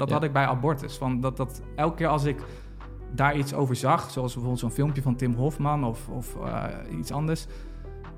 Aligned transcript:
dat 0.00 0.08
Ja. 0.08 0.14
had 0.14 0.24
ik 0.24 0.32
bij 0.32 0.46
abortus. 0.46 0.96
Van 0.96 1.20
dat, 1.20 1.36
dat 1.36 1.62
elke 1.76 1.96
keer 1.96 2.08
als 2.08 2.24
ik 2.24 2.42
daar 3.14 3.36
iets 3.36 3.54
over 3.54 3.76
zag, 3.76 4.10
zoals 4.10 4.32
bijvoorbeeld 4.32 4.60
zo'n 4.60 4.70
filmpje 4.70 5.02
van 5.02 5.16
Tim 5.16 5.34
Hofman 5.34 5.84
of, 5.84 6.08
of 6.08 6.36
eh, 6.44 6.64
iets 6.98 7.12
anders, 7.12 7.46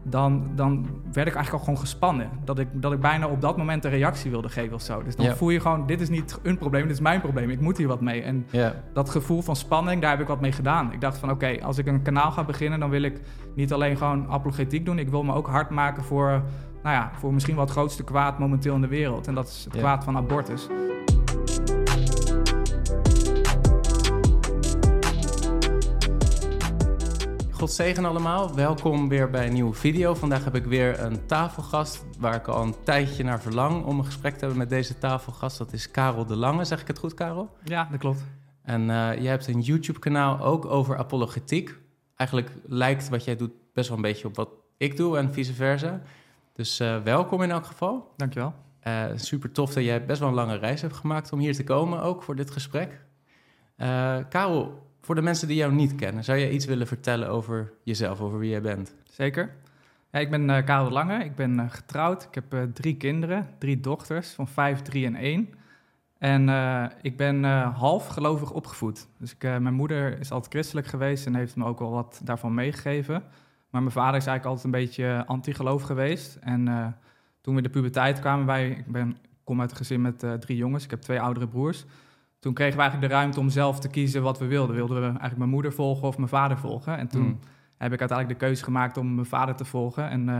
dan, 0.04 0.50
dan 0.54 0.87
werd 1.12 1.29
ik 1.29 1.34
eigenlijk 1.34 1.53
al 1.53 1.58
gewoon 1.58 1.79
gespannen. 1.79 2.29
Dat 2.45 2.58
ik, 2.58 2.68
dat 2.72 2.92
ik 2.92 3.00
bijna 3.00 3.26
op 3.29 3.40
dat 3.40 3.56
moment 3.56 3.84
een 3.84 3.90
reactie 3.90 4.30
wilde 4.30 4.48
geven 4.48 4.74
of 4.74 4.80
zo. 4.82 5.03
Dus 5.03 5.16
dan 5.16 5.26
Ja. 5.26 5.34
voel 5.34 5.50
je 5.50 5.60
gewoon, 5.60 5.87
dit 5.87 6.00
is 6.00 6.08
niet 6.08 6.38
een 6.42 6.58
probleem, 6.58 6.82
dit 6.82 6.90
is 6.92 7.00
mijn 7.00 7.21
probleem. 7.21 7.50
Ik 7.50 7.60
moet 7.60 7.77
hier 7.77 7.89
wat 7.89 8.01
mee. 8.01 8.23
En 8.23 8.46
Ja, 8.51 8.75
dat 8.93 9.11
gevoel 9.11 9.43
van 9.43 9.57
spanning, 9.57 10.01
daar 10.03 10.11
heb 10.11 10.21
ik 10.21 10.27
wat 10.27 10.41
mee 10.41 10.53
gedaan. 10.53 10.93
Ik 10.93 11.01
dacht 11.01 11.19
van 11.19 11.30
oké, 11.30 11.57
als 11.62 11.79
ik 11.79 11.87
een 11.87 12.03
kanaal 12.03 12.30
ga 12.33 12.45
beginnen, 12.45 12.80
dan 12.80 12.91
wil 12.91 13.03
ik 13.03 13.21
niet 13.55 13.73
alleen 13.73 13.96
gewoon 13.96 14.29
apologetiek 14.30 14.85
doen. 14.85 14.99
Ik 14.99 15.09
wil 15.09 15.23
me 15.23 15.35
ook 15.35 15.46
hard 15.46 15.71
maken 15.71 16.05
voor, 16.05 16.29
nou 16.83 16.96
ja, 16.96 17.11
voor 17.19 17.33
misschien 17.33 17.55
wel 17.55 17.64
het 17.64 17.73
grootste 17.73 18.05
kwaad 18.05 18.39
momenteel 18.39 18.75
in 18.75 18.80
de 18.80 18.89
wereld. 18.89 19.27
En 19.27 19.35
dat 19.35 19.49
is 19.49 19.64
het 19.64 19.75
Ja. 19.75 19.80
kwaad 19.80 20.05
van 20.05 20.17
abortus. 20.17 20.69
God 27.62 27.72
zegen 27.72 28.04
allemaal. 28.04 28.54
Welkom 28.54 29.08
weer 29.08 29.30
bij 29.30 29.46
een 29.46 29.52
nieuwe 29.52 29.75
video. 29.75 30.14
Vandaag 30.14 30.44
heb 30.44 30.54
ik 30.54 30.64
weer 30.64 31.00
een 31.00 31.26
tafelgast 31.26 32.05
waar 32.19 32.34
ik 32.34 32.48
al 32.48 32.62
een 32.62 32.75
tijdje 32.84 33.25
naar 33.25 33.41
verlang 33.41 33.84
om 33.84 33.98
een 33.98 34.05
gesprek 34.05 34.33
te 34.33 34.39
hebben 34.39 34.58
met 34.58 34.69
deze 34.69 34.98
tafelgast. 34.98 35.58
Dat 35.58 35.72
is 35.72 35.91
Karel 35.91 36.27
de 36.27 36.36
Lange. 36.36 36.64
Zeg 36.64 36.80
ik 36.80 36.86
het 36.86 36.98
goed, 36.98 37.14
Karel? 37.14 37.50
Ja, 37.64 37.89
dat 37.91 37.98
klopt. 37.98 38.25
En 38.62 38.80
eh 38.80 39.22
jij 39.22 39.30
hebt 39.30 39.47
een 39.47 39.61
YouTube-kanaal 39.61 40.41
ook 40.41 40.64
over 40.64 40.97
apologetiek. 40.97 41.78
Eigenlijk 42.17 42.50
lijkt 42.67 43.08
wat 43.08 43.25
jij 43.25 43.36
doet 43.36 43.53
best 43.75 43.89
wel 43.89 43.97
een 43.97 44.03
beetje 44.03 44.28
op 44.28 44.36
wat 44.36 44.48
ik 44.77 44.97
doe 44.97 45.19
en 45.19 45.33
vice 45.33 45.55
versa. 45.55 46.00
Dus 46.53 46.81
eh, 46.81 47.03
welkom 47.03 47.42
in 47.42 47.50
elk 47.50 47.67
geval. 47.67 48.12
Dankjewel. 48.17 48.55
Eh 48.81 49.05
super 49.14 49.53
tof 49.53 49.72
dat 49.72 49.84
jij 49.84 50.05
best 50.05 50.20
wel 50.20 50.28
een 50.28 50.34
lange 50.34 50.56
reis 50.56 50.81
hebt 50.81 50.97
gemaakt 50.97 51.33
om 51.33 51.39
hier 51.39 51.55
te 51.55 51.64
komen, 51.64 52.03
ook 52.03 52.22
voor 52.22 52.36
dit 52.36 52.50
gesprek. 52.50 53.00
Karel, 54.28 54.91
voor 55.02 55.14
de 55.14 55.22
mensen 55.22 55.48
die 55.48 55.56
jou 55.56 55.72
niet 55.72 55.95
kennen, 55.95 56.25
zou 56.25 56.39
jij 56.39 56.50
iets 56.50 56.64
willen 56.64 56.86
vertellen 56.86 57.28
over 57.28 57.72
jezelf, 57.83 58.20
over 58.20 58.39
wie 58.39 58.50
jij 58.50 58.61
bent? 58.61 58.95
Zeker. 59.05 59.50
Ja, 60.11 60.19
ik 60.19 60.31
ben 60.31 60.50
eh 60.50 60.64
Karel 60.64 60.91
Lange. 60.91 61.25
Ik 61.25 61.34
ben 61.34 61.61
eh, 61.61 61.70
getrouwd. 61.70 62.22
Ik 62.22 62.34
heb 62.34 62.55
eh, 62.55 62.62
drie 62.62 62.97
kinderen, 62.97 63.48
drie 63.59 63.81
dochters 63.81 64.31
van 64.31 64.48
vijf, 64.48 64.83
drie 64.83 65.06
en 65.06 65.14
één. 65.14 65.48
En 66.19 66.48
ik 67.00 67.17
ben 67.17 67.44
half 67.64 68.06
gelovig 68.06 68.50
opgevoed. 68.50 69.09
Dus 69.19 69.33
ik, 69.33 69.42
mijn 69.42 69.75
moeder 69.75 70.19
is 70.20 70.31
altijd 70.31 70.53
christelijk 70.53 70.86
geweest 70.86 71.27
en 71.27 71.34
heeft 71.34 71.56
me 71.56 71.64
ook 71.64 71.78
wel 71.78 71.91
wat 71.91 72.20
daarvan 72.25 72.55
meegegeven. 72.55 73.22
Maar 73.70 73.81
mijn 73.81 73.92
vader 73.92 74.20
is 74.20 74.27
eigenlijk 74.27 74.44
altijd 74.44 74.64
een 74.64 74.81
beetje 74.81 75.25
anti-geloof 75.27 75.83
geweest. 75.83 76.37
En 76.37 76.94
toen 77.41 77.55
we 77.55 77.62
de 77.62 77.69
puberteit 77.69 78.20
kwamen 78.20 78.47
wij, 78.47 78.69
ik 78.70 78.87
ben, 78.87 79.16
kom 79.44 79.61
uit 79.61 79.70
een 79.70 79.77
gezin 79.77 80.00
met 80.00 80.25
drie 80.41 80.56
jongens, 80.56 80.84
ik 80.84 80.91
heb 80.91 81.00
twee 81.00 81.20
oudere 81.20 81.48
broers. 81.48 81.84
Toen 82.43 82.55
kregen 82.55 82.75
we 82.77 82.81
eigenlijk 82.83 83.12
de 83.12 83.19
ruimte 83.19 83.41
om 83.41 83.48
zelf 83.51 83.81
te 83.81 83.89
kiezen 83.89 84.23
wat 84.23 84.39
we 84.39 84.47
wilden. 84.47 84.75
Wilden 84.77 84.97
we 84.97 85.03
eigenlijk 85.07 85.39
mijn 85.39 85.51
moeder 85.51 85.73
volgen 85.73 86.09
of 86.09 86.17
mijn 86.17 86.29
vader 86.29 86.59
volgen? 86.59 86.99
En 86.99 87.09
toen 87.09 87.23
Mm. 87.23 87.39
heb 87.77 87.93
ik 87.93 88.01
uiteindelijk 88.01 88.39
de 88.39 88.47
keuze 88.47 88.65
gemaakt 88.65 88.97
om 88.97 89.15
mijn 89.15 89.27
vader 89.27 89.55
te 89.55 89.65
volgen. 89.65 90.09
En 90.09 90.29
eh, 90.29 90.34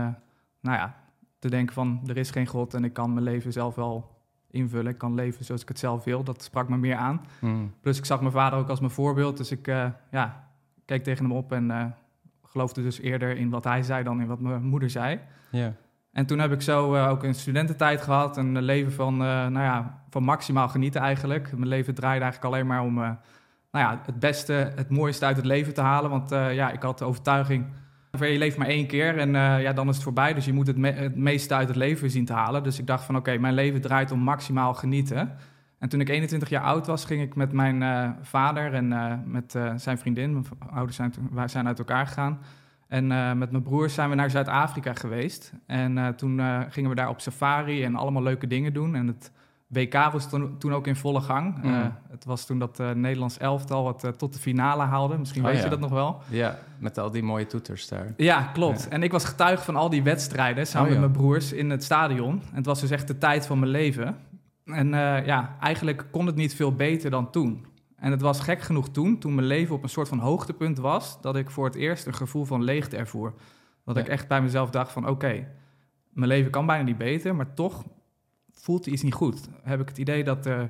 nou 0.61 0.77
ja, 0.77 0.95
te 1.39 1.49
denken 1.49 1.73
van 1.73 2.01
er 2.07 2.17
is 2.17 2.31
geen 2.31 2.47
God 2.47 2.73
en 2.73 2.83
ik 2.83 2.93
kan 2.93 3.13
mijn 3.13 3.25
leven 3.25 3.51
zelf 3.51 3.75
wel 3.75 4.11
invullen. 4.49 4.91
Ik 4.91 4.97
kan 4.97 5.13
leven 5.13 5.45
zoals 5.45 5.61
ik 5.61 5.67
het 5.67 5.79
zelf 5.79 6.03
wil. 6.03 6.23
Dat 6.23 6.43
sprak 6.43 6.69
me 6.69 6.77
meer 6.77 6.95
aan. 6.95 7.21
Mm. 7.41 7.73
Plus 7.81 7.97
ik 7.97 8.05
zag 8.05 8.19
mijn 8.19 8.31
vader 8.31 8.59
ook 8.59 8.69
als 8.69 8.79
mijn 8.79 8.91
voorbeeld. 8.91 9.37
Dus 9.37 9.51
ik 9.51 9.67
eh, 9.67 9.85
ja, 10.11 10.47
keek 10.85 11.03
tegen 11.03 11.25
hem 11.25 11.33
op 11.33 11.51
en 11.51 11.71
eh, 11.71 11.85
geloofde 12.45 12.81
dus 12.83 12.99
eerder 12.99 13.37
in 13.37 13.49
wat 13.49 13.63
hij 13.63 13.83
zei 13.83 14.03
dan 14.03 14.21
in 14.21 14.27
wat 14.27 14.39
mijn 14.39 14.63
moeder 14.63 14.89
zei. 14.89 15.19
Ja. 15.51 15.73
En 16.13 16.25
toen 16.25 16.39
heb 16.39 16.51
ik 16.51 16.61
zo 16.61 16.95
eh, 16.95 17.09
ook 17.09 17.23
een 17.23 17.33
studententijd 17.35 18.01
gehad. 18.01 18.37
Een 18.37 18.61
leven 18.61 18.91
van, 18.91 19.13
eh, 19.13 19.27
nou 19.27 19.59
ja, 19.59 20.03
van 20.09 20.23
maximaal 20.23 20.67
genieten 20.69 21.01
eigenlijk. 21.01 21.51
Mijn 21.51 21.67
leven 21.67 21.93
draaide 21.93 22.23
eigenlijk 22.23 22.53
alleen 22.53 22.67
maar 22.67 22.81
om 22.81 22.97
eh, 22.97 23.09
nou 23.71 23.85
ja, 23.85 24.01
het 24.05 24.19
beste, 24.19 24.71
het 24.75 24.89
mooiste 24.89 25.25
uit 25.25 25.35
het 25.35 25.45
leven 25.45 25.73
te 25.73 25.81
halen. 25.81 26.09
Want 26.09 26.29
ja, 26.29 26.71
ik 26.71 26.81
had 26.81 26.97
de 26.97 27.05
overtuiging, 27.05 27.65
je 28.11 28.37
leeft 28.37 28.57
maar 28.57 28.67
één 28.67 28.87
keer 28.87 29.17
en 29.17 29.31
ja, 29.61 29.73
dan 29.73 29.89
is 29.89 29.95
het 29.95 30.03
voorbij. 30.03 30.33
Dus 30.33 30.45
je 30.45 30.53
moet 30.53 30.67
het, 30.67 30.77
me- 30.77 31.11
meeste 31.15 31.55
uit 31.55 31.67
het 31.67 31.77
leven 31.77 32.09
zien 32.09 32.25
te 32.25 32.33
halen. 32.33 32.63
Dus 32.63 32.79
ik 32.79 32.87
dacht 32.87 33.03
van 33.03 33.15
oké, 33.15 33.37
mijn 33.37 33.53
leven 33.53 33.81
draait 33.81 34.11
om 34.11 34.19
maximaal 34.19 34.73
genieten. 34.73 35.31
En 35.79 35.89
toen 35.89 36.01
ik 36.01 36.09
21 36.09 36.49
jaar 36.49 36.63
oud 36.63 36.87
was, 36.87 37.05
ging 37.05 37.21
ik 37.21 37.35
met 37.35 37.51
mijn 37.51 38.15
vader 38.21 38.73
en 38.73 38.87
met 39.25 39.57
zijn 39.75 39.97
vriendin, 39.97 40.31
mijn 40.33 40.45
ouders 40.71 40.95
zijn, 40.95 41.13
wij 41.31 41.47
zijn 41.47 41.67
uit 41.67 41.79
elkaar 41.79 42.07
gegaan. 42.07 42.39
En 42.93 43.11
eh, 43.11 43.31
met 43.33 43.51
mijn 43.51 43.63
broers 43.63 43.93
zijn 43.93 44.09
we 44.09 44.15
naar 44.15 44.29
Zuid-Afrika 44.29 44.93
geweest. 44.93 45.53
En 45.65 45.97
eh, 45.97 46.07
toen 46.07 46.39
eh, 46.39 46.59
gingen 46.69 46.89
we 46.89 46.95
daar 46.95 47.09
op 47.09 47.21
safari 47.21 47.83
en 47.83 47.95
allemaal 47.95 48.23
leuke 48.23 48.47
dingen 48.47 48.73
doen. 48.73 48.95
En 48.95 49.07
het 49.07 49.31
WK 49.67 49.93
was 50.11 50.29
toen, 50.29 50.57
toen 50.57 50.73
ook 50.73 50.87
in 50.87 50.95
volle 50.95 51.21
gang. 51.21 51.63
Mm. 51.63 51.73
Eh, 51.73 51.85
het 52.09 52.25
was 52.25 52.45
toen 52.45 52.59
dat 52.59 52.77
Nederlands 52.95 53.37
elftal 53.37 53.83
wat 53.83 54.03
eh, 54.03 54.11
tot 54.11 54.33
de 54.33 54.39
finale 54.39 54.83
haalde. 54.83 55.17
Misschien 55.17 55.41
Oh, 55.41 55.47
weet 55.47 55.57
ja. 55.57 55.63
je 55.63 55.69
dat 55.69 55.79
nog 55.79 55.89
wel. 55.91 56.21
ja, 56.29 56.57
met 56.79 56.97
al 56.97 57.11
die 57.11 57.23
mooie 57.23 57.45
toeters 57.45 57.87
daar. 57.87 58.13
Ja, 58.17 58.41
klopt. 58.53 58.83
Ja. 58.83 58.89
En 58.89 59.03
ik 59.03 59.11
was 59.11 59.25
getuige 59.25 59.63
van 59.63 59.75
al 59.75 59.89
die 59.89 60.03
wedstrijden 60.03 60.67
samen 60.67 60.87
Oh, 60.87 60.91
met 60.91 60.99
mijn 60.99 61.21
broers 61.21 61.53
in 61.53 61.69
het 61.69 61.83
stadion. 61.83 62.41
En 62.49 62.55
het 62.55 62.65
was 62.65 62.81
dus 62.81 62.89
echt 62.89 63.07
de 63.07 63.17
tijd 63.17 63.45
van 63.45 63.59
mijn 63.59 63.71
leven. 63.71 64.17
En 64.65 64.87
ja, 65.25 65.55
eigenlijk 65.59 66.05
kon 66.11 66.25
het 66.25 66.35
niet 66.35 66.55
veel 66.55 66.75
beter 66.75 67.09
dan 67.11 67.31
toen. 67.31 67.65
En 68.03 68.11
het 68.11 68.21
was 68.21 68.39
gek 68.39 68.61
genoeg 68.61 68.89
toen, 68.89 69.17
toen 69.17 69.35
mijn 69.35 69.47
leven 69.47 69.75
op 69.75 69.83
een 69.83 69.89
soort 69.89 70.07
van 70.07 70.19
hoogtepunt 70.19 70.77
was, 70.77 71.21
dat 71.21 71.35
ik 71.35 71.49
voor 71.49 71.65
het 71.65 71.75
eerst 71.75 72.05
een 72.05 72.13
gevoel 72.13 72.45
van 72.45 72.63
leegte 72.63 72.97
ervoer. 72.97 73.33
Dat 73.85 73.95
Ja. 73.95 74.01
ik 74.01 74.07
echt 74.07 74.27
bij 74.27 74.41
mezelf 74.41 74.69
dacht 74.69 74.91
van 74.91 75.07
oké, 75.09 75.47
mijn 76.09 76.27
leven 76.27 76.51
kan 76.51 76.65
bijna 76.65 76.83
niet 76.83 76.97
beter, 76.97 77.35
maar 77.35 77.53
toch 77.53 77.83
voelt 78.51 78.85
iets 78.85 79.01
niet 79.01 79.13
goed. 79.13 79.49
Heb 79.61 79.81
ik 79.81 79.87
het 79.87 79.97
idee 79.97 80.23
dat 80.23 80.45
er, 80.45 80.69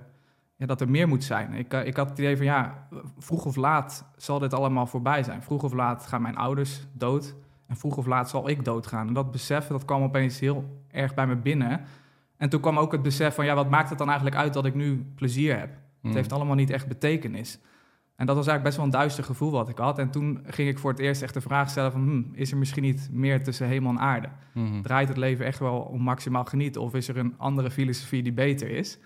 ja, 0.56 0.66
dat 0.66 0.82
er 0.82 0.90
meer 0.90 1.08
moet 1.08 1.24
zijn. 1.24 1.54
Ik, 1.54 1.74
eh, 1.74 1.86
ik 1.86 1.96
had 1.96 2.10
het 2.10 2.20
idee 2.20 2.38
van 2.38 2.46
ja, 2.46 2.88
vroeg 3.18 3.46
of 3.46 3.56
laat 3.56 4.06
zal 4.16 4.40
dit 4.40 4.54
allemaal 4.54 4.88
voorbij 4.88 5.24
zijn. 5.24 5.44
Vroeg 5.44 5.64
of 5.64 5.74
laat 5.74 6.06
gaan 6.06 6.22
mijn 6.22 6.38
ouders 6.38 6.86
dood. 6.92 7.36
En 7.68 7.78
vroeg 7.78 7.98
of 7.98 8.06
laat 8.06 8.30
zal 8.30 8.50
ik 8.50 8.66
doodgaan. 8.66 9.08
En 9.08 9.14
dat 9.14 9.32
besef, 9.32 9.68
dat 9.68 9.86
kwam 9.86 10.04
opeens 10.04 10.40
heel 10.40 10.84
erg 10.88 11.14
bij 11.14 11.28
me 11.28 11.36
binnen. 11.36 11.82
En 12.38 12.50
toen 12.50 12.62
kwam 12.62 12.78
ook 12.78 12.92
het 12.92 13.02
besef 13.02 13.36
van, 13.36 13.46
ja, 13.46 13.56
wat 13.56 13.70
maakt 13.70 13.90
het 13.90 13.98
dan 13.98 14.08
eigenlijk 14.08 14.38
uit 14.38 14.54
dat 14.54 14.66
ik 14.66 14.76
nu 14.76 15.06
plezier 15.16 15.60
heb? 15.60 15.83
Mm. 16.04 16.10
Het 16.10 16.18
heeft 16.20 16.34
allemaal 16.34 16.56
niet 16.56 16.70
echt 16.70 16.88
betekenis. 16.88 17.60
En 18.16 18.26
dat 18.26 18.36
was 18.36 18.48
eigenlijk 18.48 18.64
best 18.64 18.76
wel 18.76 18.86
een 18.86 19.00
duister 19.02 19.24
gevoel 19.24 19.52
wat 19.52 19.70
ik 19.70 19.78
had. 19.78 20.00
En 20.00 20.12
toen 20.12 20.40
ging 20.46 20.70
ik 20.70 20.80
voor 20.80 20.92
het 20.92 21.00
eerst 21.00 21.22
echt 21.22 21.34
de 21.34 21.42
vraag 21.42 21.70
stellen 21.70 21.92
van... 21.92 22.02
Hmm, 22.02 22.30
is 22.34 22.52
er 22.52 22.58
misschien 22.58 22.84
niet 22.84 23.10
meer 23.12 23.44
tussen 23.44 23.68
hemel 23.68 23.92
en 23.92 24.00
aarde? 24.00 24.30
Mhm. 24.54 24.82
Draait 24.82 25.08
het 25.08 25.18
leven 25.18 25.46
echt 25.46 25.60
wel 25.60 25.80
om 25.80 26.02
maximaal 26.02 26.46
genieten? 26.46 26.82
Of 26.82 26.94
is 26.94 27.08
er 27.08 27.18
een 27.18 27.34
andere 27.38 27.72
filosofie 27.72 28.24
die 28.24 28.34
beter 28.34 28.70
is? 28.70 29.00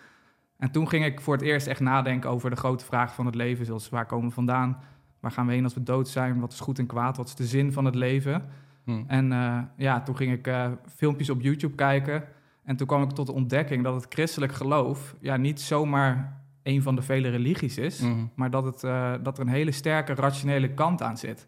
En 0.58 0.72
toen 0.72 0.90
ging 0.90 1.06
ik 1.06 1.22
voor 1.22 1.34
het 1.34 1.44
eerst 1.44 1.68
echt 1.68 1.80
nadenken 1.80 2.30
over 2.30 2.50
de 2.50 2.56
grote 2.56 2.86
vragen 2.86 3.16
van 3.16 3.26
het 3.26 3.36
leven. 3.36 3.66
Zoals 3.66 3.90
waar 3.90 4.06
komen 4.06 4.28
we 4.28 4.34
vandaan? 4.34 4.78
Waar 5.20 5.32
gaan 5.32 5.46
we 5.46 5.54
heen 5.54 5.64
als 5.64 5.74
we 5.74 5.84
dood 5.84 6.08
zijn? 6.08 6.40
Wat 6.40 6.54
is 6.54 6.60
goed 6.60 6.80
en 6.80 6.86
kwaad? 6.86 7.18
Wat 7.18 7.28
is 7.28 7.36
de 7.36 7.46
zin 7.46 7.74
van 7.74 7.86
het 7.86 7.96
leven? 7.96 8.46
Mm. 8.86 9.04
En 9.08 9.32
eh, 9.32 9.60
ja, 9.78 10.02
toen 10.02 10.18
ging 10.18 10.32
ik 10.34 10.48
eh, 10.48 10.72
filmpjes 10.96 11.30
op 11.30 11.42
YouTube 11.42 11.76
kijken. 11.76 12.24
En 12.64 12.76
toen 12.76 12.88
kwam 12.88 13.04
ik 13.04 13.10
tot 13.10 13.26
de 13.26 13.34
ontdekking 13.34 13.84
dat 13.84 13.96
het 13.96 14.14
christelijk 14.14 14.54
geloof 14.54 15.16
ja, 15.20 15.38
niet 15.38 15.62
zomaar 15.62 16.42
een 16.68 16.82
van 16.82 16.96
de 16.96 17.02
vele 17.02 17.30
religies 17.30 17.78
is, 17.78 18.00
Mhm. 18.00 18.26
maar 18.36 18.50
dat, 18.50 18.64
het, 18.66 18.84
eh, 18.84 19.14
dat 19.24 19.38
er 19.38 19.44
een 19.44 19.52
hele 19.52 19.72
sterke 19.72 20.14
rationele 20.14 20.74
kant 20.74 21.02
aan 21.02 21.18
zit. 21.18 21.48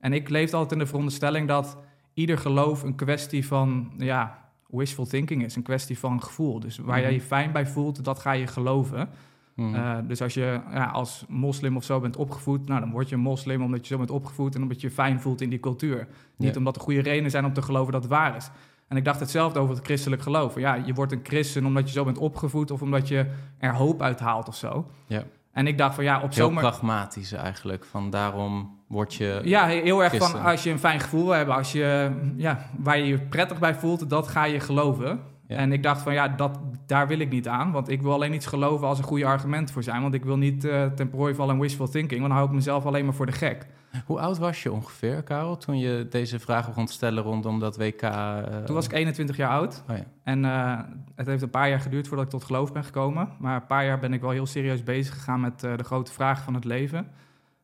En 0.00 0.12
ik 0.12 0.28
leefde 0.28 0.54
altijd 0.56 0.72
in 0.72 0.78
de 0.78 0.86
veronderstelling 0.86 1.48
dat 1.48 1.78
ieder 2.14 2.38
geloof 2.38 2.82
een 2.82 2.94
kwestie 2.94 3.46
van 3.46 3.92
ja, 3.98 4.50
wishful 4.68 5.06
thinking 5.06 5.44
is, 5.44 5.56
een 5.56 5.62
kwestie 5.62 5.98
van 5.98 6.22
gevoel. 6.22 6.60
Dus 6.60 6.78
waar 6.78 7.00
jij 7.00 7.12
je 7.12 7.20
fijn 7.20 7.52
bij 7.52 7.66
voelt, 7.66 8.04
dat 8.04 8.18
ga 8.18 8.32
je 8.32 8.46
geloven. 8.46 9.08
Mhm. 9.54 9.74
Eh, 9.74 9.96
dus 10.06 10.22
als 10.22 10.34
je 10.34 10.60
ja, 10.72 10.84
als 10.84 11.24
moslim 11.28 11.76
of 11.76 11.84
zo 11.84 12.00
bent 12.00 12.16
opgevoed, 12.16 12.68
nou, 12.68 12.80
dan 12.80 12.90
word 12.90 13.08
je 13.08 13.14
een 13.14 13.20
moslim 13.20 13.62
omdat 13.62 13.80
je 13.80 13.92
zo 13.92 13.98
bent 13.98 14.10
opgevoed 14.10 14.54
en 14.54 14.62
omdat 14.62 14.80
je 14.80 14.86
je 14.86 14.92
fijn 14.92 15.20
voelt 15.20 15.40
in 15.40 15.50
die 15.50 15.60
cultuur. 15.60 16.08
Niet 16.36 16.56
omdat 16.56 16.76
er 16.76 16.82
goede 16.82 17.00
redenen 17.00 17.30
zijn 17.30 17.44
om 17.44 17.52
te 17.52 17.62
geloven 17.62 17.92
dat 17.92 18.02
het 18.02 18.10
waar 18.10 18.36
is. 18.36 18.50
En 18.92 18.98
ik 18.98 19.04
dacht 19.04 19.20
hetzelfde 19.20 19.58
over 19.58 19.74
het 19.74 19.84
christelijk 19.84 20.22
geloof. 20.22 20.58
Ja, 20.58 20.74
je 20.74 20.94
wordt 20.94 21.12
een 21.12 21.20
christen 21.22 21.66
omdat 21.66 21.86
je 21.86 21.92
zo 21.92 22.04
bent 22.04 22.18
opgevoed 22.18 22.70
of 22.70 22.82
omdat 22.82 23.08
je 23.08 23.26
er 23.58 23.74
hoop 23.74 24.02
uit 24.02 24.20
haalt 24.20 24.48
of 24.48 24.56
zo. 24.56 24.86
Ja. 25.06 25.22
En 25.52 25.66
ik 25.66 25.78
dacht 25.78 25.94
van 25.94 26.04
ja, 26.04 26.16
op 26.16 26.34
Heel 26.34 26.46
zomer... 26.46 26.62
pragmatisch 26.62 27.32
eigenlijk. 27.32 27.84
Van 27.84 28.10
daarom 28.10 28.78
word 28.88 29.14
je... 29.14 29.40
Ja, 29.44 29.66
heel 29.66 30.02
erg 30.02 30.16
van 30.16 30.42
als 30.42 30.62
je 30.62 30.70
een 30.70 30.78
fijn 30.78 31.00
gevoel 31.00 31.24
wil 31.24 31.34
hebben, 31.34 31.54
als 31.54 31.72
je, 31.72 32.10
ja, 32.36 32.66
waar 32.78 32.98
je 32.98 33.06
je 33.06 33.18
prettig 33.18 33.58
bij 33.58 33.74
voelt, 33.74 34.10
dat 34.10 34.28
ga 34.28 34.44
je 34.44 34.60
geloven. 34.60 35.20
Ja. 35.46 35.56
En 35.56 35.72
ik 35.72 35.82
dacht 35.82 36.02
van 36.02 36.12
ja, 36.12 36.28
dat, 36.28 36.58
daar 36.86 37.08
wil 37.08 37.18
ik 37.18 37.30
niet 37.30 37.48
aan. 37.48 37.72
Want 37.72 37.88
ik 37.88 38.02
wil 38.02 38.12
alleen 38.12 38.34
iets 38.34 38.46
geloven 38.46 38.86
als 38.86 38.98
er 38.98 39.04
goede 39.04 39.26
argumenten 39.26 39.74
voor 39.74 39.82
zijn. 39.82 40.02
Want 40.02 40.14
ik 40.14 40.24
wil 40.24 40.36
niet 40.36 40.64
eh 40.64 40.86
ten 40.86 41.10
prooi 41.10 41.34
vallen 41.34 41.54
aan 41.54 41.60
wishful 41.60 41.88
thinking. 41.88 42.20
Want 42.20 42.32
dan 42.32 42.38
hou 42.38 42.46
ik 42.46 42.54
mezelf 42.54 42.86
alleen 42.86 43.04
maar 43.04 43.14
voor 43.14 43.26
de 43.26 43.32
gek. 43.32 43.66
Hoe 44.06 44.20
oud 44.20 44.38
was 44.38 44.62
je 44.62 44.72
ongeveer, 44.72 45.22
Karel, 45.22 45.56
toen 45.56 45.78
je 45.78 46.06
deze 46.10 46.38
vragen 46.38 46.68
begon 46.68 46.86
te 46.86 46.92
stellen 46.92 47.22
rondom 47.22 47.58
dat 47.58 47.76
WK? 47.76 48.02
eh, 48.02 48.56
Toen 48.64 48.74
was 48.74 48.84
ik 48.84 48.92
21 48.92 49.36
jaar 49.36 49.50
oud. 49.50 49.82
Oh 49.90 49.96
ja. 49.96 50.04
En 50.22 50.44
eh, 50.44 50.78
het 51.14 51.26
heeft 51.26 51.42
een 51.42 51.50
paar 51.50 51.68
jaar 51.68 51.80
geduurd 51.80 52.08
voordat 52.08 52.24
ik 52.26 52.30
tot 52.32 52.44
geloof 52.44 52.72
ben 52.72 52.84
gekomen. 52.84 53.28
Maar 53.38 53.54
een 53.56 53.66
paar 53.66 53.84
jaar 53.84 53.98
ben 53.98 54.12
ik 54.12 54.20
wel 54.20 54.30
heel 54.30 54.46
serieus 54.46 54.82
bezig 54.82 55.14
gegaan 55.14 55.40
met 55.40 55.64
eh, 55.64 55.76
de 55.76 55.84
grote 55.84 56.12
vragen 56.12 56.44
van 56.44 56.54
het 56.54 56.64
leven. 56.64 57.10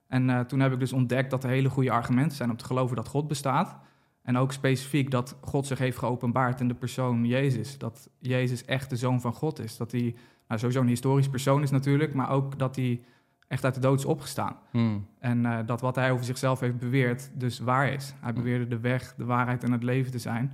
En 0.08 0.46
toen 0.46 0.60
heb 0.60 0.72
ik 0.72 0.78
dus 0.80 0.92
ontdekt 0.92 1.30
dat 1.30 1.44
er 1.44 1.50
hele 1.50 1.68
goede 1.68 1.90
argumenten 1.90 2.36
zijn 2.36 2.50
om 2.50 2.56
te 2.56 2.64
geloven 2.64 2.96
dat 2.96 3.08
God 3.08 3.28
bestaat. 3.28 3.76
En 4.22 4.36
ook 4.36 4.52
specifiek 4.52 5.10
dat 5.10 5.36
God 5.40 5.66
zich 5.66 5.78
heeft 5.78 5.98
geopenbaard 5.98 6.60
in 6.60 6.68
de 6.68 6.74
persoon 6.74 7.24
Jezus. 7.24 7.78
Dat 7.78 8.08
Jezus 8.18 8.64
echt 8.64 8.90
de 8.90 8.96
zoon 8.96 9.20
van 9.20 9.32
God 9.32 9.58
is. 9.58 9.76
Dat 9.76 9.92
hij 9.92 10.14
nou, 10.48 10.60
sowieso 10.60 10.80
een 10.80 10.88
historisch 10.88 11.28
persoon 11.28 11.62
is 11.62 11.70
natuurlijk, 11.70 12.14
maar 12.14 12.30
ook 12.30 12.58
dat 12.58 12.76
hij 12.76 13.00
echt 13.48 13.64
uit 13.64 13.74
de 13.74 13.80
dood 13.80 13.98
is 13.98 14.04
opgestaan. 14.04 14.56
Hmm. 14.70 15.06
En 15.18 15.46
eh, 15.46 15.58
dat 15.66 15.80
wat 15.80 15.94
hij 15.94 16.12
over 16.12 16.24
zichzelf 16.24 16.60
heeft 16.60 16.78
beweerd 16.78 17.30
dus 17.34 17.58
waar 17.58 17.92
is. 17.92 18.14
Hij 18.20 18.32
beweerde 18.32 18.68
de 18.68 18.80
weg, 18.80 19.14
de 19.14 19.24
waarheid 19.24 19.64
en 19.64 19.72
het 19.72 19.82
leven 19.82 20.12
te 20.12 20.18
zijn. 20.18 20.52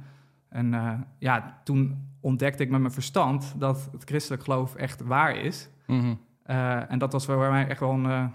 En 0.49 0.75
eh, 0.75 0.93
ja, 1.19 1.61
toen 1.65 2.09
ontdekte 2.21 2.63
ik 2.63 2.71
met 2.71 2.81
mijn 2.81 2.93
verstand 2.93 3.55
dat 3.59 3.89
het 3.93 4.05
christelijk 4.05 4.43
geloof 4.43 4.75
echt 4.75 5.03
waar 5.03 5.37
is. 5.37 5.69
Mhm. 5.87 6.15
Eh, 6.43 6.91
en 6.91 6.99
dat 6.99 7.13
was 7.13 7.25
voor 7.25 7.51
mij 7.51 7.69
echt 7.69 7.81
wel 7.81 7.93
een 7.93 8.33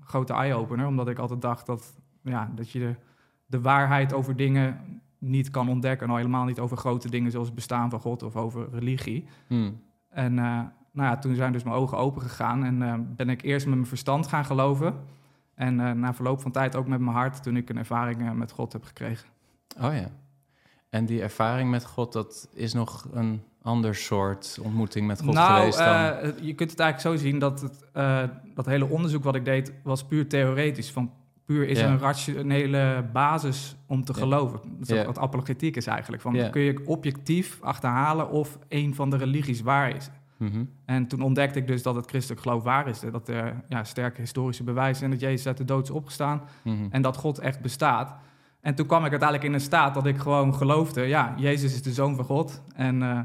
grote 0.00 0.32
eye-opener, 0.32 0.86
omdat 0.86 1.08
ik 1.08 1.18
altijd 1.18 1.40
dacht 1.40 1.66
dat, 1.66 2.00
ja, 2.22 2.50
dat 2.54 2.70
je 2.70 2.78
de, 2.78 2.94
de 3.46 3.60
waarheid 3.60 4.12
over 4.12 4.36
dingen 4.36 5.00
niet 5.18 5.50
kan 5.50 5.68
ontdekken. 5.68 6.06
En 6.06 6.12
al 6.12 6.18
helemaal 6.18 6.44
niet 6.44 6.58
over 6.58 6.76
grote 6.76 7.10
dingen 7.10 7.30
zoals 7.30 7.46
het 7.46 7.56
bestaan 7.56 7.90
van 7.90 8.00
God 8.00 8.22
of 8.22 8.36
over 8.36 8.68
religie. 8.72 9.26
Hmm. 9.46 9.80
En 10.08 10.38
nou 10.92 11.08
ja, 11.08 11.18
toen 11.18 11.34
zijn 11.34 11.52
dus 11.52 11.62
mijn 11.62 11.76
ogen 11.76 11.98
open 11.98 12.22
gegaan 12.22 12.64
en 12.64 12.82
eh, 12.82 12.94
ben 12.98 13.28
ik 13.28 13.42
eerst 13.42 13.66
met 13.66 13.74
mijn 13.74 13.86
verstand 13.88 14.26
gaan 14.26 14.44
geloven. 14.44 14.94
En 15.54 15.80
eh, 15.80 15.92
na 15.92 16.14
verloop 16.14 16.40
van 16.40 16.50
tijd 16.50 16.76
ook 16.76 16.86
met 16.86 17.00
mijn 17.00 17.16
hart 17.16 17.42
toen 17.42 17.56
ik 17.56 17.68
een 17.68 17.78
ervaring 17.78 18.20
eh, 18.20 18.30
met 18.30 18.52
God 18.52 18.72
heb 18.72 18.84
gekregen. 18.84 19.28
Oh 19.80 19.94
ja. 19.94 20.08
En 20.88 21.06
die 21.06 21.22
ervaring 21.22 21.70
met 21.70 21.84
God, 21.84 22.12
dat 22.12 22.48
is 22.54 22.72
nog 22.72 23.08
een 23.12 23.42
ander 23.62 23.94
soort 23.94 24.58
ontmoeting 24.62 25.06
met 25.06 25.22
God 25.22 25.34
nou, 25.34 25.58
geweest 25.58 25.78
dan? 25.78 25.86
het- 25.96 26.38
je 26.42 26.54
kunt 26.54 26.70
het 26.70 26.80
eigenlijk 26.80 27.18
zo 27.18 27.24
zien 27.24 27.38
dat 27.38 27.60
het, 27.60 27.84
dat 28.54 28.66
hele 28.66 28.88
onderzoek 28.88 29.24
wat 29.24 29.34
ik 29.34 29.44
deed 29.44 29.72
was 29.82 30.04
puur 30.04 30.28
theoretisch. 30.28 30.90
Van 30.92 31.12
puur 31.44 31.68
is 31.68 31.80
een 31.80 31.98
rationele 31.98 33.04
basis 33.12 33.76
om 33.86 34.04
te 34.04 34.14
geloven. 34.14 34.60
Dat 34.78 34.88
is 34.98 35.04
wat 35.06 35.18
apologetiek 35.18 35.76
is 35.76 35.86
eigenlijk. 35.86 36.22
Van. 36.22 36.32
Kun 36.50 36.62
je 36.62 36.80
objectief 36.86 37.58
achterhalen 37.62 38.30
of 38.30 38.58
een 38.68 38.94
van 38.94 39.10
de 39.10 39.16
religies 39.16 39.60
waar 39.60 39.96
is. 39.96 40.10
Mhm. 40.40 40.64
En 40.84 41.06
toen 41.06 41.20
ontdekte 41.20 41.58
ik 41.58 41.66
dus 41.66 41.82
dat 41.82 41.94
het 41.94 42.06
christelijk 42.06 42.42
geloof 42.42 42.62
waar 42.62 42.88
is. 42.88 43.00
Dat 43.12 43.28
er 43.28 43.54
ja, 43.68 43.84
sterke 43.84 44.20
historische 44.20 44.62
bewijzen 44.64 44.96
zijn 44.96 45.10
dat 45.10 45.20
Jezus 45.20 45.46
uit 45.46 45.56
de 45.56 45.64
dood 45.64 45.82
is 45.82 45.90
opgestaan. 45.90 46.42
Mhm. 46.62 46.86
En 46.90 47.02
dat 47.02 47.16
God 47.16 47.38
echt 47.38 47.60
bestaat. 47.60 48.14
En 48.60 48.74
toen 48.74 48.86
kwam 48.86 49.04
ik 49.04 49.10
uiteindelijk 49.10 49.48
in 49.48 49.54
een 49.54 49.60
staat 49.60 49.94
dat 49.94 50.06
ik 50.06 50.18
gewoon 50.18 50.54
geloofde... 50.54 51.02
ja, 51.02 51.34
Jezus 51.36 51.74
is 51.74 51.82
de 51.82 51.92
Zoon 51.92 52.16
van 52.16 52.24
God 52.24 52.62
en 52.74 53.02
eh, 53.02 53.18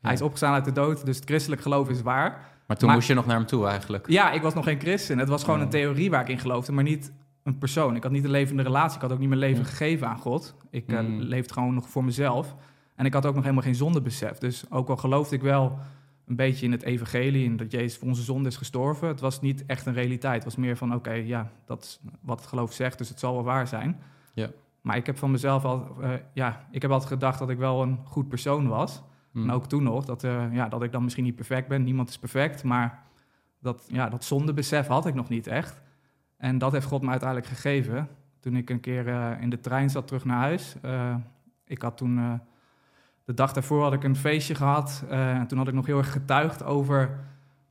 hij 0.00 0.12
is 0.12 0.22
opgestaan 0.22 0.54
uit 0.54 0.64
de 0.64 0.72
dood... 0.72 1.04
dus 1.06 1.16
het 1.16 1.24
christelijk 1.24 1.62
geloof 1.62 1.88
is 1.88 2.02
waar. 2.02 2.30
Maar 2.66 2.76
toen 2.76 2.86
maar- 2.86 2.96
moest 2.96 3.08
je 3.08 3.14
nog 3.14 3.26
naar 3.26 3.36
hem 3.36 3.46
toe 3.46 3.66
eigenlijk. 3.66 4.08
Ja, 4.08 4.30
ik 4.30 4.42
was 4.42 4.54
nog 4.54 4.64
geen 4.64 4.80
christen. 4.80 5.18
Het 5.18 5.28
was 5.28 5.44
gewoon 5.44 5.60
een 5.60 5.68
theorie 5.68 6.10
waar 6.10 6.20
ik 6.20 6.28
in 6.28 6.38
geloofde... 6.38 6.72
maar 6.72 6.84
niet 6.84 7.12
een 7.42 7.58
persoon. 7.58 7.96
Ik 7.96 8.02
had 8.02 8.12
niet 8.12 8.24
een 8.24 8.30
levende 8.30 8.62
relatie. 8.62 8.96
Ik 8.96 9.02
had 9.02 9.12
ook 9.12 9.18
niet 9.18 9.28
mijn 9.28 9.40
leven 9.40 9.64
gegeven 9.64 10.08
aan 10.08 10.18
God. 10.18 10.54
Ik 10.70 10.86
Mm. 10.88 11.20
leefde 11.20 11.52
gewoon 11.52 11.74
nog 11.74 11.88
voor 11.88 12.04
mezelf. 12.04 12.54
En 12.96 13.06
ik 13.06 13.12
had 13.12 13.26
ook 13.26 13.34
nog 13.34 13.42
helemaal 13.42 13.64
geen 13.64 13.74
zondebesef. 13.74 14.38
Dus 14.38 14.64
ook 14.70 14.88
al 14.88 14.96
geloofde 14.96 15.34
ik 15.36 15.42
wel 15.42 15.78
een 16.30 16.36
beetje 16.36 16.66
in 16.66 16.72
het 16.72 16.82
evangelie... 16.82 17.46
en 17.46 17.56
dat 17.56 17.70
Jezus 17.70 17.98
voor 17.98 18.08
onze 18.08 18.22
zonde 18.22 18.48
is 18.48 18.56
gestorven... 18.56 19.08
het 19.08 19.20
was 19.20 19.40
niet 19.40 19.66
echt 19.66 19.86
een 19.86 19.92
realiteit. 19.92 20.34
Het 20.34 20.44
was 20.44 20.56
meer 20.56 20.76
van, 20.76 20.94
oké, 20.94 21.12
ja, 21.12 21.50
dat 21.64 21.82
is 21.82 22.00
wat 22.20 22.38
het 22.38 22.48
geloof 22.48 22.72
zegt... 22.72 22.98
dus 22.98 23.08
het 23.08 23.18
zal 23.18 23.34
wel 23.34 23.42
waar 23.42 23.68
zijn. 23.68 24.00
Ja. 24.34 24.50
Maar 24.80 24.96
ik 24.96 25.06
heb 25.06 25.18
van 25.18 25.30
mezelf 25.30 25.64
al... 25.64 25.96
eh, 26.00 26.12
ja, 26.32 26.66
ik 26.70 26.82
heb 26.82 26.90
altijd 26.90 27.10
gedacht 27.10 27.38
dat 27.38 27.50
ik 27.50 27.58
wel 27.58 27.82
een 27.82 27.98
goed 28.04 28.28
persoon 28.28 28.68
was... 28.68 29.02
Mhm. 29.32 29.48
En 29.48 29.54
ook 29.54 29.66
toen 29.66 29.82
nog, 29.82 30.04
dat, 30.04 30.24
eh, 30.24 30.44
ja, 30.52 30.68
dat 30.68 30.82
ik 30.82 30.92
dan 30.92 31.02
misschien 31.02 31.24
niet 31.24 31.34
perfect 31.34 31.68
ben. 31.68 31.82
Niemand 31.82 32.08
is 32.08 32.18
perfect, 32.18 32.64
maar 32.64 33.02
dat, 33.60 33.84
ja, 33.88 34.08
dat 34.08 34.24
zondebesef 34.24 34.86
had 34.86 35.06
ik 35.06 35.14
nog 35.14 35.28
niet 35.28 35.46
echt. 35.46 35.80
En 36.36 36.58
dat 36.58 36.72
heeft 36.72 36.86
God 36.86 37.02
me 37.02 37.10
uiteindelijk 37.10 37.48
gegeven. 37.48 38.08
Toen 38.40 38.56
ik 38.56 38.70
een 38.70 38.80
keer 38.80 39.08
eh, 39.08 39.40
in 39.40 39.50
de 39.50 39.60
trein 39.60 39.90
zat 39.90 40.06
terug 40.06 40.24
naar 40.24 40.36
huis. 40.36 40.76
Ik 41.64 41.82
had 41.82 41.96
toen, 41.96 42.40
de 43.30 43.36
dag 43.36 43.52
daarvoor 43.52 43.82
had 43.82 43.92
ik 43.92 44.04
een 44.04 44.16
feestje 44.16 44.54
gehad. 44.54 45.04
eh, 45.08 45.30
en 45.30 45.46
toen 45.46 45.58
had 45.58 45.68
ik 45.68 45.74
nog 45.74 45.86
heel 45.86 45.98
erg 45.98 46.12
getuigd 46.12 46.64
over, 46.64 47.18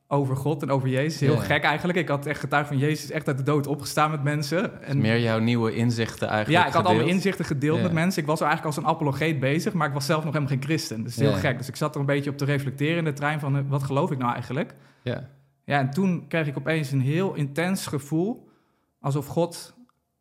over 0.08 0.36
God 0.36 0.62
en 0.62 0.70
over 0.70 0.88
Jezus. 0.88 1.20
Heel 1.20 1.34
Ja. 1.34 1.40
gek 1.40 1.62
eigenlijk. 1.62 1.98
Ik 1.98 2.08
had 2.08 2.26
echt 2.26 2.40
getuigd 2.40 2.68
van 2.68 2.78
Jezus 2.78 3.10
echt 3.10 3.26
uit 3.28 3.36
de 3.36 3.42
dood 3.42 3.66
opgestaan 3.66 4.10
met 4.10 4.22
mensen. 4.22 4.82
En, 4.82 5.00
Meer 5.00 5.20
jouw 5.20 5.38
nieuwe 5.38 5.74
inzichten 5.74 6.28
eigenlijk 6.28 6.62
ja, 6.62 6.68
ik 6.68 6.74
had 6.76 6.84
al 6.86 6.94
mijn 6.94 7.08
inzichten 7.08 7.44
gedeeld 7.44 7.76
Ja. 7.76 7.82
met 7.82 7.92
mensen. 7.92 8.20
Ik 8.22 8.28
was 8.28 8.40
er 8.40 8.46
eigenlijk 8.46 8.76
als 8.76 8.84
een 8.84 8.90
apologeet 8.90 9.40
bezig, 9.40 9.72
maar 9.72 9.88
ik 9.88 9.94
was 9.94 10.06
zelf 10.06 10.24
nog 10.24 10.32
helemaal 10.32 10.54
geen 10.54 10.62
christen. 10.64 11.02
Dus 11.04 11.16
heel 11.16 11.30
Ja. 11.30 11.36
gek. 11.36 11.58
Dus 11.58 11.68
ik 11.68 11.76
zat 11.76 11.94
er 11.94 12.00
een 12.00 12.06
beetje 12.06 12.30
op 12.30 12.36
te 12.36 12.44
reflecteren 12.44 12.98
in 12.98 13.04
de 13.04 13.12
trein 13.12 13.40
van... 13.40 13.56
eh, 13.56 13.62
wat 13.68 13.82
geloof 13.82 14.10
ik 14.10 14.18
nou 14.18 14.32
eigenlijk? 14.32 14.74
Ja. 15.02 15.28
Ja, 15.64 15.78
en 15.78 15.90
toen 15.90 16.24
kreeg 16.28 16.46
ik 16.46 16.56
opeens 16.58 16.90
een 16.90 17.00
heel 17.00 17.34
intens 17.34 17.86
gevoel... 17.86 18.48
alsof 19.00 19.26
God 19.26 19.74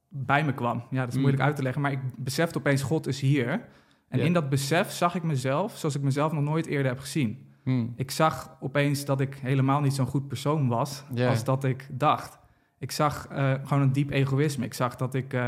bij 0.10 0.44
me 0.46 0.54
kwam. 0.54 0.84
Ja, 0.90 1.00
dat 1.00 1.08
is 1.08 1.14
Mm. 1.16 1.20
moeilijk 1.22 1.44
uit 1.44 1.56
te 1.56 1.62
leggen, 1.64 1.82
maar 1.82 1.92
ik 1.92 2.00
besefte 2.18 2.58
opeens... 2.58 2.82
God 2.82 3.08
is 3.08 3.20
hier. 3.22 3.62
En 4.10 4.20
in 4.20 4.34
dat 4.34 4.50
besef 4.50 4.92
zag 4.92 5.16
ik 5.16 5.24
mezelf 5.24 5.78
zoals 5.78 5.96
ik 5.96 6.02
mezelf 6.02 6.32
nog 6.32 6.44
nooit 6.44 6.66
eerder 6.66 6.92
heb 6.92 7.00
gezien. 7.00 7.48
Hmm. 7.64 7.94
Ik 7.96 8.12
zag 8.12 8.58
opeens 8.60 9.06
dat 9.06 9.22
ik 9.22 9.36
helemaal 9.42 9.82
niet 9.82 9.94
zo'n 9.94 10.06
goed 10.06 10.28
persoon 10.28 10.68
was 10.68 11.04
als 11.30 11.44
dat 11.44 11.64
ik 11.64 11.88
dacht. 11.92 12.38
Ik 12.78 12.92
zag 12.92 13.28
eh, 13.28 13.54
gewoon 13.64 13.84
een 13.84 13.92
diep 13.92 14.10
egoïsme. 14.12 14.66
Ik 14.66 14.74
zag 14.74 14.96
dat 14.96 15.14
ik, 15.14 15.34
eh, 15.34 15.42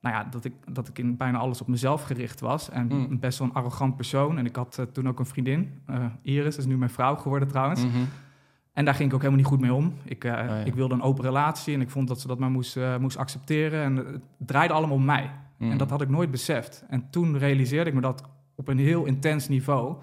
nou 0.00 0.14
ja, 0.16 0.24
dat 0.24 0.44
ik, 0.44 0.52
dat 0.72 0.88
ik 0.88 0.98
in 0.98 1.16
bijna 1.16 1.38
alles 1.38 1.60
op 1.60 1.66
mezelf 1.68 2.02
gericht 2.02 2.40
was. 2.40 2.70
En 2.70 2.86
Mm. 2.86 3.06
een 3.10 3.18
best 3.20 3.38
wel 3.38 3.48
een 3.48 3.54
arrogant 3.54 3.96
persoon. 3.96 4.38
En 4.38 4.46
ik 4.46 4.56
had 4.56 4.78
eh, 4.78 4.84
toen 4.92 5.08
ook 5.08 5.18
een 5.18 5.26
vriendin, 5.26 5.82
Iris, 6.22 6.56
is 6.56 6.66
nu 6.66 6.76
mijn 6.76 6.90
vrouw 6.90 7.16
geworden 7.16 7.48
trouwens. 7.48 7.84
Mhm. 7.84 7.98
En 8.72 8.84
daar 8.84 8.94
ging 8.94 9.08
ik 9.08 9.14
ook 9.14 9.20
helemaal 9.20 9.42
niet 9.42 9.50
goed 9.52 9.60
mee 9.60 9.72
om. 9.74 9.94
Ik, 10.04 10.24
eh, 10.24 10.32
Oh 10.32 10.38
ja. 10.38 10.54
ik 10.56 10.74
wilde 10.74 10.94
een 10.94 11.02
open 11.02 11.24
relatie 11.24 11.74
en 11.74 11.80
ik 11.80 11.90
vond 11.90 12.08
dat 12.08 12.20
ze 12.20 12.26
dat 12.26 12.38
maar 12.38 12.50
moest, 12.50 12.76
eh, 12.76 12.96
moest 12.96 13.16
accepteren. 13.16 13.82
En 13.82 13.96
het 13.96 14.20
draaide 14.38 14.74
allemaal 14.74 14.96
om 14.96 15.04
mij. 15.04 15.30
En 15.58 15.78
dat 15.78 15.90
had 15.90 16.00
ik 16.02 16.08
nooit 16.08 16.30
beseft. 16.30 16.84
En 16.88 17.10
toen 17.10 17.38
realiseerde 17.38 17.90
ik 17.90 17.96
me 17.96 18.00
dat 18.00 18.22
op 18.54 18.68
een 18.68 18.78
heel 18.78 19.04
intens 19.04 19.48
niveau. 19.48 19.96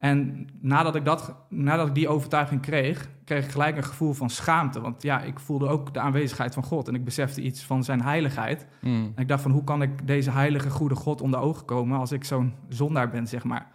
En 0.00 0.46
nadat 0.60 0.94
ik, 0.94 1.04
dat, 1.04 1.34
nadat 1.48 1.86
ik 1.86 1.94
die 1.94 2.08
overtuiging 2.08 2.60
kreeg, 2.60 3.08
kreeg 3.24 3.44
ik 3.44 3.50
gelijk 3.50 3.76
een 3.76 3.84
gevoel 3.84 4.12
van 4.12 4.30
schaamte. 4.30 4.80
Want 4.80 5.02
ja, 5.02 5.20
ik 5.20 5.38
voelde 5.38 5.68
ook 5.68 5.94
de 5.94 6.00
aanwezigheid 6.00 6.54
van 6.54 6.62
God. 6.62 6.88
En 6.88 6.94
ik 6.94 7.04
besefte 7.04 7.40
iets 7.40 7.64
van 7.64 7.84
zijn 7.84 8.02
heiligheid. 8.02 8.66
Mhm. 8.80 8.94
En 8.94 9.22
ik 9.22 9.28
dacht 9.28 9.42
van, 9.42 9.50
hoe 9.50 9.64
kan 9.64 9.82
ik 9.82 10.06
deze 10.06 10.30
heilige, 10.30 10.70
goede 10.70 10.94
God 10.94 11.20
onder 11.20 11.40
ogen 11.40 11.64
komen... 11.64 11.98
als 11.98 12.12
ik 12.12 12.24
zo'n 12.24 12.52
zondaar 12.68 13.10
ben, 13.10 13.26
zeg 13.26 13.44
maar. 13.44 13.66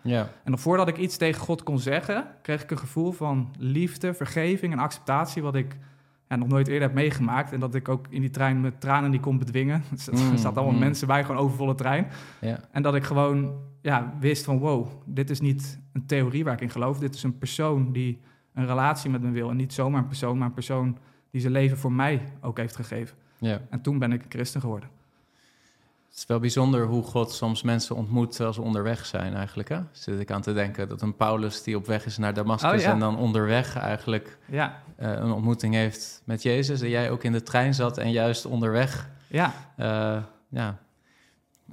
En 0.43 0.51
nog 0.51 0.59
voordat 0.59 0.87
ik 0.87 0.97
iets 0.97 1.17
tegen 1.17 1.41
God 1.41 1.63
kon 1.63 1.79
zeggen... 1.79 2.27
kreeg 2.41 2.63
ik 2.63 2.71
een 2.71 2.77
gevoel 2.77 3.11
van 3.11 3.53
liefde, 3.57 4.13
vergeving 4.13 4.73
en 4.73 4.79
acceptatie... 4.79 5.41
wat 5.41 5.55
ik 5.55 5.77
ja, 6.29 6.35
nog 6.35 6.47
nooit 6.47 6.67
eerder 6.67 6.87
heb 6.87 6.97
meegemaakt. 6.97 7.51
En 7.51 7.59
dat 7.59 7.75
ik 7.75 7.89
ook 7.89 8.05
in 8.09 8.21
die 8.21 8.29
trein 8.29 8.61
met 8.61 8.81
tranen 8.81 9.11
niet 9.11 9.21
kon 9.21 9.37
bedwingen. 9.37 9.83
Er 10.11 10.13
Mm, 10.13 10.37
zaten 10.37 10.55
allemaal 10.55 10.73
mm. 10.73 10.79
mensen 10.79 11.07
bij, 11.07 11.23
gewoon 11.23 11.41
overvolle 11.41 11.75
trein. 11.75 12.07
En 12.71 12.81
dat 12.81 12.95
ik 12.95 13.03
gewoon 13.03 13.53
ja, 13.81 14.13
wist 14.19 14.45
van 14.45 14.57
wow, 14.57 14.87
dit 15.05 15.29
is 15.29 15.39
niet 15.39 15.83
een 15.95 16.05
theorie 16.05 16.43
waar 16.43 16.53
ik 16.53 16.61
in 16.61 16.69
geloof. 16.69 16.99
Dit 16.99 17.15
is 17.15 17.23
een 17.23 17.37
persoon 17.37 17.91
die 17.91 18.19
een 18.53 18.65
relatie 18.65 19.09
met 19.09 19.21
me 19.21 19.31
wil. 19.31 19.49
En 19.49 19.55
niet 19.55 19.73
zomaar 19.73 20.01
een 20.01 20.07
persoon, 20.07 20.37
maar 20.37 20.47
een 20.47 20.53
persoon 20.53 20.97
die 21.31 21.41
zijn 21.41 21.53
leven 21.53 21.77
voor 21.77 21.91
mij 21.91 22.21
ook 22.41 22.57
heeft 22.57 22.75
gegeven. 22.75 23.17
ja. 23.37 23.61
En 23.69 23.81
toen 23.81 23.99
ben 23.99 24.11
ik 24.11 24.23
een 24.23 24.29
christen 24.31 24.61
geworden. 24.61 24.89
Het 26.09 26.23
is 26.23 26.29
wel 26.29 26.39
bijzonder 26.39 26.85
hoe 26.85 27.03
God 27.03 27.31
soms 27.31 27.61
mensen 27.61 27.95
ontmoet 27.95 28.31
terwijl 28.31 28.53
ze 28.53 28.61
onderweg 28.61 29.05
zijn 29.05 29.33
eigenlijk. 29.33 29.69
Hè? 29.69 29.79
Zit 29.91 30.19
ik 30.19 30.31
aan 30.31 30.41
te 30.41 30.53
denken 30.53 30.87
dat 30.87 31.01
een 31.01 31.15
Paulus 31.15 31.63
die 31.63 31.75
op 31.77 31.85
weg 31.85 32.05
is 32.05 32.17
naar 32.17 32.33
Damascus 32.33 32.71
Oh, 32.71 32.79
ja. 32.79 32.91
en 32.91 32.99
dan 32.99 33.17
onderweg 33.17 33.75
eigenlijk 33.77 34.37
Ja, 34.45 34.81
eh, 34.95 35.11
een 35.11 35.31
ontmoeting 35.31 35.73
heeft 35.73 36.21
met 36.25 36.43
Jezus. 36.43 36.81
En 36.81 36.89
jij 36.89 37.11
ook 37.11 37.23
in 37.23 37.31
de 37.31 37.43
trein 37.43 37.73
zat 37.73 37.97
en 37.97 38.11
juist 38.11 38.45
onderweg. 38.45 39.09
ja, 39.27 39.53
eh, 39.75 40.23
ja, 40.49 40.77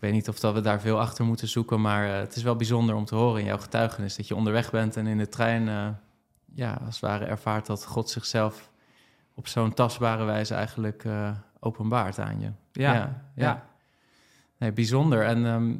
weet 0.02 0.12
niet 0.12 0.28
of 0.28 0.40
dat 0.40 0.54
we 0.54 0.60
daar 0.60 0.80
veel 0.80 1.00
achter 1.00 1.24
moeten 1.24 1.48
zoeken, 1.48 1.80
maar 1.80 2.08
eh, 2.08 2.18
het 2.18 2.36
is 2.36 2.42
wel 2.42 2.56
bijzonder 2.56 2.94
om 2.94 3.04
te 3.04 3.14
horen 3.14 3.40
in 3.40 3.46
jouw 3.46 3.58
getuigenis 3.58 4.16
dat 4.16 4.28
je 4.28 4.34
onderweg 4.34 4.70
bent 4.70 4.96
en 4.96 5.06
in 5.06 5.18
de 5.18 5.28
trein, 5.28 5.68
eh, 5.68 5.88
ja, 6.54 6.72
als 6.72 6.94
het 6.94 7.00
ware 7.00 7.24
ervaart 7.24 7.66
dat 7.66 7.86
God 7.86 8.10
zichzelf 8.10 8.70
op 9.34 9.48
zo'n 9.48 9.74
tastbare 9.74 10.24
wijze 10.24 10.54
eigenlijk 10.54 11.04
eh, 11.04 11.30
openbaart 11.60 12.18
aan 12.18 12.40
je. 12.40 12.50
ja, 12.72 13.22
ja. 13.34 13.66
Nee, 14.58 14.72
bijzonder. 14.72 15.24
En 15.24 15.46
ehm, 15.46 15.74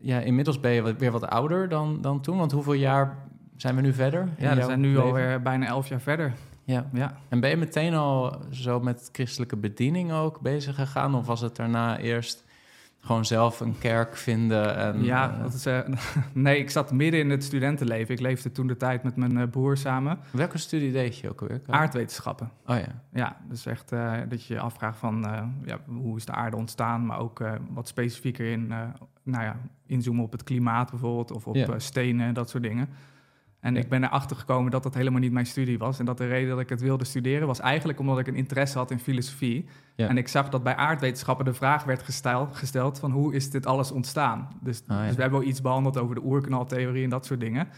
ja, 0.00 0.18
inmiddels 0.18 0.60
ben 0.60 0.70
je 0.70 0.94
weer 0.96 1.10
wat 1.10 1.26
ouder 1.26 1.68
dan, 1.68 2.00
dan 2.00 2.20
toen. 2.20 2.38
Want 2.38 2.52
hoeveel 2.52 2.72
jaar 2.72 3.16
zijn 3.56 3.74
we 3.76 3.80
nu 3.80 3.92
verder? 3.92 4.28
Ja, 4.38 4.54
we 4.54 4.62
zijn 4.62 4.80
nu 4.80 4.88
leven? 4.88 5.02
alweer 5.02 5.42
bijna 5.42 5.66
elf 5.66 5.88
jaar 5.88 6.00
verder. 6.00 6.32
Ja. 6.64 6.88
Ja. 6.92 7.16
En 7.28 7.40
ben 7.40 7.50
je 7.50 7.56
meteen 7.56 7.94
al 7.94 8.42
zo 8.50 8.80
met 8.80 9.08
christelijke 9.12 9.56
bediening 9.56 10.12
ook 10.12 10.40
bezig 10.40 10.74
gegaan? 10.74 11.14
Of 11.14 11.26
was 11.26 11.40
het 11.40 11.56
daarna 11.56 11.98
eerst 11.98 12.44
gewoon 13.00 13.24
zelf 13.24 13.60
een 13.60 13.78
kerk 13.78 14.16
vinden? 14.16 14.76
En, 14.76 15.04
ja, 15.04 15.32
eh, 15.32 15.42
dat 15.42 15.52
is, 15.54 15.66
eh, 15.66 15.78
nee, 16.32 16.58
ik 16.58 16.70
zat 16.70 16.92
midden 16.92 17.20
in 17.20 17.30
het 17.30 17.44
studentenleven. 17.44 18.14
Ik 18.14 18.20
leefde 18.20 18.52
toen 18.52 18.66
de 18.66 18.76
tijd 18.76 19.02
met 19.02 19.16
mijn 19.16 19.38
eh, 19.38 19.48
broer 19.48 19.76
samen. 19.76 20.18
welke 20.32 20.58
studie 20.58 20.92
deed 20.92 21.18
je 21.18 21.30
ook 21.30 21.40
alweer? 21.40 21.60
Aardwetenschappen. 21.66 22.50
Oh 22.66 22.76
ja. 22.76 23.02
Ja, 23.12 23.36
dus 23.48 23.66
echt 23.66 23.88
dat 24.28 24.44
je 24.46 24.54
je 24.54 24.60
afvraagt 24.60 24.98
van 24.98 25.26
ja, 25.64 25.78
hoe 25.86 26.16
is 26.16 26.24
de 26.24 26.32
aarde 26.32 26.56
ontstaan, 26.56 27.06
maar 27.06 27.18
ook 27.18 27.42
wat 27.70 27.88
specifieker 27.88 28.46
in, 28.46 28.66
nou 29.22 29.44
ja, 29.44 29.56
inzoomen 29.86 30.24
op 30.24 30.32
het 30.32 30.42
klimaat 30.44 30.90
bijvoorbeeld, 30.90 31.30
of 31.30 31.46
op 31.46 31.54
Ja. 31.56 31.78
stenen 31.78 32.26
en 32.26 32.34
dat 32.34 32.50
soort 32.50 32.62
dingen. 32.62 32.88
En 33.60 33.74
Ja. 33.74 33.80
ik 33.80 33.88
ben 33.88 34.04
erachter 34.04 34.36
gekomen 34.36 34.70
dat 34.70 34.82
dat 34.82 34.94
helemaal 34.94 35.20
niet 35.20 35.32
mijn 35.32 35.46
studie 35.46 35.78
was. 35.78 35.98
En 35.98 36.04
dat 36.04 36.18
de 36.18 36.26
reden 36.26 36.48
dat 36.48 36.60
ik 36.60 36.68
het 36.68 36.80
wilde 36.80 37.04
studeren 37.04 37.46
was 37.46 37.60
eigenlijk 37.60 37.98
omdat 37.98 38.18
ik 38.18 38.26
een 38.26 38.34
interesse 38.34 38.78
had 38.78 38.90
in 38.90 38.98
filosofie. 38.98 39.68
Ja. 39.96 40.08
En 40.08 40.16
ik 40.18 40.28
zag 40.28 40.48
dat 40.48 40.62
bij 40.62 40.76
aardwetenschappen 40.76 41.44
de 41.44 41.54
vraag 41.54 41.84
werd 41.84 42.02
gesteld, 42.02 42.56
gesteld 42.56 42.98
van 42.98 43.10
hoe 43.10 43.34
is 43.34 43.50
dit 43.50 43.66
alles 43.66 43.90
ontstaan? 43.92 44.48
Dus, 44.60 44.82
Ah, 44.86 44.96
ja. 44.96 45.06
dus 45.06 45.14
we 45.16 45.20
hebben 45.22 45.40
wel 45.40 45.48
iets 45.48 45.60
behandeld 45.60 45.98
over 45.98 46.14
de 46.14 46.24
oerknaltheorie 46.24 47.04
en 47.04 47.10
dat 47.10 47.26
soort 47.26 47.40
dingen. 47.40 47.68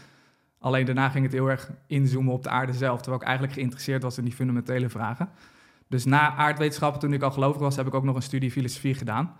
Alleen 0.59 0.85
daarna 0.85 1.09
ging 1.09 1.23
het 1.23 1.33
heel 1.33 1.49
erg 1.49 1.71
inzoomen 1.87 2.33
op 2.33 2.43
de 2.43 2.49
aarde 2.49 2.73
zelf, 2.73 2.97
terwijl 2.97 3.21
ik 3.21 3.27
eigenlijk 3.27 3.57
geïnteresseerd 3.57 4.03
was 4.03 4.17
in 4.17 4.23
die 4.23 4.33
fundamentele 4.33 4.89
vragen. 4.89 5.29
Dus 5.87 6.05
na 6.05 6.35
aardwetenschappen, 6.35 6.99
toen 6.99 7.13
ik 7.13 7.21
al 7.21 7.31
gelovig 7.31 7.61
was, 7.61 7.75
heb 7.75 7.87
ik 7.87 7.93
ook 7.93 8.03
nog 8.03 8.15
een 8.15 8.21
studie 8.21 8.51
filosofie 8.51 8.93
gedaan. 8.93 9.33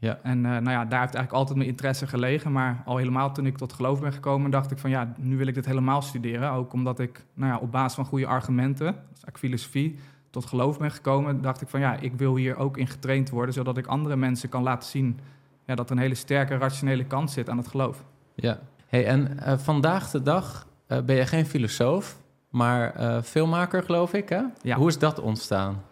Ja. 0.00 0.18
En 0.22 0.38
uh, 0.38 0.44
nou 0.44 0.70
ja, 0.70 0.84
daar 0.84 1.00
heeft 1.00 1.14
eigenlijk 1.14 1.32
altijd 1.32 1.56
mijn 1.56 1.68
interesse 1.68 2.06
gelegen. 2.06 2.52
Maar 2.52 2.82
al 2.84 2.96
helemaal 2.96 3.32
toen 3.32 3.46
ik 3.46 3.56
tot 3.56 3.72
geloof 3.72 4.00
ben 4.00 4.12
gekomen, 4.12 4.50
dacht 4.50 4.70
ik 4.70 4.78
van 4.78 4.90
ja, 4.90 5.12
nu 5.18 5.36
wil 5.36 5.46
ik 5.46 5.54
dit 5.54 5.66
helemaal 5.66 6.02
studeren. 6.02 6.50
Ook 6.50 6.72
omdat 6.72 6.98
ik 6.98 7.24
nou 7.34 7.52
ja, 7.52 7.58
op 7.58 7.72
basis 7.72 7.94
van 7.94 8.04
goede 8.04 8.26
argumenten, 8.26 8.86
dus 8.86 8.96
eigenlijk 9.06 9.38
filosofie, 9.38 9.98
tot 10.30 10.44
geloof 10.44 10.78
ben 10.78 10.90
gekomen. 10.90 11.40
Dacht 11.40 11.60
ik 11.60 11.68
van 11.68 11.80
ja, 11.80 11.96
ik 11.96 12.12
wil 12.14 12.36
hier 12.36 12.56
ook 12.56 12.76
in 12.76 12.86
getraind 12.86 13.30
worden, 13.30 13.54
zodat 13.54 13.76
ik 13.76 13.86
andere 13.86 14.16
mensen 14.16 14.48
kan 14.48 14.62
laten 14.62 14.88
zien 14.88 15.20
ja, 15.66 15.74
dat 15.74 15.90
er 15.90 15.96
een 15.96 16.02
hele 16.02 16.14
sterke 16.14 16.56
rationele 16.56 17.04
kant 17.04 17.30
zit 17.30 17.48
aan 17.48 17.58
het 17.58 17.68
geloof. 17.68 18.04
Ja, 18.34 18.58
hey, 18.86 19.06
en 19.06 19.36
uh, 19.38 19.58
vandaag 19.58 20.10
de 20.10 20.22
dag 20.22 20.66
uh, 20.88 21.00
ben 21.00 21.16
je 21.16 21.26
geen 21.26 21.46
filosoof, 21.46 22.20
maar 22.50 23.22
filmmaker 23.22 23.82
geloof 23.82 24.12
ik 24.12 24.28
hè? 24.28 24.42
Ja. 24.62 24.76
Hoe 24.76 24.88
is 24.88 24.98
dat 24.98 25.20
ontstaan? 25.20 25.82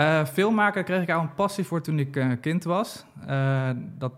Uh, 0.00 0.24
filmmaker 0.24 0.82
kreeg 0.82 1.02
ik 1.02 1.10
al 1.10 1.20
een 1.20 1.34
passie 1.34 1.64
voor 1.64 1.80
toen 1.80 1.98
ik 1.98 2.16
uh, 2.16 2.32
kind 2.40 2.64
was. 2.64 3.04
Uh, 3.28 3.70
dat, 3.98 4.14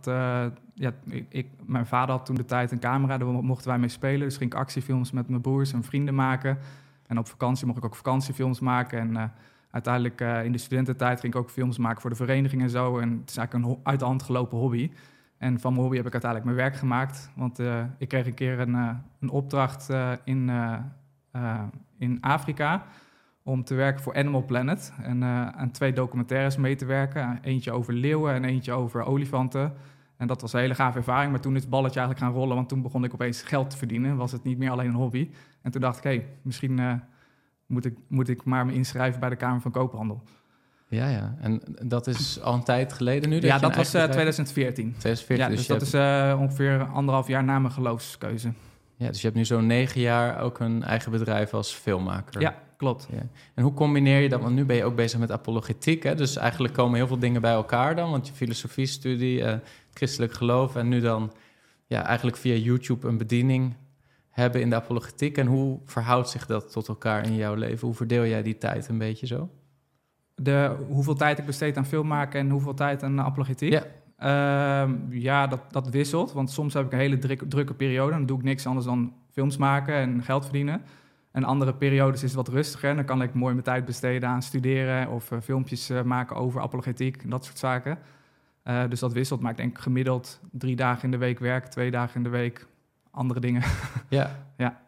ja, 0.74 0.92
ik, 1.28 1.46
mijn 1.66 1.86
vader 1.86 2.14
had 2.14 2.26
toen 2.26 2.34
de 2.34 2.44
tijd 2.44 2.70
een 2.70 2.78
camera, 2.78 3.18
daar 3.18 3.28
mochten 3.28 3.68
wij 3.68 3.78
mee 3.78 3.88
spelen. 3.88 4.20
Dus 4.20 4.36
ging 4.36 4.52
ik 4.52 4.58
actiefilms 4.58 5.10
met 5.10 5.28
mijn 5.28 5.40
broers 5.40 5.72
en 5.72 5.82
vrienden 5.82 6.14
maken. 6.14 6.58
En 7.06 7.18
op 7.18 7.28
vakantie 7.28 7.66
mocht 7.66 7.78
ik 7.78 7.84
ook 7.84 7.96
vakantiefilms 7.96 8.60
maken. 8.60 8.98
En 8.98 9.32
uiteindelijk 9.70 10.20
in 10.20 10.52
de 10.52 10.58
studententijd 10.58 11.20
ging 11.20 11.34
ik 11.34 11.40
ook 11.40 11.50
films 11.50 11.78
maken 11.78 12.00
voor 12.00 12.10
de 12.10 12.16
vereniging 12.16 12.62
en 12.62 12.70
zo. 12.70 12.98
En 12.98 13.18
het 13.20 13.30
is 13.30 13.36
eigenlijk 13.36 13.68
een 13.68 13.80
uit 13.82 13.98
de 13.98 14.04
hand 14.04 14.22
gelopen 14.22 14.58
hobby. 14.58 14.90
En 15.38 15.60
van 15.60 15.70
mijn 15.70 15.82
hobby 15.82 15.96
heb 15.96 16.06
ik 16.06 16.12
uiteindelijk 16.12 16.52
mijn 16.52 16.68
werk 16.68 16.78
gemaakt. 16.80 17.30
Want 17.36 17.58
ik 17.98 18.08
kreeg 18.08 18.26
een 18.26 18.34
keer 18.34 18.60
een, 18.60 18.74
een 19.20 19.30
opdracht 19.30 19.88
in, 20.24 20.50
in 21.98 22.18
Afrika 22.20 22.84
om 23.44 23.64
te 23.64 23.74
werken 23.74 24.02
voor 24.02 24.14
Animal 24.14 24.44
Planet 24.44 24.92
en 25.02 25.16
uh, 25.16 25.48
aan 25.48 25.70
twee 25.70 25.92
documentaires 25.92 26.56
mee 26.56 26.76
te 26.76 26.84
werken. 26.84 27.38
Eentje 27.42 27.72
over 27.72 27.92
leeuwen 27.94 28.34
en 28.34 28.44
eentje 28.44 28.72
over 28.72 29.04
olifanten. 29.04 29.72
En 30.16 30.26
dat 30.26 30.40
was 30.40 30.52
een 30.52 30.60
hele 30.60 30.74
gave 30.74 30.98
ervaring, 30.98 31.30
maar 31.30 31.40
toen 31.40 31.54
is 31.54 31.60
het 31.60 31.70
balletje 31.70 32.00
eigenlijk 32.00 32.28
gaan 32.28 32.40
rollen, 32.40 32.56
want 32.56 32.68
toen 32.68 32.82
begon 32.82 33.04
ik 33.04 33.12
opeens 33.14 33.42
geld 33.42 33.70
te 33.70 33.76
verdienen. 33.76 34.16
Was 34.16 34.32
het 34.32 34.44
niet 34.44 34.58
meer 34.58 34.70
alleen 34.70 34.88
een 34.88 34.94
hobby. 34.94 35.30
En 35.62 35.70
toen 35.70 35.80
dacht 35.80 35.96
ik, 35.96 36.02
hé, 36.02 36.10
hey, 36.10 36.26
misschien 36.42 36.78
uh, 36.78 36.92
moet, 37.66 37.84
ik, 37.84 37.96
moet 38.08 38.28
ik 38.28 38.44
maar 38.44 38.66
me 38.66 38.72
inschrijven 38.72 39.20
bij 39.20 39.28
de 39.28 39.36
Kamer 39.36 39.60
van 39.60 39.70
Koophandel. 39.70 40.22
Ja, 40.88 41.08
ja. 41.08 41.36
En 41.40 41.62
dat 41.82 42.06
is 42.06 42.40
al 42.40 42.54
een 42.54 42.64
tijd 42.64 42.92
geleden 42.92 43.28
nu? 43.28 43.34
Dat 43.34 43.44
ja, 43.44 43.58
dat 43.58 43.76
was 43.76 43.94
uh, 43.94 44.04
2014. 44.04 44.94
2014. 44.98 45.36
Ja, 45.36 45.50
dus, 45.50 45.58
dus 45.58 45.66
dat 45.66 45.92
hebt... 45.92 46.34
is 46.34 46.40
ongeveer 46.40 46.84
anderhalf 46.84 47.26
jaar 47.26 47.44
na 47.44 47.58
mijn 47.58 47.72
geloofskeuze. 47.72 48.52
Ja, 48.96 49.08
dus 49.08 49.20
je 49.20 49.26
hebt 49.26 49.38
nu 49.38 49.44
zo'n 49.44 49.66
negen 49.66 50.00
jaar 50.00 50.40
ook 50.40 50.58
een 50.58 50.82
eigen 50.82 51.10
bedrijf 51.10 51.54
als 51.54 51.72
filmmaker. 51.72 52.40
Ja, 52.40 52.54
klopt. 52.82 53.08
Ja. 53.10 53.26
En 53.54 53.62
hoe 53.62 53.74
combineer 53.74 54.20
je 54.20 54.28
dat? 54.28 54.40
Want 54.40 54.54
nu 54.54 54.64
ben 54.64 54.76
je 54.76 54.84
ook 54.84 54.96
bezig 54.96 55.18
met 55.18 55.30
apologetiek. 55.30 56.02
Hè? 56.02 56.14
Dus 56.14 56.36
eigenlijk 56.36 56.74
komen 56.74 56.96
heel 56.96 57.06
veel 57.06 57.18
dingen 57.18 57.40
bij 57.40 57.52
elkaar 57.52 57.96
dan. 57.96 58.10
Want 58.10 58.26
je 58.26 58.32
filosofiestudie, 58.32 59.40
uh, 59.40 59.54
christelijk 59.94 60.32
geloof... 60.32 60.76
en 60.76 60.88
nu 60.88 61.00
dan 61.00 61.32
ja, 61.86 62.04
eigenlijk 62.04 62.36
via 62.36 62.54
YouTube 62.54 63.08
een 63.08 63.18
bediening 63.18 63.74
hebben 64.28 64.60
in 64.60 64.70
de 64.70 64.76
apologetiek. 64.76 65.38
En 65.38 65.46
hoe 65.46 65.78
verhoudt 65.84 66.28
zich 66.28 66.46
dat 66.46 66.72
tot 66.72 66.88
elkaar 66.88 67.26
in 67.26 67.34
jouw 67.34 67.54
leven? 67.54 67.86
Hoe 67.86 67.96
verdeel 67.96 68.26
jij 68.26 68.42
die 68.42 68.58
tijd 68.58 68.88
een 68.88 68.98
beetje 68.98 69.26
zo? 69.26 69.48
De, 70.34 70.76
hoeveel 70.88 71.14
tijd 71.14 71.38
ik 71.38 71.46
besteed 71.46 71.76
aan 71.76 71.86
filmmaken 71.86 72.40
en 72.40 72.50
hoeveel 72.50 72.74
tijd 72.74 73.02
aan 73.02 73.20
apologetiek? 73.20 73.72
Ja. 73.72 73.84
Uh, 74.22 74.92
ja, 75.10 75.46
dat, 75.46 75.60
dat 75.70 75.88
wisselt. 75.88 76.32
Want 76.32 76.50
soms 76.50 76.74
heb 76.74 76.86
ik 76.86 76.92
een 76.92 76.98
hele 76.98 77.18
druk, 77.18 77.42
drukke 77.48 77.74
periode. 77.74 78.12
Dan 78.12 78.26
doe 78.26 78.38
ik 78.38 78.44
niks 78.44 78.66
anders 78.66 78.86
dan 78.86 79.12
films 79.32 79.56
maken 79.56 79.94
en 79.94 80.22
geld 80.22 80.44
verdienen. 80.44 80.82
En 81.32 81.44
andere 81.44 81.74
periodes 81.74 82.22
is 82.22 82.34
het 82.34 82.46
wat 82.46 82.54
rustiger. 82.54 82.94
Dan 82.94 83.04
kan 83.04 83.22
ik 83.22 83.34
mooi 83.34 83.52
mijn 83.52 83.64
tijd 83.64 83.84
besteden 83.84 84.28
aan 84.28 84.42
studeren 84.42 85.08
of 85.08 85.30
uh, 85.30 85.40
filmpjes 85.40 85.90
uh, 85.90 86.02
maken 86.02 86.36
over 86.36 86.60
apologetiek 86.60 87.22
en 87.22 87.30
dat 87.30 87.44
soort 87.44 87.58
zaken. 87.58 87.98
Uh, 88.64 88.82
dus 88.88 89.00
dat 89.00 89.12
wisselt. 89.12 89.40
Maar 89.40 89.50
ik 89.50 89.56
denk 89.56 89.78
gemiddeld 89.78 90.40
drie 90.50 90.76
dagen 90.76 91.04
in 91.04 91.10
de 91.10 91.16
week 91.16 91.38
werk, 91.38 91.66
twee 91.66 91.90
dagen 91.90 92.16
in 92.16 92.22
de 92.22 92.28
week 92.28 92.66
andere 93.10 93.40
dingen. 93.40 93.62
Ja. 94.08 94.36
ja. 94.56 94.81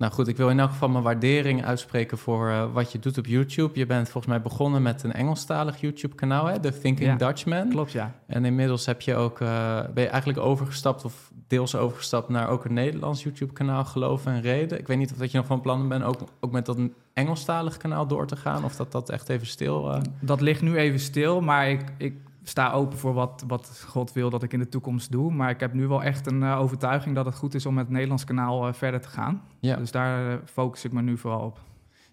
Nou 0.00 0.12
goed, 0.12 0.28
ik 0.28 0.36
wil 0.36 0.48
in 0.48 0.60
elk 0.60 0.70
geval 0.70 0.88
mijn 0.88 1.04
waardering 1.04 1.64
uitspreken 1.64 2.18
voor 2.18 2.48
uh, 2.48 2.72
wat 2.72 2.92
je 2.92 2.98
doet 2.98 3.18
op 3.18 3.26
YouTube. 3.26 3.78
Je 3.78 3.86
bent 3.86 4.08
volgens 4.08 4.32
mij 4.32 4.42
begonnen 4.42 4.82
met 4.82 5.02
een 5.02 5.12
Engelstalig 5.12 5.80
YouTube-kanaal, 5.80 6.46
hè? 6.46 6.60
The 6.60 6.78
Thinking 6.78 7.10
Ja, 7.10 7.16
Dutchman. 7.16 7.68
Klopt, 7.68 7.92
ja. 7.92 8.14
En 8.26 8.44
inmiddels 8.44 8.86
heb 8.86 9.00
je 9.00 9.14
ook, 9.14 9.40
uh, 9.40 9.80
ben 9.94 10.02
je 10.02 10.08
eigenlijk 10.08 10.38
overgestapt 10.38 11.04
of 11.04 11.30
deels 11.46 11.76
overgestapt 11.76 12.28
naar 12.28 12.48
ook 12.48 12.64
een 12.64 12.72
Nederlands 12.72 13.22
YouTube-kanaal, 13.22 13.84
Geloof 13.84 14.26
en 14.26 14.40
Reden. 14.40 14.78
Ik 14.78 14.86
weet 14.86 14.98
niet 14.98 15.12
of 15.12 15.18
dat 15.18 15.30
je 15.30 15.36
nog 15.38 15.46
van 15.46 15.60
plan 15.60 15.88
bent 15.88 16.02
ook, 16.02 16.20
ook 16.40 16.52
met 16.52 16.66
dat 16.66 16.78
Engelstalig 17.12 17.76
kanaal 17.76 18.06
door 18.06 18.26
te 18.26 18.36
gaan, 18.36 18.64
of 18.64 18.76
dat 18.76 18.92
dat 18.92 19.10
echt 19.10 19.28
even 19.28 19.46
stil... 19.46 19.94
Uh... 19.94 20.00
Dat 20.20 20.40
ligt 20.40 20.62
nu 20.62 20.76
even 20.76 21.00
stil, 21.00 21.40
maar 21.40 21.70
ik, 21.70 21.80
ik 21.98 22.14
sta 22.42 22.72
open 22.72 22.98
voor 22.98 23.14
wat, 23.14 23.44
wat 23.46 23.84
God 23.86 24.12
wil 24.12 24.30
dat 24.30 24.42
ik 24.42 24.52
in 24.52 24.58
de 24.58 24.68
toekomst 24.68 25.12
doe. 25.12 25.32
Maar 25.32 25.50
ik 25.50 25.60
heb 25.60 25.72
nu 25.72 25.86
wel 25.86 26.02
echt 26.02 26.26
een 26.26 26.42
uh, 26.42 26.60
overtuiging 26.60 27.14
dat 27.14 27.24
het 27.24 27.34
goed 27.34 27.54
is 27.54 27.66
om 27.66 27.74
met 27.74 27.84
het 27.84 27.92
Nederlands 27.92 28.24
kanaal 28.24 28.66
uh, 28.66 28.72
verder 28.72 29.00
te 29.00 29.08
gaan. 29.08 29.42
Ja. 29.60 29.76
Dus 29.76 29.90
daar 29.90 30.32
uh, 30.32 30.38
focus 30.44 30.84
ik 30.84 30.92
me 30.92 31.02
nu 31.02 31.18
vooral 31.18 31.40
op. 31.40 31.58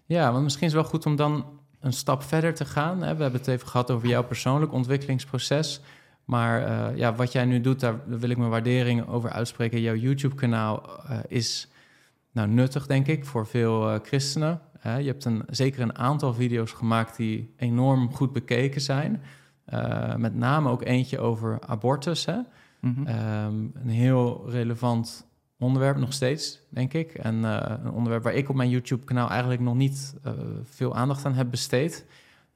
Ja, 0.04 0.32
want 0.32 0.44
misschien 0.44 0.66
is 0.66 0.72
het 0.72 0.82
wel 0.82 0.90
goed 0.90 1.06
om 1.06 1.16
dan 1.16 1.44
een 1.80 1.92
stap 1.92 2.22
verder 2.22 2.54
te 2.54 2.64
gaan. 2.64 3.02
Hè? 3.02 3.16
We 3.16 3.22
hebben 3.22 3.40
het 3.40 3.48
even 3.48 3.68
gehad 3.68 3.90
over 3.90 4.08
jouw 4.08 4.24
persoonlijk 4.24 4.72
ontwikkelingsproces. 4.72 5.80
Maar 6.24 6.96
ja, 6.96 7.14
wat 7.14 7.32
jij 7.32 7.44
nu 7.44 7.60
doet, 7.60 7.80
daar 7.80 8.00
wil 8.06 8.30
ik 8.30 8.36
mijn 8.36 8.50
waardering 8.50 9.06
over 9.06 9.30
uitspreken. 9.30 9.80
Jouw 9.80 9.94
YouTube-kanaal 9.94 11.00
is 11.28 11.70
nou, 12.32 12.48
nuttig, 12.48 12.86
denk 12.86 13.06
ik, 13.06 13.24
voor 13.24 13.46
veel 13.46 13.98
christenen. 14.02 14.60
je 14.82 14.88
hebt 14.88 15.24
een, 15.24 15.42
zeker 15.46 15.80
een 15.80 15.98
aantal 15.98 16.34
video's 16.34 16.72
gemaakt 16.72 17.16
die 17.16 17.54
enorm 17.56 18.14
goed 18.14 18.32
bekeken 18.32 18.80
zijn. 18.80 19.22
Uh, 19.72 20.14
met 20.14 20.34
name 20.34 20.70
ook 20.70 20.82
eentje 20.82 21.18
over 21.18 21.58
abortus. 21.66 22.24
Hè? 22.24 22.36
Mhm. 22.80 23.00
Mm 23.00 23.06
-hmm. 23.06 23.46
um, 23.46 23.72
een 23.74 23.88
heel 23.88 24.50
relevant 24.50 25.26
onderwerp 25.58 25.96
nog 25.96 26.12
steeds, 26.12 26.60
denk 26.68 26.92
ik. 26.92 27.14
En 27.14 27.34
uh, 27.34 27.60
een 27.84 27.90
onderwerp 27.90 28.22
waar 28.22 28.34
ik 28.34 28.48
op 28.48 28.56
mijn 28.56 28.70
YouTube-kanaal 28.70 29.30
eigenlijk 29.30 29.60
nog 29.60 29.74
niet 29.74 30.14
uh, 30.26 30.32
veel 30.64 30.94
aandacht 30.94 31.24
aan 31.24 31.34
heb 31.34 31.50
besteed. 31.50 32.06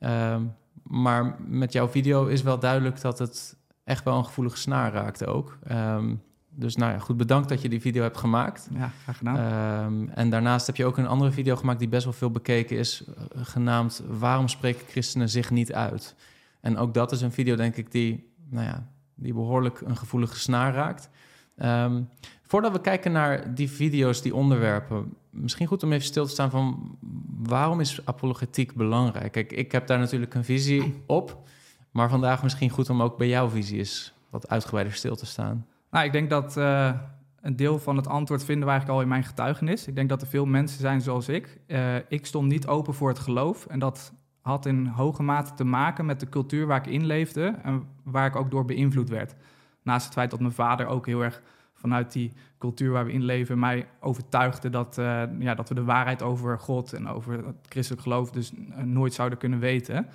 Um, 0.00 0.54
maar 0.82 1.36
met 1.46 1.72
jouw 1.72 1.88
video 1.88 2.26
is 2.26 2.42
wel 2.42 2.58
duidelijk 2.58 3.00
dat 3.00 3.18
het 3.18 3.56
echt 3.84 4.04
wel 4.04 4.16
een 4.16 4.24
gevoelige 4.24 4.56
snaar 4.56 4.92
raakte 4.92 5.26
ook. 5.26 5.58
Um, 5.70 6.22
dus 6.54 6.76
nou 6.76 6.92
ja, 6.92 6.98
goed, 6.98 7.16
bedankt 7.16 7.48
dat 7.48 7.62
je 7.62 7.68
die 7.68 7.80
video 7.80 8.02
hebt 8.02 8.16
gemaakt. 8.18 8.68
Ja, 8.72 8.90
graag 9.02 9.16
gedaan. 9.16 10.10
en 10.14 10.30
daarnaast 10.30 10.66
heb 10.66 10.76
je 10.76 10.84
ook 10.84 10.98
een 10.98 11.06
andere 11.06 11.30
video 11.30 11.56
gemaakt 11.56 11.78
die 11.78 11.88
best 11.88 12.04
wel 12.04 12.12
veel 12.12 12.30
bekeken 12.30 12.78
is, 12.78 13.04
genaamd 13.34 14.02
Waarom 14.08 14.48
spreken 14.48 14.86
christenen 14.86 15.28
zich 15.28 15.50
niet 15.50 15.72
uit? 15.72 16.14
En 16.62 16.76
ook 16.76 16.94
dat 16.94 17.12
is 17.12 17.20
een 17.20 17.32
video, 17.32 17.56
denk 17.56 17.76
ik, 17.76 17.90
die, 17.90 18.32
nou 18.50 18.66
ja, 18.66 18.88
die 19.14 19.34
behoorlijk 19.34 19.80
een 19.80 19.96
gevoelige 19.96 20.38
snaar 20.38 20.74
raakt. 20.74 21.10
Um, 21.56 22.08
voordat 22.42 22.72
we 22.72 22.80
kijken 22.80 23.12
naar 23.12 23.54
die 23.54 23.70
video's, 23.70 24.22
die 24.22 24.34
onderwerpen, 24.34 25.14
misschien 25.30 25.66
goed 25.66 25.82
om 25.82 25.92
even 25.92 26.06
stil 26.06 26.24
te 26.24 26.30
staan 26.30 26.50
van 26.50 26.96
waarom 27.42 27.80
is 27.80 28.06
apologetiek 28.06 28.74
belangrijk? 28.74 29.32
Kijk, 29.32 29.52
ik 29.52 29.72
heb 29.72 29.86
daar 29.86 29.98
natuurlijk 29.98 30.34
een 30.34 30.44
visie 30.44 31.02
op, 31.06 31.42
maar 31.90 32.10
vandaag 32.10 32.42
misschien 32.42 32.70
goed 32.70 32.90
om 32.90 33.02
ook 33.02 33.18
bij 33.18 33.28
jouw 33.28 33.48
visie 33.48 33.78
eens 33.78 34.12
wat 34.30 34.48
uitgebreider 34.48 34.94
stil 34.94 35.16
te 35.16 35.26
staan. 35.26 35.66
Nou, 35.90 36.04
ik 36.04 36.12
denk 36.12 36.30
dat 36.30 36.56
uh, 36.56 36.92
een 37.40 37.56
deel 37.56 37.78
van 37.78 37.96
het 37.96 38.06
antwoord 38.06 38.44
vinden 38.44 38.64
we 38.64 38.70
eigenlijk 38.70 38.98
al 38.98 39.04
in 39.04 39.12
mijn 39.12 39.24
getuigenis. 39.24 39.86
Ik 39.86 39.94
denk 39.94 40.08
dat 40.08 40.22
er 40.22 40.28
veel 40.28 40.46
mensen 40.46 40.80
zijn 40.80 41.00
zoals 41.00 41.28
ik. 41.28 41.60
Uh, 41.66 41.96
ik 42.08 42.26
stond 42.26 42.48
niet 42.48 42.66
open 42.66 42.94
voor 42.94 43.08
het 43.08 43.18
geloof 43.18 43.66
en 43.66 43.78
dat 43.78 44.12
had 44.42 44.66
in 44.66 44.86
hoge 44.86 45.22
mate 45.22 45.54
te 45.54 45.64
maken 45.64 46.06
met 46.06 46.20
de 46.20 46.28
cultuur 46.28 46.66
waar 46.66 46.86
ik 46.86 46.92
in 46.92 47.06
leefde 47.06 47.54
en 47.62 47.82
waar 48.02 48.26
ik 48.26 48.36
ook 48.36 48.50
door 48.50 48.64
beïnvloed 48.64 49.08
werd. 49.08 49.34
Naast 49.82 50.04
het 50.04 50.14
feit 50.14 50.30
dat 50.30 50.40
mijn 50.40 50.52
vader 50.52 50.86
ook 50.86 51.06
heel 51.06 51.22
erg 51.22 51.42
vanuit 51.74 52.12
die 52.12 52.32
cultuur 52.58 52.90
waar 52.90 53.04
we 53.04 53.12
in 53.12 53.22
leven 53.22 53.58
mij 53.58 53.86
overtuigde 54.00 54.70
dat, 54.70 54.98
uh, 54.98 55.22
ja, 55.38 55.54
dat 55.54 55.68
we 55.68 55.74
de 55.74 55.84
waarheid 55.84 56.22
over 56.22 56.58
God 56.58 56.92
en 56.92 57.08
over 57.08 57.32
het 57.32 57.66
christelijk 57.68 58.02
geloof 58.02 58.30
dus 58.30 58.52
uh, 58.52 58.76
nooit 58.84 59.14
zouden 59.14 59.38
kunnen 59.38 59.58
weten. 59.58 60.06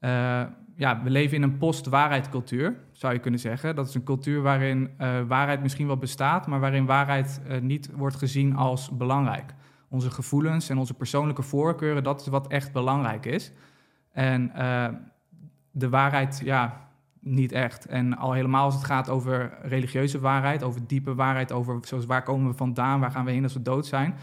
Uh, 0.00 0.42
ja, 0.76 1.02
we 1.02 1.10
leven 1.10 1.36
in 1.36 1.42
een 1.42 1.58
post-waarheidcultuur, 1.58 2.76
zou 2.92 3.12
je 3.12 3.18
kunnen 3.18 3.40
zeggen. 3.40 3.76
Dat 3.76 3.88
is 3.88 3.94
een 3.94 4.04
cultuur 4.04 4.42
waarin 4.42 4.90
waarheid 5.26 5.62
misschien 5.62 5.86
wel 5.86 5.96
bestaat, 5.96 6.46
maar 6.46 6.60
waarin 6.60 6.86
waarheid 6.86 7.40
niet 7.60 7.90
wordt 7.92 8.16
gezien 8.16 8.56
als 8.56 8.90
belangrijk 8.90 9.54
onze 9.94 10.10
gevoelens 10.10 10.68
en 10.68 10.78
onze 10.78 10.94
persoonlijke 10.94 11.42
voorkeuren, 11.42 12.02
dat 12.02 12.20
is 12.20 12.26
wat 12.26 12.46
echt 12.46 12.72
belangrijk 12.72 13.26
is. 13.26 13.52
En 14.12 14.52
uh, 14.56 14.88
de 15.70 15.88
waarheid, 15.88 16.40
ja, 16.44 16.88
niet 17.20 17.52
echt. 17.52 17.86
En 17.86 18.16
al 18.16 18.32
helemaal 18.32 18.64
als 18.64 18.74
het 18.74 18.84
gaat 18.84 19.08
over 19.08 19.58
religieuze 19.62 20.20
waarheid, 20.20 20.62
over 20.62 20.86
diepe 20.86 21.14
waarheid, 21.14 21.52
over 21.52 21.78
zoals 21.80 22.06
waar 22.06 22.22
komen 22.22 22.50
we 22.50 22.56
vandaan, 22.56 23.00
waar 23.00 23.10
gaan 23.10 23.24
we 23.24 23.30
heen 23.30 23.42
als 23.42 23.52
we 23.52 23.62
dood 23.62 23.86
zijn. 23.86 24.14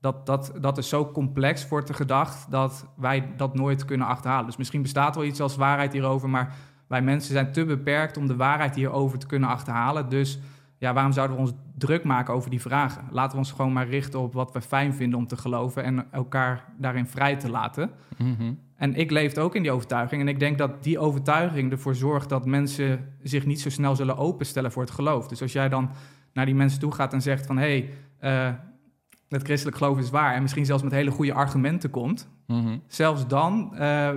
Dat, 0.00 0.26
dat, 0.26 0.52
dat 0.60 0.78
is 0.78 0.88
zo 0.88 1.10
complex, 1.12 1.68
wordt 1.68 1.88
er 1.88 1.94
gedacht, 1.94 2.50
dat 2.50 2.86
wij 2.96 3.32
dat 3.36 3.54
nooit 3.54 3.84
kunnen 3.84 4.06
achterhalen. 4.06 4.46
Dus 4.46 4.56
misschien 4.56 4.82
bestaat 4.82 5.14
wel 5.14 5.24
iets 5.24 5.40
als 5.40 5.56
waarheid 5.56 5.92
hierover, 5.92 6.28
maar 6.28 6.54
wij 6.86 7.02
mensen 7.02 7.32
zijn 7.32 7.52
te 7.52 7.64
beperkt 7.64 8.16
om 8.16 8.26
de 8.26 8.36
waarheid 8.36 8.74
hierover 8.74 9.18
te 9.18 9.26
kunnen 9.26 9.48
achterhalen. 9.48 10.08
Dus 10.08 10.38
ja, 10.80 10.92
waarom 10.92 11.12
zouden 11.12 11.36
we 11.36 11.42
ons 11.42 11.52
druk 11.78 12.04
maken 12.04 12.34
over 12.34 12.50
die 12.50 12.60
vragen? 12.60 13.04
Laten 13.10 13.32
we 13.32 13.38
ons 13.38 13.52
gewoon 13.52 13.72
maar 13.72 13.88
richten 13.88 14.20
op 14.20 14.32
wat 14.32 14.52
we 14.52 14.60
fijn 14.60 14.94
vinden 14.94 15.18
om 15.18 15.26
te 15.26 15.36
geloven 15.36 15.84
en 15.84 16.12
elkaar 16.12 16.64
daarin 16.78 17.06
vrij 17.06 17.36
te 17.36 17.50
laten. 17.50 17.90
Mhm. 18.18 18.52
En 18.76 18.94
ik 18.94 19.10
leefde 19.10 19.40
ook 19.40 19.54
in 19.54 19.62
die 19.62 19.70
overtuiging. 19.70 20.20
En 20.20 20.28
ik 20.28 20.38
denk 20.38 20.58
dat 20.58 20.82
die 20.82 20.98
overtuiging 20.98 21.72
ervoor 21.72 21.94
zorgt 21.94 22.28
dat 22.28 22.46
mensen 22.46 23.14
zich 23.22 23.46
niet 23.46 23.60
zo 23.60 23.70
snel 23.70 23.96
zullen 23.96 24.16
openstellen 24.16 24.72
voor 24.72 24.82
het 24.82 24.90
geloof. 24.90 25.28
Dus 25.28 25.42
als 25.42 25.52
jij 25.52 25.68
dan 25.68 25.90
naar 26.32 26.46
die 26.46 26.54
mensen 26.54 26.80
toe 26.80 26.92
gaat 26.92 27.12
en 27.12 27.22
zegt 27.22 27.46
van 27.46 27.58
hé, 27.58 27.90
hey, 28.20 28.48
uh, 28.48 28.54
het 29.28 29.42
christelijk 29.42 29.76
geloof 29.76 29.98
is 29.98 30.10
waar. 30.10 30.34
En 30.34 30.42
misschien 30.42 30.66
zelfs 30.66 30.82
met 30.82 30.92
hele 30.92 31.10
goede 31.10 31.34
argumenten 31.34 31.90
komt. 31.90 32.28
Mhm. 32.46 32.78
Zelfs 32.86 33.26
dan 33.26 33.70
uh, 33.74 34.10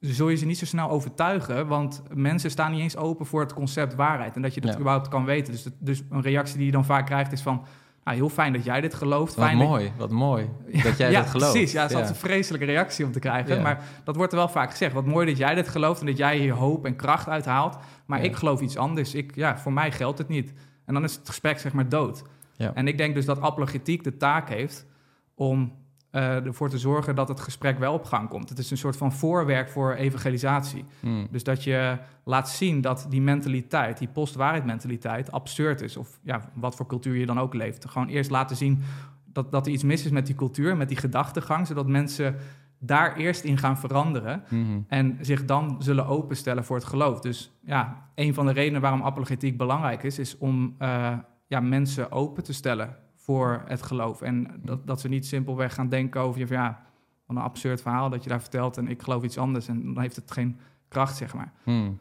zul 0.00 0.28
je 0.28 0.36
ze 0.36 0.46
niet 0.46 0.58
zo 0.58 0.64
snel 0.66 0.90
overtuigen. 0.90 1.66
Want 1.66 2.02
mensen 2.14 2.50
staan 2.50 2.70
niet 2.72 2.80
eens 2.80 2.96
open 2.96 3.26
voor 3.26 3.40
het 3.40 3.54
concept 3.54 3.94
waarheid. 3.94 4.36
En 4.36 4.42
dat 4.42 4.54
je 4.54 4.60
dat 4.60 4.70
Ja. 4.72 4.78
überhaupt 4.78 5.08
kan 5.08 5.24
weten. 5.24 5.52
Dus, 5.52 5.66
dus 5.78 6.02
een 6.10 6.20
reactie 6.22 6.56
die 6.56 6.66
je 6.66 6.72
dan 6.72 6.84
vaak 6.84 7.06
krijgt 7.06 7.32
is 7.32 7.42
van... 7.42 7.64
Nou, 8.04 8.20
heel 8.20 8.28
fijn 8.28 8.52
dat 8.52 8.64
jij 8.64 8.80
dit 8.80 8.94
gelooft. 8.94 9.34
Wat 9.34 9.44
Fijn 9.44 9.58
dat- 9.58 9.68
mooi, 9.68 9.92
wat 9.96 10.10
mooi 10.10 10.48
dat 10.82 10.96
jij 10.96 11.10
ja, 11.10 11.20
dat 11.20 11.30
gelooft. 11.30 11.52
precies. 11.52 11.72
Ja, 11.72 11.80
het 11.82 11.90
is 11.90 11.96
altijd 11.96 12.14
een 12.14 12.20
vreselijke 12.20 12.66
reactie 12.66 13.04
om 13.04 13.12
te 13.12 13.18
krijgen. 13.18 13.54
Ja. 13.56 13.62
Maar 13.62 13.82
dat 14.04 14.16
wordt 14.16 14.32
er 14.32 14.38
wel 14.38 14.48
vaak 14.48 14.70
gezegd. 14.70 14.92
Wat 14.94 15.06
mooi 15.06 15.26
dat 15.26 15.36
jij 15.36 15.54
dit 15.54 15.68
gelooft 15.68 16.00
en 16.00 16.06
dat 16.06 16.16
jij 16.16 16.36
hier 16.38 16.52
hoop 16.54 16.84
en 16.86 16.96
kracht 16.96 17.28
uithaalt. 17.28 17.76
Maar 18.06 18.18
Ja. 18.18 18.24
ik 18.24 18.36
geloof 18.36 18.60
iets 18.60 18.76
anders. 18.76 19.14
Ik, 19.14 19.34
ja, 19.34 19.58
voor 19.58 19.72
mij 19.72 19.92
geldt 19.92 20.18
het 20.18 20.28
niet. 20.28 20.52
En 20.84 20.94
dan 20.94 21.04
is 21.04 21.14
het 21.14 21.28
gesprek 21.28 21.58
zeg 21.58 21.72
maar 21.72 21.88
dood. 21.88 22.22
Ja. 22.56 22.70
En 22.74 22.88
ik 22.88 22.98
denk 22.98 23.14
dus 23.14 23.24
dat 23.24 23.40
apologetiek 23.40 24.04
de 24.04 24.16
taak 24.16 24.48
heeft 24.48 24.86
om 25.34 25.72
eh, 26.18 26.46
ervoor 26.46 26.68
te 26.68 26.78
zorgen 26.78 27.14
dat 27.14 27.28
het 27.28 27.40
gesprek 27.40 27.78
wel 27.78 27.92
op 27.92 28.04
gang 28.04 28.28
komt. 28.28 28.48
Het 28.48 28.58
is 28.58 28.70
een 28.70 28.76
soort 28.76 28.96
van 28.96 29.12
voorwerk 29.12 29.68
voor 29.68 29.94
evangelisatie. 29.94 30.84
Hmm. 31.00 31.26
Dus 31.30 31.44
dat 31.44 31.64
je 31.64 31.98
laat 32.24 32.48
zien 32.50 32.80
dat 32.80 33.06
die 33.08 33.20
mentaliteit, 33.20 33.98
die 33.98 34.08
postwaarheid 34.08 34.64
mentaliteit, 34.64 35.32
absurd 35.32 35.80
is. 35.80 35.96
Of 35.96 36.18
ja, 36.22 36.50
wat 36.54 36.74
voor 36.76 36.86
cultuur 36.86 37.16
je 37.16 37.26
dan 37.26 37.40
ook 37.40 37.54
leeft. 37.54 37.88
Gewoon 37.88 38.08
eerst 38.08 38.30
laten 38.30 38.56
zien 38.56 38.82
dat, 39.24 39.52
dat 39.52 39.66
er 39.66 39.72
iets 39.72 39.82
mis 39.82 40.04
is 40.04 40.10
met 40.10 40.26
die 40.26 40.34
cultuur, 40.34 40.76
met 40.76 40.88
die 40.88 40.96
gedachtegang, 40.96 41.66
zodat 41.66 41.86
mensen 41.86 42.36
daar 42.78 43.16
eerst 43.16 43.44
in 43.44 43.58
gaan 43.58 43.78
veranderen 43.78 44.42
Mhm. 44.48 44.80
en 44.88 45.18
zich 45.20 45.44
dan 45.44 45.76
zullen 45.78 46.06
openstellen 46.06 46.64
voor 46.64 46.76
het 46.76 46.84
geloof. 46.84 47.20
Dus 47.20 47.52
ja, 47.64 48.08
een 48.14 48.34
van 48.34 48.46
de 48.46 48.52
redenen 48.52 48.80
waarom 48.80 49.02
apologetiek 49.02 49.56
belangrijk 49.56 50.02
is, 50.02 50.18
is 50.18 50.38
om 50.38 50.74
eh, 50.78 51.12
ja, 51.46 51.60
mensen 51.60 52.12
open 52.12 52.42
te 52.42 52.52
stellen 52.52 52.96
voor 53.28 53.62
het 53.66 53.82
geloof. 53.82 54.22
En 54.22 54.60
dat, 54.62 54.86
dat 54.86 55.00
ze 55.00 55.08
niet 55.08 55.26
simpelweg 55.26 55.74
gaan 55.74 55.88
denken 55.88 56.20
over 56.20 56.40
je 56.40 56.46
van 56.46 56.56
ja, 56.56 56.82
wat 57.26 57.36
een 57.36 57.42
absurd 57.42 57.82
verhaal 57.82 58.10
dat 58.10 58.22
je 58.22 58.28
daar 58.28 58.40
vertelt 58.40 58.76
en 58.76 58.88
ik 58.88 59.02
geloof 59.02 59.22
iets 59.22 59.38
anders. 59.38 59.68
En 59.68 59.82
dan 59.82 60.00
heeft 60.02 60.16
het 60.16 60.30
geen 60.30 60.58
kracht, 60.88 61.16
zeg 61.16 61.34
maar. 61.34 61.52
Hmm. 61.62 61.98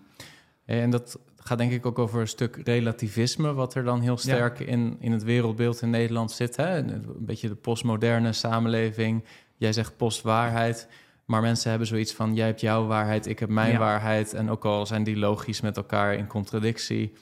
En 0.66 0.90
dat 0.90 1.20
gaat 1.36 1.58
denk 1.58 1.72
ik 1.72 1.86
ook 1.86 2.00
over 2.00 2.22
een 2.22 2.28
stuk 2.28 2.62
relativisme, 2.64 3.54
wat 3.54 3.76
er 3.76 3.84
dan 3.84 4.02
heel 4.02 4.18
sterk 4.18 4.60
in, 4.60 4.98
in 5.00 5.12
het 5.12 5.24
wereldbeeld 5.24 5.82
in 5.82 5.90
Nederland 5.90 6.32
zit. 6.32 6.56
Hè? 6.56 6.78
Een 6.78 7.06
beetje 7.20 7.48
de 7.48 7.56
postmoderne 7.56 8.34
samenleving. 8.34 9.24
Jij 9.56 9.74
zegt 9.74 9.98
postwaarheid, 9.98 10.90
maar 11.26 11.42
mensen 11.42 11.70
hebben 11.70 11.88
zoiets 11.88 12.14
van: 12.14 12.36
jij 12.36 12.46
hebt 12.46 12.62
jouw 12.62 12.86
waarheid, 12.86 13.26
ik 13.26 13.40
heb 13.40 13.50
mijn 13.50 13.72
Ja. 13.72 13.80
waarheid. 13.80 14.34
En 14.34 14.50
ook 14.50 14.66
al 14.66 14.86
zijn 14.86 15.04
die 15.04 15.18
logisch 15.18 15.62
met 15.62 15.78
elkaar 15.78 16.14
in 16.14 16.28
contradictie, 16.28 17.14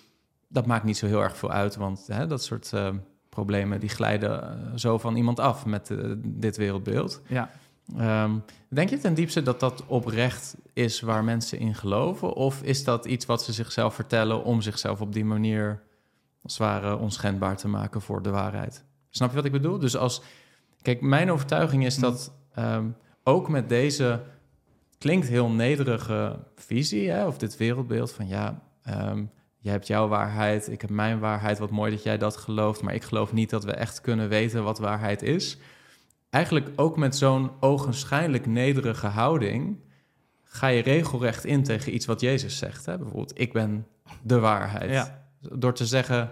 dat 0.48 0.66
maakt 0.66 0.84
niet 0.84 0.98
zo 0.98 1.06
heel 1.06 1.22
erg 1.22 1.38
veel 1.38 1.52
uit, 1.52 1.76
want 1.76 2.08
hè, 2.08 2.28
dat 2.28 2.44
soort 2.44 2.74
eh, 2.74 2.90
problemen 3.36 3.80
die 3.80 3.90
glijden 3.90 4.44
eh, 4.44 4.58
zo 4.76 4.98
van 4.98 5.16
iemand 5.16 5.40
af 5.40 5.66
met 5.66 5.90
eh, 5.90 5.98
dit 6.18 6.58
wereldbeeld. 6.58 7.22
Ja. 7.28 7.50
Ehm, 7.98 8.32
denk 8.68 8.90
je 8.90 8.98
ten 8.98 9.14
diepste 9.14 9.42
dat 9.42 9.60
dat 9.60 9.84
oprecht 9.88 10.56
is 10.74 11.02
waar 11.02 11.24
mensen 11.24 11.60
in 11.60 11.76
geloven? 11.76 12.34
Of 12.34 12.62
is 12.62 12.84
dat 12.84 13.06
iets 13.06 13.26
wat 13.26 13.44
ze 13.44 13.54
zichzelf 13.54 13.96
vertellen 13.96 14.44
om 14.44 14.62
zichzelf 14.62 15.02
op 15.02 15.14
die 15.14 15.26
manier 15.26 15.82
als 16.44 16.58
het 16.58 16.68
ware 16.68 16.98
onschendbaar 16.98 17.58
te 17.58 17.68
maken 17.68 18.02
voor 18.02 18.22
de 18.22 18.30
waarheid? 18.30 18.84
Snap 19.10 19.30
je 19.30 19.36
wat 19.36 19.46
ik 19.46 19.52
bedoel? 19.52 19.80
Dus 19.80 19.98
als. 19.98 20.22
Kijk, 20.82 21.02
mijn 21.02 21.32
overtuiging 21.32 21.86
is 21.86 21.98
dat 21.98 22.32
ehm, 22.54 22.86
ook 23.24 23.50
met 23.50 23.70
deze 23.70 24.22
klinkt 24.98 25.28
heel 25.28 25.50
nederige 25.50 26.40
visie, 26.56 27.10
hè, 27.10 27.28
of 27.28 27.38
dit 27.38 27.58
wereldbeeld 27.58 28.12
van 28.12 28.28
ja, 28.28 28.62
ehm, 28.84 29.24
jij 29.66 29.74
hebt 29.74 29.88
jouw 29.88 30.08
waarheid, 30.08 30.72
ik 30.72 30.82
heb 30.82 30.90
mijn 30.90 31.20
waarheid. 31.20 31.60
Wat 31.60 31.70
mooi 31.70 31.92
dat 31.92 32.04
jij 32.04 32.18
dat 32.18 32.38
gelooft, 32.38 32.82
maar 32.82 32.94
ik 32.94 33.04
geloof 33.04 33.34
niet 33.34 33.50
dat 33.50 33.64
we 33.64 33.72
echt 33.72 34.02
kunnen 34.02 34.30
weten 34.30 34.64
wat 34.64 34.80
waarheid 34.80 35.22
is 35.22 35.58
eigenlijk 36.36 36.70
ook 36.76 36.98
met 36.98 37.16
zo'n 37.16 37.52
ogenschijnlijk 37.60 38.46
nederige 38.46 39.08
houding 39.08 39.80
ga 40.44 40.68
je 40.68 40.82
regelrecht 40.82 41.46
in 41.46 41.64
tegen 41.64 41.94
iets 41.94 42.06
wat 42.06 42.22
Jezus 42.22 42.58
zegt. 42.58 42.86
Hè? 42.86 42.98
Bijvoorbeeld, 42.98 43.40
ik 43.40 43.54
ben 43.54 43.88
de 44.22 44.40
waarheid. 44.40 44.90
Ja. 44.90 45.26
Door 45.40 45.74
te 45.74 45.86
zeggen, 45.86 46.32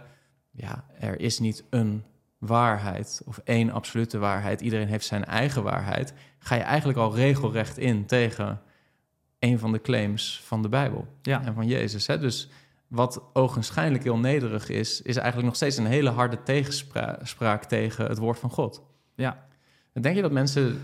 ja, 0.51 0.85
er 0.99 1.19
is 1.19 1.39
niet 1.39 1.63
een 1.69 2.03
waarheid 2.37 3.21
of 3.25 3.41
één 3.43 3.69
absolute 3.71 4.17
waarheid. 4.17 4.61
Iedereen 4.61 4.87
heeft 4.87 5.05
zijn 5.05 5.25
eigen 5.25 5.63
waarheid. 5.63 6.13
Ga 6.39 6.55
je 6.55 6.61
eigenlijk 6.61 6.99
al 6.99 7.15
regelrecht 7.15 7.77
in 7.77 8.05
tegen 8.05 8.61
een 9.39 9.59
van 9.59 9.71
de 9.71 9.81
claims 9.81 10.41
van 10.45 10.61
de 10.61 10.69
Bijbel 10.69 11.07
Ja. 11.21 11.43
en 11.45 11.53
van 11.53 11.67
Jezus. 11.67 12.07
Hè? 12.07 12.19
Dus 12.19 12.49
wat 12.93 13.21
ogenschijnlijk 13.33 14.03
heel 14.03 14.17
nederig 14.17 14.69
is, 14.69 15.01
is 15.01 15.15
eigenlijk 15.15 15.45
nog 15.47 15.55
steeds 15.55 15.77
een 15.77 15.85
hele 15.85 16.09
harde 16.09 16.43
tegenspraak 16.43 17.63
tegen 17.63 18.05
het 18.05 18.17
woord 18.17 18.39
van 18.39 18.49
God. 18.49 18.81
Ja. 19.15 19.45
Denk 19.93 20.15
je 20.15 20.21
dat 20.21 20.31
mensen 20.31 20.81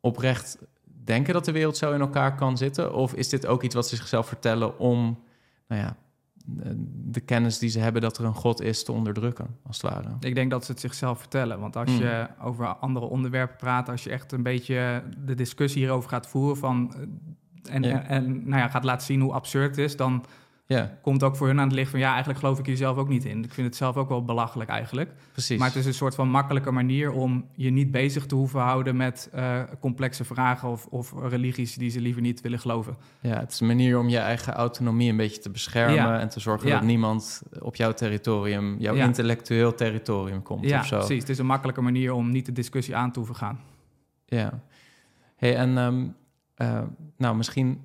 oprecht 0.00 0.58
denken 1.04 1.34
dat 1.34 1.44
de 1.44 1.52
wereld 1.52 1.76
zo 1.76 1.92
in 1.92 2.00
elkaar 2.00 2.34
kan 2.34 2.56
zitten? 2.56 2.94
Of 2.94 3.14
is 3.14 3.28
dit 3.28 3.46
ook 3.46 3.62
iets 3.62 3.74
wat 3.74 3.88
ze 3.88 3.96
zichzelf 3.96 4.26
vertellen 4.26 4.78
om, 4.78 5.18
nou 5.68 5.80
ja, 5.82 5.96
de, 7.04 7.20
kennis 7.20 7.58
die 7.58 7.68
ze 7.70 7.78
hebben 7.78 8.02
dat 8.02 8.18
er 8.18 8.24
een 8.24 8.34
God 8.34 8.60
is 8.60 8.84
te 8.84 8.92
onderdrukken, 8.92 9.56
als 9.66 9.82
het 9.82 9.92
ware? 9.92 10.08
Ik 10.20 10.34
denk 10.34 10.50
dat 10.50 10.64
ze 10.64 10.70
het 10.72 10.80
zichzelf 10.80 11.18
vertellen. 11.18 11.60
Want 11.60 11.76
als 11.76 11.90
Mm. 11.90 11.98
je 11.98 12.26
over 12.42 12.66
andere 12.66 13.06
onderwerpen 13.06 13.56
praat, 13.56 13.88
als 13.88 14.04
je 14.04 14.10
echt 14.10 14.32
een 14.32 14.42
beetje 14.42 15.02
de 15.24 15.34
discussie 15.34 15.80
hierover 15.82 16.10
gaat 16.10 16.26
voeren 16.26 16.56
van. 16.56 16.94
eh, 16.94 17.00
En, 17.74 17.82
Ja. 17.82 18.02
en, 18.02 18.06
en, 18.08 18.48
nou 18.48 18.60
ja, 18.60 18.68
gaat 18.68 18.84
laten 18.84 19.06
zien 19.06 19.20
hoe 19.20 19.32
absurd 19.32 19.76
het 19.76 19.78
is, 19.78 19.96
dan 19.96 20.24
Ja, 20.76 20.98
komt 21.02 21.22
ook 21.22 21.36
voor 21.36 21.46
hun 21.46 21.58
aan 21.60 21.66
het 21.66 21.76
licht 21.76 21.90
van 21.90 21.98
ja, 22.00 22.08
eigenlijk 22.10 22.38
geloof 22.38 22.58
ik 22.58 22.66
hier 22.66 22.76
zelf 22.76 22.96
ook 22.96 23.08
niet 23.08 23.24
in. 23.24 23.44
Ik 23.44 23.52
vind 23.52 23.66
het 23.66 23.76
zelf 23.76 23.96
ook 23.96 24.08
wel 24.08 24.24
belachelijk 24.24 24.70
eigenlijk. 24.70 25.10
precies. 25.32 25.58
Maar 25.58 25.66
het 25.68 25.76
is 25.76 25.86
een 25.86 25.94
soort 25.94 26.14
van 26.14 26.28
makkelijke 26.28 26.70
manier 26.70 27.12
om 27.12 27.44
je 27.54 27.70
niet 27.70 27.90
bezig 27.90 28.26
te 28.26 28.34
hoeven 28.34 28.60
houden 28.60 28.96
met 28.96 29.28
eh, 29.32 29.62
complexe 29.80 30.24
vragen 30.24 30.68
of, 30.68 30.86
of 30.86 31.12
religies 31.28 31.74
die 31.74 31.90
ze 31.90 32.00
liever 32.00 32.22
niet 32.22 32.40
willen 32.40 32.58
geloven. 32.58 32.96
Ja, 33.20 33.38
het 33.38 33.52
is 33.52 33.60
een 33.60 33.66
manier 33.66 33.98
om 33.98 34.08
je 34.08 34.18
eigen 34.18 34.52
autonomie 34.52 35.10
een 35.10 35.16
beetje 35.16 35.40
te 35.40 35.50
beschermen 35.50 35.94
Ja. 35.94 36.18
en 36.20 36.28
te 36.28 36.40
zorgen 36.40 36.68
Ja. 36.68 36.74
dat 36.74 36.84
niemand 36.84 37.42
op 37.60 37.76
jouw 37.76 37.92
territorium, 37.92 38.76
jouw 38.78 38.94
Ja. 38.94 39.04
intellectueel 39.04 39.74
territorium 39.74 40.42
komt 40.42 40.64
ja, 40.68 40.80
of 40.80 40.86
zo. 40.86 40.96
precies. 40.96 41.20
Het 41.20 41.28
is 41.28 41.38
een 41.38 41.46
makkelijke 41.46 41.80
manier 41.80 42.12
om 42.12 42.30
niet 42.30 42.46
de 42.46 42.52
discussie 42.52 42.96
aan 42.96 43.12
te 43.12 43.18
hoeven 43.18 43.36
gaan. 43.36 43.60
Ja. 44.26 44.60
Hey, 45.36 45.56
en 45.56 45.78
ehm, 45.78 46.06
eh, 46.54 46.82
nou, 47.16 47.36
misschien 47.36 47.80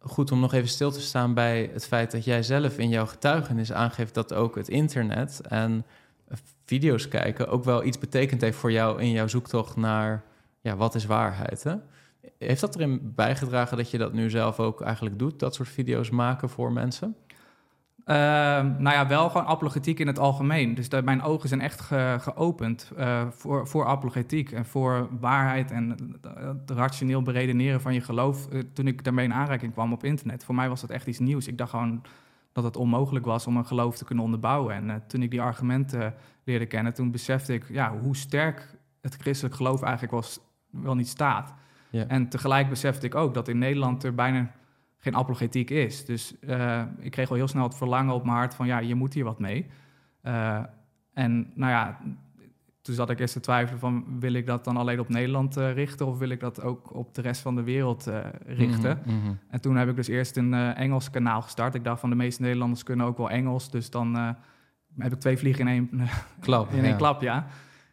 goed 0.00 0.32
om 0.32 0.40
nog 0.40 0.52
even 0.52 0.68
stil 0.68 0.90
te 0.90 1.00
staan 1.00 1.34
bij 1.34 1.70
het 1.72 1.86
feit 1.86 2.10
dat 2.10 2.24
jij 2.24 2.42
zelf 2.42 2.78
in 2.78 2.88
jouw 2.88 3.06
getuigenis 3.06 3.72
aangeeft 3.72 4.14
dat 4.14 4.34
ook 4.34 4.54
het 4.54 4.68
internet 4.68 5.40
en 5.40 5.84
video's 6.64 7.08
kijken 7.08 7.48
ook 7.48 7.64
wel 7.64 7.84
iets 7.84 7.98
betekend 7.98 8.40
heeft 8.40 8.58
voor 8.58 8.72
jou 8.72 9.00
in 9.00 9.10
jouw 9.10 9.26
zoektocht 9.26 9.76
naar 9.76 10.22
ja, 10.60 10.76
wat 10.76 10.94
is 10.94 11.06
waarheid. 11.06 11.62
Hè? 11.62 11.74
Heeft 12.38 12.60
dat 12.60 12.74
erin 12.74 13.12
bijgedragen 13.14 13.76
dat 13.76 13.90
je 13.90 13.98
dat 13.98 14.12
nu 14.12 14.30
zelf 14.30 14.60
ook 14.60 14.80
eigenlijk 14.80 15.18
doet, 15.18 15.38
dat 15.38 15.54
soort 15.54 15.68
video's 15.68 16.10
maken 16.10 16.48
voor 16.48 16.72
mensen? 16.72 17.16
Ehm, 18.08 18.82
nou 18.82 18.96
ja, 18.96 19.06
wel 19.06 19.30
gewoon 19.30 19.46
apologetiek 19.46 19.98
in 19.98 20.06
het 20.06 20.18
algemeen. 20.18 20.74
Dus 20.74 20.88
dat 20.88 21.04
mijn 21.04 21.22
ogen 21.22 21.48
zijn 21.48 21.60
echt 21.60 21.80
ge- 21.80 22.16
geopend 22.20 22.92
eh, 22.96 23.26
voor, 23.30 23.66
voor 23.66 23.86
apologetiek 23.86 24.52
en 24.52 24.64
voor 24.66 25.08
waarheid 25.20 25.70
en 25.70 25.96
het 26.34 26.70
rationeel 26.70 27.22
beredeneren 27.22 27.80
van 27.80 27.94
je 27.94 28.00
geloof. 28.00 28.48
eh, 28.48 28.60
toen 28.72 28.86
ik 28.86 29.04
daarmee 29.04 29.24
in 29.24 29.32
aanraking 29.34 29.72
kwam 29.72 29.92
op 29.92 30.04
internet. 30.04 30.44
Voor 30.44 30.54
mij 30.54 30.68
was 30.68 30.80
dat 30.80 30.90
echt 30.90 31.06
iets 31.06 31.18
nieuws. 31.18 31.46
Ik 31.46 31.58
dacht 31.58 31.70
gewoon 31.70 32.02
dat 32.52 32.64
het 32.64 32.76
onmogelijk 32.76 33.24
was 33.24 33.46
om 33.46 33.56
een 33.56 33.66
geloof 33.66 33.96
te 33.96 34.04
kunnen 34.04 34.24
onderbouwen. 34.24 34.74
En 34.74 34.90
eh, 34.90 34.96
toen 35.06 35.22
ik 35.22 35.30
die 35.30 35.42
argumenten 35.42 36.14
leerde 36.44 36.66
kennen, 36.66 36.94
toen 36.94 37.10
besefte 37.10 37.52
ik 37.54 37.64
ja, 37.68 37.92
hoe 38.02 38.16
sterk 38.16 38.76
het 39.00 39.14
christelijk 39.20 39.54
geloof 39.54 39.82
eigenlijk 39.82 40.12
was, 40.12 40.40
wel 40.70 40.94
niet 40.94 41.08
staat. 41.08 41.54
En 42.08 42.28
tegelijk 42.28 42.68
besefte 42.68 43.06
ik 43.06 43.14
ook 43.14 43.34
dat 43.34 43.48
in 43.48 43.58
Nederland 43.58 44.04
er 44.04 44.14
bijna 44.14 44.50
geen 45.08 45.20
apologetiek 45.20 45.70
is. 45.70 46.04
Dus 46.04 46.38
eh, 46.40 46.82
ik 46.98 47.10
kreeg 47.10 47.30
al 47.30 47.36
heel 47.36 47.48
snel 47.48 47.62
het 47.62 47.74
verlangen 47.74 48.14
op 48.14 48.24
mijn 48.24 48.36
hart 48.36 48.54
van 48.54 48.66
ja, 48.66 48.78
je 48.78 48.94
moet 48.94 49.14
hier 49.14 49.24
wat 49.24 49.38
mee. 49.38 49.66
Eh, 50.20 50.58
en 51.12 51.50
nou 51.54 51.72
ja, 51.72 51.98
toen 52.82 52.94
zat 52.94 53.10
ik 53.10 53.20
eerst 53.20 53.32
te 53.32 53.40
twijfelen 53.40 53.80
van 53.80 54.20
wil 54.20 54.32
ik 54.32 54.46
dat 54.46 54.64
dan 54.64 54.76
alleen 54.76 55.00
op 55.00 55.08
Nederland 55.08 55.56
eh, 55.56 55.72
richten 55.72 56.06
of 56.06 56.18
wil 56.18 56.28
ik 56.28 56.40
dat 56.40 56.62
ook 56.62 56.94
op 56.94 57.14
de 57.14 57.22
rest 57.22 57.40
van 57.40 57.54
de 57.54 57.62
wereld 57.62 58.10
richten. 58.46 59.00
Mhm, 59.04 59.16
mhm. 59.16 59.32
En 59.50 59.60
toen 59.60 59.76
heb 59.76 59.88
ik 59.88 59.96
dus 59.96 60.08
eerst 60.08 60.36
een 60.36 60.54
Engels 60.54 61.10
kanaal 61.10 61.42
gestart. 61.42 61.74
Ik 61.74 61.84
dacht 61.84 62.00
van 62.00 62.10
de 62.10 62.16
meeste 62.16 62.42
Nederlanders 62.42 62.82
kunnen 62.82 63.06
ook 63.06 63.16
wel 63.16 63.30
Engels, 63.30 63.70
dus 63.70 63.90
dan 63.90 64.36
heb 64.98 65.12
ik 65.12 65.20
twee 65.20 65.38
vliegen 65.38 65.68
in 65.68 65.88
één, 65.90 66.08
Klap. 66.40 66.70
in 66.72 66.78
één 66.78 66.88
ja. 66.88 66.96
klap, 66.96 67.22
ja. 67.22 67.46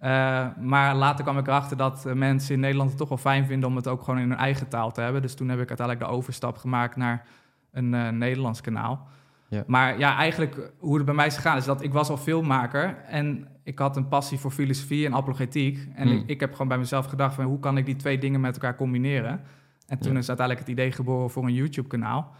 Eh, 0.05 0.47
maar 0.59 0.95
later 0.95 1.23
kwam 1.23 1.37
ik 1.37 1.47
erachter 1.47 1.77
dat 1.77 2.05
eh, 2.05 2.13
mensen 2.13 2.53
in 2.53 2.59
Nederland 2.59 2.89
het 2.89 2.97
toch 2.99 3.09
wel 3.09 3.17
fijn 3.17 3.45
vinden 3.45 3.69
om 3.69 3.75
het 3.75 3.87
ook 3.87 4.03
gewoon 4.03 4.19
in 4.19 4.29
hun 4.29 4.37
eigen 4.37 4.67
taal 4.67 4.91
te 4.91 5.01
hebben. 5.01 5.21
Dus 5.21 5.35
toen 5.35 5.49
heb 5.49 5.59
ik 5.59 5.67
uiteindelijk 5.67 6.07
de 6.07 6.13
overstap 6.15 6.57
gemaakt 6.57 6.95
naar 6.95 7.25
een 7.71 7.93
eh, 7.93 8.09
Nederlands 8.09 8.61
kanaal. 8.61 9.07
Ja. 9.47 9.63
Maar 9.67 9.99
ja, 9.99 10.15
eigenlijk 10.17 10.71
hoe 10.79 10.95
het 10.95 11.05
bij 11.05 11.13
mij 11.15 11.25
is 11.25 11.35
gegaan 11.35 11.57
is 11.57 11.65
dat 11.65 11.83
ik 11.83 11.93
was 11.93 12.09
al 12.09 12.17
filmmaker 12.17 12.97
en 13.07 13.47
ik 13.63 13.79
had 13.79 13.95
een 13.97 14.07
passie 14.07 14.39
voor 14.39 14.51
filosofie 14.51 15.05
en 15.05 15.13
apologetiek. 15.15 15.87
En 15.95 16.07
Hmm. 16.07 16.17
ik, 16.17 16.27
ik 16.27 16.39
heb 16.39 16.51
gewoon 16.51 16.67
bij 16.67 16.77
mezelf 16.77 17.05
gedacht 17.05 17.35
van 17.35 17.45
hoe 17.45 17.59
kan 17.59 17.77
ik 17.77 17.85
die 17.85 17.95
twee 17.95 18.17
dingen 18.17 18.41
met 18.41 18.53
elkaar 18.53 18.75
combineren? 18.75 19.41
En 19.87 19.99
toen 19.99 20.13
Ja. 20.13 20.17
is 20.19 20.27
uiteindelijk 20.27 20.67
het 20.67 20.77
idee 20.77 20.91
geboren 20.91 21.29
voor 21.29 21.43
een 21.43 21.53
YouTube-kanaal. 21.53 22.31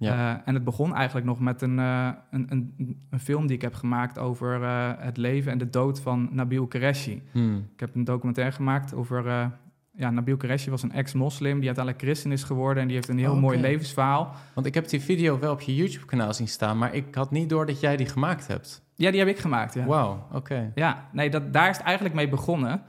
Ja. 0.00 0.34
Eh, 0.34 0.40
en 0.44 0.54
het 0.54 0.64
begon 0.64 0.94
eigenlijk 0.94 1.26
nog 1.26 1.40
met 1.40 1.62
een, 1.62 1.78
eh, 1.78 2.08
een, 2.30 2.46
een, 2.48 2.96
een 3.10 3.20
film 3.20 3.46
die 3.46 3.56
ik 3.56 3.62
heb 3.62 3.74
gemaakt 3.74 4.18
over 4.18 4.62
eh, 4.62 4.90
het 4.96 5.16
leven 5.16 5.52
en 5.52 5.58
de 5.58 5.70
dood 5.70 6.00
van 6.00 6.28
Nabil 6.32 6.66
Qureshi. 6.66 7.22
Hmm. 7.32 7.68
Ik 7.74 7.80
heb 7.80 7.94
een 7.94 8.04
documentaire 8.04 8.54
gemaakt 8.54 8.94
over... 8.94 9.50
ja, 9.96 10.10
Nabil 10.10 10.36
Qureshi 10.36 10.70
was 10.70 10.82
een 10.82 10.92
ex-moslim 10.92 11.58
die 11.58 11.66
uiteindelijk 11.66 12.04
christen 12.04 12.32
is 12.32 12.42
geworden... 12.42 12.82
en 12.82 12.88
die 12.88 12.96
heeft 12.96 13.08
een 13.08 13.18
heel 13.18 13.32
Oh, 13.32 13.40
mooi 13.40 13.60
levensverhaal. 13.60 14.34
Want 14.54 14.66
ik 14.66 14.74
heb 14.74 14.88
die 14.88 15.00
video 15.00 15.38
wel 15.38 15.52
op 15.52 15.60
je 15.60 15.74
YouTube-kanaal 15.74 16.34
zien 16.34 16.48
staan, 16.48 16.78
maar 16.78 16.94
ik 16.94 17.14
had 17.14 17.30
niet 17.30 17.48
door 17.48 17.66
dat 17.66 17.80
jij 17.80 17.96
die 17.96 18.06
gemaakt 18.06 18.46
hebt. 18.46 18.82
Ja, 18.94 19.10
die 19.10 19.18
heb 19.18 19.28
ik 19.28 19.38
gemaakt, 19.38 19.74
ja. 19.74 19.84
Wauw, 19.84 20.26
oké. 20.32 20.72
Ja, 20.74 21.08
nee, 21.12 21.30
dat, 21.30 21.52
daar 21.52 21.70
is 21.70 21.76
het 21.76 21.86
eigenlijk 21.86 22.14
mee 22.14 22.28
begonnen. 22.28 22.82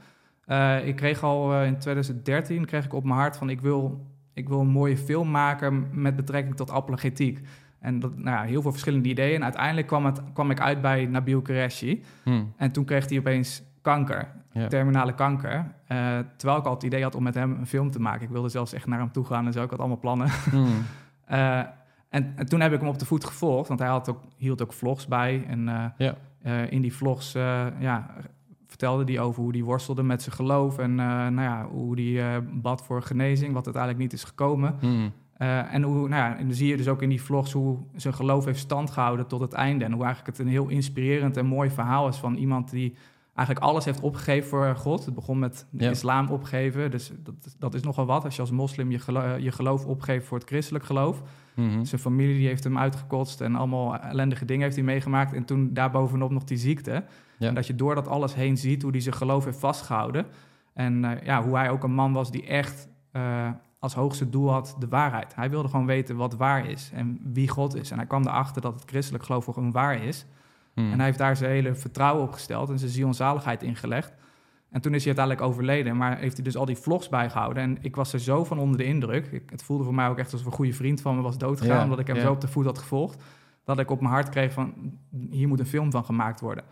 Ik 0.84 0.96
kreeg 0.96 1.22
al 1.22 1.62
in 1.62 1.78
2013 1.78 2.64
kreeg 2.64 2.84
ik 2.84 2.92
op 2.92 3.04
mijn 3.04 3.18
hart 3.18 3.36
van 3.36 3.50
ik 3.50 3.60
wil, 3.60 4.06
ik 4.32 4.48
wil 4.48 4.60
een 4.60 4.68
mooie 4.68 4.96
film 4.96 5.30
maken 5.30 5.88
met 5.92 6.16
betrekking 6.16 6.56
tot 6.56 6.70
apologetiek. 6.70 7.40
En 7.82 7.98
dat, 7.98 8.16
nou 8.16 8.36
ja, 8.36 8.42
heel 8.42 8.62
veel 8.62 8.70
verschillende 8.70 9.08
ideeën. 9.08 9.34
En 9.34 9.42
uiteindelijk 9.42 9.86
kwam, 9.86 10.04
het, 10.04 10.22
kwam 10.32 10.50
ik 10.50 10.60
uit 10.60 10.80
bij 10.80 11.06
Nabil 11.06 11.42
Qureshi. 11.42 12.02
Hmm. 12.22 12.52
En 12.56 12.72
toen 12.72 12.84
kreeg 12.84 13.08
hij 13.08 13.18
opeens 13.18 13.62
kanker, 13.80 14.28
terminale 14.68 15.14
kanker. 15.14 15.74
Eh, 15.86 16.18
terwijl 16.36 16.58
ik 16.58 16.66
al 16.66 16.74
het 16.74 16.82
idee 16.82 17.02
had 17.02 17.14
om 17.14 17.22
met 17.22 17.34
hem 17.34 17.56
een 17.58 17.66
film 17.66 17.90
te 17.90 18.00
maken. 18.00 18.22
Ik 18.22 18.30
wilde 18.30 18.48
zelfs 18.48 18.72
echt 18.72 18.86
naar 18.86 18.98
hem 18.98 19.12
toe 19.12 19.24
gaan 19.24 19.46
en 19.46 19.52
zo. 19.52 19.62
Ik 19.62 19.70
had 19.70 19.78
allemaal 19.78 19.98
plannen. 19.98 20.28
Hmm. 20.50 20.82
Eh, 21.22 21.58
en, 22.08 22.32
en 22.36 22.46
toen 22.46 22.60
heb 22.60 22.72
ik 22.72 22.80
hem 22.80 22.88
op 22.88 22.98
de 22.98 23.04
voet 23.04 23.24
gevolgd, 23.24 23.68
want 23.68 23.80
hij 23.80 23.88
had 23.88 24.08
ook, 24.08 24.20
hield 24.36 24.62
ook 24.62 24.72
vlogs 24.72 25.06
bij. 25.06 25.44
En 25.48 25.68
eh, 25.98 26.72
in 26.72 26.82
die 26.82 26.94
vlogs 26.94 27.32
ja, 27.78 28.14
vertelde 28.82 29.12
hij 29.12 29.22
over 29.22 29.42
hoe 29.42 29.52
hij 29.52 29.62
worstelde 29.62 30.02
met 30.02 30.22
zijn 30.22 30.34
geloof 30.34 30.78
en 30.78 30.90
eh, 30.90 31.06
nou 31.06 31.40
ja, 31.40 31.66
hoe 31.72 32.00
hij 32.00 32.34
eh, 32.34 32.42
bad 32.52 32.82
voor 32.82 33.02
genezing, 33.02 33.52
wat 33.52 33.64
uiteindelijk 33.64 34.02
niet 34.02 34.12
is 34.12 34.24
gekomen. 34.24 34.76
Hmm. 34.80 35.12
Eh, 35.36 35.74
en, 35.74 35.82
hoe, 35.82 35.94
nou 36.08 36.22
ja, 36.22 36.36
en 36.36 36.46
dan 36.46 36.54
zie 36.56 36.68
je 36.68 36.76
dus 36.76 36.88
ook 36.88 37.02
in 37.02 37.08
die 37.08 37.22
vlogs 37.22 37.52
hoe 37.52 37.78
zijn 37.94 38.14
geloof 38.14 38.44
heeft 38.44 38.58
stand 38.58 38.90
gehouden 38.90 39.26
tot 39.26 39.40
het 39.40 39.52
einde. 39.52 39.84
En 39.84 39.92
hoe 39.92 40.04
eigenlijk 40.04 40.36
het 40.36 40.46
een 40.46 40.52
heel 40.52 40.68
inspirerend 40.68 41.36
en 41.36 41.46
mooi 41.46 41.70
verhaal 41.70 42.08
is 42.08 42.16
van 42.16 42.34
iemand 42.34 42.70
die 42.70 42.94
eigenlijk 43.34 43.66
alles 43.66 43.84
heeft 43.84 44.00
opgegeven 44.00 44.48
voor 44.48 44.76
God. 44.76 45.04
Het 45.04 45.14
begon 45.14 45.38
met 45.38 45.66
de 45.70 45.84
Ja. 45.84 45.90
islam 45.90 46.28
opgeven, 46.28 46.90
dus 46.90 47.12
dat, 47.22 47.34
dat 47.58 47.74
is 47.74 47.82
nogal 47.82 48.06
wat 48.06 48.24
als 48.24 48.34
je 48.34 48.40
als 48.40 48.50
moslim 48.50 48.90
je, 48.90 48.98
gelo- 48.98 49.36
je 49.36 49.52
geloof 49.52 49.86
opgeeft 49.86 50.26
voor 50.26 50.38
het 50.38 50.48
christelijk 50.48 50.84
geloof. 50.84 51.22
Hmm. 51.54 51.84
Zijn 51.84 52.00
familie 52.00 52.36
die 52.36 52.46
heeft 52.46 52.64
hem 52.64 52.78
uitgekotst 52.78 53.40
en 53.40 53.54
allemaal 53.56 53.96
ellendige 53.98 54.44
dingen 54.44 54.62
heeft 54.62 54.76
hij 54.76 54.84
meegemaakt. 54.84 55.32
En 55.32 55.44
toen 55.44 55.70
daarbovenop 55.72 56.30
nog 56.30 56.44
die 56.44 56.56
ziekte. 56.56 57.04
Ja. 57.42 57.48
En 57.48 57.54
dat 57.54 57.66
je 57.66 57.74
door 57.74 57.94
dat 57.94 58.08
alles 58.08 58.34
heen 58.34 58.56
ziet 58.56 58.82
hoe 58.82 58.90
hij 58.90 59.00
zijn 59.00 59.14
geloof 59.14 59.44
heeft 59.44 59.58
vastgehouden. 59.58 60.26
En 60.74 61.04
eh, 61.04 61.26
ja, 61.26 61.42
hoe 61.42 61.56
hij 61.56 61.70
ook 61.70 61.82
een 61.82 61.94
man 61.94 62.12
was 62.12 62.30
die 62.30 62.46
echt 62.46 62.88
eh, 63.12 63.50
als 63.78 63.94
hoogste 63.94 64.28
doel 64.28 64.50
had 64.50 64.76
de 64.78 64.88
waarheid. 64.88 65.34
Hij 65.34 65.50
wilde 65.50 65.68
gewoon 65.68 65.86
weten 65.86 66.16
wat 66.16 66.34
waar 66.34 66.68
is 66.68 66.90
en 66.94 67.20
wie 67.32 67.48
God 67.48 67.74
is. 67.74 67.90
En 67.90 67.96
hij 67.96 68.06
kwam 68.06 68.26
erachter 68.26 68.62
dat 68.62 68.74
het 68.74 68.90
christelijk 68.90 69.24
geloof 69.24 69.44
gewoon 69.44 69.72
waar 69.72 70.04
is. 70.04 70.26
Hmm. 70.74 70.90
En 70.90 70.96
hij 70.96 71.06
heeft 71.06 71.18
daar 71.18 71.36
zijn 71.36 71.50
hele 71.50 71.74
vertrouwen 71.74 72.24
op 72.24 72.32
gesteld 72.32 72.70
en 72.70 72.78
zijn 72.78 72.90
ziel 72.90 73.06
en 73.06 73.14
zaligheid 73.14 73.62
ingelegd. 73.62 74.12
En 74.70 74.80
toen 74.80 74.94
is 74.94 75.04
hij 75.04 75.16
uiteindelijk 75.16 75.46
overleden, 75.46 75.96
maar 75.96 76.18
heeft 76.18 76.34
hij 76.34 76.44
dus 76.44 76.56
al 76.56 76.64
die 76.64 76.76
vlogs 76.76 77.08
bijgehouden. 77.08 77.62
En 77.62 77.78
ik 77.80 77.96
was 77.96 78.12
er 78.12 78.20
zo 78.20 78.44
van 78.44 78.58
onder 78.58 78.78
de 78.78 78.84
indruk. 78.84 79.26
Ik, 79.26 79.50
het 79.50 79.62
voelde 79.62 79.84
voor 79.84 79.94
mij 79.94 80.08
ook 80.08 80.18
echt 80.18 80.32
alsof 80.32 80.46
een 80.46 80.52
goede 80.52 80.72
vriend 80.72 81.00
van 81.00 81.16
me 81.16 81.22
was 81.22 81.38
doodgegaan, 81.38 81.76
Ja, 81.76 81.82
omdat 81.82 81.98
ik 81.98 82.06
hem 82.06 82.16
ja. 82.16 82.22
zo 82.22 82.32
op 82.32 82.40
de 82.40 82.48
voet 82.48 82.64
had 82.64 82.78
gevolgd. 82.78 83.22
Dat 83.64 83.78
ik 83.78 83.90
op 83.90 84.00
mijn 84.00 84.12
hart 84.12 84.28
kreeg 84.28 84.52
van, 84.52 84.74
hier 85.30 85.48
moet 85.48 85.60
een 85.60 85.66
film 85.66 85.90
van 85.90 86.04
gemaakt 86.04 86.40
worden. 86.40 86.64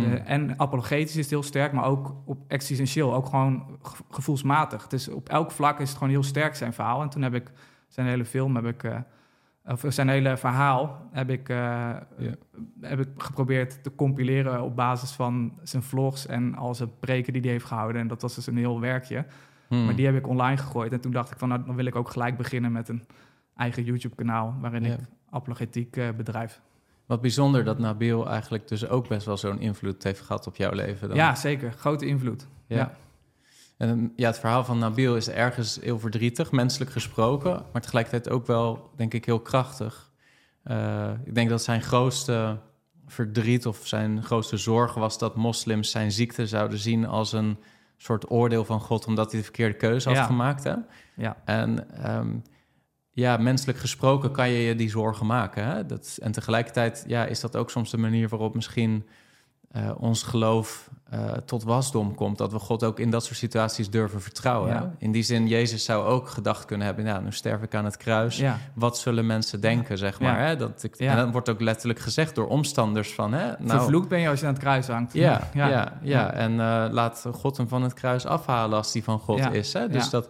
Hmm. 0.00 0.10
De- 0.10 0.16
en 0.16 0.58
apologetisch 0.60 1.10
is 1.16 1.20
het 1.20 1.30
heel 1.30 1.42
sterk, 1.42 1.72
maar 1.72 1.84
ook 1.84 2.14
op 2.24 2.38
existentieel, 2.48 3.14
ook 3.14 3.26
gewoon 3.26 3.78
ge- 3.82 4.02
gevoelsmatig. 4.10 4.82
Het 4.82 4.92
is, 4.92 5.08
op 5.08 5.28
elk 5.28 5.50
vlak 5.50 5.80
is 5.80 5.88
het 5.88 5.98
gewoon 5.98 6.12
heel 6.12 6.22
sterk 6.22 6.54
zijn 6.54 6.72
verhaal. 6.72 7.02
En 7.02 7.08
toen 7.08 7.22
heb 7.22 7.34
ik 7.34 7.50
zijn 7.88 8.06
hele 8.06 8.24
film, 8.24 8.54
heb 8.56 8.64
ik, 8.66 8.82
eh, 8.84 8.98
of 9.66 9.84
zijn 9.88 10.08
hele 10.08 10.36
verhaal, 10.36 11.08
heb 11.10 11.30
ik, 11.30 11.48
eh, 11.48 11.90
heb 12.80 13.00
ik 13.00 13.08
geprobeerd 13.16 13.82
te 13.82 13.94
compileren 13.94 14.62
op 14.62 14.76
basis 14.76 15.10
van 15.12 15.52
zijn 15.62 15.82
vlogs 15.82 16.26
en 16.26 16.54
al 16.54 16.74
zijn 16.74 16.90
preken 17.00 17.32
die 17.32 17.42
hij 17.42 17.50
heeft 17.50 17.64
gehouden. 17.64 18.00
En 18.00 18.08
dat 18.08 18.22
was 18.22 18.34
dus 18.34 18.46
een 18.46 18.56
heel 18.56 18.80
werkje. 18.80 19.24
Hmm. 19.68 19.84
Maar 19.84 19.96
die 19.96 20.06
heb 20.06 20.16
ik 20.16 20.26
online 20.28 20.56
gegooid. 20.56 20.92
En 20.92 21.00
toen 21.00 21.12
dacht 21.12 21.30
ik 21.30 21.38
van, 21.38 21.48
nou, 21.48 21.64
dan 21.66 21.74
wil 21.76 21.84
ik 21.86 21.96
ook 21.96 22.10
gelijk 22.10 22.36
beginnen 22.36 22.72
met 22.72 22.88
een 22.88 23.02
eigen 23.56 23.84
YouTube-kanaal 23.84 24.54
waarin 24.60 24.84
ik 24.84 24.98
apologetiek 25.30 25.96
eh, 25.96 26.08
bedrijf. 26.16 26.60
Wat 27.06 27.20
bijzonder 27.20 27.64
dat 27.64 27.78
Nabil 27.78 28.28
eigenlijk 28.28 28.68
dus 28.68 28.88
ook 28.88 29.08
best 29.08 29.26
wel 29.26 29.36
zo'n 29.36 29.60
invloed 29.60 30.02
heeft 30.02 30.20
gehad 30.20 30.46
op 30.46 30.56
jouw 30.56 30.72
leven. 30.72 31.08
Dan. 31.08 31.16
Ja, 31.16 31.34
zeker. 31.34 31.72
Grote 31.72 32.06
invloed. 32.06 32.46
Ja. 32.66 32.76
ja. 32.76 32.96
En 33.76 34.12
ja, 34.16 34.26
het 34.26 34.38
verhaal 34.38 34.64
van 34.64 34.78
Nabil 34.78 35.16
is 35.16 35.28
ergens 35.28 35.78
heel 35.80 35.98
verdrietig, 35.98 36.52
menselijk 36.52 36.90
gesproken, 36.90 37.62
maar 37.72 37.82
tegelijkertijd 37.82 38.34
ook 38.34 38.46
wel, 38.46 38.90
denk 38.96 39.14
ik, 39.14 39.24
heel 39.24 39.40
krachtig. 39.40 40.12
Eh, 40.62 41.10
ik 41.24 41.34
denk 41.34 41.48
dat 41.48 41.62
zijn 41.62 41.82
grootste 41.82 42.58
verdriet 43.06 43.66
of 43.66 43.86
zijn 43.86 44.22
grootste 44.22 44.56
zorg 44.56 44.94
was 44.94 45.18
dat 45.18 45.36
moslims 45.36 45.90
zijn 45.90 46.12
ziekte 46.12 46.46
zouden 46.46 46.78
zien 46.78 47.06
als 47.06 47.32
een 47.32 47.58
soort 47.96 48.30
oordeel 48.30 48.64
van 48.64 48.80
God, 48.80 49.06
omdat 49.06 49.30
hij 49.30 49.38
de 49.38 49.44
verkeerde 49.44 49.76
keuze 49.76 50.08
had 50.08 50.16
Ja. 50.18 50.24
gemaakt. 50.24 50.64
Hè? 50.64 50.74
Ja. 51.16 51.36
En 51.44 52.02
ehm, 52.02 52.36
ja, 53.14 53.36
menselijk 53.36 53.78
gesproken 53.78 54.30
kan 54.30 54.50
je 54.50 54.58
je 54.58 54.74
die 54.74 54.90
zorgen 54.90 55.26
maken. 55.26 55.64
Hè? 55.64 55.86
Dat, 55.86 56.18
en 56.22 56.32
tegelijkertijd 56.32 57.04
ja, 57.06 57.24
is 57.24 57.40
dat 57.40 57.56
ook 57.56 57.70
soms 57.70 57.90
de 57.90 57.98
manier 57.98 58.28
waarop 58.28 58.54
misschien 58.54 59.06
eh, 59.70 59.90
ons 59.98 60.22
geloof 60.22 60.90
eh, 61.10 61.32
tot 61.32 61.62
wasdom 61.62 62.14
komt. 62.14 62.38
Dat 62.38 62.52
we 62.52 62.58
God 62.58 62.84
ook 62.84 62.98
in 62.98 63.10
dat 63.10 63.24
soort 63.24 63.36
situaties 63.38 63.90
durven 63.90 64.22
vertrouwen. 64.22 64.70
Ja. 64.70 64.94
In 64.98 65.12
die 65.12 65.22
zin, 65.22 65.46
Jezus 65.48 65.84
zou 65.84 66.04
ook 66.06 66.28
gedacht 66.28 66.64
kunnen 66.64 66.86
hebben... 66.86 67.04
nou, 67.04 67.22
nu 67.22 67.32
sterf 67.32 67.62
ik 67.62 67.74
aan 67.74 67.84
het 67.84 67.96
kruis. 67.96 68.36
Ja. 68.36 68.58
Wat 68.74 68.98
zullen 68.98 69.26
mensen 69.26 69.60
denken, 69.60 69.98
zeg 69.98 70.18
Ja. 70.18 70.24
maar. 70.26 70.46
Hè? 70.46 70.56
Dat 70.56 70.82
ik. 70.82 70.96
En 70.96 71.16
dat 71.16 71.30
wordt 71.30 71.48
ook 71.48 71.60
letterlijk 71.60 71.98
gezegd 71.98 72.34
door 72.34 72.46
omstanders 72.46 73.14
van... 73.14 73.32
Hè, 73.32 73.46
nou, 73.46 73.78
Vervloekt 73.78 74.08
ben 74.08 74.20
je 74.20 74.28
als 74.28 74.40
je 74.40 74.46
aan 74.46 74.52
het 74.52 74.62
kruis 74.62 74.86
hangt. 74.86 75.12
ja, 75.12 75.48
ja, 75.54 75.98
ja, 76.02 76.32
En 76.32 76.60
eh, 76.60 76.86
laat 76.90 77.26
God 77.32 77.56
hem 77.56 77.68
van 77.68 77.82
het 77.82 77.94
kruis 77.94 78.26
afhalen 78.26 78.76
als 78.76 78.92
die 78.92 79.04
van 79.04 79.18
God 79.18 79.52
is. 79.52 79.72
Hè? 79.72 79.88
Dus 79.88 80.10
dat, 80.10 80.28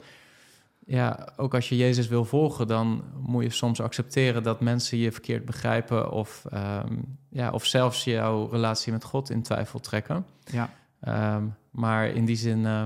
ja, 0.87 1.29
ook 1.37 1.55
als 1.55 1.69
je 1.69 1.77
Jezus 1.77 2.09
wil 2.09 2.25
volgen, 2.25 2.67
dan 2.67 3.05
moet 3.21 3.43
je 3.43 3.51
soms 3.51 3.81
accepteren 3.81 4.43
dat 4.43 4.61
mensen 4.61 4.99
je 4.99 5.13
verkeerd 5.13 5.45
begrijpen 5.45 6.11
of, 6.11 6.45
ehm, 6.51 6.97
ja, 7.29 7.51
of 7.51 7.65
zelfs 7.65 8.05
jouw 8.05 8.49
relatie 8.51 8.93
met 8.93 9.05
God 9.05 9.31
in 9.31 9.43
twijfel 9.43 9.81
trekken. 9.81 10.27
Ja. 10.45 10.71
Ehm, 11.01 11.45
maar 11.71 12.07
in 12.07 12.25
die 12.25 12.37
zin 12.37 12.67
eh, 12.67 12.85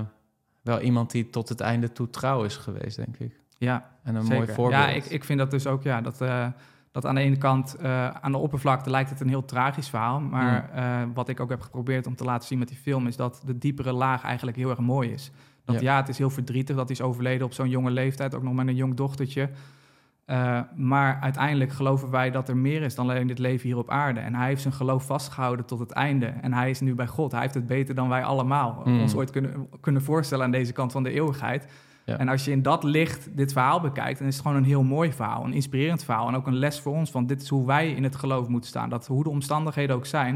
wel 0.61 0.79
iemand 0.81 1.11
die 1.11 1.29
tot 1.29 1.49
het 1.49 1.59
einde 1.59 1.91
toe 1.91 2.09
trouw 2.09 2.43
is 2.43 2.55
geweest, 2.55 2.95
denk 2.95 3.17
ik. 3.17 3.39
Ja, 3.57 3.89
En 4.03 4.15
een 4.15 4.21
zeker. 4.21 4.37
mooi 4.37 4.53
voorbeeld. 4.53 4.81
Ja, 4.81 4.89
ik, 4.89 5.05
ik 5.05 5.23
vind 5.23 5.39
dat 5.39 5.51
dus 5.51 5.67
ook, 5.67 5.83
ja, 5.83 6.01
dat, 6.01 6.21
eh, 6.21 6.47
dat 6.91 7.05
aan 7.05 7.15
de 7.15 7.21
ene 7.21 7.37
kant, 7.37 7.75
eh, 7.75 8.09
aan 8.09 8.31
de 8.31 8.37
oppervlakte 8.37 8.89
lijkt 8.89 9.09
het 9.09 9.19
een 9.19 9.29
heel 9.29 9.45
tragisch 9.45 9.89
verhaal. 9.89 10.19
Maar 10.19 10.69
eh, 10.73 11.07
wat 11.13 11.29
ik 11.29 11.39
ook 11.39 11.49
heb 11.49 11.61
geprobeerd 11.61 12.07
om 12.07 12.15
te 12.15 12.23
laten 12.23 12.47
zien 12.47 12.59
met 12.59 12.67
die 12.67 12.77
film, 12.77 13.07
is 13.07 13.15
dat 13.15 13.41
de 13.45 13.57
diepere 13.57 13.91
laag 13.91 14.23
eigenlijk 14.23 14.57
heel 14.57 14.69
erg 14.69 14.79
mooi 14.79 15.11
is. 15.11 15.31
Dat 15.73 15.81
Ja. 15.81 15.91
ja, 15.91 15.99
het 15.99 16.09
is 16.09 16.17
heel 16.17 16.29
verdrietig 16.29 16.75
dat 16.75 16.87
hij 16.87 16.95
is 16.97 17.03
overleden 17.03 17.45
op 17.45 17.53
zo'n 17.53 17.69
jonge 17.69 17.91
leeftijd, 17.91 18.35
ook 18.35 18.43
nog 18.43 18.53
met 18.53 18.67
een 18.67 18.75
jong 18.75 18.95
dochtertje. 18.95 19.49
Eh, 20.25 20.59
maar 20.75 21.19
uiteindelijk 21.21 21.71
geloven 21.71 22.09
wij 22.09 22.31
dat 22.31 22.49
er 22.49 22.57
meer 22.57 22.81
is 22.81 22.95
dan 22.95 23.09
alleen 23.09 23.27
dit 23.27 23.39
leven 23.39 23.67
hier 23.67 23.77
op 23.77 23.89
aarde. 23.89 24.19
En 24.19 24.35
hij 24.35 24.47
heeft 24.47 24.61
zijn 24.61 24.73
geloof 24.73 25.05
vastgehouden 25.05 25.65
tot 25.65 25.79
het 25.79 25.91
einde. 25.91 26.25
En 26.25 26.53
hij 26.53 26.69
is 26.69 26.79
nu 26.79 26.95
bij 26.95 27.07
God. 27.07 27.31
Hij 27.31 27.41
heeft 27.41 27.53
het 27.53 27.67
beter 27.67 27.95
dan 27.95 28.09
wij 28.09 28.23
allemaal 28.23 28.81
Mm. 28.85 29.01
ons 29.01 29.15
ooit 29.15 29.29
kunnen, 29.29 29.69
kunnen 29.81 30.01
voorstellen 30.01 30.45
aan 30.45 30.51
deze 30.51 30.73
kant 30.73 30.91
van 30.91 31.03
de 31.03 31.11
eeuwigheid. 31.11 31.67
Ja. 32.05 32.17
En 32.17 32.27
als 32.29 32.45
je 32.45 32.51
in 32.51 32.61
dat 32.61 32.83
licht 32.83 33.37
dit 33.37 33.51
verhaal 33.51 33.81
bekijkt, 33.81 34.19
dan 34.19 34.27
is 34.27 34.33
het 34.35 34.43
gewoon 34.45 34.57
een 34.57 34.63
heel 34.69 34.83
mooi 34.83 35.13
verhaal, 35.13 35.45
een 35.45 35.53
inspirerend 35.53 36.03
verhaal. 36.03 36.27
En 36.27 36.35
ook 36.35 36.47
een 36.47 36.57
les 36.57 36.79
voor 36.79 36.93
ons 36.93 37.11
van 37.11 37.25
dit 37.25 37.41
is 37.41 37.49
hoe 37.49 37.65
wij 37.65 37.91
in 37.91 38.03
het 38.03 38.15
geloof 38.15 38.47
moeten 38.47 38.69
staan. 38.69 38.89
Dat 38.89 39.07
hoe 39.07 39.23
de 39.23 39.29
omstandigheden 39.29 39.95
ook 39.95 40.05
zijn, 40.05 40.35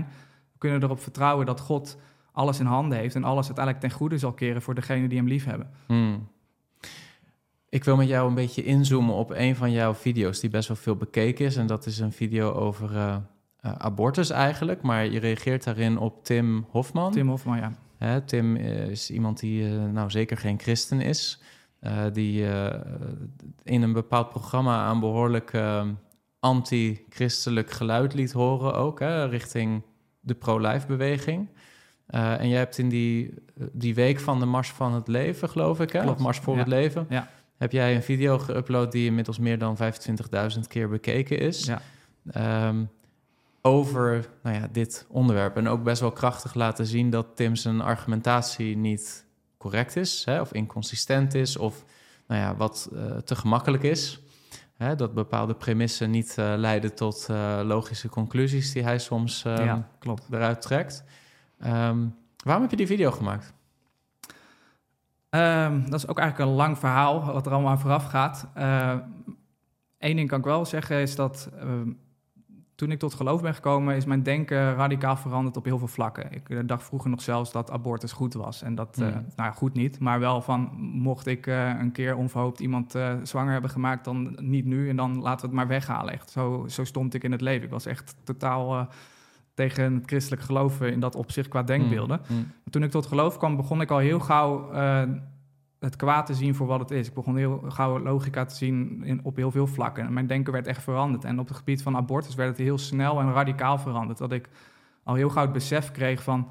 we 0.51 0.57
kunnen 0.57 0.83
erop 0.83 0.99
vertrouwen 1.01 1.45
dat 1.45 1.59
God 1.59 1.97
alles 2.33 2.59
in 2.59 2.65
handen 2.65 2.97
heeft 2.97 3.15
en 3.15 3.23
alles 3.23 3.45
uiteindelijk 3.45 3.85
ten 3.85 3.97
goede 3.97 4.17
zal 4.17 4.33
keren 4.33 4.61
voor 4.61 4.75
degenen 4.75 5.09
die 5.09 5.17
hem 5.17 5.27
lief 5.27 5.45
hebben. 5.45 5.69
Hmm. 5.85 6.27
Ik 7.69 7.83
wil 7.83 7.95
met 7.95 8.07
jou 8.07 8.27
een 8.27 8.35
beetje 8.35 8.63
inzoomen 8.63 9.15
op 9.15 9.31
een 9.31 9.55
van 9.55 9.71
jouw 9.71 9.93
video's 9.93 10.39
die 10.39 10.49
best 10.49 10.67
wel 10.67 10.77
veel 10.77 10.95
bekeken 10.95 11.45
is. 11.45 11.55
En 11.55 11.67
dat 11.67 11.85
is 11.85 11.99
een 11.99 12.11
video 12.11 12.51
over 12.51 12.95
eh, 12.95 13.15
eh, 13.59 13.71
abortus 13.71 14.29
eigenlijk. 14.29 14.81
Maar 14.81 15.05
je 15.05 15.19
reageert 15.19 15.63
daarin 15.63 15.97
op 15.97 16.23
Tim 16.23 16.65
Hofman. 16.69 17.11
Tim 17.11 17.29
Hofman, 17.29 17.57
ja. 17.57 17.73
Hè, 17.97 18.21
Tim 18.21 18.55
is 18.55 19.11
iemand 19.11 19.39
die 19.39 19.65
eh, 19.65 19.83
nou 19.83 20.09
zeker 20.09 20.37
geen 20.37 20.59
christen 20.59 21.01
is. 21.01 21.41
die 22.13 22.45
in 23.63 23.81
een 23.81 23.93
bepaald 23.93 24.29
programma 24.29 24.85
aan 24.85 24.99
behoorlijk 24.99 25.53
eh, 25.53 25.87
anti-christelijk 26.39 27.71
geluid 27.71 28.13
liet 28.13 28.31
horen 28.31 28.73
ook. 28.73 28.99
Hè, 28.99 29.25
richting 29.25 29.83
de 30.19 30.33
pro-life 30.33 30.87
beweging. 30.87 31.49
Eh, 32.13 32.39
en 32.39 32.49
jij 32.49 32.57
hebt 32.57 32.77
in 32.77 32.89
die, 32.89 33.33
die 33.71 33.95
week 33.95 34.19
van 34.19 34.39
de 34.39 34.45
Mars 34.45 34.71
van 34.71 34.93
het 34.93 35.07
Leven, 35.07 35.49
geloof 35.49 35.79
ik, 35.79 35.91
hè? 35.91 36.01
Klopt, 36.01 36.15
of 36.17 36.23
Mars 36.23 36.37
voor 36.39 36.53
ja. 36.53 36.59
het 36.59 36.67
Leven, 36.67 37.05
Ja. 37.09 37.29
heb 37.57 37.71
jij 37.71 37.95
een 37.95 38.03
video 38.03 38.39
geüpload 38.39 38.89
die 38.89 39.05
inmiddels 39.05 39.39
meer 39.39 39.57
dan 39.57 39.77
25.000 39.77 40.59
keer 40.67 40.89
bekeken 40.89 41.39
is. 41.39 41.65
Ja. 41.65 41.81
ehm, 42.31 42.83
over 43.61 44.29
nou 44.43 44.55
ja, 44.55 44.67
dit 44.71 45.05
onderwerp. 45.09 45.57
En 45.57 45.67
ook 45.67 45.83
best 45.83 46.01
wel 46.01 46.11
krachtig 46.11 46.53
laten 46.53 46.85
zien 46.85 47.09
dat 47.09 47.27
Tim 47.35 47.55
zijn 47.55 47.81
argumentatie 47.81 48.77
niet 48.77 49.25
correct 49.57 49.95
is, 49.95 50.25
hè, 50.25 50.41
of 50.41 50.53
inconsistent 50.53 51.33
is, 51.33 51.57
of 51.57 51.83
nou 52.27 52.41
ja, 52.41 52.55
wat 52.55 52.89
uh, 52.93 53.17
te 53.17 53.35
gemakkelijk 53.35 53.83
is. 53.83 54.19
Hè, 54.73 54.95
dat 54.95 55.13
bepaalde 55.13 55.53
premissen 55.53 56.09
niet 56.11 56.35
uh, 56.39 56.53
leiden 56.57 56.95
tot 56.95 57.27
logische 57.63 58.09
conclusies 58.09 58.71
die 58.71 58.83
hij 58.83 58.99
soms 58.99 59.43
um, 59.45 59.63
ja, 59.63 59.89
klopt. 59.99 60.27
eruit 60.31 60.61
trekt. 60.61 61.03
Um, 61.65 62.15
waarom 62.43 62.61
heb 62.61 62.71
je 62.71 62.77
die 62.77 62.87
video 62.87 63.11
gemaakt? 63.11 63.53
Um, 65.29 65.89
dat 65.89 65.99
is 65.99 66.07
ook 66.07 66.19
eigenlijk 66.19 66.49
een 66.49 66.55
lang 66.55 66.77
verhaal 66.77 67.25
wat 67.25 67.45
er 67.45 67.51
allemaal 67.51 67.71
aan 67.71 67.79
vooraf 67.79 68.05
gaat. 68.05 68.47
Eén 69.97 70.15
ding 70.15 70.29
kan 70.29 70.39
ik 70.39 70.45
wel 70.45 70.65
zeggen 70.65 70.97
is 70.97 71.15
dat 71.15 71.49
toen 72.75 72.91
ik 72.91 72.99
tot 72.99 73.13
geloof 73.13 73.41
ben 73.41 73.53
gekomen, 73.53 73.95
is 73.95 74.05
mijn 74.05 74.23
denken 74.23 74.75
radicaal 74.75 75.15
veranderd 75.15 75.57
op 75.57 75.65
heel 75.65 75.77
veel 75.77 75.87
vlakken. 75.87 76.31
Ik 76.31 76.49
eh, 76.49 76.59
dacht 76.65 76.83
vroeger 76.83 77.09
nog 77.09 77.21
zelfs 77.21 77.51
dat 77.51 77.71
abortus 77.71 78.11
goed 78.11 78.33
was. 78.33 78.61
En 78.61 78.75
dat, 78.75 78.97
mm. 78.97 79.03
uh, 79.03 79.13
nou 79.13 79.23
ja, 79.35 79.51
goed 79.51 79.73
niet, 79.73 79.99
maar 79.99 80.19
wel 80.19 80.41
van, 80.41 80.69
mocht 80.77 81.27
ik 81.27 81.47
uh, 81.47 81.79
een 81.79 81.91
keer 81.91 82.15
onverhoopt 82.15 82.59
iemand 82.59 82.97
zwanger 83.23 83.51
hebben 83.51 83.69
gemaakt, 83.69 84.05
dan 84.05 84.37
niet 84.41 84.65
nu 84.65 84.89
en 84.89 84.95
dan 84.95 85.21
laten 85.21 85.39
we 85.39 85.45
het 85.45 85.55
maar 85.55 85.67
weghalen. 85.67 86.13
Echt, 86.13 86.29
zo, 86.29 86.65
zo 86.67 86.83
stond 86.83 87.13
ik 87.13 87.23
in 87.23 87.31
het 87.31 87.41
leven. 87.41 87.63
Ik 87.63 87.71
was 87.71 87.85
echt 87.85 88.15
totaal 88.23 88.87
tegen 89.53 89.93
het 89.93 90.03
christelijk 90.05 90.41
geloven 90.41 90.91
in 90.91 90.99
dat 90.99 91.15
opzicht 91.15 91.47
qua 91.47 91.63
denkbeelden. 91.63 92.21
Mm. 92.29 92.37
Mm. 92.37 92.51
Toen 92.69 92.83
ik 92.83 92.91
tot 92.91 93.05
geloof 93.05 93.37
kwam, 93.37 93.55
begon 93.55 93.81
ik 93.81 93.91
al 93.91 93.97
heel 93.97 94.19
gauw 94.19 94.71
het 95.83 95.95
kwaad 95.95 96.25
te 96.25 96.33
zien 96.33 96.55
voor 96.55 96.67
wat 96.67 96.79
het 96.79 96.91
is. 96.91 97.07
Ik 97.07 97.13
begon 97.13 97.37
heel 97.37 97.63
gauw 97.67 97.99
logica 97.99 98.45
te 98.45 98.55
zien 98.55 99.03
in, 99.03 99.19
op 99.23 99.35
heel 99.35 99.51
veel 99.51 99.67
vlakken. 99.67 100.05
En 100.05 100.13
mijn 100.13 100.27
denken 100.27 100.53
werd 100.53 100.67
echt 100.67 100.83
veranderd. 100.83 101.23
En 101.23 101.39
op 101.39 101.47
het 101.47 101.57
gebied 101.57 101.81
van 101.81 101.95
abortus 101.95 102.35
werd 102.35 102.49
het 102.49 102.57
heel 102.57 102.77
snel 102.77 103.19
en 103.19 103.33
radicaal 103.33 103.77
veranderd. 103.77 104.17
Dat 104.17 104.31
ik 104.31 104.49
al 105.03 105.15
heel 105.15 105.29
gauw 105.29 105.43
het 105.43 105.53
besef 105.53 105.91
kreeg 105.91 106.23
van... 106.23 106.49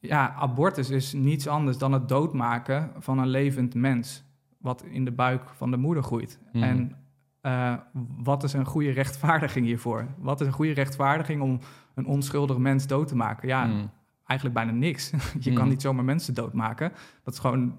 ja, 0.00 0.34
abortus 0.34 0.90
is 0.90 1.12
niets 1.12 1.46
anders 1.46 1.78
dan 1.78 1.92
het 1.92 2.08
doodmaken 2.08 2.90
van 2.98 3.18
een 3.18 3.28
levend 3.28 3.74
mens... 3.74 4.24
wat 4.58 4.84
in 4.84 5.04
de 5.04 5.12
buik 5.12 5.42
van 5.48 5.70
de 5.70 5.76
moeder 5.76 6.02
groeit. 6.02 6.38
Mhm. 6.52 6.64
En 6.64 6.96
uh, 7.42 7.74
wat 8.18 8.42
is 8.42 8.52
een 8.52 8.64
goede 8.64 8.90
rechtvaardiging 8.90 9.66
hiervoor? 9.66 10.06
Wat 10.18 10.40
is 10.40 10.46
een 10.46 10.52
goede 10.52 10.72
rechtvaardiging 10.72 11.42
om 11.42 11.58
een 11.94 12.06
onschuldig 12.06 12.56
mens 12.56 12.86
dood 12.86 13.08
te 13.08 13.16
maken? 13.16 13.48
Ja, 13.48 13.64
mhm. 13.64 13.86
eigenlijk 14.26 14.58
bijna 14.58 14.72
niks. 14.78 15.10
Je 15.40 15.52
kan 15.52 15.62
mhm. 15.62 15.68
niet 15.68 15.82
zomaar 15.82 16.04
mensen 16.04 16.34
doodmaken. 16.34 16.92
Dat 17.22 17.34
is 17.34 17.40
gewoon 17.40 17.78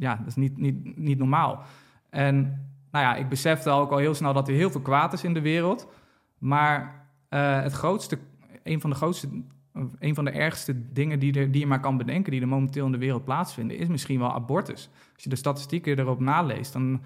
ja, 0.00 0.16
dat 0.16 0.26
is 0.26 0.36
niet, 0.36 0.56
niet, 0.56 0.98
niet 0.98 1.18
normaal. 1.18 1.62
En 2.10 2.36
nou 2.90 3.04
ja, 3.04 3.14
ik 3.14 3.28
besefte 3.28 3.70
ook 3.70 3.90
al 3.90 3.98
heel 3.98 4.14
snel 4.14 4.32
dat 4.32 4.48
er 4.48 4.54
heel 4.54 4.70
veel 4.70 4.80
kwaad 4.80 5.12
is 5.12 5.24
in 5.24 5.34
de 5.34 5.40
wereld. 5.40 5.88
Maar 6.38 7.06
uh, 7.30 7.62
het 7.62 7.72
grootste, 7.72 8.18
een 8.62 8.80
van 8.80 8.90
de 8.90 8.96
grootste, 8.96 9.28
een 9.98 10.14
van 10.14 10.24
de 10.24 10.30
ergste 10.30 10.92
dingen 10.92 11.18
die, 11.18 11.38
er, 11.38 11.50
die 11.50 11.60
je 11.60 11.66
maar 11.66 11.80
kan 11.80 11.96
bedenken, 11.96 12.32
die 12.32 12.40
er 12.40 12.48
momenteel 12.48 12.86
in 12.86 12.92
de 12.92 12.98
wereld 12.98 13.24
plaatsvinden, 13.24 13.76
is 13.76 13.88
misschien 13.88 14.18
wel 14.18 14.32
abortus. 14.32 14.90
Als 15.14 15.22
je 15.22 15.30
de 15.30 15.36
statistieken 15.36 15.98
erop 15.98 16.20
naleest, 16.20 16.72
dan 16.72 17.00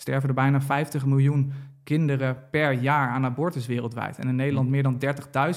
sterven 0.00 0.28
er 0.28 0.34
bijna 0.34 0.60
50 0.60 1.06
miljoen 1.06 1.52
kinderen 1.84 2.36
per 2.50 2.72
jaar 2.72 3.08
aan 3.08 3.24
abortus 3.24 3.66
wereldwijd. 3.66 4.18
En 4.18 4.28
in 4.28 4.36
Nederland 4.36 4.66
mm. 4.66 4.72
meer 4.72 4.82
dan 4.82 4.98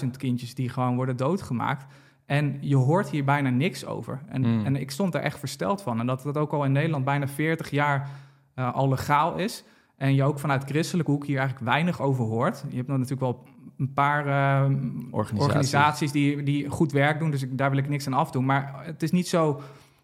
30.000 0.03 0.09
kindjes 0.17 0.55
die 0.55 0.69
gewoon 0.69 0.95
worden 0.95 1.17
doodgemaakt. 1.17 1.85
En 2.25 2.57
je 2.61 2.75
hoort 2.75 3.09
hier 3.09 3.23
bijna 3.23 3.49
niks 3.49 3.85
over. 3.85 4.21
En, 4.27 4.43
hmm. 4.43 4.65
en 4.65 4.75
ik 4.75 4.91
stond 4.91 5.15
er 5.15 5.21
echt 5.21 5.39
versteld 5.39 5.81
van. 5.81 5.99
En 5.99 6.05
dat 6.05 6.21
dat 6.23 6.37
ook 6.37 6.51
al 6.51 6.65
in 6.65 6.71
Nederland 6.71 7.05
bijna 7.05 7.27
40 7.27 7.69
jaar 7.69 8.09
uh, 8.55 8.73
al 8.73 8.89
legaal 8.89 9.35
is. 9.35 9.63
En 9.97 10.15
je 10.15 10.23
ook 10.23 10.39
vanuit 10.39 10.63
christelijke 10.63 11.11
hoek 11.11 11.25
hier 11.25 11.37
eigenlijk 11.37 11.69
weinig 11.69 12.01
over 12.01 12.25
hoort. 12.25 12.63
Je 12.69 12.75
hebt 12.75 12.87
dan 12.87 12.99
natuurlijk 12.99 13.31
wel 13.31 13.43
een 13.77 13.93
paar 13.93 14.27
uh, 14.27 14.75
organisaties, 15.11 15.47
organisaties 15.47 16.11
die, 16.11 16.43
die 16.43 16.69
goed 16.69 16.91
werk 16.91 17.19
doen. 17.19 17.31
Dus 17.31 17.41
ik, 17.41 17.57
daar 17.57 17.69
wil 17.69 17.79
ik 17.79 17.89
niks 17.89 18.07
aan 18.07 18.13
afdoen. 18.13 18.45
Maar 18.45 18.81
het 18.85 19.03
is 19.03 19.11
niet 19.11 19.27
zo... 19.27 19.61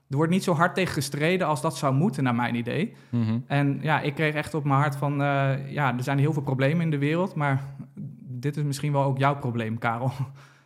Er 0.10 0.16
wordt 0.16 0.32
niet 0.32 0.44
zo 0.44 0.54
hard 0.54 0.76
tegen 0.76 0.94
gestreden 0.94 1.48
als 1.48 1.62
dat 1.62 1.78
zou 1.78 1.94
moeten, 1.94 2.24
naar 2.24 2.36
mijn 2.36 2.56
idee. 2.56 2.94
Mm 3.10 3.44
En 3.48 3.80
ja, 3.82 4.02
ik 4.02 4.16
kreeg 4.16 4.34
echt 4.34 4.54
op 4.54 4.64
mijn 4.64 4.80
hart 4.80 4.96
van... 4.96 5.22
Uh, 5.22 5.72
ja, 5.72 5.98
er 5.98 6.04
zijn 6.04 6.20
heel 6.20 6.34
veel 6.34 6.42
problemen 6.42 6.82
in 6.82 6.92
de 6.92 6.98
wereld... 6.98 7.36
maar 7.36 7.64
dit 8.20 8.58
is 8.58 8.64
misschien 8.64 8.92
wel 8.92 9.04
ook 9.04 9.18
jouw 9.18 9.38
probleem, 9.38 9.78
Karel. 9.78 10.12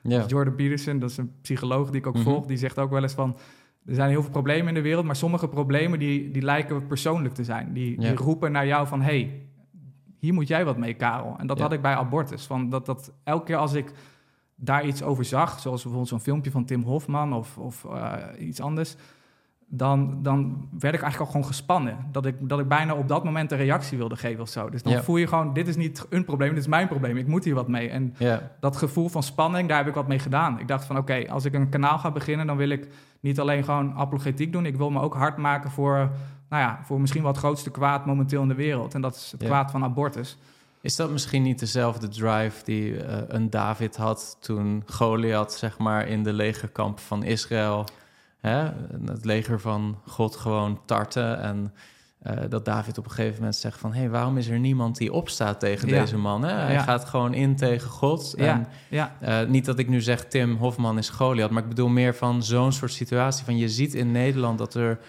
Ja. 0.01 0.17
Dus 0.19 0.29
Jordan 0.29 0.56
Peterson, 0.56 0.99
dat 0.99 1.10
is 1.10 1.17
een 1.17 1.32
psycholoog 1.41 1.89
die 1.89 1.99
ik 1.99 2.08
ook 2.08 2.13
mhm. 2.13 2.23
volg, 2.23 2.45
die 2.45 2.58
zegt 2.58 2.79
ook 2.79 2.89
wel 2.89 3.01
eens 3.01 3.13
van... 3.13 3.38
Er 3.86 3.95
zijn 3.95 4.10
heel 4.10 4.21
veel 4.21 4.32
problemen 4.32 4.67
in 4.67 4.73
de 4.73 4.82
wereld, 4.82 5.06
maar 5.06 5.15
sommige 5.15 5.47
problemen 5.47 5.99
die, 5.99 6.32
die 6.32 6.41
lijken 6.41 6.88
persoonlijk 6.88 7.34
te 7.34 7.43
zijn. 7.43 7.73
Die, 7.73 7.99
die 7.99 8.15
roepen 8.15 8.51
naar 8.51 8.67
jou 8.67 8.88
van, 8.88 9.01
hey, 9.01 9.41
hier 10.19 10.34
moet 10.34 10.47
jij 10.47 10.65
wat 10.65 10.77
mee, 10.77 10.93
Karel. 10.93 11.36
En 11.38 11.47
dat 11.47 11.60
had 11.60 11.73
ik 11.73 11.82
bij 11.82 11.95
abortus. 11.95 12.45
Van 12.45 12.69
dat, 12.69 12.86
dat 12.86 13.13
elke 13.23 13.45
keer 13.45 13.56
als 13.56 13.73
ik 13.73 13.91
daar 14.56 14.86
iets 14.86 15.03
over 15.03 15.25
zag, 15.25 15.60
zoals 15.60 15.82
bijvoorbeeld 15.82 16.10
zo'n 16.10 16.19
filmpje 16.19 16.51
van 16.51 16.65
Tim 16.65 16.84
Hofman 16.84 17.34
of, 17.34 17.58
of 17.58 17.84
uh, 17.84 18.15
iets 18.39 18.62
anders 18.62 18.95
dan, 19.76 20.20
dan 20.22 20.68
werd 20.80 20.94
ik 20.94 21.02
eigenlijk 21.02 21.20
al 21.20 21.26
gewoon 21.26 21.46
gespannen. 21.46 21.98
Dat 22.12 22.26
ik, 22.26 22.36
dat 22.40 22.60
ik 22.60 22.68
bijna 22.68 22.94
op 22.94 23.08
dat 23.08 23.24
moment 23.24 23.52
een 23.52 23.58
reactie 23.58 23.98
wilde 23.98 24.16
geven 24.16 24.42
of 24.42 24.50
zo. 24.50 24.70
Dus 24.70 24.84
dan 24.84 25.04
voel 25.04 25.18
je 25.18 25.28
gewoon, 25.28 25.54
dit 25.54 25.68
is 25.68 25.76
niet 25.76 26.06
een 26.10 26.26
probleem, 26.26 26.50
dit 26.50 26.60
is 26.60 26.68
mijn 26.68 26.88
probleem. 26.88 27.18
Ik 27.18 27.28
moet 27.28 27.44
hier 27.44 27.56
wat 27.56 27.68
mee. 27.68 27.90
En 27.90 28.16
dat 28.60 28.78
gevoel 28.78 29.10
van 29.10 29.24
spanning, 29.24 29.70
daar 29.70 29.78
heb 29.78 29.88
ik 29.88 29.94
wat 29.94 30.08
mee 30.08 30.20
gedaan. 30.20 30.60
Ik 30.60 30.68
dacht 30.68 30.86
van, 30.86 30.98
oké, 30.98 31.26
als 31.30 31.46
ik 31.46 31.54
een 31.54 31.70
kanaal 31.70 31.98
ga 31.98 32.12
beginnen... 32.12 32.48
dan 32.48 32.58
wil 32.58 32.70
ik 32.70 32.88
niet 33.20 33.40
alleen 33.40 33.64
gewoon 33.64 33.94
apologetiek 33.94 34.52
doen. 34.52 34.66
Ik 34.66 34.76
wil 34.76 34.90
me 34.90 35.02
ook 35.02 35.14
hard 35.14 35.38
maken 35.38 35.72
voor, 35.72 35.96
nou 36.50 36.64
ja, 36.64 36.80
voor 36.84 37.02
misschien 37.02 37.24
wat 37.24 37.38
grootste 37.38 37.72
kwaad 37.72 38.06
momenteel 38.06 38.42
in 38.42 38.48
de 38.48 38.56
wereld. 38.56 38.94
En 38.94 39.02
dat 39.02 39.16
is 39.16 39.32
het 39.32 39.44
kwaad 39.44 39.72
van 39.72 39.84
abortus. 39.84 40.38
Is 40.82 40.96
dat 40.96 41.12
misschien 41.12 41.44
niet 41.44 41.60
dezelfde 41.60 42.08
drive 42.08 42.64
die 42.64 42.92
uh, 42.92 43.18
een 43.28 43.50
David 43.50 43.96
had... 43.96 44.38
toen 44.40 44.84
Goliath, 44.86 45.52
zeg 45.52 45.78
maar, 45.78 46.08
in 46.08 46.24
de 46.24 46.34
legerkamp 46.34 47.00
van 47.00 47.24
Israël 47.24 47.86
hè, 48.47 48.69
het 49.06 49.25
leger 49.25 49.60
van 49.60 49.97
God 50.06 50.36
gewoon 50.36 50.79
tarten. 50.86 51.41
En 51.41 51.73
uh, 52.27 52.34
dat 52.49 52.65
David 52.65 52.97
op 52.97 53.06
een 53.06 53.12
gegeven 53.12 53.36
moment 53.36 53.56
zegt 53.56 53.79
van... 53.79 53.93
hé, 53.93 53.99
hey, 53.99 54.10
waarom 54.10 54.38
is 54.38 54.47
er 54.47 54.60
niemand 54.60 54.97
die 54.97 55.13
opstaat 55.13 55.60
tegen 55.60 55.88
deze 55.88 56.17
man? 56.17 56.43
Hè? 56.43 56.51
Hij 56.53 56.79
gaat 56.79 57.06
gewoon 57.06 57.34
in 57.34 57.56
tegen 57.56 57.89
God. 57.89 58.34
En, 58.34 58.67
ja. 58.89 59.15
Uh, 59.23 59.41
niet 59.47 59.65
dat 59.65 59.79
ik 59.79 59.89
nu 59.89 60.01
zeg 60.01 60.25
Tim 60.25 60.56
Hofman 60.56 60.97
is 60.97 61.10
Goliath... 61.10 61.51
maar 61.51 61.63
ik 61.63 61.69
bedoel 61.69 61.88
meer 61.88 62.15
van 62.15 62.43
zo'n 62.43 62.71
soort 62.71 62.91
situatie. 62.91 63.45
Van 63.45 63.58
je 63.58 63.69
ziet 63.69 63.93
in 63.93 64.12
Nederland 64.12 64.58
dat 64.58 64.73
er 64.73 64.99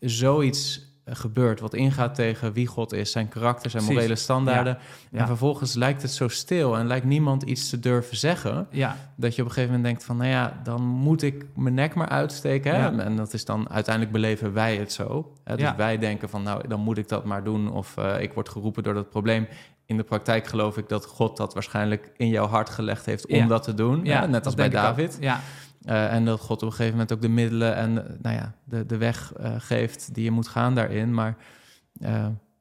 zoiets 0.00 0.87
gebeurt, 1.10 1.60
wat 1.60 1.74
ingaat 1.74 2.14
tegen 2.14 2.52
wie 2.52 2.66
God 2.66 2.92
is, 2.92 3.10
zijn 3.10 3.28
karakter, 3.28 3.70
zijn 3.70 3.84
morele 3.84 4.16
standaarden. 4.16 4.78
En 5.12 5.26
vervolgens 5.26 5.74
lijkt 5.74 6.02
het 6.02 6.10
zo 6.10 6.28
stil 6.28 6.76
en 6.76 6.86
lijkt 6.86 7.06
niemand 7.06 7.42
iets 7.42 7.70
te 7.70 7.78
durven 7.78 8.16
zeggen. 8.16 8.66
Ja. 8.70 8.96
Dat 9.16 9.34
je 9.34 9.42
op 9.42 9.48
een 9.48 9.54
gegeven 9.54 9.74
moment 9.74 9.88
denkt 9.88 10.04
van, 10.04 10.16
nou 10.16 10.30
ja, 10.30 10.60
dan 10.62 10.82
moet 10.82 11.22
ik 11.22 11.46
mijn 11.54 11.74
nek 11.74 11.94
maar 11.94 12.08
uitsteken. 12.08 12.74
Hè? 12.74 13.02
En 13.02 13.16
dat 13.16 13.32
is 13.32 13.44
dan 13.44 13.70
uiteindelijk 13.70 14.14
beleven 14.14 14.52
wij 14.52 14.76
het 14.76 14.92
zo. 14.92 15.32
Hè? 15.44 15.56
Dus 15.56 15.74
wij 15.76 15.98
denken 15.98 16.28
van, 16.28 16.42
nou, 16.42 16.68
dan 16.68 16.80
moet 16.80 16.98
ik 16.98 17.08
dat 17.08 17.24
maar 17.24 17.44
doen. 17.44 17.72
Of 17.72 17.94
uh, 17.98 18.20
ik 18.20 18.32
word 18.32 18.48
geroepen 18.48 18.82
door 18.82 18.94
dat 18.94 19.10
probleem. 19.10 19.48
In 19.86 19.96
de 19.96 20.02
praktijk 20.02 20.46
geloof 20.46 20.76
ik 20.76 20.88
dat 20.88 21.06
God 21.06 21.36
dat 21.36 21.54
waarschijnlijk 21.54 22.10
in 22.16 22.28
jouw 22.28 22.46
hart 22.46 22.70
gelegd 22.70 23.06
heeft 23.06 23.26
om 23.26 23.48
dat 23.48 23.62
te 23.62 23.74
doen. 23.74 24.04
Ja, 24.04 24.26
Net 24.26 24.44
als 24.44 24.54
bij 24.54 24.68
David. 24.68 25.16
Ja. 25.20 25.40
Uh, 25.82 26.12
en 26.12 26.24
dat 26.24 26.40
God 26.40 26.62
op 26.62 26.68
een 26.68 26.70
gegeven 26.70 26.92
moment 26.92 27.12
ook 27.12 27.20
de 27.20 27.28
middelen 27.28 27.74
en 27.74 27.90
uh, 27.90 28.02
nou 28.22 28.36
ja, 28.36 28.54
de, 28.64 28.86
de 28.86 28.96
weg 28.96 29.32
uh, 29.40 29.54
geeft 29.58 30.14
die 30.14 30.24
je 30.24 30.30
moet 30.30 30.48
gaan 30.48 30.74
daarin. 30.74 31.14
Maar 31.14 31.36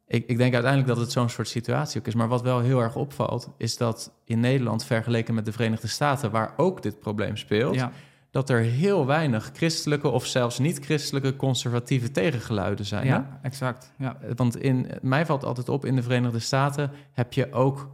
ik, 0.07 0.27
ik 0.27 0.37
denk 0.37 0.53
uiteindelijk 0.53 0.87
dat 0.93 0.97
het 0.97 1.11
zo'n 1.11 1.29
soort 1.29 1.47
situatie 1.47 1.99
ook 1.99 2.07
is. 2.07 2.15
Maar 2.15 2.27
wat 2.27 2.41
wel 2.41 2.59
heel 2.59 2.79
erg 2.79 2.95
opvalt, 2.95 3.49
is 3.57 3.77
dat 3.77 4.11
in 4.25 4.39
Nederland, 4.39 4.85
vergeleken 4.85 5.33
met 5.33 5.45
de 5.45 5.51
Verenigde 5.51 5.87
Staten, 5.87 6.31
waar 6.31 6.53
ook 6.57 6.81
dit 6.81 6.99
probleem 6.99 7.37
speelt, 7.37 7.75
ja. 7.75 7.91
dat 8.31 8.49
er 8.49 8.59
heel 8.59 9.05
weinig 9.05 9.51
christelijke 9.53 10.09
of 10.09 10.25
zelfs 10.25 10.59
niet-christelijke 10.59 11.35
conservatieve 11.35 12.11
tegengeluiden 12.11 12.85
zijn. 12.85 13.05
Ja, 13.05 13.39
exact. 13.41 13.93
Ja. 13.97 14.17
Want 14.35 14.57
in, 14.57 14.87
mij 15.01 15.25
valt 15.25 15.43
altijd 15.43 15.69
op, 15.69 15.85
in 15.85 15.95
de 15.95 16.03
Verenigde 16.03 16.39
Staten 16.39 16.91
heb 17.11 17.33
je 17.33 17.51
ook, 17.51 17.89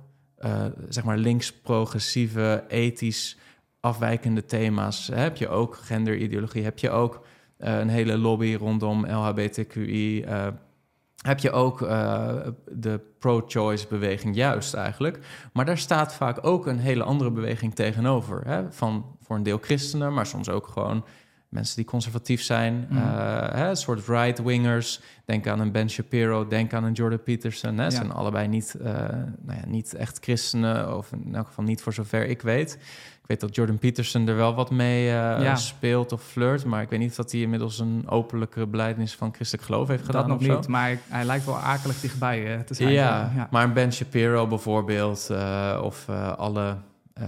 zeg 0.89 1.03
maar, 1.03 1.17
links-progressieve, 1.17 2.63
ethisch 2.67 3.37
afwijkende 3.83 4.45
thema's. 4.45 5.09
Heb 5.13 5.37
je 5.37 5.49
ook 5.49 5.75
genderideologie? 5.75 6.63
Heb 6.63 6.79
je 6.79 6.89
ook 6.89 7.25
uh, 7.59 7.79
een 7.79 7.89
hele 7.89 8.17
lobby 8.17 8.55
rondom 8.55 9.05
LHBTQI? 9.05 10.23
Uh, 10.23 10.47
eh, 10.47 10.53
heb 11.21 11.39
je 11.39 11.51
ook 11.51 11.81
uh, 11.81 12.31
de 12.71 12.99
pro-choice 13.19 13.87
beweging, 13.87 14.35
juist 14.35 14.73
eigenlijk. 14.73 15.19
Maar 15.53 15.65
daar 15.65 15.77
staat 15.77 16.13
vaak 16.13 16.45
ook 16.45 16.65
een 16.67 16.79
hele 16.79 17.03
andere 17.03 17.31
beweging 17.31 17.75
tegenover. 17.75 18.47
Hè? 18.47 18.71
Van 18.71 19.05
voor 19.21 19.35
een 19.35 19.43
deel 19.43 19.59
christenen, 19.61 20.13
maar 20.13 20.25
soms 20.25 20.49
ook 20.49 20.67
gewoon 20.67 21.05
mensen 21.53 21.75
die 21.75 21.85
conservatief 21.85 22.41
zijn, 22.41 22.87
Mm. 22.89 22.97
eh, 22.97 23.03
hè, 23.53 23.69
een 23.69 23.75
soort 23.75 24.07
right-wingers. 24.07 25.01
Denk 25.25 25.47
aan 25.47 25.59
een 25.59 25.71
Ben 25.71 25.89
Shapiro, 25.89 26.47
denk 26.47 26.73
aan 26.73 26.83
een 26.83 26.93
Jordan 26.93 27.23
Peterson. 27.23 27.77
Hè. 27.77 27.89
Ze 27.89 27.95
Ja. 27.95 28.01
zijn 28.03 28.11
allebei 28.11 28.47
niet, 28.47 28.75
eh, 28.75 28.93
nou 29.41 29.59
ja, 29.59 29.65
niet 29.67 29.93
echt 29.93 30.17
christenen, 30.21 30.97
of 30.97 31.11
in 31.11 31.35
elk 31.35 31.47
geval 31.47 31.63
niet 31.63 31.81
voor 31.81 31.93
zover 31.93 32.25
ik 32.27 32.41
weet. 32.41 32.77
Ik 33.23 33.29
weet 33.29 33.39
dat 33.39 33.55
Jordan 33.55 33.77
Peterson 33.79 34.27
er 34.27 34.35
wel 34.35 34.53
wat 34.55 34.71
mee 34.71 35.07
eh, 35.07 35.13
Ja. 35.43 35.55
speelt 35.55 36.11
of 36.11 36.21
flirt, 36.23 36.65
maar 36.65 36.81
ik 36.81 36.89
weet 36.89 36.99
niet 36.99 37.15
dat 37.15 37.31
hij 37.31 37.41
inmiddels 37.41 37.79
een 37.79 38.03
openlijke 38.09 38.67
belijdenis 38.67 39.15
van 39.15 39.33
christelijk 39.33 39.65
geloof 39.67 39.87
heeft 39.87 40.05
gedaan. 40.05 40.27
dat 40.27 40.39
nog 40.39 40.47
zo. 40.47 40.55
niet, 40.55 40.67
maar 40.67 40.97
hij, 41.07 41.25
lijkt 41.25 41.45
wel 41.45 41.57
akelig 41.57 41.99
dichtbij 41.99 42.53
eh, 42.55 42.59
te 42.59 42.73
zijn. 42.73 42.91
Ja, 42.91 43.31
ja. 43.35 43.47
maar 43.51 43.71
Ben 43.73 43.93
Shapiro 43.93 44.47
bijvoorbeeld, 44.47 45.29
eh, 45.29 45.81
of 45.83 46.05
eh, 46.09 46.31
alle 46.37 46.77
eh, 47.13 47.27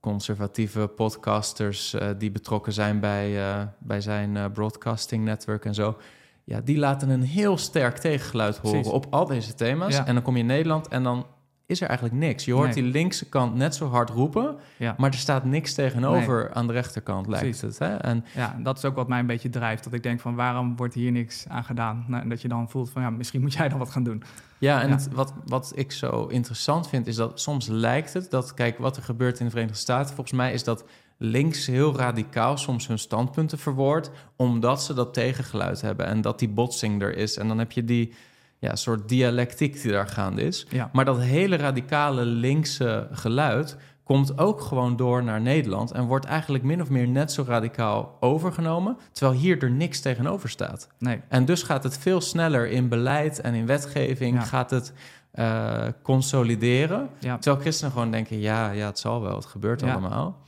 conservatieve 0.00 0.86
podcasters 0.86 1.94
eh, 1.94 2.08
die 2.18 2.30
betrokken 2.30 2.72
zijn 2.72 3.00
bij, 3.00 3.48
eh, 3.50 3.62
bij 3.78 4.00
zijn 4.00 4.36
eh, 4.36 4.44
broadcasting 4.52 5.24
network 5.24 5.64
en 5.64 5.74
zo. 5.74 5.96
Ja, 6.44 6.60
die 6.60 6.78
laten 6.78 7.08
een 7.08 7.22
heel 7.22 7.58
sterk 7.58 7.98
tegengeluid 7.98 8.56
horen 8.56 8.70
Precies. 8.80 8.92
op 8.92 9.06
al 9.10 9.26
deze 9.26 9.54
thema's. 9.54 9.96
Ja. 9.96 10.06
En 10.06 10.14
dan 10.14 10.22
kom 10.22 10.34
je 10.34 10.40
in 10.40 10.46
Nederland 10.46 10.88
en 10.88 11.02
dan 11.02 11.26
is 11.68 11.80
er 11.80 11.86
eigenlijk 11.88 12.18
niks. 12.18 12.44
Je 12.44 12.52
hoort 12.52 12.74
Nee. 12.74 12.82
die 12.82 12.92
linkse 12.92 13.28
kant 13.28 13.54
net 13.54 13.74
zo 13.74 13.86
hard 13.88 14.10
roepen, 14.10 14.56
Ja. 14.76 14.94
maar 14.98 15.10
er 15.10 15.16
staat 15.18 15.44
niks 15.44 15.74
tegenover 15.74 16.52
aan 16.52 16.66
de 16.66 16.72
rechterkant, 16.72 17.26
lijkt 17.26 17.60
het. 17.60 17.78
Hè? 17.78 17.94
En 17.94 18.24
Ja, 18.34 18.56
dat 18.62 18.76
is 18.76 18.84
ook 18.84 18.94
wat 18.94 19.08
mij 19.08 19.18
een 19.18 19.26
beetje 19.26 19.48
drijft. 19.50 19.84
Dat 19.84 19.92
ik 19.92 20.02
denk 20.02 20.20
van 20.20 20.34
waarom 20.34 20.76
wordt 20.76 20.94
hier 20.94 21.12
niks 21.12 21.44
aan 21.48 21.64
gedaan? 21.64 22.04
Nou, 22.06 22.22
en 22.22 22.28
dat 22.28 22.42
je 22.42 22.48
dan 22.48 22.70
voelt 22.70 22.90
van 22.90 23.02
ja, 23.02 23.10
misschien 23.10 23.40
moet 23.40 23.52
jij 23.52 23.68
dan 23.68 23.78
wat 23.78 23.90
gaan 23.90 24.02
doen. 24.02 24.22
Ja, 24.58 24.80
en 24.82 24.88
Ja. 24.88 24.94
Het, 24.94 25.08
wat, 25.12 25.32
wat 25.44 25.72
ik 25.74 25.92
zo 25.92 26.26
interessant 26.26 26.88
vind, 26.88 27.06
is 27.06 27.16
dat 27.16 27.40
soms 27.40 27.66
lijkt 27.66 28.12
het 28.12 28.30
dat, 28.30 28.54
kijk, 28.54 28.78
wat 28.78 28.96
er 28.96 29.02
gebeurt 29.02 29.38
in 29.38 29.44
de 29.44 29.50
Verenigde 29.50 29.78
Staten, 29.78 30.14
volgens 30.14 30.36
mij 30.36 30.52
is 30.52 30.64
dat 30.64 30.84
links 31.16 31.66
heel 31.66 31.96
radicaal 31.96 32.56
soms 32.58 32.86
hun 32.86 32.98
standpunten 32.98 33.58
verwoord, 33.58 34.10
omdat 34.36 34.82
ze 34.82 34.94
dat 34.94 35.14
tegengeluid 35.14 35.80
hebben 35.80 36.06
en 36.06 36.20
dat 36.20 36.38
die 36.38 36.48
botsing 36.48 37.02
er 37.02 37.16
is. 37.16 37.36
En 37.36 37.48
dan 37.48 37.58
heb 37.58 37.72
je 37.72 37.84
die 37.84 38.12
ja, 38.58 38.76
soort 38.76 39.08
dialectiek 39.08 39.82
die 39.82 39.92
daar 39.92 40.06
gaande 40.08 40.42
is. 40.42 40.66
Ja, 40.70 40.90
Maar 40.92 41.04
dat 41.04 41.20
hele 41.20 41.56
radicale 41.56 42.24
linkse 42.24 43.08
geluid 43.12 43.76
komt 44.04 44.38
ook 44.38 44.60
gewoon 44.60 44.96
door 44.96 45.24
naar 45.24 45.40
Nederland 45.40 45.90
en 45.90 46.04
wordt 46.04 46.24
eigenlijk 46.26 46.64
min 46.64 46.82
of 46.82 46.90
meer 46.90 47.08
net 47.08 47.32
zo 47.32 47.44
radicaal 47.46 48.16
overgenomen, 48.20 48.96
terwijl 49.12 49.38
hier 49.38 49.62
er 49.62 49.70
niks 49.70 50.00
tegenover 50.00 50.48
staat. 50.48 50.88
nee. 50.98 51.20
En 51.28 51.44
dus 51.44 51.62
gaat 51.62 51.82
het 51.82 51.98
veel 51.98 52.20
sneller 52.20 52.70
in 52.70 52.88
beleid 52.88 53.40
en 53.40 53.54
in 53.54 53.66
wetgeving 53.66 54.36
Ja. 54.36 54.42
gaat 54.42 54.70
het 54.70 54.92
eh, 55.30 55.86
consolideren. 56.02 57.08
Ja, 57.18 57.38
Terwijl 57.38 57.62
christenen 57.62 57.92
gewoon 57.92 58.10
denken, 58.10 58.40
ja, 58.40 58.70
ja, 58.70 58.86
het 58.86 58.98
zal 58.98 59.20
wel, 59.22 59.34
het 59.36 59.46
gebeurt 59.46 59.82
allemaal. 59.82 60.42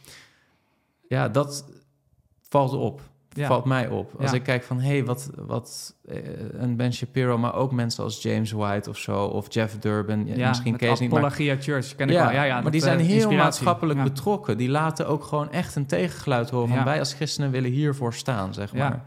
Ja, 1.08 1.28
dat 1.28 1.64
valt 2.48 2.72
op. 2.72 3.00
ja. 3.32 3.46
Valt 3.46 3.64
mij 3.64 3.88
op. 3.88 4.12
Als 4.20 4.30
Ja. 4.30 4.36
ik 4.36 4.42
kijk 4.42 4.62
van, 4.62 4.80
hé, 4.80 4.88
hey, 4.88 5.04
wat, 5.04 5.30
wat 5.36 5.94
eh, 6.08 6.16
een 6.52 6.76
Ben 6.76 6.92
Shapiro, 6.92 7.38
maar 7.38 7.54
ook 7.54 7.72
mensen 7.72 8.04
als 8.04 8.22
James 8.22 8.52
White 8.52 8.90
of 8.90 8.96
zo, 8.96 9.24
of 9.24 9.46
Jeff 9.54 9.78
Durbin, 9.78 10.26
ja, 10.26 10.48
misschien 10.48 10.76
Kees 10.76 11.00
niet, 11.00 11.10
maar 11.10 11.30
Church 11.30 11.94
ken 11.96 12.08
ik 12.08 12.14
ja, 12.14 12.22
wel. 12.24 12.32
Ja, 12.32 12.42
ja, 12.42 12.54
maar 12.54 12.62
dat, 12.62 12.72
die 12.72 12.80
zijn 12.80 12.98
eh, 12.98 13.04
heel 13.04 13.14
inspiratie. 13.14 13.42
maatschappelijk 13.44 13.98
Ja. 13.98 14.04
betrokken. 14.04 14.56
Die 14.56 14.68
laten 14.68 15.08
ook 15.08 15.24
gewoon 15.24 15.50
echt 15.52 15.76
een 15.76 15.86
tegengeluid 15.86 16.50
horen 16.50 16.68
van 16.68 16.76
Ja. 16.78 16.84
wij 16.84 16.98
als 16.98 17.14
christenen 17.14 17.50
willen 17.50 17.70
hiervoor 17.70 18.14
staan, 18.14 18.54
zeg 18.54 18.72
Ja. 18.72 18.88
maar. 18.88 19.02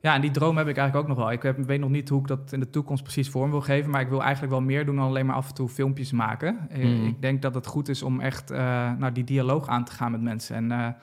Ja, 0.00 0.14
en 0.14 0.20
die 0.20 0.30
droom 0.30 0.56
heb 0.56 0.68
ik 0.68 0.76
eigenlijk 0.76 1.08
ook 1.08 1.16
nog 1.16 1.24
wel. 1.24 1.32
Ik 1.34 1.42
heb, 1.42 1.56
weet 1.66 1.80
nog 1.80 1.90
niet 1.90 2.08
hoe 2.08 2.20
ik 2.20 2.26
dat 2.26 2.52
in 2.52 2.60
de 2.60 2.70
toekomst 2.70 3.02
precies 3.02 3.28
vorm 3.30 3.50
wil 3.50 3.60
geven, 3.60 3.90
maar 3.90 4.00
ik 4.00 4.08
wil 4.08 4.22
eigenlijk 4.22 4.52
wel 4.52 4.60
meer 4.62 4.84
doen 4.86 4.96
dan 4.96 5.06
alleen 5.06 5.26
maar 5.26 5.36
af 5.36 5.48
en 5.48 5.54
toe 5.54 5.68
filmpjes 5.68 6.12
maken. 6.12 6.58
Eh, 6.70 6.78
Mhm. 6.84 7.06
Ik 7.06 7.22
denk 7.22 7.42
dat 7.42 7.54
het 7.54 7.66
goed 7.66 7.88
is 7.88 8.02
om 8.02 8.20
echt 8.20 8.50
nou, 8.98 9.12
die 9.12 9.24
dialoog 9.24 9.68
aan 9.68 9.84
te 9.84 9.92
gaan 9.92 10.10
met 10.10 10.20
mensen. 10.22 10.70
En 10.70 10.96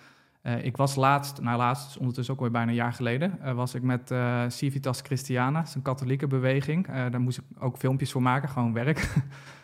eh, 0.50 0.66
ik 0.66 0.78
was 0.78 0.96
laatst, 0.96 1.42
nou 1.42 1.58
laatst, 1.58 1.98
ondertussen 1.98 2.34
ook 2.34 2.40
weer 2.40 2.52
bijna 2.52 2.70
een 2.70 2.76
jaar 2.76 2.94
geleden, 2.94 3.42
eh, 3.42 3.54
was 3.54 3.74
ik 3.74 3.82
met 3.82 4.12
eh, 4.12 4.44
Civitas 4.48 5.02
Christiana, 5.02 5.60
dat 5.60 5.68
is 5.68 5.76
een 5.76 5.82
katholieke 5.82 6.28
beweging. 6.28 6.88
Daar 6.88 7.22
moest 7.22 7.38
ik 7.38 7.44
ook 7.60 7.78
filmpjes 7.78 8.12
voor 8.12 8.22
maken, 8.22 8.50
gewoon 8.50 8.74
werk. 8.74 9.08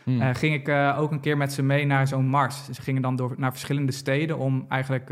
Hm. 0.04 0.21
Eh, 0.21 0.36
ging 0.36 0.54
ik 0.54 0.69
ook 0.98 1.12
een 1.12 1.19
keer 1.19 1.38
met 1.38 1.54
ze 1.54 1.63
mee 1.63 1.86
naar 1.86 2.08
zo'n 2.08 2.28
mars. 2.28 2.65
Ze 2.71 2.82
gingen 2.82 3.02
dan 3.02 3.15
door, 3.15 3.34
naar 3.38 3.52
verschillende 3.52 3.91
steden 3.91 4.38
om 4.38 4.65
eigenlijk 4.69 5.12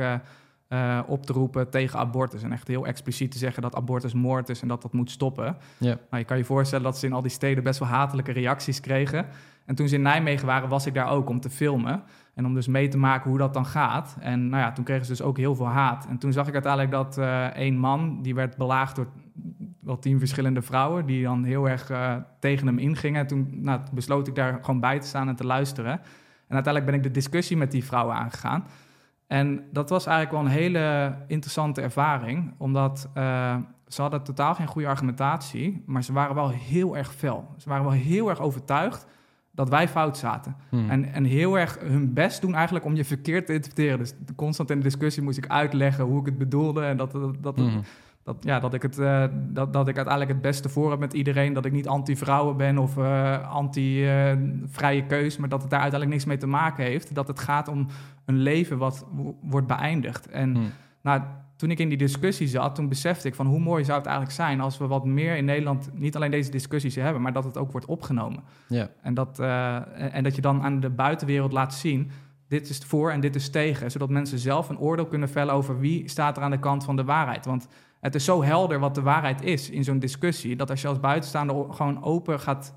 op 1.07 1.25
te 1.25 1.33
roepen 1.33 1.69
tegen 1.69 1.99
abortus. 1.99 2.43
En 2.43 2.51
echt 2.51 2.67
heel 2.67 2.85
expliciet 2.85 3.31
te 3.31 3.37
zeggen 3.37 3.61
dat 3.61 3.75
abortus 3.75 4.13
moord 4.13 4.49
is 4.49 4.61
en 4.61 4.67
dat 4.67 4.81
dat 4.81 4.93
moet 4.93 5.11
stoppen. 5.11 5.57
Nou, 5.77 5.97
je 6.09 6.23
kan 6.23 6.37
je 6.37 6.43
voorstellen 6.43 6.83
dat 6.83 6.97
ze 6.97 7.05
in 7.05 7.13
al 7.13 7.21
die 7.21 7.31
steden 7.31 7.63
best 7.63 7.79
wel 7.79 7.87
hatelijke 7.87 8.31
reacties 8.31 8.79
kregen. 8.79 9.25
En 9.65 9.75
toen 9.75 9.87
ze 9.87 9.95
in 9.95 10.01
Nijmegen 10.01 10.45
waren, 10.45 10.69
was 10.69 10.85
ik 10.85 10.93
daar 10.93 11.09
ook 11.09 11.29
om 11.29 11.39
te 11.39 11.49
filmen. 11.49 12.03
En 12.33 12.45
om 12.45 12.53
dus 12.53 12.67
mee 12.67 12.87
te 12.87 12.97
maken 12.97 13.29
hoe 13.29 13.39
dat 13.39 13.53
dan 13.53 13.65
gaat. 13.65 14.17
En 14.19 14.49
nou 14.49 14.63
ja, 14.63 14.71
toen 14.71 14.83
kregen 14.83 15.05
ze 15.05 15.11
dus 15.11 15.21
ook 15.21 15.37
heel 15.37 15.55
veel 15.55 15.67
haat. 15.67 16.05
En 16.05 16.17
toen 16.17 16.33
zag 16.33 16.47
ik 16.47 16.53
uiteindelijk 16.53 16.91
dat 16.91 17.17
eh 17.17 17.45
één 17.45 17.77
man, 17.77 18.21
die 18.21 18.35
werd 18.35 18.57
belaagd 18.57 18.95
door 18.95 19.07
wel 19.79 19.99
tien 19.99 20.19
verschillende 20.19 20.61
vrouwen... 20.61 21.05
die 21.05 21.23
dan 21.23 21.43
heel 21.43 21.69
erg 21.69 21.89
eh, 21.89 22.15
tegen 22.39 22.67
hem 22.67 22.77
ingingen. 22.77 23.21
En 23.21 23.27
toen 23.27 23.49
nou, 23.51 23.81
besloot 23.91 24.27
ik 24.27 24.35
daar 24.35 24.57
gewoon 24.61 24.79
bij 24.79 24.99
te 24.99 25.07
staan 25.07 25.27
en 25.27 25.35
te 25.35 25.45
luisteren. 25.45 25.91
En 26.47 26.59
uiteindelijk 26.59 26.85
ben 26.85 26.93
ik 26.93 27.03
de 27.03 27.19
discussie 27.19 27.57
met 27.57 27.71
die 27.71 27.83
vrouwen 27.83 28.15
aangegaan. 28.15 28.65
En 29.27 29.63
dat 29.71 29.89
was 29.89 30.05
eigenlijk 30.05 30.37
wel 30.37 30.51
een 30.51 30.59
hele 30.59 31.15
interessante 31.27 31.81
ervaring, 31.81 32.53
omdat 32.57 33.09
eh, 33.13 33.55
ze 33.87 34.01
hadden 34.01 34.23
totaal 34.23 34.55
geen 34.55 34.67
goede 34.67 34.87
argumentatie, 34.87 35.83
maar 35.85 36.03
ze 36.03 36.13
waren 36.13 36.35
wel 36.35 36.49
heel 36.49 36.97
erg 36.97 37.13
fel. 37.13 37.53
Ze 37.57 37.69
waren 37.69 37.83
wel 37.83 37.93
heel 37.93 38.29
erg 38.29 38.39
overtuigd 38.39 39.07
dat 39.55 39.69
wij 39.69 39.87
fout 39.87 40.17
zaten. 40.17 40.55
Hm. 40.69 40.89
En, 40.89 41.13
en 41.13 41.23
heel 41.23 41.57
erg 41.59 41.77
hun 41.79 42.13
best 42.13 42.41
doen 42.41 42.53
eigenlijk 42.55 42.85
om 42.85 42.95
je 42.95 43.05
verkeerd 43.05 43.45
te 43.45 43.53
interpreteren. 43.53 43.97
Dus 43.97 44.13
constant 44.35 44.69
in 44.69 44.77
de 44.77 44.83
discussie 44.83 45.23
moest 45.23 45.37
ik 45.37 45.47
uitleggen 45.47 46.03
hoe 46.05 46.19
ik 46.19 46.25
het 46.25 46.37
bedoelde 46.37 46.83
en 46.85 46.97
dat, 46.97 47.11
dat, 47.11 47.35
dat, 47.43 47.55
Hm. 47.57 47.79
dat, 48.23 48.37
ja, 48.39 48.59
dat, 48.59 48.73
ik 48.73 48.81
het, 48.81 48.99
eh, 48.99 49.25
dat, 49.33 49.73
dat 49.73 49.87
ik 49.87 49.95
uiteindelijk 49.95 50.33
het 50.33 50.41
beste 50.41 50.69
voor 50.69 50.89
heb 50.91 50.99
met 50.99 51.13
iedereen. 51.13 51.53
Dat 51.53 51.65
ik 51.65 51.71
niet 51.71 51.87
anti-vrouwen 51.87 52.57
ben 52.57 52.77
of 52.77 52.97
eh, 52.97 53.49
anti-vrije 53.51 55.05
keus. 55.05 55.37
Maar 55.37 55.49
dat 55.49 55.61
het 55.61 55.69
daar 55.69 55.81
uiteindelijk 55.81 56.19
niks 56.19 56.25
mee 56.31 56.37
te 56.41 56.47
maken 56.57 56.83
heeft. 56.85 57.15
Dat 57.15 57.27
het 57.27 57.39
gaat 57.39 57.67
om 57.67 57.87
een 58.25 58.37
leven 58.37 58.77
wat 58.77 59.05
wo- 59.11 59.37
wordt 59.41 59.67
beëindigd. 59.67 60.27
En 60.29 60.55
Hm. 60.55 60.61
nou, 61.01 61.21
toen 61.63 61.71
ik 61.71 61.79
in 61.79 61.89
die 61.89 61.97
discussie 61.97 62.47
zat, 62.47 62.75
toen 62.75 62.87
besefte 62.87 63.27
ik 63.27 63.35
van 63.35 63.45
hoe 63.45 63.59
mooi 63.59 63.83
zou 63.83 63.97
het 63.97 64.07
eigenlijk 64.07 64.35
zijn 64.35 64.61
als 64.61 64.77
we 64.77 64.87
wat 64.87 65.05
meer 65.05 65.35
in 65.35 65.45
Nederland 65.45 65.89
niet 65.93 66.15
alleen 66.15 66.31
deze 66.31 66.51
discussies 66.51 66.95
hebben, 66.95 67.21
maar 67.21 67.33
dat 67.33 67.43
het 67.43 67.57
ook 67.57 67.71
wordt 67.71 67.87
opgenomen. 67.87 68.43
Ja. 68.67 68.89
En 69.01 69.13
dat, 69.13 69.39
eh, 69.39 70.15
en 70.15 70.23
dat 70.23 70.35
je 70.35 70.41
dan 70.41 70.61
aan 70.61 70.79
de 70.79 70.89
buitenwereld 70.89 71.51
laat 71.51 71.73
zien, 71.73 72.11
dit 72.47 72.69
is 72.69 72.77
voor 72.77 73.11
en 73.11 73.19
dit 73.19 73.35
is 73.35 73.49
tegen, 73.49 73.91
zodat 73.91 74.09
mensen 74.09 74.39
zelf 74.39 74.69
een 74.69 74.79
oordeel 74.79 75.05
kunnen 75.05 75.29
vellen 75.29 75.53
over 75.53 75.79
wie 75.79 76.09
staat 76.09 76.37
er 76.37 76.43
aan 76.43 76.51
de 76.51 76.59
kant 76.59 76.83
van 76.83 76.95
de 76.95 77.03
waarheid. 77.03 77.45
Want 77.45 77.67
het 77.99 78.15
is 78.15 78.25
zo 78.25 78.43
helder 78.43 78.79
wat 78.79 78.95
de 78.95 79.01
waarheid 79.01 79.41
is 79.41 79.69
in 79.69 79.83
zo'n 79.83 79.99
discussie, 79.99 80.55
dat 80.55 80.69
als 80.69 80.81
je 80.81 80.87
als 80.87 80.99
buitenstaander 80.99 81.73
gewoon 81.73 82.03
open 82.03 82.39
gaat 82.39 82.75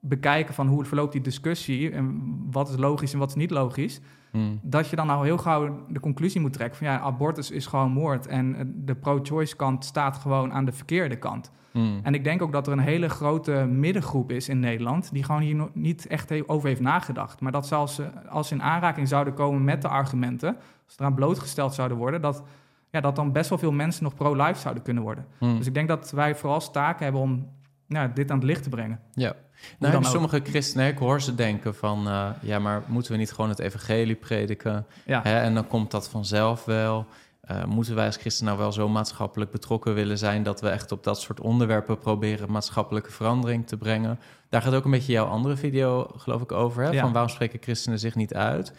bekijken 0.00 0.54
van 0.54 0.66
hoe 0.66 0.84
verloopt 0.84 1.12
die 1.12 1.20
discussie 1.20 1.90
en 1.90 2.36
wat 2.50 2.68
is 2.68 2.76
logisch 2.76 3.12
en 3.12 3.18
wat 3.18 3.28
is 3.28 3.34
niet 3.34 3.50
logisch, 3.50 4.00
Hm. 4.36 4.56
dat 4.62 4.88
je 4.88 4.96
dan 4.96 5.10
al 5.10 5.22
heel 5.22 5.38
gauw 5.38 5.84
de 5.88 6.00
conclusie 6.00 6.40
moet 6.40 6.52
trekken 6.52 6.78
van 6.78 6.86
ja, 6.86 6.98
abortus 6.98 7.50
is 7.50 7.66
gewoon 7.66 7.90
moord 7.90 8.26
en 8.26 8.56
eh, 8.56 8.64
de 8.66 8.94
pro-choice 8.94 9.56
kant 9.56 9.84
staat 9.84 10.16
gewoon 10.16 10.52
aan 10.52 10.64
de 10.64 10.72
verkeerde 10.72 11.16
kant. 11.16 11.50
Hm. 11.72 11.98
En 12.02 12.14
ik 12.14 12.24
denk 12.24 12.42
ook 12.42 12.52
dat 12.52 12.66
er 12.66 12.72
een 12.72 12.78
hele 12.78 13.08
grote 13.08 13.52
middengroep 13.52 14.30
is 14.30 14.48
in 14.48 14.60
Nederland 14.60 15.12
die 15.12 15.24
gewoon 15.24 15.40
hier 15.40 15.68
niet 15.72 16.06
echt 16.06 16.48
over 16.48 16.68
heeft 16.68 16.80
nagedacht. 16.80 17.40
Maar 17.40 17.52
dat 17.52 17.72
als 17.72 17.94
ze, 17.94 18.08
als 18.28 18.48
ze 18.48 18.54
in 18.54 18.62
aanraking 18.62 19.08
zouden 19.08 19.34
komen 19.34 19.64
met 19.64 19.82
de 19.82 19.88
argumenten, 19.88 20.48
als 20.56 20.94
ze 20.94 21.00
eraan 21.00 21.14
blootgesteld 21.14 21.74
zouden 21.74 21.96
worden, 21.96 22.20
dat, 22.20 22.42
ja, 22.90 23.00
dat 23.00 23.16
dan 23.16 23.32
best 23.32 23.48
wel 23.48 23.58
veel 23.58 23.72
mensen 23.72 24.04
nog 24.04 24.14
pro-life 24.14 24.60
zouden 24.60 24.82
kunnen 24.82 25.02
worden. 25.02 25.26
Hm. 25.38 25.56
Dus 25.56 25.66
ik 25.66 25.74
denk 25.74 25.88
dat 25.88 26.10
wij 26.10 26.34
vooral 26.34 26.54
als 26.54 26.72
taak 26.72 27.00
hebben 27.00 27.20
om 27.20 27.48
ja, 27.88 28.06
dit 28.08 28.30
aan 28.30 28.36
het 28.36 28.46
licht 28.46 28.62
te 28.62 28.68
brengen. 28.68 29.00
Ja. 29.12 29.34
dan 29.78 29.90
Nou, 29.90 29.96
ook. 29.96 30.04
sommige 30.04 30.40
christenen, 30.44 30.86
ik 30.86 30.98
hoor 30.98 31.20
ze 31.22 31.34
denken 31.34 31.74
van... 31.74 32.08
eh, 32.08 32.28
ja, 32.40 32.58
maar 32.58 32.82
moeten 32.86 33.12
we 33.12 33.18
niet 33.18 33.32
gewoon 33.32 33.50
het 33.50 33.58
evangelie 33.58 34.14
prediken? 34.14 34.86
Ja, 35.04 35.20
Hè? 35.22 35.40
En 35.40 35.54
dan 35.54 35.66
komt 35.66 35.90
dat 35.90 36.08
vanzelf 36.08 36.64
wel. 36.64 37.06
Eh, 37.40 37.64
moeten 37.64 37.94
wij 37.94 38.06
als 38.06 38.16
christen 38.16 38.44
nou 38.44 38.58
wel 38.58 38.72
zo 38.72 38.88
maatschappelijk 38.88 39.50
betrokken 39.50 39.94
willen 39.94 40.18
zijn... 40.18 40.42
dat 40.42 40.60
we 40.60 40.68
echt 40.68 40.92
op 40.92 41.04
dat 41.04 41.20
soort 41.20 41.40
onderwerpen 41.40 41.98
proberen 41.98 42.50
maatschappelijke 42.50 43.12
verandering 43.12 43.66
te 43.66 43.76
brengen? 43.76 44.18
Daar 44.48 44.62
gaat 44.62 44.74
ook 44.74 44.84
een 44.84 44.90
beetje 44.90 45.12
jouw 45.12 45.26
andere 45.26 45.56
video, 45.56 46.06
geloof 46.16 46.42
ik, 46.42 46.52
over. 46.52 46.82
Hè? 46.82 46.90
Ja. 46.90 47.00
Van 47.00 47.12
waarom 47.12 47.30
spreken 47.30 47.58
christenen 47.62 47.98
zich 47.98 48.14
niet 48.14 48.34
uit? 48.34 48.72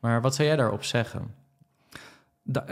Maar 0.00 0.20
wat 0.20 0.34
zou 0.34 0.48
jij 0.48 0.56
daarop 0.56 0.84
zeggen? 0.84 1.34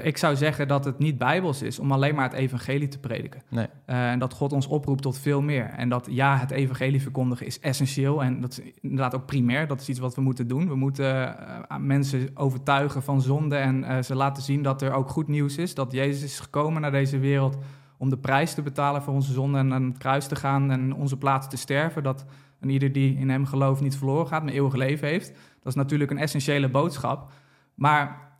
Ik 0.02 0.16
zou 0.16 0.36
zeggen 0.36 0.68
dat 0.68 0.84
het 0.84 0.98
niet 0.98 1.18
bijbels 1.18 1.62
is 1.62 1.78
om 1.78 1.92
alleen 1.92 2.14
maar 2.14 2.24
het 2.24 2.32
evangelie 2.32 2.88
te 2.88 2.98
prediken. 2.98 3.42
Nee. 3.48 3.66
Eh, 3.84 4.10
en 4.10 4.18
dat 4.18 4.34
God 4.34 4.52
ons 4.52 4.66
oproept 4.66 5.02
tot 5.02 5.18
veel 5.18 5.42
meer. 5.42 5.64
En 5.64 5.88
dat 5.88 6.06
ja, 6.10 6.36
het 6.36 6.50
evangelie 6.50 7.02
verkondigen 7.02 7.46
is 7.46 7.60
essentieel. 7.60 8.22
En 8.22 8.40
dat 8.40 8.50
is 8.50 8.60
inderdaad 8.80 9.14
ook 9.14 9.26
primair. 9.26 9.66
Dat 9.66 9.80
is 9.80 9.88
iets 9.88 9.98
wat 9.98 10.14
we 10.14 10.20
moeten 10.20 10.48
doen. 10.48 10.68
We 10.68 10.74
moeten 10.74 11.38
eh, 11.38 11.76
mensen 11.76 12.30
overtuigen 12.34 13.02
van 13.02 13.20
zonde. 13.20 13.56
En 13.56 13.84
eh, 13.84 14.02
ze 14.02 14.14
laten 14.14 14.42
zien 14.42 14.62
dat 14.62 14.82
er 14.82 14.92
ook 14.92 15.08
goed 15.08 15.28
nieuws 15.28 15.56
is. 15.56 15.74
Dat 15.74 15.92
Jezus 15.92 16.22
is 16.22 16.40
gekomen 16.40 16.80
naar 16.80 16.90
deze 16.90 17.18
wereld 17.18 17.58
om 17.98 18.10
de 18.10 18.18
prijs 18.18 18.54
te 18.54 18.62
betalen 18.62 19.02
voor 19.02 19.14
onze 19.14 19.32
zonde. 19.32 19.58
En 19.58 19.72
aan 19.72 19.84
het 19.84 19.98
kruis 19.98 20.26
te 20.26 20.36
gaan 20.36 20.70
en 20.70 20.94
onze 20.94 21.16
plaats 21.16 21.48
te 21.48 21.56
sterven. 21.56 22.02
Dat 22.02 22.24
een 22.60 22.70
ieder 22.70 22.92
die 22.92 23.18
in 23.18 23.30
hem 23.30 23.46
gelooft 23.46 23.80
niet 23.80 23.96
verloren 23.96 24.26
gaat, 24.26 24.42
maar 24.44 24.52
eeuwig 24.52 24.74
leven 24.74 25.08
heeft. 25.08 25.28
Dat 25.28 25.72
is 25.72 25.74
natuurlijk 25.74 26.10
een 26.10 26.18
essentiële 26.18 26.68
boodschap. 26.68 27.32
Maar 27.74 28.31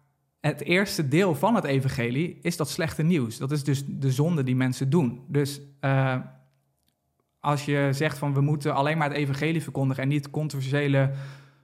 het 0.43 0.61
eerste 0.61 1.09
deel 1.09 1.34
van 1.34 1.55
het 1.55 1.64
evangelie 1.64 2.38
is 2.40 2.57
dat 2.57 2.70
slechte 2.70 3.03
nieuws. 3.03 3.38
Dat 3.38 3.51
is 3.51 3.64
dus 3.64 3.84
de 3.86 4.11
zonde 4.11 4.43
die 4.43 4.57
mensen 4.57 4.90
doen. 4.90 5.24
Dus 5.28 5.61
uh, 5.80 6.16
als 7.40 7.64
je 7.64 7.88
zegt 7.93 8.18
van 8.18 8.34
we 8.34 8.40
moeten 8.40 8.74
alleen 8.74 8.99
maar 8.99 9.09
het 9.09 9.16
evangelie 9.16 9.62
verkondigen 9.62 10.03
en 10.03 10.09
niet 10.09 10.30
controversiële 10.30 11.11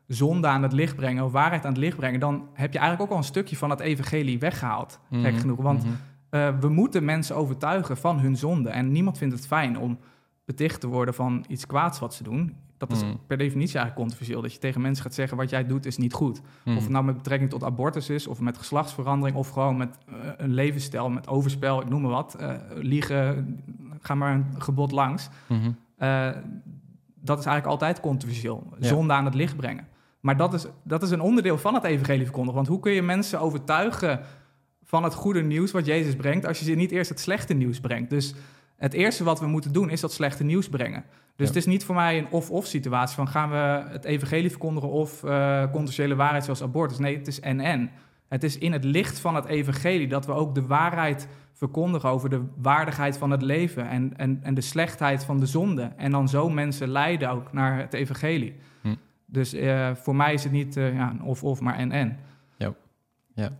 zonde 0.06 0.46
aan 0.46 0.62
het 0.62 0.72
licht 0.72 0.96
brengen 0.96 1.24
of 1.24 1.32
waarheid 1.32 1.64
aan 1.64 1.72
het 1.72 1.80
licht 1.80 1.96
brengen, 1.96 2.20
dan 2.20 2.48
heb 2.52 2.72
je 2.72 2.78
eigenlijk 2.78 3.08
ook 3.08 3.16
al 3.16 3.22
een 3.22 3.28
stukje 3.28 3.56
van 3.56 3.70
het 3.70 3.80
evangelie 3.80 4.38
weggehaald. 4.38 5.00
Mm 5.08 5.22
Gek 5.22 5.38
genoeg. 5.38 5.60
Want 5.60 5.84
mm 5.84 5.96
we 6.60 6.68
moeten 6.68 7.04
mensen 7.04 7.36
overtuigen 7.36 7.96
van 7.96 8.18
hun 8.18 8.36
zonde. 8.36 8.68
En 8.68 8.92
niemand 8.92 9.18
vindt 9.18 9.34
het 9.34 9.46
fijn 9.46 9.78
om 9.78 9.98
beticht 10.44 10.80
te 10.80 10.86
worden 10.86 11.14
van 11.14 11.44
iets 11.48 11.66
kwaads 11.66 11.98
wat 11.98 12.14
ze 12.14 12.22
doen. 12.22 12.56
Dat 12.78 12.92
is 12.92 13.02
mm. 13.02 13.18
per 13.26 13.36
definitie 13.36 13.78
eigenlijk 13.78 13.94
controversieel. 13.94 14.42
Dat 14.42 14.52
je 14.52 14.58
tegen 14.58 14.80
mensen 14.80 15.02
gaat 15.02 15.14
zeggen 15.14 15.36
wat 15.36 15.50
jij 15.50 15.66
doet 15.66 15.86
is 15.86 15.96
niet 15.96 16.12
goed. 16.12 16.40
Of 16.64 16.74
het 16.74 16.88
nou 16.88 17.04
met 17.04 17.16
betrekking 17.16 17.50
tot 17.50 17.64
abortus 17.64 18.10
is, 18.10 18.26
of 18.26 18.40
met 18.40 18.58
geslachtsverandering, 18.58 19.36
of 19.36 19.48
gewoon 19.48 19.76
met 19.76 19.98
uh, 20.08 20.14
een 20.36 20.54
levensstijl, 20.54 21.10
met 21.10 21.28
overspel, 21.28 21.80
ik 21.80 21.88
noem 21.88 22.02
maar 22.02 22.10
wat. 22.10 22.36
Uh, 22.40 22.54
liegen, 22.74 23.60
ga 24.00 24.14
maar 24.14 24.34
een 24.34 24.46
gebod 24.58 24.92
langs. 24.92 25.28
-hmm. 25.46 25.76
Uh, 25.98 26.30
dat 27.20 27.38
is 27.38 27.44
eigenlijk 27.44 27.66
altijd 27.66 28.00
controversieel. 28.00 28.72
Ja. 28.78 28.88
Zonde 28.88 29.12
aan 29.12 29.24
het 29.24 29.34
licht 29.34 29.56
brengen. 29.56 29.88
Maar 30.20 30.36
dat 30.36 30.54
is, 30.54 30.66
dat 30.82 31.02
is 31.02 31.10
een 31.10 31.20
onderdeel 31.20 31.58
van 31.58 31.74
het 31.74 31.84
evangelie 31.84 32.24
verkondigen. 32.24 32.56
Want 32.56 32.68
hoe 32.68 32.80
kun 32.80 32.92
je 32.92 33.02
mensen 33.02 33.40
overtuigen 33.40 34.20
van 34.82 35.04
het 35.04 35.14
goede 35.14 35.42
nieuws 35.42 35.70
wat 35.70 35.86
Jezus 35.86 36.16
brengt... 36.16 36.46
als 36.46 36.58
je 36.58 36.64
ze 36.64 36.72
niet 36.72 36.90
eerst 36.90 37.10
het 37.10 37.20
slechte 37.20 37.54
nieuws 37.54 37.80
brengt? 37.80 38.10
Dus 38.10 38.34
het 38.76 38.92
eerste 38.92 39.24
wat 39.24 39.40
we 39.40 39.46
moeten 39.46 39.72
doen 39.72 39.90
is 39.90 40.00
dat 40.00 40.12
slechte 40.12 40.44
nieuws 40.44 40.68
brengen. 40.68 41.04
Dus 41.38 41.48
ja. 41.48 41.54
het 41.54 41.56
is 41.56 41.72
niet 41.72 41.84
voor 41.84 41.94
mij 41.94 42.18
een 42.18 42.30
of-of 42.30 42.66
situatie 42.66 43.16
van 43.16 43.28
gaan 43.28 43.50
we 43.50 43.90
het 43.90 44.04
evangelie 44.04 44.50
verkondigen 44.50 44.90
of 44.90 45.22
uh, 45.22 45.60
controversiële 45.62 46.14
waarheid 46.14 46.44
zoals 46.44 46.62
abortus. 46.62 46.98
Nee, 46.98 47.16
het 47.16 47.26
is 47.26 47.40
en-en. 47.40 47.90
Het 48.28 48.42
is 48.44 48.58
in 48.58 48.72
het 48.72 48.84
licht 48.84 49.18
van 49.18 49.34
het 49.34 49.44
evangelie 49.44 50.08
dat 50.08 50.26
we 50.26 50.32
ook 50.32 50.54
de 50.54 50.66
waarheid 50.66 51.28
verkondigen 51.52 52.08
over 52.08 52.30
de 52.30 52.44
waardigheid 52.56 53.18
van 53.18 53.30
het 53.30 53.42
leven 53.42 53.88
en, 53.88 54.16
en, 54.16 54.38
en 54.42 54.54
de 54.54 54.60
slechtheid 54.60 55.24
van 55.24 55.40
de 55.40 55.46
zonde. 55.46 55.92
En 55.96 56.10
dan 56.10 56.28
zo 56.28 56.50
mensen 56.50 56.88
leiden 56.88 57.30
ook 57.30 57.52
naar 57.52 57.78
het 57.78 57.92
evangelie. 57.92 58.54
Hm. 58.80 58.94
Dus 59.26 59.54
uh, 59.54 59.94
voor 59.94 60.16
mij 60.16 60.32
is 60.32 60.42
het 60.42 60.52
niet 60.52 60.76
uh, 60.76 60.94
ja, 60.94 61.16
of-of, 61.22 61.60
maar 61.60 61.76
en-en. 61.76 62.18
Ja, 62.56 62.74
ja. 63.34 63.50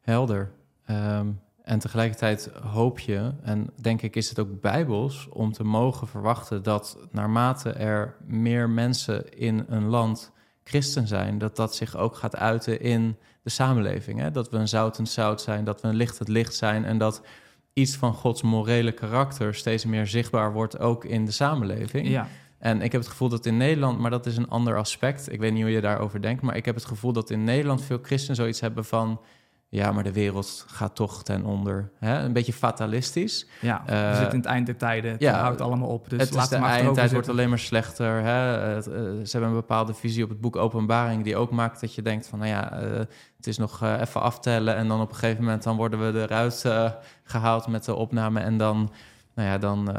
helder. 0.00 0.50
Um, 0.90 1.40
en 1.70 1.78
tegelijkertijd 1.78 2.50
hoop 2.62 2.98
je, 2.98 3.32
en 3.42 3.70
denk 3.80 4.02
ik 4.02 4.16
is 4.16 4.28
het 4.28 4.38
ook 4.38 4.60
bijbels, 4.60 5.28
om 5.28 5.52
te 5.52 5.64
mogen 5.64 6.08
verwachten 6.08 6.62
dat 6.62 6.98
naarmate 7.10 7.70
er 7.70 8.16
meer 8.26 8.70
mensen 8.70 9.38
in 9.38 9.64
een 9.68 9.86
land 9.86 10.32
christen 10.64 11.06
zijn, 11.06 11.38
dat 11.38 11.56
dat 11.56 11.74
zich 11.74 11.96
ook 11.96 12.16
gaat 12.16 12.36
uiten 12.36 12.80
in 12.80 13.16
de 13.42 13.50
samenleving. 13.50 14.20
Hè? 14.20 14.30
Dat 14.30 14.50
we 14.50 14.56
een 14.56 14.68
zoutend 14.68 15.08
zout 15.08 15.40
zijn, 15.40 15.64
dat 15.64 15.80
we 15.80 15.88
een 15.88 15.94
lichtend 15.94 16.28
licht 16.28 16.54
zijn 16.54 16.84
en 16.84 16.98
dat 16.98 17.22
iets 17.72 17.96
van 17.96 18.14
Gods 18.14 18.42
morele 18.42 18.92
karakter 18.92 19.54
steeds 19.54 19.84
meer 19.84 20.06
zichtbaar 20.06 20.52
wordt 20.52 20.78
ook 20.78 21.04
in 21.04 21.24
de 21.24 21.32
samenleving. 21.32 22.08
Ja. 22.08 22.28
En 22.58 22.82
ik 22.82 22.92
heb 22.92 23.00
het 23.00 23.10
gevoel 23.10 23.28
dat 23.28 23.46
in 23.46 23.56
Nederland, 23.56 23.98
maar 23.98 24.10
dat 24.10 24.26
is 24.26 24.36
een 24.36 24.48
ander 24.48 24.76
aspect. 24.76 25.32
Ik 25.32 25.40
weet 25.40 25.52
niet 25.52 25.62
hoe 25.62 25.70
je 25.70 25.80
daarover 25.80 26.22
denkt, 26.22 26.42
maar 26.42 26.56
ik 26.56 26.64
heb 26.64 26.74
het 26.74 26.84
gevoel 26.84 27.12
dat 27.12 27.30
in 27.30 27.44
Nederland 27.44 27.82
veel 27.82 27.98
christenen 28.02 28.36
zoiets 28.36 28.60
hebben 28.60 28.84
van 28.84 29.20
ja, 29.72 29.92
maar 29.92 30.04
de 30.04 30.12
wereld 30.12 30.64
gaat 30.68 30.94
toch 30.94 31.22
ten 31.22 31.44
onder. 31.44 31.90
Hè? 31.98 32.22
Een 32.22 32.32
beetje 32.32 32.52
fatalistisch. 32.52 33.46
Ja, 33.60 33.82
we 33.86 33.92
uh, 33.92 34.08
zitten 34.08 34.32
in 34.32 34.38
het 34.38 34.46
eind 34.46 34.66
der 34.66 34.76
tijden. 34.76 35.10
Het 35.10 35.20
ja, 35.20 35.40
houdt 35.40 35.60
allemaal 35.60 35.88
op. 35.88 36.10
Dus 36.10 36.20
het 36.20 36.34
is 36.34 36.48
de 36.48 36.56
eindtijd 36.56 37.12
wordt 37.12 37.28
alleen 37.28 37.48
maar 37.48 37.58
slechter. 37.58 38.22
Hè? 38.22 38.30
Het, 38.30 38.88
uh, 38.88 38.94
ze 38.94 39.30
hebben 39.30 39.48
een 39.48 39.54
bepaalde 39.54 39.94
visie 39.94 40.24
op 40.24 40.28
het 40.28 40.40
boek 40.40 40.56
Openbaring... 40.56 41.24
die 41.24 41.36
ook 41.36 41.50
maakt 41.50 41.80
dat 41.80 41.94
je 41.94 42.02
denkt 42.02 42.28
van... 42.28 42.38
nou 42.38 42.50
ja, 42.50 42.82
uh, 42.82 42.98
het 43.36 43.46
is 43.46 43.58
nog 43.58 43.82
even 43.82 44.20
aftellen... 44.20 44.76
en 44.76 44.88
dan 44.88 45.00
op 45.00 45.08
een 45.08 45.16
gegeven 45.16 45.44
moment 45.44 45.62
dan 45.62 45.76
worden 45.76 46.12
we 46.12 46.20
eruit 46.20 46.64
gehaald 47.24 47.66
met 47.66 47.84
de 47.84 47.94
opname... 47.94 48.40
en 48.40 48.56
dan, 48.56 48.92
nou 49.34 49.48
ja, 49.48 49.58
dan 49.58 49.96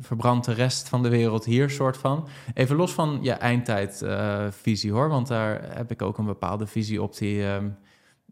verbrandt 0.00 0.46
de 0.46 0.54
rest 0.54 0.88
van 0.88 1.02
de 1.02 1.08
wereld 1.08 1.44
hier 1.44 1.70
soort 1.70 1.96
van. 1.96 2.28
Even 2.54 2.76
los 2.76 2.92
van 2.92 3.18
je 3.22 3.32
eindtijdvisie 3.32 4.92
hoor... 4.92 5.08
want 5.08 5.26
daar 5.26 5.76
heb 5.76 5.90
ik 5.90 6.02
ook 6.02 6.18
een 6.18 6.26
bepaalde 6.26 6.66
visie 6.66 7.02
op 7.02 7.16
die 7.16 7.44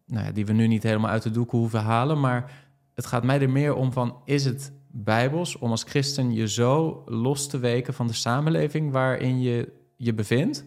nou 0.07 0.27
ja, 0.27 0.33
die 0.33 0.47
we 0.47 0.53
nu 0.53 0.67
niet 0.67 0.83
helemaal 0.83 1.11
uit 1.11 1.23
de 1.23 1.31
doeken 1.31 1.59
hoeven 1.59 1.81
halen. 1.81 2.21
Maar 2.21 2.53
het 2.95 3.07
gaat 3.07 3.25
mij 3.25 3.41
er 3.41 3.51
meer 3.51 3.75
om 3.75 3.93
van, 3.93 4.17
is 4.25 4.45
het 4.45 4.73
bijbels 4.91 5.59
om 5.59 5.71
als 5.71 5.83
christen 5.83 6.33
je 6.33 6.49
zo 6.49 7.03
los 7.07 7.49
te 7.49 7.59
weken 7.59 7.95
van 7.95 8.07
de 8.07 8.13
samenleving 8.13 8.93
waarin 8.93 9.41
je 9.41 9.73
je 9.97 10.15
bevindt, 10.15 10.65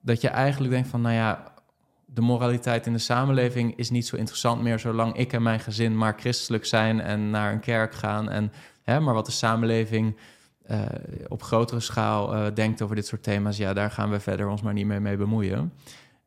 dat 0.00 0.20
je 0.20 0.28
eigenlijk 0.28 0.72
denkt 0.72 0.88
van, 0.88 1.00
nou 1.00 1.14
ja, 1.14 1.52
de 2.04 2.20
moraliteit 2.20 2.86
in 2.86 2.92
de 2.92 2.98
samenleving 2.98 3.76
is 3.76 3.90
niet 3.90 4.06
zo 4.06 4.16
interessant 4.16 4.62
meer 4.62 4.78
zolang 4.78 5.16
ik 5.16 5.32
en 5.32 5.42
mijn 5.42 5.60
gezin 5.60 5.96
maar 5.96 6.14
christelijk 6.18 6.64
zijn 6.64 7.00
en 7.00 7.30
naar 7.30 7.52
een 7.52 7.60
kerk 7.60 7.94
gaan. 7.94 8.30
En, 8.30 8.52
hè, 8.82 9.00
maar 9.00 9.14
wat 9.14 9.26
de 9.26 9.32
samenleving 9.32 10.16
uh, 10.70 10.82
op 11.28 11.42
grotere 11.42 11.80
schaal 11.80 12.34
uh, 12.34 12.46
denkt 12.54 12.82
over 12.82 12.96
dit 12.96 13.06
soort 13.06 13.22
thema's, 13.22 13.56
ja, 13.56 13.72
daar 13.72 13.90
gaan 13.90 14.10
we 14.10 14.20
verder 14.20 14.48
ons 14.48 14.62
maar 14.62 14.72
niet 14.72 14.86
meer 14.86 15.02
mee 15.02 15.16
bemoeien. 15.16 15.72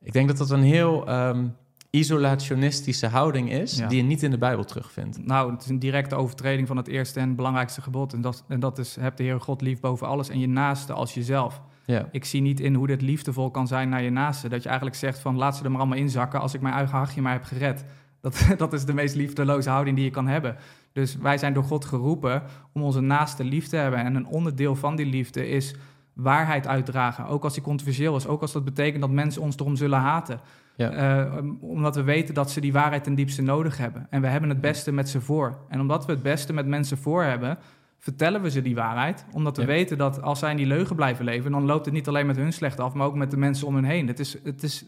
Ik 0.02 0.14
denk 0.14 0.28
dat 0.28 0.38
dat 0.38 0.50
een 0.50 0.64
heel 0.64 1.10
um, 1.10 1.56
isolationistische 1.96 3.08
houding 3.08 3.52
is, 3.52 3.78
ja. 3.78 3.88
die 3.88 3.98
je 3.98 4.04
niet 4.04 4.24
in 4.24 4.32
de 4.32 4.38
Bijbel 4.38 4.64
terugvindt. 4.64 5.26
Nou, 5.26 5.52
het 5.52 5.62
is 5.62 5.70
een 5.70 5.80
directe 5.80 6.16
overtreding 6.16 6.68
van 6.68 6.78
het 6.78 6.88
eerste 6.88 7.20
en 7.20 7.36
belangrijkste 7.36 7.82
gebod. 7.82 8.14
En 8.14 8.22
dat, 8.22 8.44
en 8.48 8.60
dat 8.60 8.78
is, 8.78 8.96
heb 8.96 9.16
de 9.16 9.24
Heer 9.24 9.42
God 9.42 9.62
lief 9.62 9.80
boven 9.80 10.08
alles 10.08 10.30
en 10.30 10.40
je 10.40 10.48
naaste 10.48 10.94
als 10.94 11.14
jezelf. 11.14 11.62
Ja. 11.86 12.08
Ik 12.12 12.26
zie 12.26 12.42
niet 12.42 12.60
in 12.60 12.74
hoe 12.74 12.88
dit 12.88 13.02
liefdevol 13.02 13.52
kan 13.52 13.68
zijn 13.68 13.90
naar 13.90 14.02
je 14.02 14.10
naaste. 14.10 14.50
Dat 14.50 14.62
je 14.62 14.68
eigenlijk 14.68 14.98
zegt 14.98 15.20
van, 15.20 15.36
laat 15.36 15.58
ze 15.58 15.64
er 15.64 15.72
maar 15.72 15.80
allemaal 15.80 15.98
inzakken 15.98 16.42
als 16.42 16.54
ik 16.54 16.62
mijn 16.62 16.74
eigen 16.74 16.98
hachje 16.98 17.22
maar 17.22 17.34
heb 17.34 17.44
gered. 17.44 17.86
Dat, 18.22 18.46
dat 18.58 18.74
is 18.74 18.86
de 18.86 18.94
meest 18.94 19.16
liefdeloze 19.16 19.70
houding 19.70 19.96
die 19.96 20.06
je 20.06 20.12
kan 20.12 20.28
hebben. 20.28 20.56
Dus 20.92 21.16
wij 21.16 21.38
zijn 21.38 21.54
door 21.54 21.64
God 21.64 21.86
geroepen 21.86 22.44
om 22.72 22.82
onze 22.82 23.02
naaste 23.02 23.44
lief 23.44 23.68
te 23.68 23.76
hebben. 23.76 24.00
En 24.00 24.16
een 24.16 24.28
onderdeel 24.28 24.76
van 24.76 24.96
die 24.96 25.06
liefde 25.06 25.48
is 25.50 25.76
waarheid 26.14 26.68
uitdragen. 26.68 27.26
Ook 27.26 27.44
als 27.44 27.54
die 27.54 27.64
controversieel 27.64 28.16
is. 28.16 28.28
Ook 28.28 28.42
als 28.42 28.52
dat 28.52 28.66
betekent 28.66 29.02
dat 29.02 29.12
mensen 29.12 29.42
ons 29.42 29.58
erom 29.58 29.76
zullen 29.76 30.00
haten. 30.00 30.40
Ja. 30.76 31.26
Uh, 31.36 31.44
omdat 31.62 31.96
we 31.96 32.04
weten 32.04 32.34
dat 32.34 32.52
ze 32.52 32.62
die 32.62 32.74
waarheid 32.74 33.04
ten 33.04 33.16
diepste 33.16 33.42
nodig 33.42 33.78
hebben. 33.78 34.08
En 34.10 34.22
we 34.22 34.28
hebben 34.28 34.50
het 34.50 34.62
beste 34.62 34.92
met 34.92 35.10
ze 35.10 35.22
voor. 35.22 35.58
En 35.70 35.80
omdat 35.80 36.06
we 36.06 36.12
het 36.12 36.22
beste 36.24 36.54
met 36.54 36.66
mensen 36.68 36.98
voor 36.98 37.24
hebben, 37.24 37.58
vertellen 38.00 38.42
we 38.42 38.50
ze 38.50 38.62
die 38.62 38.76
waarheid. 38.76 39.26
Omdat 39.32 39.56
we 39.56 39.62
Ja. 39.62 39.68
weten 39.68 39.98
dat 39.98 40.22
als 40.22 40.40
zij 40.40 40.52
in 40.52 40.58
die 40.58 40.66
leugen 40.66 40.96
blijven 40.96 41.26
leven, 41.26 41.52
dan 41.52 41.66
loopt 41.66 41.86
het 41.86 41.94
niet 41.94 42.08
alleen 42.08 42.26
met 42.26 42.36
hun 42.36 42.54
slecht 42.54 42.80
af, 42.80 42.94
maar 42.94 43.08
ook 43.08 43.16
met 43.16 43.32
de 43.32 43.38
mensen 43.38 43.68
om 43.68 43.76
hun 43.76 43.84
heen. 43.84 44.08
Het 44.08 44.20
is, 44.20 44.38
het 44.44 44.64
is 44.64 44.86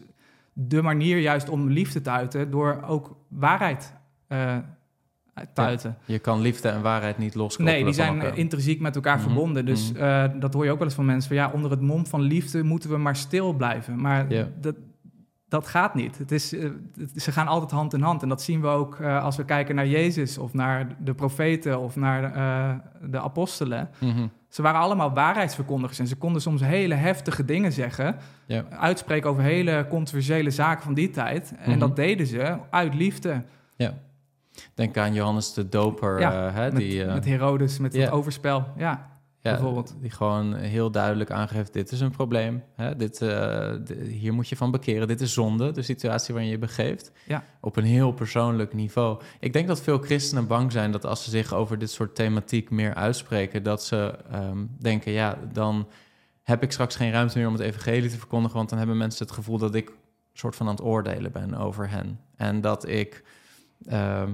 de 0.52 0.82
manier 0.82 1.18
juist 1.18 1.48
om 1.48 1.68
liefde 1.68 2.00
te 2.00 2.10
uiten 2.10 2.50
door 2.50 2.82
ook 2.86 3.16
waarheid 3.28 3.94
eh, 4.26 4.56
te 5.54 5.60
uiten. 5.60 5.96
Je 6.04 6.18
kan 6.18 6.40
liefde 6.40 6.68
en 6.68 6.82
waarheid 6.82 7.18
niet 7.18 7.34
loskoppelen 7.34 7.72
Nee, 7.74 7.84
die 7.84 7.94
zijn 7.94 8.14
elkaar. 8.14 8.32
eh, 8.32 8.38
intrinsiek 8.38 8.80
met 8.80 8.94
elkaar 8.94 9.16
Mhm, 9.16 9.24
verbonden. 9.26 9.64
Dus 9.66 9.92
mhm. 9.92 10.02
eh, 10.02 10.24
dat 10.40 10.54
hoor 10.54 10.64
je 10.64 10.70
ook 10.70 10.78
wel 10.78 10.86
eens 10.86 10.96
van 10.96 11.04
mensen. 11.04 11.28
Van, 11.28 11.36
ja, 11.36 11.50
onder 11.54 11.70
het 11.70 11.80
mom 11.80 12.06
van 12.06 12.20
liefde 12.20 12.62
moeten 12.62 12.90
we 12.90 12.96
maar 12.96 13.16
stil 13.16 13.52
blijven. 13.52 14.00
Maar 14.00 14.26
dat, 14.60 14.74
dat 15.48 15.66
gaat 15.66 15.94
niet. 15.94 16.18
Het 16.18 16.32
is, 16.32 16.52
eh, 16.52 16.70
ze 17.16 17.32
gaan 17.32 17.46
altijd 17.46 17.70
hand 17.70 17.92
in 17.94 18.00
hand. 18.02 18.22
En 18.22 18.28
dat 18.28 18.42
zien 18.42 18.60
we 18.60 18.66
ook 18.66 19.00
eh, 19.00 19.22
als 19.24 19.36
we 19.36 19.44
kijken 19.44 19.74
naar 19.74 19.86
Jezus 19.86 20.38
of 20.38 20.52
naar 20.52 20.96
de 20.98 21.14
profeten 21.14 21.78
of 21.80 21.96
naar 21.96 22.24
eh, 22.34 22.74
de 23.10 23.20
apostelen. 23.20 23.90
Mhm. 24.00 24.26
Ze 24.48 24.62
waren 24.62 24.80
allemaal 24.80 25.12
waarheidsverkondigers 25.14 25.98
en 25.98 26.06
ze 26.06 26.16
konden 26.16 26.42
soms 26.42 26.60
hele 26.60 26.94
heftige 26.94 27.44
dingen 27.44 27.72
zeggen. 27.72 28.16
Ja. 28.46 28.64
Uitspreken 28.70 29.30
over 29.30 29.42
hele 29.42 29.86
controversiële 29.88 30.50
zaken 30.50 30.82
van 30.84 30.94
die 30.94 31.10
tijd. 31.10 31.54
En 31.58 31.70
Mhm. 31.70 31.78
dat 31.78 31.96
deden 31.96 32.26
ze 32.26 32.56
uit 32.70 32.94
liefde. 32.94 33.42
Denk 34.74 34.96
aan 34.96 35.14
Johannes 35.14 35.52
de 35.54 35.68
Doper, 35.68 36.20
Ja, 36.20 36.50
hè, 36.50 36.72
met, 36.72 36.76
die, 36.76 37.04
met 37.04 37.24
Herodes, 37.24 37.78
met 37.78 37.94
ja. 37.94 38.00
het 38.00 38.10
overspel. 38.10 38.64
Ja, 38.76 39.06
ja, 39.46 39.52
bijvoorbeeld. 39.52 39.94
die 40.00 40.10
gewoon 40.10 40.54
heel 40.54 40.90
duidelijk 40.90 41.30
aangeeft: 41.30 41.72
dit 41.72 41.92
is 41.92 42.00
een 42.00 42.10
probleem. 42.10 42.62
Hè, 42.74 42.96
dit, 42.96 43.22
eh, 43.22 43.74
hier 44.08 44.34
moet 44.34 44.48
je 44.48 44.56
van 44.56 44.70
bekeren. 44.70 45.08
Dit 45.08 45.20
is 45.20 45.32
zonde, 45.32 45.72
de 45.72 45.82
situatie 45.82 46.34
waarin 46.34 46.50
je 46.50 46.58
je 46.58 46.66
begeeft. 46.66 47.12
Ja. 47.26 47.44
Op 47.60 47.76
een 47.76 47.84
heel 47.84 48.12
persoonlijk 48.12 48.74
niveau. 48.74 49.20
Ik 49.40 49.52
denk 49.52 49.68
dat 49.68 49.80
veel 49.80 49.98
christenen 49.98 50.46
bang 50.46 50.72
zijn 50.72 50.90
dat 50.90 51.06
als 51.06 51.24
ze 51.24 51.30
zich 51.30 51.54
over 51.54 51.78
dit 51.78 51.90
soort 51.90 52.14
thematiek 52.14 52.70
meer 52.70 52.94
uitspreken, 52.94 53.62
dat 53.62 53.84
ze 53.84 54.14
ehm, 54.30 54.64
denken: 54.78 55.12
ja, 55.12 55.38
dan 55.52 55.88
heb 56.42 56.62
ik 56.62 56.72
straks 56.72 56.96
geen 56.96 57.12
ruimte 57.12 57.38
meer 57.38 57.46
om 57.46 57.52
het 57.52 57.62
evangelie 57.62 58.10
te 58.10 58.18
verkondigen, 58.18 58.56
want 58.56 58.68
dan 58.68 58.78
hebben 58.78 58.96
mensen 58.96 59.26
het 59.26 59.34
gevoel 59.34 59.58
dat 59.58 59.74
ik 59.74 59.92
soort 60.32 60.56
van 60.56 60.66
aan 60.66 60.74
het 60.74 60.84
oordelen 60.84 61.32
ben 61.32 61.54
over 61.54 61.90
hen. 61.90 62.20
En 62.36 62.60
dat 62.60 62.88
ik 62.88 63.24
ehm, 63.86 64.32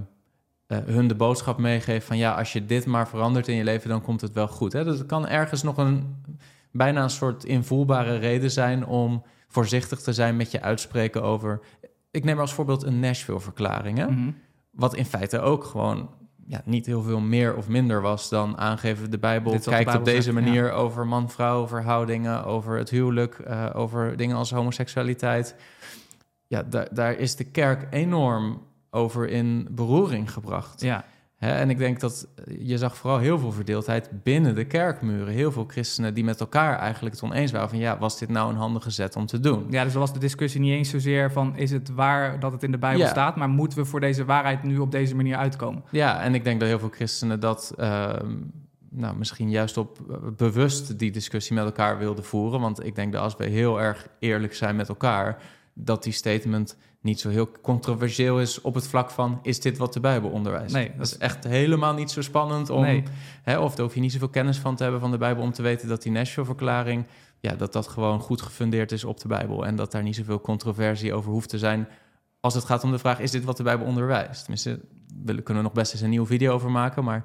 eh, 0.73 0.79
hun 0.85 1.09
de 1.09 1.15
boodschap 1.15 1.59
meegeef 1.59 2.07
van 2.07 2.17
ja, 2.17 2.35
als 2.35 2.53
je 2.53 2.67
dit 2.67 2.87
maar 2.87 3.09
verandert 3.09 3.49
in 3.49 3.57
je 3.57 3.65
leven, 3.65 3.89
dan 3.89 4.03
komt 4.03 4.21
het 4.21 4.33
wel 4.33 4.49
goed. 4.49 4.73
Hè? 4.73 4.85
Dus 4.85 4.99
het 4.99 5.07
kan 5.07 5.29
ergens 5.29 5.63
nog 5.63 5.77
een 5.77 6.17
bijna 6.71 7.03
een 7.03 7.11
soort 7.11 7.45
invoelbare 7.45 8.17
reden 8.17 8.51
zijn 8.51 8.87
om 8.87 9.23
voorzichtig 9.49 10.01
te 10.01 10.13
zijn 10.13 10.37
met 10.37 10.51
je 10.51 10.63
uitspreken 10.63 11.23
over. 11.23 11.61
Ik 12.11 12.25
neem 12.25 12.39
als 12.39 12.53
voorbeeld 12.53 12.83
een 12.83 13.01
Nashville-verklaring. 13.01 13.99
Mhm. 13.99 14.31
Wat 14.71 14.95
in 14.95 15.05
feite 15.05 15.41
ook 15.41 15.65
gewoon 15.65 16.11
ja, 16.47 16.63
niet 16.65 16.87
heel 16.87 17.03
veel 17.03 17.21
meer 17.21 17.57
of 17.57 17.69
minder 17.69 18.01
was 18.01 18.29
dan 18.29 18.59
aangeven 18.59 19.11
de 19.11 19.19
Bijbel. 19.19 19.53
De 19.53 19.61
kijkt 19.61 19.95
op 19.95 20.05
deze 20.05 20.23
zegt, 20.23 20.45
manier 20.45 20.73
over 20.73 21.07
man-vrouw 21.07 21.67
verhoudingen, 21.67 22.45
over 22.45 22.79
het 22.79 22.91
huwelijk, 22.91 23.39
eh, 23.39 23.71
over 23.73 24.17
dingen 24.17 24.37
als 24.37 24.51
homoseksualiteit. 24.51 25.55
ja, 26.47 26.63
daar, 26.63 26.89
daar 26.93 27.13
is 27.13 27.37
de 27.37 27.45
kerk 27.45 27.87
enorm 27.91 28.63
over 28.95 29.29
in 29.29 29.69
beroering 29.71 30.33
gebracht. 30.33 30.81
Ja, 30.81 31.05
en 31.39 31.71
ik 31.71 31.79
denk 31.79 32.01
dat 32.01 32.29
je 32.59 32.79
zag 32.79 32.97
vooral 32.97 33.19
heel 33.19 33.39
veel 33.39 33.53
verdeeldheid 33.53 34.11
binnen 34.23 34.55
de 34.55 34.65
kerkmuren. 34.65 35.33
Heel 35.35 35.53
veel 35.53 35.65
christenen 35.67 36.15
die 36.15 36.25
met 36.25 36.41
elkaar 36.41 36.79
eigenlijk 36.79 37.15
het 37.15 37.25
oneens 37.25 37.53
waren 37.53 37.69
van 37.69 37.79
ja, 37.79 37.99
was 37.99 38.19
dit 38.19 38.29
nou 38.29 38.51
een 38.51 38.57
handige 38.57 38.91
zet 38.91 39.17
om 39.17 39.27
te 39.27 39.41
doen? 39.41 39.67
ja, 39.71 39.85
dus 39.85 39.95
was 39.95 40.13
de 40.13 40.19
discussie 40.19 40.61
niet 40.61 40.73
eens 40.73 40.91
zozeer 40.91 41.33
van 41.33 41.57
is 41.57 41.71
het 41.71 41.91
waar 41.91 42.41
dat 42.41 42.53
het 42.53 42.63
in 42.63 42.71
de 42.71 42.79
Bijbel 42.79 43.01
Ja. 43.01 43.09
staat, 43.09 43.37
maar 43.37 43.49
moeten 43.49 43.79
we 43.79 43.85
voor 43.85 44.01
deze 44.01 44.25
waarheid 44.25 44.63
nu 44.63 44.79
op 44.79 44.91
deze 44.91 45.17
manier 45.17 45.37
uitkomen? 45.37 45.83
Ja, 45.91 46.21
en 46.21 46.35
ik 46.35 46.45
denk 46.45 46.61
dat 46.61 46.69
heel 46.69 46.79
veel 46.79 46.89
christenen 46.93 47.41
dat 47.41 47.73
ehm, 47.77 48.35
nou, 48.91 49.17
misschien 49.17 49.51
juist 49.51 49.77
op 49.77 49.99
eh, 50.11 50.17
bewust 50.37 50.99
die 50.99 51.11
discussie 51.11 51.55
met 51.55 51.65
elkaar 51.65 51.99
wilden 51.99 52.25
voeren. 52.25 52.61
Want 52.61 52.85
ik 52.85 52.95
denk 52.95 53.13
dat 53.13 53.23
als 53.23 53.37
we 53.37 53.45
heel 53.45 53.81
erg 53.81 54.09
eerlijk 54.19 54.55
zijn 54.55 54.77
met 54.77 54.89
elkaar, 54.89 55.43
dat 55.75 56.03
die 56.03 56.13
statement 56.13 56.77
niet 57.01 57.21
zo 57.21 57.29
heel 57.29 57.51
controversieel 57.63 58.41
is 58.41 58.61
op 58.61 58.75
het 58.75 58.87
vlak 58.87 59.11
van 59.11 59.39
is 59.43 59.61
dit 59.61 59.79
wat 59.79 59.93
de 59.93 60.01
Bijbel 60.01 60.31
onderwijst? 60.31 60.75
Nee, 60.75 60.93
dat 60.97 61.07
is 61.07 61.19
echt 61.19 61.45
helemaal 61.45 61.95
niet 61.95 62.11
zo 62.11 62.23
spannend 62.23 62.71
om, 62.71 62.83
Nee. 62.83 63.03
hè, 63.43 63.59
of 63.59 63.75
daar 63.75 63.85
hoef 63.85 63.95
je 63.95 64.01
niet 64.01 64.13
zoveel 64.13 64.29
kennis 64.29 64.59
van 64.59 64.77
te 64.77 64.83
hebben 64.83 65.01
van 65.01 65.11
de 65.11 65.19
Bijbel 65.19 65.43
om 65.43 65.53
te 65.53 65.63
weten 65.63 65.89
dat 65.89 66.03
die 66.03 66.13
Nashville-verklaring, 66.13 67.05
ja, 67.41 67.55
dat 67.55 67.73
dat 67.73 67.89
gewoon 67.89 68.21
goed 68.21 68.43
gefundeerd 68.43 68.93
is 68.93 69.05
op 69.05 69.21
de 69.21 69.29
Bijbel 69.29 69.67
en 69.67 69.77
dat 69.77 69.93
daar 69.93 70.03
niet 70.03 70.17
zoveel 70.17 70.41
controversie 70.41 71.15
over 71.15 71.31
hoeft 71.31 71.49
te 71.49 71.59
zijn 71.59 71.89
als 72.43 72.55
het 72.55 72.65
gaat 72.65 72.85
om 72.85 72.91
de 72.91 72.99
vraag, 72.99 73.19
is 73.21 73.31
dit 73.31 73.45
wat 73.45 73.57
de 73.57 73.63
Bijbel 73.63 73.87
onderwijst? 73.87 74.41
Tenminste, 74.41 74.81
we 75.25 75.43
kunnen 75.43 75.57
er 75.57 75.69
nog 75.69 75.73
best 75.73 75.93
eens 75.93 76.03
een 76.03 76.11
nieuwe 76.11 76.27
video 76.27 76.53
over 76.55 76.71
maken, 76.71 77.05
maar 77.05 77.25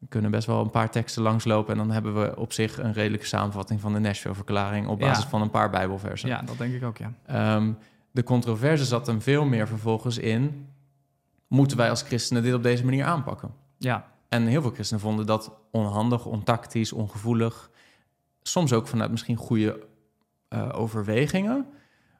we 0.00 0.06
kunnen 0.08 0.30
best 0.30 0.46
wel 0.46 0.60
een 0.60 0.70
paar 0.70 0.90
teksten 0.90 1.22
langslopen 1.22 1.72
en 1.72 1.78
dan 1.78 1.90
hebben 1.90 2.20
we 2.20 2.36
op 2.36 2.52
zich 2.52 2.78
een 2.78 2.92
redelijke 2.92 3.26
samenvatting 3.26 3.80
van 3.80 3.92
de 3.92 3.98
Nashville-verklaring 3.98 4.86
op 4.86 5.00
Ja. 5.00 5.06
basis 5.06 5.24
van 5.24 5.40
een 5.42 5.50
paar 5.50 5.70
Bijbelversen. 5.70 6.28
Ja, 6.28 6.42
dat 6.42 6.58
denk 6.58 6.74
ik 6.74 6.82
ook, 6.84 6.96
ja. 6.96 7.12
Ehm, 7.26 7.72
de 8.10 8.22
controverse 8.22 8.84
zat 8.84 9.06
hem 9.06 9.20
veel 9.22 9.44
meer 9.44 9.68
vervolgens 9.68 10.18
in, 10.18 10.66
moeten 11.46 11.76
wij 11.76 11.90
als 11.90 12.02
christenen 12.02 12.42
dit 12.42 12.54
op 12.54 12.62
deze 12.62 12.84
manier 12.84 13.04
aanpakken? 13.04 13.50
Ja, 13.78 14.08
En 14.28 14.46
heel 14.46 14.62
veel 14.62 14.70
christenen 14.70 15.02
vonden 15.02 15.26
dat 15.26 15.52
onhandig, 15.70 16.26
ontactisch, 16.26 16.92
ongevoelig. 16.92 17.70
Soms 18.42 18.72
ook 18.72 18.88
vanuit 18.88 19.10
misschien 19.10 19.36
goede 19.36 19.86
eh, 20.48 20.68
overwegingen. 20.72 21.66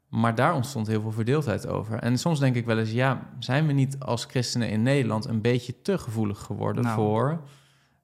Maar 0.09 0.35
daar 0.35 0.55
ontstond 0.55 0.87
heel 0.87 1.01
veel 1.01 1.13
verdeeldheid 1.13 1.67
over. 1.67 1.99
En 1.99 2.19
soms 2.19 2.39
denk 2.39 2.57
ik 2.57 2.67
wel 2.67 2.79
eens, 2.79 2.91
ja, 2.93 3.31
zijn 3.39 3.67
we 3.67 3.73
niet 3.73 3.99
als 4.01 4.25
christenen 4.25 4.69
in 4.71 4.83
Nederland 4.83 5.25
een 5.25 5.41
beetje 5.41 5.83
te 5.83 5.99
gevoelig 5.99 6.39
geworden 6.39 6.83
Nou. 6.85 6.95
voor 6.95 7.41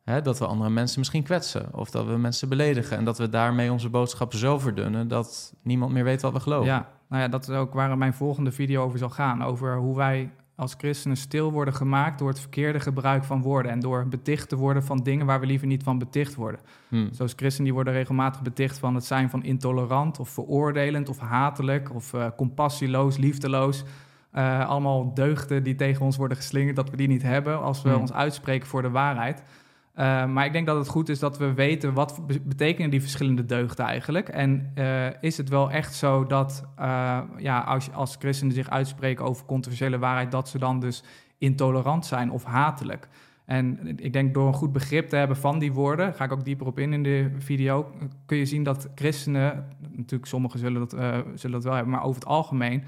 hè, 0.07 0.23
dat 0.23 0.39
we 0.39 0.47
andere 0.47 0.71
mensen 0.71 0.99
misschien 0.99 1.23
kwetsen 1.23 1.75
of 1.75 1.91
dat 1.91 2.07
we 2.07 2.17
mensen 2.17 2.49
beledigen 2.49 2.97
en 2.97 3.05
dat 3.05 3.19
we 3.19 3.29
daarmee 3.29 3.73
onze 3.73 3.89
boodschap 3.89 4.35
zo 4.35 4.59
verdunnen 4.59 5.09
dat 5.09 5.55
niemand 5.63 5.93
meer 5.93 6.05
weet 6.05 6.23
wat 6.23 6.33
we 6.33 6.41
geloven. 6.41 6.67
Ja, 6.67 6.89
nou 7.09 7.23
ja, 7.23 7.29
dat 7.29 7.49
is 7.49 7.55
ook 7.55 7.75
waar 7.75 7.99
mijn 7.99 8.15
volgende 8.15 8.53
video 8.53 8.85
over 8.85 8.99
zal 8.99 9.11
gaan. 9.11 9.45
Over 9.45 9.77
hoe 9.77 9.97
wij 9.97 10.31
als 10.57 10.75
christenen 10.79 11.17
stil 11.17 11.53
worden 11.53 11.75
gemaakt 11.75 12.19
door 12.19 12.29
het 12.29 12.41
verkeerde 12.41 12.81
gebruik 12.81 13.25
van 13.25 13.43
woorden. 13.43 13.73
En 13.73 13.81
door 13.81 14.09
beticht 14.09 14.49
te 14.49 14.57
worden 14.57 14.85
van 14.85 14.97
dingen 15.03 15.27
waar 15.27 15.41
we 15.41 15.47
liever 15.47 15.67
niet 15.67 15.83
van 15.83 15.99
beticht 15.99 16.35
worden. 16.35 16.61
Hm. 16.89 17.09
Zoals 17.13 17.33
christenen 17.37 17.65
die 17.65 17.75
worden 17.75 17.93
regelmatig 17.93 18.43
beticht 18.43 18.79
van 18.79 18.95
het 18.95 19.05
zijn 19.05 19.31
van 19.31 19.43
intolerant 19.45 20.19
of 20.19 20.29
veroordelend 20.29 21.09
of 21.09 21.19
hatelijk 21.19 21.95
of 21.95 22.13
eh, 22.13 22.27
compassieloos, 22.37 23.17
liefdeloos. 23.17 23.85
Eh, 24.31 24.69
allemaal 24.69 25.15
deugden 25.15 25.63
die 25.63 25.75
tegen 25.75 26.05
ons 26.05 26.17
worden 26.17 26.37
geslingerd, 26.37 26.77
dat 26.77 26.91
we 26.91 26.97
die 26.97 27.09
niet 27.09 27.23
hebben 27.23 27.61
als 27.63 27.83
we 27.83 27.89
Hmm. 27.89 28.01
ons 28.01 28.13
uitspreken 28.13 28.69
voor 28.69 28.83
de 28.83 28.91
waarheid. 28.91 29.43
Eh, 29.97 30.27
maar 30.27 30.45
ik 30.45 30.53
denk 30.53 30.67
dat 30.67 30.77
het 30.77 30.89
goed 30.89 31.09
is 31.09 31.19
dat 31.19 31.39
we 31.39 31.53
weten 31.55 31.95
wat 31.95 32.27
be- 32.27 32.41
betekenen 32.41 32.91
die 32.91 33.01
verschillende 33.01 33.45
deugden 33.47 33.87
eigenlijk. 33.87 34.29
En 34.29 34.71
eh, 34.75 35.07
is 35.21 35.37
het 35.37 35.49
wel 35.49 35.71
echt 35.71 35.95
zo 35.95 36.27
dat 36.27 36.65
eh, 36.77 37.21
ja, 37.37 37.61
als, 37.61 37.93
als 37.93 38.17
christenen 38.19 38.55
zich 38.55 38.71
uitspreken 38.71 39.25
over 39.25 39.45
controversiële 39.47 39.99
waarheid, 39.99 40.31
dat 40.31 40.49
ze 40.49 40.59
dan 40.59 40.81
dus 40.81 41.03
intolerant 41.39 42.07
zijn 42.07 42.31
of 42.31 42.45
hatelijk? 42.45 43.09
En 43.45 43.99
ik 43.99 44.13
denk 44.13 44.35
door 44.35 44.47
een 44.47 44.55
goed 44.55 44.73
begrip 44.73 45.09
te 45.09 45.17
hebben 45.17 45.37
van 45.37 45.59
die 45.59 45.73
woorden, 45.73 46.15
ga 46.15 46.25
ik 46.25 46.33
ook 46.33 46.45
dieper 46.45 46.67
op 46.67 46.79
in 46.79 46.93
in 46.93 47.03
de 47.03 47.31
video, 47.39 47.91
kun 48.27 48.37
je 48.37 48.47
zien 48.47 48.63
dat 48.63 48.89
christenen, 48.95 49.67
natuurlijk 49.93 50.27
sommigen 50.27 50.59
zullen 50.59 50.81
dat, 50.81 50.91
zullen 51.35 51.51
dat 51.51 51.65
wel 51.65 51.75
hebben, 51.75 51.93
maar 51.93 52.03
over 52.05 52.21
het 52.21 52.29
algemeen 52.29 52.85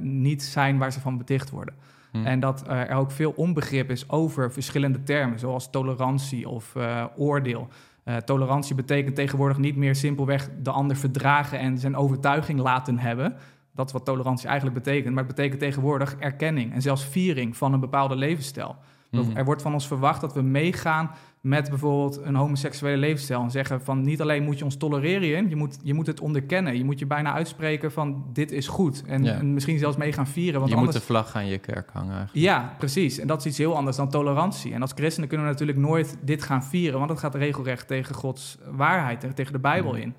niet 0.00 0.42
zijn 0.42 0.78
waar 0.78 0.92
ze 0.92 1.00
van 1.00 1.18
beticht 1.18 1.50
worden. 1.50 1.74
Hm. 2.20 2.26
En 2.26 2.40
dat 2.40 2.62
eh, 2.62 2.90
er 2.90 2.96
ook 2.96 3.10
veel 3.10 3.32
onbegrip 3.36 3.90
is 3.90 4.10
over 4.10 4.52
verschillende 4.52 5.02
termen, 5.02 5.38
zoals 5.38 5.70
tolerantie 5.70 6.48
of 6.48 6.76
eh, 6.76 7.04
oordeel. 7.16 7.68
Eh, 8.04 8.16
tolerantie 8.16 8.74
betekent 8.74 9.14
tegenwoordig 9.14 9.58
niet 9.58 9.76
meer 9.76 9.94
simpelweg 9.94 10.50
de 10.62 10.70
ander 10.70 10.96
verdragen 10.96 11.58
en 11.58 11.78
zijn 11.78 11.96
overtuiging 11.96 12.60
laten 12.60 12.98
hebben. 12.98 13.36
Dat 13.74 13.86
is 13.86 13.92
wat 13.92 14.04
tolerantie 14.04 14.48
eigenlijk 14.48 14.84
betekent. 14.84 15.14
Maar 15.14 15.24
het 15.24 15.34
betekent 15.34 15.60
tegenwoordig 15.60 16.16
erkenning 16.18 16.72
en 16.72 16.82
zelfs 16.82 17.04
viering 17.04 17.56
van 17.56 17.72
een 17.72 17.80
bepaalde 17.80 18.16
levensstijl. 18.16 18.76
Mhm. 19.10 19.36
Er 19.36 19.44
wordt 19.44 19.62
van 19.62 19.72
ons 19.72 19.86
verwacht 19.86 20.20
dat 20.20 20.34
we 20.34 20.42
meegaan 20.42 21.10
met 21.48 21.68
bijvoorbeeld 21.68 22.20
een 22.24 22.34
homoseksuele 22.34 22.96
levensstijl. 22.96 23.42
En 23.42 23.50
zeggen 23.50 23.82
van 23.82 24.02
niet 24.02 24.20
alleen 24.20 24.42
moet 24.42 24.58
je 24.58 24.64
ons 24.64 24.76
tolereren, 24.76 25.48
je 25.48 25.56
moet, 25.56 25.78
je 25.82 25.94
moet 25.94 26.06
het 26.06 26.20
onderkennen. 26.20 26.76
Je 26.76 26.84
moet 26.84 26.98
je 26.98 27.06
bijna 27.06 27.32
uitspreken 27.32 27.92
van 27.92 28.24
dit 28.32 28.52
is 28.52 28.68
goed. 28.68 29.02
En, 29.06 29.24
Ja. 29.24 29.34
en 29.34 29.54
misschien 29.54 29.78
zelfs 29.78 29.96
mee 29.96 30.12
gaan 30.12 30.26
vieren. 30.26 30.58
Want 30.60 30.70
je 30.70 30.76
anders... 30.76 30.94
moet 30.94 31.06
de 31.06 31.12
vlag 31.12 31.34
aan 31.34 31.46
je 31.46 31.58
kerk 31.58 31.90
hangen 31.92 32.16
eigenlijk. 32.16 32.46
Ja, 32.46 32.74
precies. 32.78 33.18
En 33.18 33.26
dat 33.26 33.38
is 33.38 33.46
iets 33.46 33.58
heel 33.58 33.76
anders 33.76 33.96
dan 33.96 34.10
tolerantie. 34.10 34.72
En 34.72 34.80
als 34.80 34.92
christenen 34.94 35.28
kunnen 35.28 35.46
we 35.46 35.52
natuurlijk 35.52 35.78
nooit 35.78 36.16
dit 36.20 36.42
gaan 36.42 36.64
vieren, 36.64 36.98
want 36.98 37.10
het 37.10 37.18
gaat 37.18 37.34
regelrecht 37.34 37.86
tegen 37.86 38.14
Gods 38.14 38.58
waarheid, 38.70 39.24
en 39.24 39.34
tegen 39.34 39.52
de 39.52 39.58
Bijbel 39.58 39.94
in. 39.94 40.14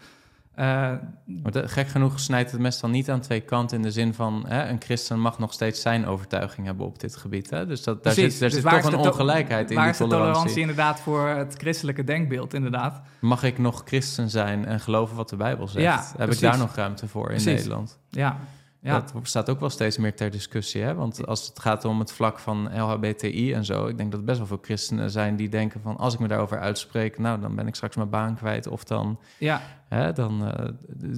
De- 0.56 1.68
gek 1.68 1.88
genoeg 1.88 2.20
snijdt 2.20 2.52
het 2.52 2.60
mes 2.62 2.80
dan 2.80 2.92
niet 2.92 3.10
aan 3.10 3.20
twee 3.20 3.40
kanten 3.40 3.78
in 3.78 3.84
de 3.84 3.92
zin 3.92 4.14
van 4.14 4.46
hè, 4.48 4.70
een 4.70 4.82
christen 4.82 5.20
mag 5.20 5.40
nog 5.40 5.54
steeds 5.54 5.82
zijn 5.82 6.06
overtuiging 6.06 6.66
hebben 6.68 6.86
op 6.86 7.00
dit 7.00 7.16
gebied. 7.16 7.50
Hè? 7.50 7.66
Dus 7.66 7.84
dat, 7.84 8.04
daar 8.04 8.14
precies. 8.14 8.32
zit, 8.32 8.40
daar 8.42 8.50
Dus 8.50 8.62
zit 8.62 8.70
toch 8.84 8.94
een 8.94 9.00
to- 9.02 9.10
ongelijkheid 9.10 9.70
in 9.70 9.76
Waar 9.76 9.84
die 9.86 9.94
is 9.94 9.98
de 10.00 10.04
tolerantie. 10.04 10.34
tolerantie 10.34 10.62
inderdaad 10.62 11.00
voor 11.00 11.28
het 11.28 11.56
christelijke 11.58 12.04
denkbeeld, 12.04 12.54
inderdaad? 12.54 13.02
Mag 13.20 13.44
ik 13.44 13.58
nog 13.58 13.82
christen 13.86 14.30
zijn 14.30 14.66
en 14.66 14.80
geloven 14.80 15.16
wat 15.16 15.30
de 15.30 15.36
Bijbel 15.36 15.68
zegt? 15.68 15.86
Ja, 15.86 15.96
Heb 15.96 16.16
precies. 16.16 16.36
ik 16.36 16.50
daar 16.50 16.58
nog 16.58 16.76
ruimte 16.76 17.08
voor 17.08 17.22
in 17.24 17.28
Precies. 17.36 17.46
Nederland? 17.54 18.00
Ja, 18.10 18.38
ja. 18.82 19.00
Dat 19.14 19.14
staat 19.22 19.50
ook 19.50 19.60
wel 19.60 19.70
steeds 19.70 19.98
meer 19.98 20.16
ter 20.16 20.32
discussie. 20.32 20.82
Hè? 20.82 20.94
Want 20.96 21.28
als 21.28 21.48
het 21.48 21.60
gaat 21.60 21.86
om 21.86 22.00
het 22.00 22.12
vlak 22.12 22.40
van 22.40 22.70
LHBTI 22.82 23.54
en 23.54 23.66
zo... 23.66 23.88
ik 23.88 23.98
denk 23.98 24.12
dat 24.12 24.20
er 24.20 24.26
best 24.26 24.38
wel 24.38 24.48
veel 24.48 24.60
christenen 24.62 25.12
zijn 25.12 25.36
die 25.36 25.50
denken 25.50 25.82
van... 25.82 25.98
als 25.98 26.14
ik 26.14 26.20
me 26.20 26.28
daarover 26.28 26.60
uitspreek, 26.60 27.18
nou, 27.18 27.40
dan 27.42 27.56
ben 27.56 27.68
ik 27.68 27.76
straks 27.76 27.96
mijn 27.96 28.10
baan 28.10 28.36
kwijt. 28.36 28.68
Of 28.68 28.84
dan, 28.84 29.20
ja. 29.38 29.62
hè, 29.90 30.14
dan 30.14 30.46
eh, 30.54 30.70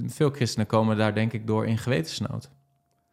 veel 0.06 0.30
christenen 0.30 0.68
komen 0.68 0.98
daar 0.98 1.14
denk 1.14 1.34
ik 1.34 1.48
door 1.48 1.66
in 1.66 1.78
gewetensnood. 1.78 2.50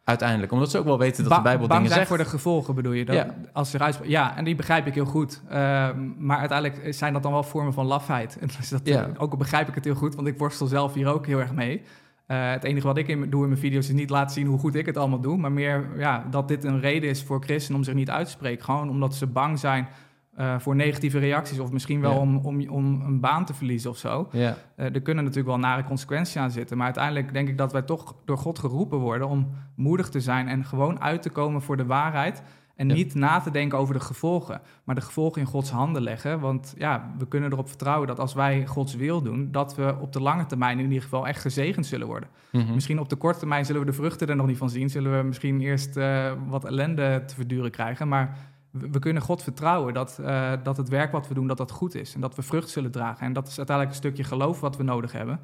Uiteindelijk, 0.03 0.51
omdat 0.51 0.71
ze 0.71 0.77
ook 0.77 0.85
wel 0.85 0.97
weten 0.97 1.23
dat 1.23 1.31
Ba- 1.31 1.37
de 1.37 1.43
Bijbel 1.43 1.67
bang 1.67 1.79
dingen 1.79 1.95
zijn 1.95 2.07
zegt. 2.07 2.15
voor 2.15 2.25
de 2.25 2.37
gevolgen 2.37 2.75
bedoel 2.75 2.91
je? 2.91 3.05
Dat, 3.05 3.15
Ja. 3.15 3.35
Als 3.53 3.77
uitspre- 3.77 4.09
ja, 4.09 4.37
en 4.37 4.43
die 4.43 4.55
begrijp 4.55 4.87
ik 4.87 4.93
heel 4.93 5.05
goed. 5.05 5.41
Ehm, 5.49 6.25
maar 6.25 6.37
uiteindelijk 6.39 6.93
zijn 6.93 7.13
dat 7.13 7.23
dan 7.23 7.31
wel 7.31 7.43
vormen 7.43 7.73
van 7.73 7.85
lafheid. 7.85 8.37
En 8.41 8.49
dus 8.57 8.69
dat, 8.69 8.81
Ja. 8.83 9.09
Ook 9.17 9.31
al 9.31 9.37
begrijp 9.37 9.67
ik 9.67 9.75
het 9.75 9.85
heel 9.85 9.95
goed, 9.95 10.15
want 10.15 10.27
ik 10.27 10.37
worstel 10.37 10.67
zelf 10.67 10.93
hier 10.93 11.07
ook 11.07 11.25
heel 11.25 11.39
erg 11.39 11.53
mee. 11.53 11.81
Eh, 12.29 12.51
het 12.51 12.63
enige 12.63 12.87
wat 12.87 12.97
ik 12.97 13.07
in, 13.07 13.29
doe 13.29 13.41
in 13.41 13.47
mijn 13.49 13.61
video's 13.61 13.87
is 13.87 13.93
niet 13.93 14.09
laten 14.09 14.33
zien 14.33 14.47
hoe 14.47 14.59
goed 14.59 14.75
ik 14.75 14.85
het 14.85 14.97
allemaal 14.97 15.19
doe. 15.19 15.37
Maar 15.37 15.51
meer 15.51 15.89
ja, 15.97 16.25
dat 16.29 16.47
dit 16.47 16.63
een 16.63 16.79
reden 16.79 17.09
is 17.09 17.23
voor 17.23 17.43
christenen 17.43 17.77
om 17.79 17.83
zich 17.83 17.93
niet 17.93 18.09
uit 18.09 18.25
te 18.25 18.31
spreken. 18.31 18.63
Gewoon 18.65 18.89
omdat 18.89 19.15
ze 19.15 19.27
bang 19.27 19.59
zijn 19.59 19.87
eh, 20.35 20.59
voor 20.59 20.75
negatieve 20.75 21.19
reacties. 21.19 21.59
Of 21.59 21.71
misschien 21.71 22.01
wel 22.01 22.11
Ja. 22.11 22.17
om, 22.17 22.37
om, 22.37 22.69
om 22.69 23.01
een 23.01 23.19
baan 23.19 23.45
te 23.45 23.53
verliezen 23.53 23.89
of 23.89 23.97
zo. 23.97 24.27
Ja, 24.31 24.55
Eh, 24.75 24.85
er 24.95 25.01
kunnen 25.01 25.23
natuurlijk 25.23 25.49
wel 25.55 25.59
nare 25.59 25.83
consequenties 25.83 26.37
aan 26.37 26.51
zitten. 26.51 26.77
Maar 26.77 26.85
uiteindelijk 26.85 27.33
denk 27.33 27.47
ik 27.49 27.57
dat 27.57 27.71
wij 27.71 27.81
toch 27.81 28.15
door 28.25 28.37
God 28.37 28.59
geroepen 28.59 28.97
worden 28.97 29.27
om 29.27 29.47
moedig 29.75 30.09
te 30.09 30.19
zijn 30.19 30.47
en 30.47 30.65
gewoon 30.65 31.01
uit 31.01 31.21
te 31.21 31.29
komen 31.29 31.61
voor 31.61 31.77
de 31.77 31.85
waarheid. 31.85 32.43
En 32.79 32.87
Ja. 32.89 32.93
niet 32.93 33.13
na 33.13 33.39
te 33.39 33.51
denken 33.51 33.77
over 33.77 33.93
de 33.93 33.99
gevolgen, 33.99 34.61
maar 34.83 34.95
de 34.95 35.01
gevolgen 35.01 35.41
in 35.41 35.47
Gods 35.47 35.69
handen 35.69 36.01
leggen. 36.01 36.39
Want 36.39 36.73
ja, 36.77 37.11
we 37.17 37.27
kunnen 37.27 37.51
erop 37.51 37.67
vertrouwen 37.67 38.07
dat 38.07 38.19
als 38.19 38.33
wij 38.33 38.65
Gods 38.65 38.95
wil 38.95 39.21
doen, 39.21 39.51
dat 39.51 39.75
we 39.75 39.95
op 39.99 40.13
de 40.13 40.21
lange 40.21 40.45
termijn 40.45 40.77
in 40.79 40.85
ieder 40.85 41.01
geval 41.03 41.27
echt 41.27 41.41
gezegend 41.41 41.85
zullen 41.85 42.07
worden. 42.07 42.29
Mhm. 42.51 42.73
Misschien 42.73 42.99
op 42.99 43.09
de 43.09 43.15
korte 43.15 43.39
termijn 43.39 43.65
zullen 43.65 43.81
we 43.81 43.87
de 43.87 43.93
vruchten 43.93 44.27
er 44.27 44.35
nog 44.35 44.47
niet 44.47 44.57
van 44.57 44.69
zien. 44.69 44.89
Zullen 44.89 45.17
we 45.17 45.23
misschien 45.23 45.61
eerst 45.61 45.97
eh, 45.97 46.31
wat 46.47 46.65
ellende 46.65 47.23
te 47.25 47.35
verduren 47.35 47.71
krijgen. 47.71 48.07
Maar 48.07 48.37
we, 48.71 48.89
we 48.89 48.99
kunnen 48.99 49.21
God 49.21 49.43
vertrouwen 49.43 49.93
dat, 49.93 50.19
eh, 50.19 50.51
dat 50.63 50.77
het 50.77 50.89
werk 50.89 51.11
wat 51.11 51.27
we 51.27 51.33
doen, 51.33 51.47
dat 51.47 51.57
dat 51.57 51.71
goed 51.71 51.95
is. 51.95 52.13
En 52.15 52.21
dat 52.21 52.35
we 52.35 52.41
vrucht 52.41 52.69
zullen 52.69 52.91
dragen. 52.91 53.25
En 53.25 53.33
dat 53.33 53.47
is 53.47 53.57
uiteindelijk 53.57 53.97
een 53.97 54.03
stukje 54.03 54.23
geloof 54.23 54.59
wat 54.59 54.77
we 54.77 54.83
nodig 54.83 55.11
hebben. 55.11 55.39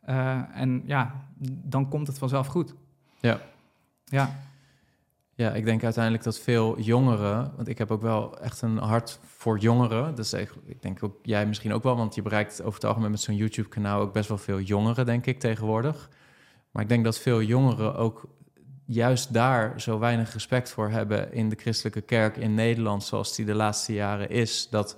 Eh, 0.00 0.38
en 0.54 0.82
ja, 0.84 1.14
dan 1.64 1.88
komt 1.88 2.06
het 2.06 2.18
vanzelf 2.18 2.46
goed. 2.46 2.74
Ja. 3.20 3.40
Ja, 4.04 4.30
Ja, 5.38 5.52
ik 5.52 5.64
denk 5.64 5.84
uiteindelijk 5.84 6.24
dat 6.24 6.38
veel 6.38 6.80
jongeren, 6.80 7.52
want 7.56 7.68
ik 7.68 7.78
heb 7.78 7.90
ook 7.90 8.02
wel 8.02 8.38
echt 8.40 8.62
een 8.62 8.76
hart 8.76 9.18
voor 9.24 9.58
jongeren. 9.58 10.14
Dus 10.14 10.32
ik 10.32 10.52
ik 10.66 10.82
denk 10.82 11.02
ook 11.02 11.18
jij 11.22 11.46
misschien 11.46 11.72
ook 11.72 11.82
wel, 11.82 11.96
want 11.96 12.14
je 12.14 12.22
bereikt 12.22 12.60
over 12.62 12.74
het 12.74 12.84
algemeen 12.84 13.10
met 13.10 13.20
zo'n 13.20 13.36
YouTube-kanaal 13.36 14.00
ook 14.00 14.12
best 14.12 14.28
wel 14.28 14.38
veel 14.38 14.60
jongeren, 14.60 15.06
denk 15.06 15.26
ik, 15.26 15.40
tegenwoordig. 15.40 16.08
Maar 16.70 16.82
ik 16.82 16.88
denk 16.88 17.04
dat 17.04 17.18
veel 17.18 17.42
jongeren 17.42 17.96
ook 17.96 18.28
juist 18.84 19.32
daar 19.32 19.80
zo 19.80 19.98
weinig 19.98 20.32
respect 20.32 20.70
voor 20.70 20.90
hebben 20.90 21.32
in 21.32 21.48
de 21.48 21.56
christelijke 21.56 22.00
kerk 22.00 22.36
in 22.36 22.54
Nederland, 22.54 23.04
zoals 23.04 23.34
die 23.34 23.44
de 23.44 23.54
laatste 23.54 23.92
jaren 23.92 24.30
is. 24.30 24.68
Dat 24.70 24.96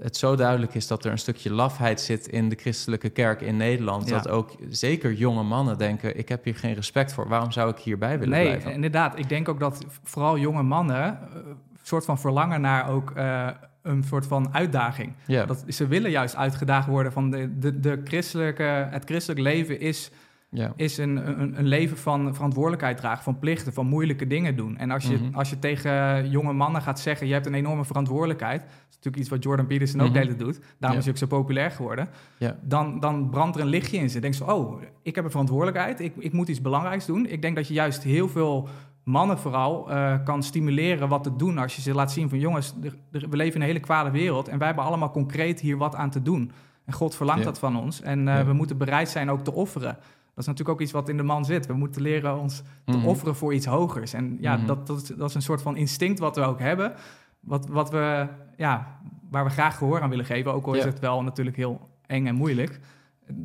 het 0.00 0.16
zo 0.16 0.36
duidelijk 0.36 0.74
is 0.74 0.86
dat 0.86 1.04
er 1.04 1.10
een 1.10 1.18
stukje 1.18 1.52
lafheid 1.52 2.00
zit 2.00 2.26
in 2.28 2.48
de 2.48 2.56
christelijke 2.56 3.08
kerk 3.08 3.40
in 3.40 3.56
Nederland. 3.56 4.08
Ja. 4.08 4.16
Dat 4.16 4.28
ook 4.28 4.50
zeker 4.70 5.12
jonge 5.12 5.42
mannen 5.42 5.78
denken: 5.78 6.18
ik 6.18 6.28
heb 6.28 6.44
hier 6.44 6.56
geen 6.56 6.74
respect 6.74 7.12
voor. 7.12 7.28
Waarom 7.28 7.52
zou 7.52 7.70
ik 7.70 7.78
hierbij 7.78 8.18
willen 8.18 8.38
nee, 8.38 8.46
blijven? 8.46 8.72
inderdaad. 8.72 9.18
Ik 9.18 9.28
denk 9.28 9.48
ook 9.48 9.60
dat 9.60 9.84
vooral 10.02 10.38
jonge 10.38 10.62
mannen 10.62 11.04
eh, 11.04 11.14
een 11.46 11.56
soort 11.82 12.04
van 12.04 12.18
verlangen 12.18 12.60
naar 12.60 12.88
ook 12.88 13.10
eh, 13.10 13.48
een 13.82 14.04
soort 14.04 14.26
van 14.26 14.54
uitdaging. 14.54 15.12
Dat, 15.26 15.64
ze 15.68 15.86
willen 15.86 16.10
juist 16.10 16.36
uitgedaagd 16.36 16.86
worden 16.86 17.12
van 17.12 17.30
de, 17.30 17.58
de, 17.58 17.80
de 17.80 18.00
christelijke, 18.04 18.88
het 18.90 19.04
christelijk 19.04 19.40
leven 19.40 19.80
is, 19.80 20.10
ja. 20.50 20.72
is 20.76 20.98
een, 20.98 21.40
een, 21.40 21.58
een 21.58 21.66
leven 21.66 21.96
van 21.96 22.34
verantwoordelijkheid 22.34 22.96
dragen, 22.96 23.24
van 23.24 23.38
plichten, 23.38 23.72
van 23.72 23.86
moeilijke 23.86 24.26
dingen 24.26 24.56
doen. 24.56 24.76
En 24.76 24.90
als 24.90 25.04
je, 25.06 25.16
Mhm. 25.16 25.34
als 25.34 25.50
je 25.50 25.58
tegen 25.58 26.28
jonge 26.30 26.52
mannen 26.52 26.82
gaat 26.82 27.00
zeggen, 27.00 27.26
je 27.26 27.32
hebt 27.32 27.46
een 27.46 27.54
enorme 27.54 27.84
verantwoordelijkheid, 27.84 28.60
dat 28.60 28.70
is 28.70 28.94
natuurlijk 28.96 29.16
iets 29.16 29.28
wat 29.28 29.42
Jordan 29.42 29.66
Peterson 29.66 30.00
ook 30.00 30.12
de 30.12 30.18
hele 30.18 30.36
tijd 30.36 30.38
doet, 30.46 30.58
daarom 30.78 30.90
Ja. 30.92 30.96
is 30.98 31.04
hij 31.04 31.12
ook 31.12 31.18
zo 31.18 31.26
populair 31.26 31.70
geworden, 31.70 32.08
Ja. 32.38 32.56
dan, 32.62 33.00
dan 33.00 33.30
brandt 33.30 33.56
er 33.56 33.62
een 33.62 33.68
lichtje 33.68 33.96
in 33.98 34.10
ze. 34.10 34.20
Denken 34.20 34.38
ze, 34.46 34.52
oh, 34.52 34.82
ik 35.02 35.14
heb 35.14 35.24
een 35.24 35.30
verantwoordelijkheid, 35.30 36.00
ik, 36.00 36.12
ik 36.18 36.32
moet 36.32 36.48
iets 36.48 36.60
belangrijks 36.60 37.06
doen. 37.06 37.26
Ik 37.26 37.42
denk 37.42 37.56
dat 37.56 37.68
je 37.68 37.74
juist 37.74 38.02
heel 38.02 38.28
veel 38.28 38.68
mannen 39.04 39.38
vooral 39.38 39.90
eh, 39.90 40.14
kan 40.24 40.42
stimuleren 40.42 41.08
wat 41.08 41.22
te 41.22 41.36
doen 41.36 41.58
als 41.58 41.76
je 41.76 41.82
ze 41.82 41.94
laat 41.94 42.12
zien 42.12 42.28
van 42.28 42.38
jongens, 42.38 42.74
we 43.10 43.36
leven 43.36 43.54
in 43.54 43.60
een 43.60 43.66
hele 43.66 43.80
kwade 43.80 44.10
wereld 44.10 44.48
en 44.48 44.58
wij 44.58 44.66
hebben 44.66 44.84
allemaal 44.84 45.10
concreet 45.10 45.60
hier 45.60 45.76
wat 45.76 45.94
aan 45.94 46.10
te 46.10 46.22
doen. 46.22 46.52
En 46.84 46.92
God 46.92 47.14
verlangt 47.14 47.40
Ja. 47.40 47.46
dat 47.46 47.58
van 47.58 47.76
ons 47.76 48.00
en 48.00 48.28
eh, 48.28 48.34
Ja. 48.34 48.44
we 48.44 48.52
moeten 48.52 48.76
bereid 48.78 49.08
zijn 49.08 49.30
ook 49.30 49.44
te 49.44 49.52
offeren. 49.52 49.96
Dat 50.38 50.46
is 50.46 50.52
natuurlijk 50.52 50.78
ook 50.80 50.84
iets 50.86 50.92
wat 50.96 51.08
in 51.08 51.16
de 51.16 51.22
man 51.22 51.44
zit. 51.44 51.66
We 51.66 51.72
moeten 51.72 52.02
leren 52.02 52.38
ons 52.38 52.62
te 52.84 52.96
Mhm. 52.96 53.06
offeren 53.06 53.34
voor 53.36 53.54
iets 53.54 53.66
hogers. 53.66 54.12
En 54.12 54.36
ja, 54.40 54.56
Mhm. 54.56 54.66
dat, 54.66 54.86
dat, 54.86 54.96
is, 55.02 55.08
dat 55.08 55.28
is 55.28 55.34
een 55.34 55.42
soort 55.42 55.62
van 55.62 55.76
instinct 55.76 56.18
wat 56.18 56.36
we 56.36 56.42
ook 56.42 56.58
hebben. 56.58 56.92
Wat, 57.40 57.68
wat 57.68 57.90
we, 57.90 58.26
ja, 58.56 58.98
waar 59.30 59.44
we 59.44 59.50
graag 59.50 59.76
gehoor 59.78 60.00
aan 60.00 60.08
willen 60.10 60.24
geven. 60.24 60.52
Ook 60.52 60.66
al 60.66 60.74
is 60.74 60.84
het 60.84 60.98
wel 60.98 61.22
natuurlijk 61.22 61.56
heel 61.56 61.88
eng 62.06 62.26
en 62.26 62.34
moeilijk. 62.34 62.80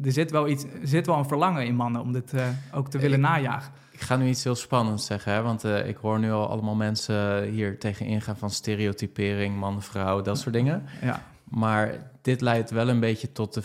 Er 0.03 0.11
zit 0.11 0.31
wel, 0.31 0.47
iets, 0.47 0.65
zit 0.83 1.05
wel 1.05 1.17
een 1.17 1.25
verlangen 1.27 1.65
in 1.65 1.75
mannen 1.75 2.01
om 2.01 2.11
dit 2.11 2.33
eh, 2.33 2.47
ook 2.73 2.89
te 2.89 2.97
willen 2.97 3.17
Ik- 3.17 3.23
najagen. 3.25 3.73
Ik 3.91 4.01
ga 4.01 4.15
nu 4.15 4.27
iets 4.27 4.43
heel 4.43 4.55
spannends 4.55 5.05
zeggen, 5.05 5.33
hè? 5.33 5.41
want 5.41 5.63
eh, 5.63 5.87
ik 5.87 5.95
hoor 5.97 6.19
nu 6.19 6.31
al 6.31 6.49
allemaal 6.49 6.75
mensen 6.75 7.43
hier 7.43 7.79
tegen 7.79 8.05
ingaan 8.05 8.37
van 8.37 8.49
stereotypering, 8.49 9.57
man, 9.59 9.81
vrouw, 9.81 10.21
dat 10.21 10.37
soort 10.39 10.53
dingen. 10.55 10.83
Ja, 11.01 11.23
Maar 11.43 12.11
dit 12.21 12.41
leidt 12.41 12.69
wel 12.71 12.89
een 12.89 12.99
beetje 12.99 13.31
tot 13.31 13.53
de, 13.53 13.63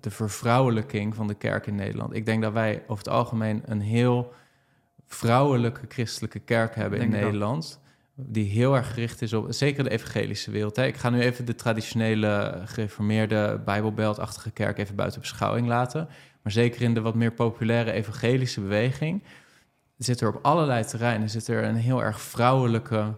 de 0.00 0.10
vervrouwelijking 0.10 1.14
van 1.14 1.26
de 1.26 1.34
kerk 1.34 1.66
in 1.66 1.74
Nederland. 1.74 2.14
Ik 2.14 2.26
denk 2.26 2.42
dat 2.42 2.52
wij 2.52 2.82
over 2.86 3.04
het 3.04 3.12
algemeen 3.12 3.62
een 3.64 3.80
heel 3.80 4.32
vrouwelijke 5.06 5.80
christelijke 5.88 6.38
kerk 6.38 6.74
hebben 6.74 7.00
in 7.00 7.10
Denk. 7.10 7.22
Nederland. 7.22 7.80
Die 8.14 8.50
heel 8.50 8.76
erg 8.76 8.92
gericht 8.92 9.22
is 9.22 9.32
op, 9.32 9.46
zeker 9.48 9.84
de 9.84 9.90
evangelische 9.90 10.50
wereld. 10.50 10.76
Hè. 10.76 10.86
Ik 10.86 10.96
ga 10.96 11.10
nu 11.10 11.20
even 11.20 11.44
de 11.44 11.54
traditionele 11.54 12.62
gereformeerde 12.64 13.60
bijbelbeeldachtige 13.64 14.50
kerk 14.50 14.78
even 14.78 14.94
buiten 14.94 15.20
beschouwing 15.20 15.66
laten. 15.66 16.08
Maar 16.42 16.52
zeker 16.52 16.82
in 16.82 16.94
de 16.94 17.00
wat 17.00 17.14
meer 17.14 17.32
populaire 17.32 17.92
evangelische 17.92 18.60
beweging 18.60 19.22
zit 19.96 20.20
er 20.20 20.28
op 20.28 20.38
allerlei 20.42 20.84
terreinen 20.84 21.30
zit 21.30 21.48
er 21.48 21.64
een 21.64 21.76
heel 21.76 22.02
erg 22.02 22.20
vrouwelijke 22.20 23.16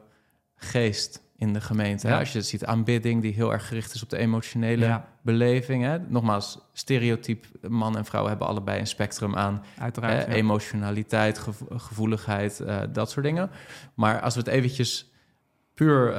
geest 0.56 1.22
in 1.41 1.53
de 1.53 1.61
gemeente. 1.61 2.09
Ja. 2.09 2.18
Als 2.18 2.32
je 2.32 2.43
ziet 2.43 2.64
aanbidding 2.64 3.22
die 3.22 3.32
heel 3.32 3.53
erg 3.53 3.68
gericht 3.68 3.95
is 3.95 4.03
op 4.03 4.11
de 4.11 4.16
emotionele 4.18 4.84
ja 4.84 5.09
beleving. 5.22 5.82
Hè? 5.84 5.99
Nogmaals, 5.99 6.59
stereotyp 6.72 7.47
man 7.68 7.97
en 7.97 8.05
vrouw 8.05 8.26
hebben 8.26 8.47
allebei 8.47 8.80
een 8.80 8.86
spectrum 8.86 9.34
aan 9.36 9.62
uiteraard. 9.78 10.22
eh, 10.22 10.28
ja. 10.28 10.34
emotionaliteit, 10.34 11.39
gevo- 11.39 11.66
gevoeligheid, 11.78 12.61
eh, 12.61 12.80
dat 12.93 13.11
soort 13.11 13.24
dingen. 13.24 13.51
Maar 13.95 14.20
als 14.20 14.34
we 14.34 14.41
het 14.41 14.49
eventjes 14.49 15.11
puur, 15.74 16.12
eh, 16.12 16.16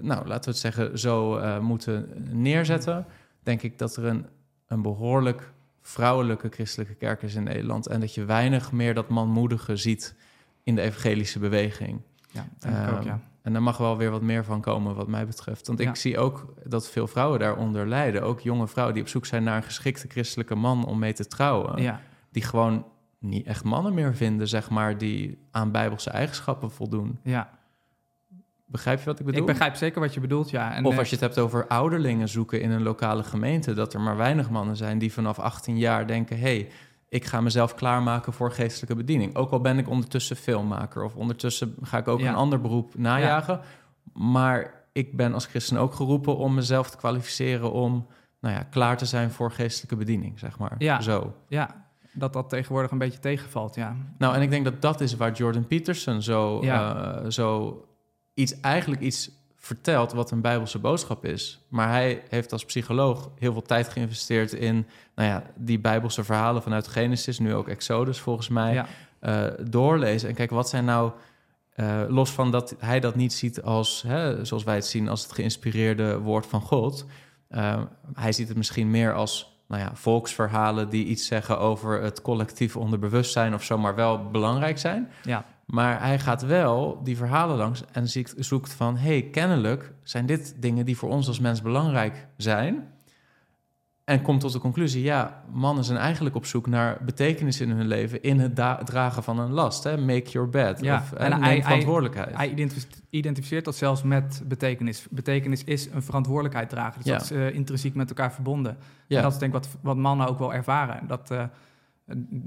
nou 0.00 0.26
laten 0.26 0.44
we 0.44 0.50
het 0.50 0.56
zeggen, 0.58 0.98
zo 0.98 1.40
moeten 1.60 2.08
neerzetten, 2.30 3.06
denk 3.42 3.62
ik 3.62 3.78
dat 3.78 3.96
er 3.96 4.04
een, 4.04 4.26
een 4.66 4.82
behoorlijk 4.82 5.52
vrouwelijke 5.82 6.48
christelijke 6.48 6.94
kerk 6.94 7.22
is 7.22 7.34
in 7.34 7.42
Nederland 7.42 7.86
en 7.86 8.00
dat 8.00 8.14
je 8.14 8.24
weinig 8.24 8.72
meer 8.72 8.94
dat 8.94 9.08
manmoedige 9.08 9.76
ziet 9.76 10.14
in 10.62 10.74
de 10.74 10.80
evangelische 10.82 11.38
beweging. 11.38 12.00
ja, 12.30 12.46
denk 12.58 12.74
ik 12.76 12.88
ook, 12.90 12.96
Ehm, 12.98 13.06
ja. 13.06 13.20
En 13.44 13.52
daar 13.52 13.62
mag 13.62 13.76
wel 13.76 13.96
weer 13.96 14.10
wat 14.10 14.22
meer 14.22 14.44
van 14.44 14.60
komen, 14.60 14.94
wat 14.94 15.08
mij 15.08 15.26
betreft. 15.26 15.66
Want 15.66 15.78
Ja. 15.78 15.88
ik 15.88 15.96
zie 15.96 16.18
ook 16.18 16.54
dat 16.64 16.88
veel 16.90 17.06
vrouwen 17.06 17.38
daaronder 17.38 17.88
lijden. 17.88 18.22
Ook 18.22 18.40
jonge 18.40 18.66
vrouwen 18.68 18.94
die 18.94 19.02
op 19.02 19.08
zoek 19.08 19.26
zijn 19.26 19.42
naar 19.44 19.56
een 19.56 19.62
geschikte 19.62 20.08
christelijke 20.08 20.54
man 20.54 20.86
om 20.86 20.98
mee 20.98 21.12
te 21.12 21.26
trouwen. 21.26 21.82
ja. 21.82 22.00
Die 22.30 22.42
gewoon 22.42 22.86
niet 23.18 23.46
echt 23.46 23.64
mannen 23.64 23.94
meer 23.94 24.14
vinden, 24.14 24.48
zeg 24.48 24.70
maar, 24.70 24.98
die 24.98 25.38
aan 25.50 25.70
bijbelse 25.70 26.10
eigenschappen 26.10 26.70
voldoen. 26.70 27.18
ja. 27.22 27.62
Begrijp 28.66 28.98
je 28.98 29.04
wat 29.04 29.18
ik 29.18 29.24
bedoel? 29.24 29.40
Ik 29.40 29.46
begrijp 29.46 29.74
zeker 29.74 30.00
wat 30.00 30.14
je 30.14 30.20
bedoelt, 30.20 30.50
ja. 30.50 30.74
En, 30.74 30.84
of 30.84 30.92
eh, 30.92 30.98
als 30.98 31.08
je 31.08 31.14
het 31.14 31.24
hebt 31.24 31.38
over 31.38 31.66
ouderlingen 31.66 32.28
zoeken 32.28 32.60
in 32.60 32.70
een 32.70 32.82
lokale 32.82 33.22
gemeente, 33.22 33.74
dat 33.74 33.94
er 33.94 34.00
maar 34.00 34.16
weinig 34.16 34.50
mannen 34.50 34.76
zijn 34.76 34.98
die 34.98 35.12
vanaf 35.12 35.38
18 35.38 35.78
jaar 35.78 36.06
denken: 36.06 36.36
hé, 36.38 36.42
hey, 36.56 36.68
ik 37.14 37.24
ga 37.24 37.40
mezelf 37.40 37.74
klaarmaken 37.74 38.32
voor 38.32 38.52
geestelijke 38.52 38.96
bediening. 38.96 39.34
Ook 39.36 39.50
al 39.50 39.60
ben 39.60 39.78
ik 39.78 39.88
ondertussen 39.88 40.36
filmmaker 40.36 41.04
of 41.04 41.14
ondertussen 41.16 41.74
ga 41.82 41.98
ik 41.98 42.08
ook 42.08 42.20
Ja. 42.20 42.28
een 42.28 42.34
ander 42.34 42.60
beroep 42.60 42.96
najagen. 42.96 43.60
Maar 44.12 44.84
ik 44.92 45.16
ben 45.16 45.34
als 45.34 45.46
christen 45.46 45.76
ook 45.78 45.94
geroepen 45.94 46.36
om 46.36 46.54
mezelf 46.54 46.90
te 46.90 46.96
kwalificeren 46.96 47.72
om 47.72 48.06
nou 48.40 48.54
ja, 48.54 48.62
klaar 48.62 48.96
te 48.96 49.06
zijn 49.06 49.30
voor 49.30 49.50
geestelijke 49.52 49.96
bediening, 49.96 50.38
zeg 50.38 50.58
maar. 50.58 50.74
Ja. 50.78 51.00
Zo. 51.00 51.34
ja, 51.48 51.84
dat 52.12 52.32
dat 52.32 52.48
tegenwoordig 52.48 52.90
een 52.90 52.98
beetje 52.98 53.18
tegenvalt, 53.18 53.74
ja. 53.74 53.96
Nou, 54.18 54.34
en 54.34 54.42
ik 54.42 54.50
denk 54.50 54.64
dat 54.64 54.82
dat 54.82 55.00
is 55.00 55.16
waar 55.16 55.32
Jordan 55.32 55.66
Peterson 55.66 56.22
zo, 56.22 56.64
Ja. 56.64 57.14
eh, 57.22 57.30
zo 57.30 57.78
iets, 58.34 58.60
eigenlijk 58.60 59.02
iets 59.02 59.30
vertelt 59.64 60.12
wat 60.12 60.30
een 60.30 60.40
bijbelse 60.40 60.78
boodschap 60.78 61.24
is. 61.24 61.60
Maar 61.68 61.88
hij 61.88 62.22
heeft 62.28 62.52
als 62.52 62.64
psycholoog 62.64 63.30
heel 63.38 63.52
veel 63.52 63.62
tijd 63.62 63.88
geïnvesteerd 63.88 64.52
in 64.52 64.86
nou 65.14 65.28
ja, 65.28 65.42
die 65.54 65.78
bijbelse 65.78 66.24
verhalen 66.24 66.62
vanuit 66.62 66.88
Genesis, 66.88 67.38
nu 67.38 67.54
ook 67.54 67.68
Exodus 67.68 68.18
volgens 68.18 68.48
mij, 68.48 68.74
ja. 68.74 68.86
eh, 69.18 69.66
doorlezen. 69.70 70.28
En 70.28 70.34
kijk, 70.34 70.50
wat 70.50 70.68
zijn 70.68 70.84
nou, 70.84 71.12
eh, 71.74 72.02
los 72.08 72.30
van 72.30 72.50
dat 72.50 72.74
hij 72.78 73.00
dat 73.00 73.14
niet 73.14 73.32
ziet 73.32 73.62
als, 73.62 74.02
hè, 74.06 74.44
zoals 74.44 74.64
wij 74.64 74.74
het 74.74 74.86
zien, 74.86 75.08
als 75.08 75.22
het 75.22 75.32
geïnspireerde 75.32 76.18
woord 76.18 76.46
van 76.46 76.60
God. 76.60 77.06
eh, 77.48 77.82
hij 78.14 78.32
ziet 78.32 78.48
het 78.48 78.56
misschien 78.56 78.90
meer 78.90 79.14
als 79.14 79.52
nou 79.68 79.82
ja, 79.82 79.90
volksverhalen 79.94 80.88
die 80.88 81.04
iets 81.04 81.26
zeggen 81.26 81.58
over 81.58 82.02
het 82.02 82.22
collectief 82.22 82.76
onderbewustzijn 82.76 83.54
of 83.54 83.62
zo, 83.62 83.78
maar 83.78 83.94
wel 83.94 84.30
belangrijk 84.30 84.78
zijn. 84.78 85.10
ja. 85.22 85.44
Maar 85.66 86.00
hij 86.02 86.18
gaat 86.18 86.42
wel 86.42 87.00
die 87.04 87.16
verhalen 87.16 87.56
langs 87.56 87.82
en 87.92 88.08
ziekt, 88.08 88.34
zoekt 88.38 88.72
van... 88.72 88.96
hey, 88.96 89.22
kennelijk 89.22 89.92
zijn 90.02 90.26
dit 90.26 90.54
dingen 90.58 90.84
die 90.84 90.96
voor 90.96 91.10
ons 91.10 91.28
als 91.28 91.38
mens 91.40 91.62
belangrijk 91.62 92.26
zijn. 92.36 92.88
En 94.04 94.22
komt 94.22 94.40
tot 94.40 94.52
de 94.52 94.58
conclusie... 94.58 95.02
ja, 95.02 95.42
mannen 95.52 95.84
zijn 95.84 95.98
eigenlijk 95.98 96.34
op 96.34 96.46
zoek 96.46 96.66
naar 96.66 96.98
betekenis 97.04 97.60
in 97.60 97.70
hun 97.70 97.86
leven... 97.86 98.22
in 98.22 98.40
het 98.40 98.54
dragen 98.86 99.22
van 99.22 99.38
een 99.38 99.50
last. 99.50 99.84
Hè? 99.84 99.96
Make 99.98 100.30
your 100.30 100.48
bed. 100.48 100.80
Ja, 100.80 100.96
Of, 100.96 101.12
en 101.12 101.32
hij- 101.32 101.52
hij- 101.52 101.62
verantwoordelijkheid. 101.62 102.36
Hij 102.36 102.50
identif- 102.50 102.86
identificeert 103.10 103.64
dat 103.64 103.76
zelfs 103.76 104.02
met 104.02 104.42
betekenis. 104.44 105.06
Betekenis 105.10 105.64
is 105.64 105.90
een 105.90 106.02
verantwoordelijkheid 106.02 106.68
dragen. 106.68 106.94
Dus 107.02 107.10
Ja. 107.10 107.18
dat 107.18 107.22
is 107.22 107.30
eh, 107.30 107.54
intrinsiek 107.54 107.94
met 107.94 108.08
elkaar 108.08 108.32
verbonden. 108.32 108.76
ja. 109.06 109.16
En 109.16 109.22
dat 109.22 109.32
is 109.32 109.38
denk 109.38 109.54
ik 109.54 109.62
wat, 109.62 109.76
wat 109.80 109.96
mannen 109.96 110.26
ook 110.28 110.38
wel 110.38 110.54
ervaren. 110.54 111.06
Dat, 111.06 111.30
eh, 111.30 111.44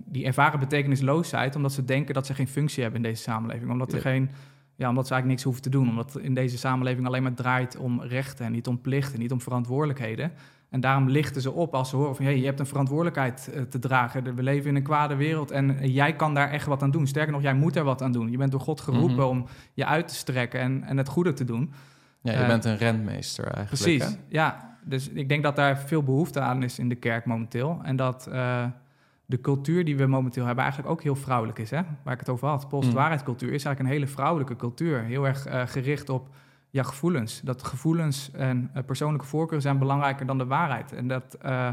die 0.06 0.26
ervaren 0.26 0.60
betekenisloosheid 0.60 1.56
omdat 1.56 1.74
ze 1.74 1.86
denken 1.86 2.14
dat 2.14 2.26
ze 2.26 2.34
geen 2.34 2.48
functie 2.48 2.84
hebben 2.84 3.04
in 3.04 3.10
deze 3.10 3.22
samenleving. 3.22 3.72
Omdat, 3.72 3.90
er 3.90 3.96
Ja. 3.96 4.02
geen, 4.02 4.30
ja, 4.76 4.90
omdat 4.90 5.08
ze 5.08 5.14
eigenlijk 5.14 5.26
niks 5.28 5.44
hoeven 5.44 5.62
te 5.62 5.70
doen. 5.70 5.90
Omdat 5.90 6.18
in 6.20 6.34
deze 6.34 6.58
samenleving 6.58 7.08
alleen 7.08 7.24
maar 7.24 7.34
draait 7.34 7.78
om 7.78 8.02
rechten 8.02 8.46
en 8.46 8.52
niet 8.52 8.68
om 8.68 8.82
plichten, 8.82 9.20
niet 9.20 9.32
om 9.32 9.42
verantwoordelijkheden. 9.42 10.32
En 10.70 10.80
daarom 10.80 11.10
lichten 11.10 11.42
ze 11.42 11.52
op 11.52 11.74
als 11.76 11.90
ze 11.90 11.96
horen 11.96 12.16
van... 12.16 12.26
hé, 12.26 12.32
hey, 12.32 12.40
je 12.40 12.46
hebt 12.46 12.60
een 12.60 12.66
verantwoordelijkheid 12.66 13.50
eh, 13.54 13.62
te 13.62 13.80
dragen. 13.80 14.36
We 14.36 14.44
leven 14.44 14.70
in 14.70 14.76
een 14.76 14.84
kwade 14.84 15.16
wereld 15.16 15.52
en 15.52 15.78
eh, 15.80 15.94
jij 15.96 16.16
kan 16.16 16.34
daar 16.34 16.50
echt 16.50 16.66
wat 16.66 16.82
aan 16.84 16.92
doen. 16.92 17.08
Sterker 17.08 17.32
nog, 17.34 17.42
jij 17.42 17.54
moet 17.54 17.76
er 17.76 17.84
wat 17.84 18.02
aan 18.02 18.12
doen. 18.12 18.32
Je 18.32 18.38
bent 18.38 18.52
door 18.52 18.60
God 18.60 18.82
geroepen 18.82 19.16
Mhm. 19.16 19.26
om 19.28 19.46
je 19.74 19.86
uit 19.86 20.08
te 20.08 20.16
strekken 20.16 20.60
en, 20.60 20.84
en 20.84 20.98
het 20.98 21.08
goede 21.08 21.34
te 21.34 21.44
doen. 21.46 21.72
ja, 22.22 22.32
je 22.32 22.38
eh, 22.38 22.48
bent 22.48 22.66
een 22.66 22.78
rentmeester 22.78 23.44
eigenlijk. 23.46 23.84
Precies, 23.84 24.04
hè? 24.04 24.20
ja. 24.30 24.76
Dus 24.84 25.10
ik 25.10 25.30
denk 25.30 25.44
dat 25.44 25.56
daar 25.56 25.78
veel 25.80 26.04
behoefte 26.04 26.40
aan 26.40 26.64
is 26.64 26.80
in 26.80 26.90
de 26.90 26.96
kerk 26.96 27.26
momenteel. 27.26 27.80
En 27.84 27.96
dat 27.96 28.28
eh, 28.28 28.66
de 29.30 29.42
cultuur 29.42 29.86
die 29.86 29.98
we 29.98 30.06
momenteel 30.06 30.46
hebben 30.46 30.64
eigenlijk 30.64 30.94
ook 30.94 31.04
heel 31.04 31.16
vrouwelijk 31.16 31.60
is. 31.60 31.70
Hè? 31.70 31.82
Waar 32.04 32.14
ik 32.14 32.20
het 32.20 32.30
over 32.30 32.48
had. 32.48 32.70
Postwaarheidscultuur 32.70 33.54
is 33.54 33.66
eigenlijk 33.66 33.80
een 33.80 34.00
hele 34.00 34.08
vrouwelijke 34.08 34.56
cultuur. 34.56 35.04
Heel 35.04 35.28
erg 35.28 35.46
eh, 35.46 35.62
gericht 35.66 36.10
op 36.10 36.28
ja, 36.70 36.84
gevoelens. 36.84 37.42
Dat 37.42 37.64
gevoelens 37.64 38.32
en 38.32 38.70
eh, 38.74 38.84
persoonlijke 38.84 39.26
voorkeuren 39.26 39.62
zijn 39.62 39.78
belangrijker 39.80 40.26
dan 40.26 40.38
de 40.38 40.46
waarheid. 40.46 40.94
En 40.94 41.08
dat, 41.08 41.34
eh, 41.42 41.70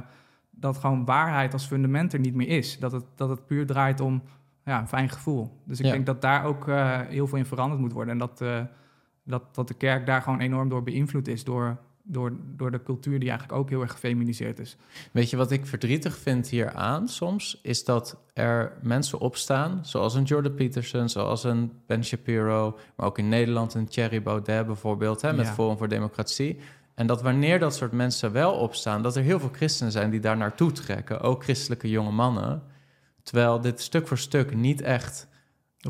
dat 0.50 0.76
gewoon 0.76 1.04
waarheid 1.04 1.52
als 1.52 1.66
fundament 1.66 2.12
er 2.12 2.20
niet 2.20 2.34
meer 2.34 2.48
is. 2.48 2.78
Dat 2.78 2.92
het, 2.92 3.04
dat 3.14 3.28
het 3.28 3.46
puur 3.46 3.66
draait 3.66 4.00
om 4.00 4.22
ja, 4.64 4.80
een 4.80 4.88
fijn 4.88 5.08
gevoel. 5.08 5.60
Dus 5.64 5.78
ik 5.78 5.84
Ja. 5.84 5.92
denk 5.92 6.06
dat 6.06 6.20
daar 6.20 6.44
ook 6.44 6.66
heel 7.08 7.26
veel 7.26 7.38
in 7.38 7.46
veranderd 7.46 7.80
moet 7.80 7.92
worden. 7.92 8.12
En 8.12 8.18
dat, 8.18 8.44
dat, 9.24 9.54
dat 9.54 9.68
de 9.68 9.74
kerk 9.74 10.06
daar 10.06 10.22
gewoon 10.22 10.40
enorm 10.40 10.68
door 10.68 10.82
beïnvloed 10.82 11.28
is. 11.28 11.44
Door, 11.44 11.76
door, 12.06 12.36
door 12.56 12.70
de 12.70 12.82
cultuur 12.82 13.18
die 13.18 13.28
eigenlijk 13.28 13.58
ook 13.58 13.68
heel 13.68 13.80
erg 13.80 13.92
gefeminiseerd 13.92 14.58
is. 14.58 14.76
Weet 15.12 15.30
je 15.30 15.36
wat 15.36 15.50
ik 15.50 15.66
verdrietig 15.66 16.16
vind 16.18 16.48
hieraan 16.48 17.08
soms? 17.08 17.60
Is 17.62 17.84
dat 17.84 18.16
er 18.32 18.72
mensen 18.82 19.18
opstaan, 19.18 19.78
zoals 19.82 20.14
een 20.14 20.22
Jordan 20.22 20.54
Peterson, 20.54 21.08
zoals 21.08 21.44
een 21.44 21.72
Ben 21.86 22.04
Shapiro, 22.04 22.78
maar 22.96 23.06
ook 23.06 23.18
in 23.18 23.28
Nederland 23.28 23.74
een 23.74 23.88
Thierry 23.88 24.22
Baudet 24.22 24.66
bijvoorbeeld, 24.66 25.20
hè, 25.20 25.32
met 25.32 25.46
Ja. 25.46 25.52
Forum 25.52 25.76
voor 25.76 25.88
Democratie. 25.88 26.58
En 26.94 27.06
dat 27.06 27.22
wanneer 27.22 27.58
dat 27.58 27.74
soort 27.74 27.92
mensen 27.92 28.32
wel 28.32 28.52
opstaan, 28.52 29.02
dat 29.02 29.16
er 29.16 29.22
heel 29.22 29.40
veel 29.40 29.50
christenen 29.52 29.92
zijn 29.92 30.10
die 30.10 30.20
daar 30.20 30.36
naartoe 30.36 30.72
trekken, 30.72 31.20
ook 31.20 31.42
christelijke 31.42 31.90
jonge 31.90 32.10
mannen. 32.12 32.62
Terwijl 33.22 33.60
dit 33.60 33.80
stuk 33.80 34.06
voor 34.06 34.18
stuk 34.18 34.54
niet 34.54 34.80
echt 34.80 35.28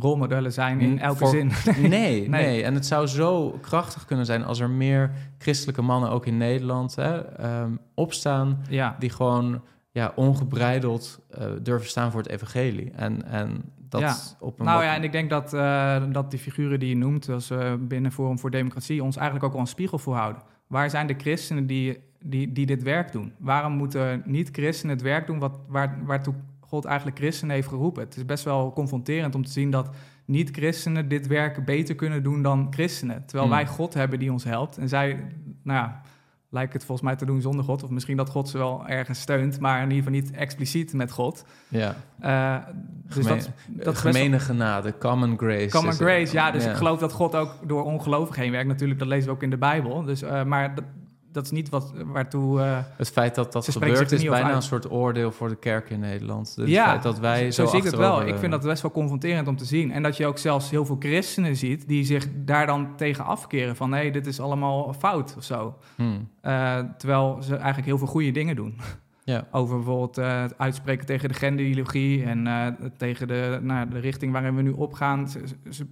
rolmodellen 0.01 0.53
zijn 0.53 0.81
in 0.81 0.99
elke 0.99 1.19
voor- 1.19 1.29
zin. 1.29 1.51
Nee, 1.89 2.29
nee, 2.29 2.63
En 2.63 2.75
het 2.75 2.87
zou 2.87 3.07
zo 3.07 3.59
krachtig 3.61 4.05
kunnen 4.05 4.27
zijn 4.27 4.45
als 4.45 4.61
er 4.61 4.71
meer 4.71 5.11
christelijke 5.39 5.83
mannen 5.83 6.11
ook 6.11 6.27
in 6.27 6.37
Nederland 6.37 6.95
hè, 6.95 7.25
ehm, 7.25 7.71
opstaan, 7.95 8.65
ja, 8.69 8.97
die 8.99 9.11
gewoon 9.11 9.63
ja, 9.91 10.13
ongebreideld 10.15 11.21
eh, 11.31 11.47
durven 11.63 11.89
staan 11.89 12.11
voor 12.11 12.21
het 12.21 12.31
evangelie. 12.31 12.91
En, 12.91 13.25
en 13.27 13.63
dat 13.89 14.01
Ja. 14.01 14.17
op 14.41 14.59
een 14.59 14.65
nou 14.65 14.77
wat- 14.79 14.87
ja, 14.87 14.95
en 14.95 15.03
ik 15.05 15.13
denk 15.13 15.31
dat, 15.31 15.53
eh, 15.55 16.03
dat 16.13 16.31
die 16.31 16.41
figuren 16.41 16.79
die 16.81 16.89
je 16.89 16.97
noemt, 16.97 17.29
als 17.29 17.51
eh, 17.51 17.73
binnen 17.81 18.13
Forum 18.13 18.39
voor 18.39 18.51
Democratie, 18.51 19.03
ons 19.03 19.17
eigenlijk 19.17 19.47
ook 19.47 19.53
wel 19.53 19.61
een 19.61 19.67
spiegel 19.67 19.99
voorhouden. 19.99 20.43
Waar 20.67 20.91
zijn 20.91 21.07
de 21.07 21.15
christenen 21.19 21.67
die, 21.67 21.99
die, 22.25 22.53
die 22.53 22.67
dit 22.67 22.83
werk 22.83 23.13
doen? 23.13 23.33
Waarom 23.39 23.73
moeten 23.73 24.23
niet-christenen 24.25 24.95
het 24.95 25.05
werk 25.05 25.27
doen 25.27 25.39
wat, 25.39 25.59
waar, 25.69 25.99
waartoe 26.05 26.35
God 26.75 26.85
eigenlijk 26.85 27.19
christenen 27.19 27.55
heeft 27.55 27.69
geroepen? 27.69 28.03
Het 28.03 28.17
is 28.17 28.25
best 28.25 28.45
wel 28.45 28.73
confronterend 28.73 29.35
om 29.35 29.45
te 29.45 29.51
zien 29.51 29.71
dat 29.71 29.89
niet-christenen 30.25 31.09
dit 31.09 31.27
werk 31.27 31.65
beter 31.65 31.95
kunnen 31.95 32.23
doen 32.23 32.43
dan 32.43 32.67
christenen. 32.71 33.23
Terwijl 33.27 33.49
Hmm. 33.49 33.57
wij 33.57 33.67
God 33.67 33.95
hebben 33.95 34.19
die 34.19 34.33
ons 34.33 34.45
helpt. 34.45 34.79
En 34.79 34.89
zij, 34.89 35.25
nou 35.63 35.79
ja, 35.79 36.01
lijken 36.49 36.73
het 36.73 36.85
volgens 36.85 37.07
mij 37.09 37.17
te 37.17 37.25
doen 37.25 37.41
zonder 37.41 37.65
God. 37.65 37.83
Of 37.83 37.91
misschien 37.91 38.17
dat 38.17 38.29
God 38.31 38.49
ze 38.49 38.59
wel 38.59 38.87
ergens 38.87 39.21
steunt, 39.21 39.61
maar 39.61 39.77
in 39.83 39.91
ieder 39.91 40.05
geval 40.05 40.21
niet 40.21 40.31
expliciet 40.31 40.93
met 40.93 41.11
God. 41.11 41.45
ja, 41.69 41.97
Eh, 42.21 42.57
dus 43.07 43.27
Gemeen- 43.27 43.39
dat, 43.69 43.85
dat 43.85 43.99
gemene 43.99 44.39
genade, 44.41 44.99
common 44.99 45.39
grace. 45.39 45.69
Common 45.71 45.91
het. 45.91 46.01
grace, 46.01 46.33
ja. 46.33 46.51
Dus 46.51 46.65
ik 46.67 46.73
geloof 46.75 46.99
dat 46.99 47.13
God 47.13 47.35
ook 47.35 47.55
door 47.67 47.85
ongelovigen 47.85 48.43
heen 48.43 48.51
werkt. 48.53 48.69
Natuurlijk, 48.69 48.99
dat 48.99 49.09
lezen 49.09 49.29
we 49.29 49.35
ook 49.35 49.43
in 49.43 49.51
de 49.51 49.57
Bijbel. 49.59 50.03
Dus, 50.03 50.23
eh, 50.23 50.45
maar 50.45 50.75
dat, 51.35 51.45
is 51.45 51.51
niet 51.51 51.69
wat, 51.69 51.93
waartoe... 52.05 52.61
eh, 52.61 52.79
Het 52.97 53.11
feit 53.11 53.35
dat 53.35 53.53
dat 53.53 53.69
gebeurt 53.71 54.13
is 54.13 54.25
bijna 54.25 54.55
een 54.55 54.63
soort 54.63 54.91
oordeel 54.91 55.33
voor 55.33 55.49
de 55.49 55.57
kerk 55.57 55.91
in 55.91 56.01
Nederland. 56.01 56.57
Dus 56.57 56.69
Ja, 56.69 56.83
het 56.83 56.91
feit 56.91 57.03
dat 57.03 57.19
wij 57.19 57.51
zo, 57.51 57.65
zo 57.65 57.71
zie 57.71 57.79
ik 57.79 57.85
het 57.85 57.97
wel. 57.97 58.27
Ik 58.27 58.37
vind 58.39 58.53
dat 58.53 58.63
best 58.63 58.83
wel 58.83 58.91
confronterend 58.91 59.49
om 59.49 59.57
te 59.57 59.65
zien. 59.65 59.91
En 59.93 60.03
dat 60.03 60.17
je 60.17 60.27
ook 60.27 60.39
zelfs 60.39 60.71
heel 60.71 60.85
veel 60.87 60.97
christenen 60.99 61.57
ziet... 61.57 61.89
die 61.89 62.05
zich 62.05 62.27
daar 62.35 62.67
dan 62.67 62.97
tegen 62.97 63.25
afkeren 63.25 63.77
van... 63.77 63.91
nee, 63.91 64.13
dit 64.13 64.27
is 64.27 64.41
allemaal 64.41 64.93
fout 64.93 65.35
of 65.39 65.45
zo. 65.45 65.75
Hmm, 65.97 66.29
Eh, 66.41 66.79
terwijl 66.99 67.39
ze 67.43 67.55
eigenlijk 67.57 67.87
heel 67.87 67.99
veel 67.99 68.07
goede 68.07 68.31
dingen 68.31 68.57
doen. 68.57 68.75
Ja. 69.27 69.47
Over 69.51 69.77
bijvoorbeeld 69.77 70.19
eh, 70.19 70.41
het 70.43 70.59
uitspreken 70.59 71.07
tegen 71.07 71.29
de 71.29 71.35
genderideologie... 71.35 72.25
en 72.25 72.47
eh, 72.47 72.67
tegen 72.97 73.29
de, 73.29 73.59
nou, 73.63 73.89
de 73.89 73.99
richting 73.99 74.33
waarin 74.33 74.57
we 74.57 74.63
nu 74.63 74.71
opgaan. 74.71 75.29
Ze, 75.29 75.41
ze- 75.71 75.87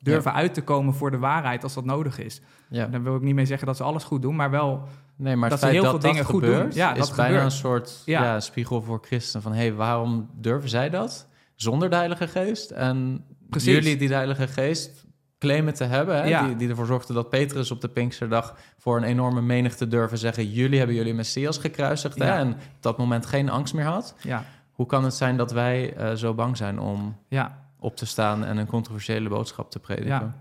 durven 0.00 0.32
uit 0.32 0.54
te 0.54 0.62
komen 0.62 0.94
voor 0.94 1.10
de 1.10 1.18
waarheid 1.18 1.62
als 1.62 1.74
dat 1.74 1.84
nodig 1.84 2.18
is. 2.18 2.40
ja. 2.68 2.86
Daar 2.86 3.02
wil 3.02 3.14
ik 3.16 3.22
niet 3.22 3.34
mee 3.34 3.46
zeggen 3.46 3.66
dat 3.66 3.76
ze 3.76 3.82
alles 3.82 4.04
goed 4.04 4.22
doen, 4.22 4.36
maar 4.36 4.50
wel... 4.50 4.82
Nee, 5.16 5.36
maar 5.36 5.50
dat 5.50 5.58
ze 5.58 5.66
heel 5.66 5.82
dat 5.82 5.90
veel 5.90 6.00
dat 6.00 6.10
dingen 6.10 6.24
goed 6.24 6.42
gebeurt, 6.42 6.62
doen. 6.62 6.72
Ja, 6.74 6.94
is 6.94 6.98
dat 6.98 7.16
bijna 7.16 7.24
gebeurt. 7.26 7.44
een 7.44 7.58
soort 7.58 8.02
Ja. 8.04 8.22
ja. 8.22 8.40
spiegel 8.40 8.82
voor 8.82 8.98
christenen. 9.02 9.42
Van, 9.42 9.52
hé, 9.52 9.58
hey, 9.58 9.72
waarom 9.72 10.28
durven 10.34 10.68
zij 10.68 10.90
dat? 10.90 11.28
Zonder 11.54 11.90
de 11.90 11.96
Heilige 11.96 12.28
Geest? 12.28 12.70
En 12.70 13.24
Precies. 13.50 13.74
jullie 13.74 13.96
die 13.96 14.08
de 14.08 14.14
Heilige 14.14 14.46
Geest 14.46 15.04
claimen 15.38 15.74
te 15.74 15.84
hebben... 15.84 16.16
Hè? 16.16 16.24
Ja. 16.24 16.46
Die, 16.46 16.56
die 16.56 16.68
ervoor 16.68 16.86
zorgden 16.86 17.14
dat 17.14 17.28
Petrus 17.30 17.70
op 17.70 17.80
de 17.80 17.88
Pinksterdag... 17.88 18.56
voor 18.78 18.96
een 18.96 19.02
enorme 19.04 19.42
menigte 19.42 19.88
durven 19.88 20.18
zeggen... 20.18 20.50
jullie 20.50 20.78
hebben 20.78 20.96
jullie 20.96 21.14
Messias 21.14 21.58
gekruisigd. 21.58 22.18
Hè? 22.18 22.30
En 22.30 22.48
op 22.52 22.58
dat 22.80 22.98
moment 22.98 23.26
geen 23.26 23.50
angst 23.50 23.74
meer 23.74 23.84
had. 23.84 24.14
Ja, 24.22 24.44
Hoe 24.72 24.86
kan 24.86 25.04
het 25.04 25.14
zijn 25.14 25.36
dat 25.36 25.52
wij 25.52 25.94
eh, 25.94 26.12
zo 26.14 26.34
bang 26.34 26.56
zijn 26.56 26.78
om 26.78 27.16
ja. 27.28 27.58
Op 27.80 27.96
te 27.96 28.06
staan... 28.06 28.44
en 28.44 28.56
een 28.56 28.66
controversiële 28.66 29.28
boodschap 29.28 29.70
te 29.70 29.78
prediken? 29.78 30.08
Ja. 30.08 30.34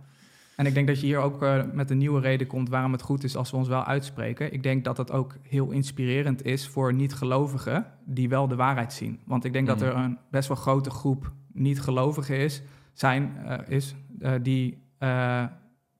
En 0.59 0.65
ik 0.65 0.73
denk 0.73 0.87
dat 0.87 0.99
je 0.99 1.05
hier 1.05 1.19
ook 1.19 1.43
eh, 1.43 1.63
met 1.73 1.89
een 1.89 1.97
nieuwe 1.97 2.21
reden 2.21 2.47
komt 2.47 2.69
waarom 2.69 2.91
het 2.91 3.01
goed 3.01 3.23
is 3.23 3.35
als 3.35 3.51
we 3.51 3.57
ons 3.57 3.67
wel 3.67 3.83
uitspreken. 3.83 4.53
Ik 4.53 4.63
denk 4.63 4.83
dat 4.83 4.95
dat 4.95 5.11
ook 5.11 5.35
heel 5.41 5.69
inspirerend 5.71 6.45
is 6.45 6.67
voor 6.67 6.93
niet-gelovigen 6.93 7.85
die 8.05 8.29
wel 8.29 8.47
de 8.47 8.55
waarheid 8.55 8.93
zien. 8.93 9.19
Want 9.25 9.45
ik 9.45 9.53
denk 9.53 9.67
dat 9.67 9.79
Mm. 9.79 9.87
er 9.87 9.95
een 9.95 10.17
best 10.31 10.47
wel 10.47 10.57
grote 10.57 10.89
groep 10.89 11.31
niet-gelovigen 11.53 12.37
is, 12.37 12.61
zijn, 12.93 13.37
eh, 13.45 13.57
is 13.67 13.95
eh, 14.19 14.31
die, 14.41 14.77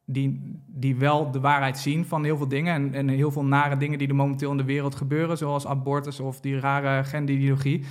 die, 0.06 0.62
die 0.68 0.96
wel 0.96 1.32
de 1.32 1.40
waarheid 1.40 1.78
zien 1.78 2.06
van 2.06 2.24
heel 2.24 2.38
veel 2.38 2.48
dingen. 2.48 2.74
En, 2.74 2.94
en 2.94 3.08
heel 3.08 3.32
veel 3.32 3.46
nare 3.46 3.78
dingen 3.78 3.98
die 3.98 4.08
er 4.08 4.16
momenteel 4.16 4.52
in 4.52 4.58
de 4.58 4.64
wereld 4.64 4.96
gebeuren, 4.96 5.38
zoals 5.38 5.68
abortus 5.68 6.20
of 6.20 6.40
die 6.40 6.60
rare 6.60 7.04
genderideologie. 7.04 7.86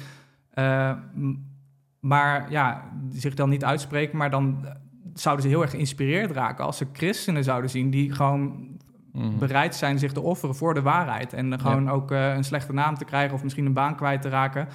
Maar 2.01 2.51
ja, 2.51 2.91
zich 3.13 3.35
dan 3.35 3.49
niet 3.49 3.65
uitspreken, 3.65 4.19
maar 4.19 4.31
dan 4.31 4.67
zouden 5.15 5.45
ze 5.45 5.51
heel 5.51 5.63
erg 5.63 5.71
geïnspireerd 5.71 6.31
raken 6.31 6.65
als 6.65 6.77
ze 6.77 6.87
christenen 6.93 7.45
zouden 7.45 7.71
zien 7.71 7.91
die 7.91 8.13
gewoon 8.13 8.67
Mhm. 9.13 9.39
bereid 9.39 9.75
zijn 9.75 9.99
zich 9.99 10.13
te 10.13 10.21
offeren 10.21 10.55
voor 10.55 10.75
de 10.75 10.83
waarheid. 10.83 11.33
En 11.33 11.61
gewoon 11.61 11.91
ook 11.91 12.11
eh, 12.11 12.35
een 12.35 12.45
slechte 12.45 12.73
naam 12.73 12.95
te 12.95 13.05
krijgen 13.05 13.35
of 13.35 13.43
misschien 13.43 13.67
een 13.67 13.73
baan 13.73 13.97
kwijt 13.97 14.23
te 14.23 14.29
raken. 14.29 14.69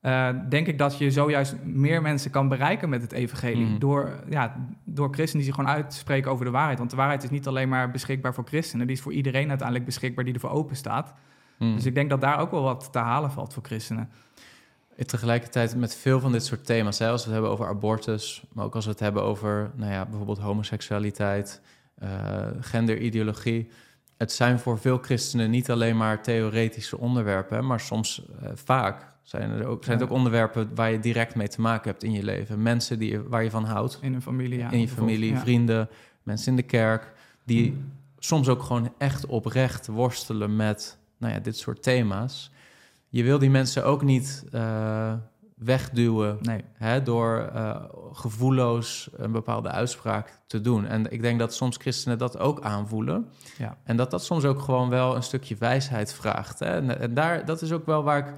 Eh, 0.00 0.28
denk 0.48 0.66
ik 0.66 0.78
dat 0.78 0.98
je 0.98 1.10
zojuist 1.10 1.56
meer 1.64 2.02
mensen 2.02 2.30
kan 2.30 2.48
bereiken 2.48 2.88
met 2.88 3.02
het 3.02 3.12
evangelie. 3.12 3.66
Mhm. 3.66 3.78
Door, 3.78 4.10
ja, 4.28 4.56
door 4.84 5.06
christenen 5.14 5.44
die 5.44 5.54
zich 5.54 5.54
gewoon 5.54 5.76
uitspreken 5.76 6.30
over 6.30 6.44
de 6.44 6.50
waarheid. 6.50 6.78
Want 6.78 6.90
de 6.90 6.96
waarheid 6.96 7.22
is 7.22 7.30
niet 7.30 7.46
alleen 7.46 7.68
maar 7.68 7.90
beschikbaar 7.90 8.34
voor 8.34 8.44
christenen. 8.46 8.86
Die 8.86 8.96
is 8.96 9.02
voor 9.02 9.12
iedereen 9.12 9.48
uiteindelijk 9.48 9.86
beschikbaar 9.86 10.24
die 10.24 10.34
ervoor 10.34 10.50
open 10.50 10.76
staat. 10.76 11.14
Mhm. 11.58 11.74
Dus 11.74 11.86
ik 11.86 11.94
denk 11.94 12.10
dat 12.10 12.20
daar 12.20 12.38
ook 12.38 12.50
wel 12.50 12.62
wat 12.62 12.92
te 12.92 12.98
halen 12.98 13.30
valt 13.30 13.54
voor 13.54 13.62
christenen. 13.62 14.08
Tegelijkertijd 15.06 15.76
met 15.76 15.94
veel 15.94 16.20
van 16.20 16.32
dit 16.32 16.44
soort 16.44 16.66
thema's, 16.66 16.98
hè, 16.98 17.08
als 17.08 17.20
we 17.20 17.26
het 17.26 17.32
hebben 17.32 17.50
over 17.50 17.66
abortus, 17.66 18.44
maar 18.52 18.64
ook 18.64 18.74
als 18.74 18.84
we 18.84 18.90
het 18.90 19.00
hebben 19.00 19.22
over 19.22 19.70
nou 19.74 19.92
ja, 19.92 20.04
bijvoorbeeld 20.06 20.38
homoseksualiteit, 20.38 21.60
eh, 21.94 22.46
genderideologie. 22.60 23.68
Het 24.16 24.32
zijn 24.32 24.58
voor 24.58 24.78
veel 24.78 24.98
christenen 24.98 25.50
niet 25.50 25.70
alleen 25.70 25.96
maar 25.96 26.22
theoretische 26.22 26.98
onderwerpen, 26.98 27.56
hè, 27.56 27.62
maar 27.62 27.80
soms 27.80 28.26
eh, 28.42 28.50
vaak 28.54 29.12
zijn, 29.22 29.50
er 29.50 29.66
ook, 29.66 29.84
zijn 29.84 29.98
het 29.98 30.08
ook 30.08 30.14
onderwerpen 30.14 30.74
waar 30.74 30.90
je 30.90 31.00
direct 31.00 31.34
mee 31.34 31.48
te 31.48 31.60
maken 31.60 31.90
hebt 31.90 32.02
in 32.02 32.12
je 32.12 32.22
leven. 32.22 32.62
Mensen 32.62 32.98
die, 32.98 33.18
waar 33.18 33.42
je 33.42 33.50
van 33.50 33.64
houdt, 33.64 33.98
In 34.00 34.14
een 34.14 34.22
familie, 34.22 34.58
ja. 34.58 34.70
in 34.70 34.80
je 34.80 34.88
familie, 34.88 35.32
ja. 35.32 35.40
vrienden, 35.40 35.88
mensen 36.22 36.50
in 36.50 36.56
de 36.56 36.62
kerk, 36.62 37.12
die 37.44 37.76
soms 38.18 38.48
ook 38.48 38.62
gewoon 38.62 38.92
echt 38.98 39.26
oprecht 39.26 39.86
worstelen 39.86 40.56
met 40.56 40.98
nou 41.18 41.32
ja, 41.32 41.38
dit 41.38 41.56
soort 41.56 41.82
thema's. 41.82 42.50
Je 43.14 43.22
wil 43.22 43.38
die 43.38 43.50
mensen 43.50 43.84
ook 43.84 44.02
niet 44.02 44.44
eh, 44.52 45.12
wegduwen 45.56 46.38
Nee, 46.40 46.64
hè, 46.72 47.02
door 47.02 47.50
eh, 47.54 47.84
gevoelloos 48.12 49.08
een 49.16 49.32
bepaalde 49.32 49.68
uitspraak 49.68 50.40
te 50.46 50.60
doen. 50.60 50.86
En 50.86 51.12
ik 51.12 51.22
denk 51.22 51.38
dat 51.38 51.54
soms 51.54 51.76
christenen 51.76 52.18
dat 52.18 52.38
ook 52.38 52.60
aanvoelen. 52.60 53.28
Ja. 53.58 53.76
En 53.84 53.96
dat 53.96 54.10
dat 54.10 54.24
soms 54.24 54.44
ook 54.44 54.60
gewoon 54.60 54.88
wel 54.88 55.16
een 55.16 55.22
stukje 55.22 55.56
wijsheid 55.58 56.14
vraagt. 56.14 56.58
Hè? 56.58 56.66
En, 56.66 57.00
en 57.00 57.14
daar, 57.14 57.44
dat 57.44 57.62
is 57.62 57.72
ook 57.72 57.86
wel 57.86 58.02
waar 58.02 58.18
ik 58.18 58.34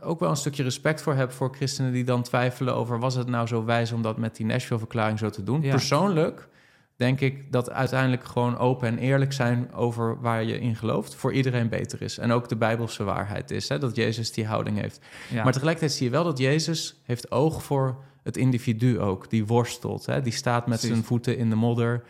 ook 0.00 0.20
wel 0.20 0.30
een 0.30 0.36
stukje 0.36 0.62
respect 0.62 1.02
voor 1.02 1.14
heb 1.14 1.32
voor 1.32 1.54
christenen 1.54 1.92
die 1.92 2.04
dan 2.04 2.22
twijfelen 2.22 2.74
over 2.74 2.98
was 2.98 3.14
het 3.14 3.28
nou 3.28 3.46
zo 3.46 3.64
wijs 3.64 3.92
om 3.92 4.02
dat 4.02 4.16
met 4.16 4.36
die 4.36 4.46
Nashville-verklaring 4.46 5.18
zo 5.18 5.30
te 5.30 5.44
doen. 5.44 5.62
Ja. 5.62 5.70
Persoonlijk 5.70 6.48
denk 6.96 7.20
ik 7.20 7.52
dat 7.52 7.70
uiteindelijk 7.70 8.24
gewoon 8.24 8.58
open 8.58 8.88
en 8.88 8.98
eerlijk 8.98 9.32
zijn 9.32 9.72
over 9.72 10.20
waar 10.20 10.44
je 10.44 10.58
in 10.58 10.76
gelooft 10.76 11.14
voor 11.14 11.32
iedereen 11.32 11.68
beter 11.68 12.02
is. 12.02 12.18
En 12.18 12.32
ook 12.32 12.48
de 12.48 12.56
bijbelse 12.56 13.04
waarheid 13.04 13.50
is, 13.50 13.68
hè, 13.68 13.78
dat 13.78 13.96
Jezus 13.96 14.32
die 14.32 14.46
houding 14.46 14.80
heeft. 14.80 15.00
ja. 15.30 15.42
Maar 15.42 15.52
tegelijkertijd 15.52 15.92
zie 15.92 16.06
je 16.06 16.12
wel 16.12 16.24
dat 16.24 16.38
Jezus 16.38 17.00
heeft 17.04 17.30
oog 17.30 17.62
voor 17.62 18.04
het 18.22 18.36
individu 18.36 19.00
ook, 19.00 19.30
die 19.30 19.46
worstelt, 19.46 20.06
hè, 20.06 20.22
die 20.22 20.32
staat 20.32 20.66
met 20.66 20.78
Precies. 20.78 20.88
zijn 20.88 21.04
voeten 21.04 21.36
in 21.36 21.50
de 21.50 21.56
modder. 21.56 22.02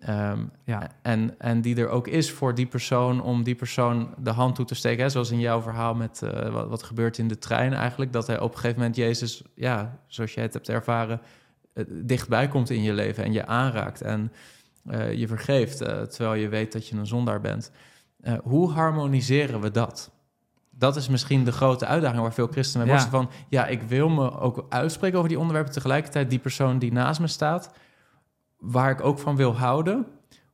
Ehm, 0.00 0.44
ja. 0.64 0.90
en, 1.02 1.34
en 1.38 1.60
die 1.60 1.76
er 1.76 1.88
ook 1.88 2.08
is 2.08 2.30
voor 2.30 2.54
die 2.54 2.66
persoon 2.66 3.22
om 3.22 3.42
die 3.42 3.54
persoon 3.54 4.14
de 4.18 4.30
hand 4.30 4.54
toe 4.54 4.64
te 4.64 4.74
steken. 4.74 5.02
Hè? 5.02 5.08
Zoals 5.10 5.30
in 5.30 5.40
jouw 5.40 5.60
verhaal 5.60 5.94
met 5.94 6.22
eh, 6.22 6.52
wat, 6.52 6.68
wat 6.68 6.82
gebeurt 6.82 7.18
in 7.18 7.28
de 7.28 7.38
trein 7.38 7.72
eigenlijk. 7.72 8.12
Dat 8.12 8.26
hij 8.26 8.40
op 8.40 8.50
een 8.52 8.58
gegeven 8.58 8.78
moment 8.78 8.96
Jezus, 8.96 9.42
ja, 9.54 9.98
zoals 10.06 10.34
jij 10.34 10.42
het 10.42 10.52
hebt 10.52 10.68
ervaren, 10.68 11.20
dichtbij 11.88 12.48
komt 12.48 12.70
in 12.70 12.82
je 12.82 12.92
leven 12.92 13.24
en 13.24 13.32
je 13.32 13.46
aanraakt 13.46 14.02
en 14.02 14.32
eh, 14.84 15.12
je 15.12 15.26
vergeeft, 15.26 15.80
eh, 15.80 16.02
terwijl 16.02 16.34
je 16.34 16.48
weet 16.48 16.72
dat 16.72 16.86
je 16.86 16.96
een 16.96 17.06
zondaar 17.06 17.40
bent. 17.40 17.70
Eh, 18.20 18.34
hoe 18.42 18.70
harmoniseren 18.70 19.60
we 19.60 19.70
dat? 19.70 20.10
Dat 20.70 20.96
is 20.96 21.08
misschien 21.08 21.44
de 21.44 21.52
grote 21.52 21.86
uitdaging 21.86 22.22
waar 22.22 22.32
veel 22.32 22.46
christenen 22.46 22.86
mee 22.86 22.96
Ja. 22.96 23.02
worstelen 23.02 23.28
van... 23.28 23.44
ja, 23.48 23.66
ik 23.66 23.82
wil 23.82 24.08
me 24.08 24.38
ook 24.38 24.66
uitspreken 24.68 25.16
over 25.16 25.30
die 25.30 25.38
onderwerpen... 25.38 25.72
tegelijkertijd 25.72 26.30
die 26.30 26.38
persoon 26.38 26.78
die 26.78 26.92
naast 26.92 27.20
me 27.20 27.26
staat... 27.26 27.70
waar 28.58 28.90
ik 28.90 29.04
ook 29.04 29.18
van 29.18 29.36
wil 29.36 29.56
houden... 29.56 30.06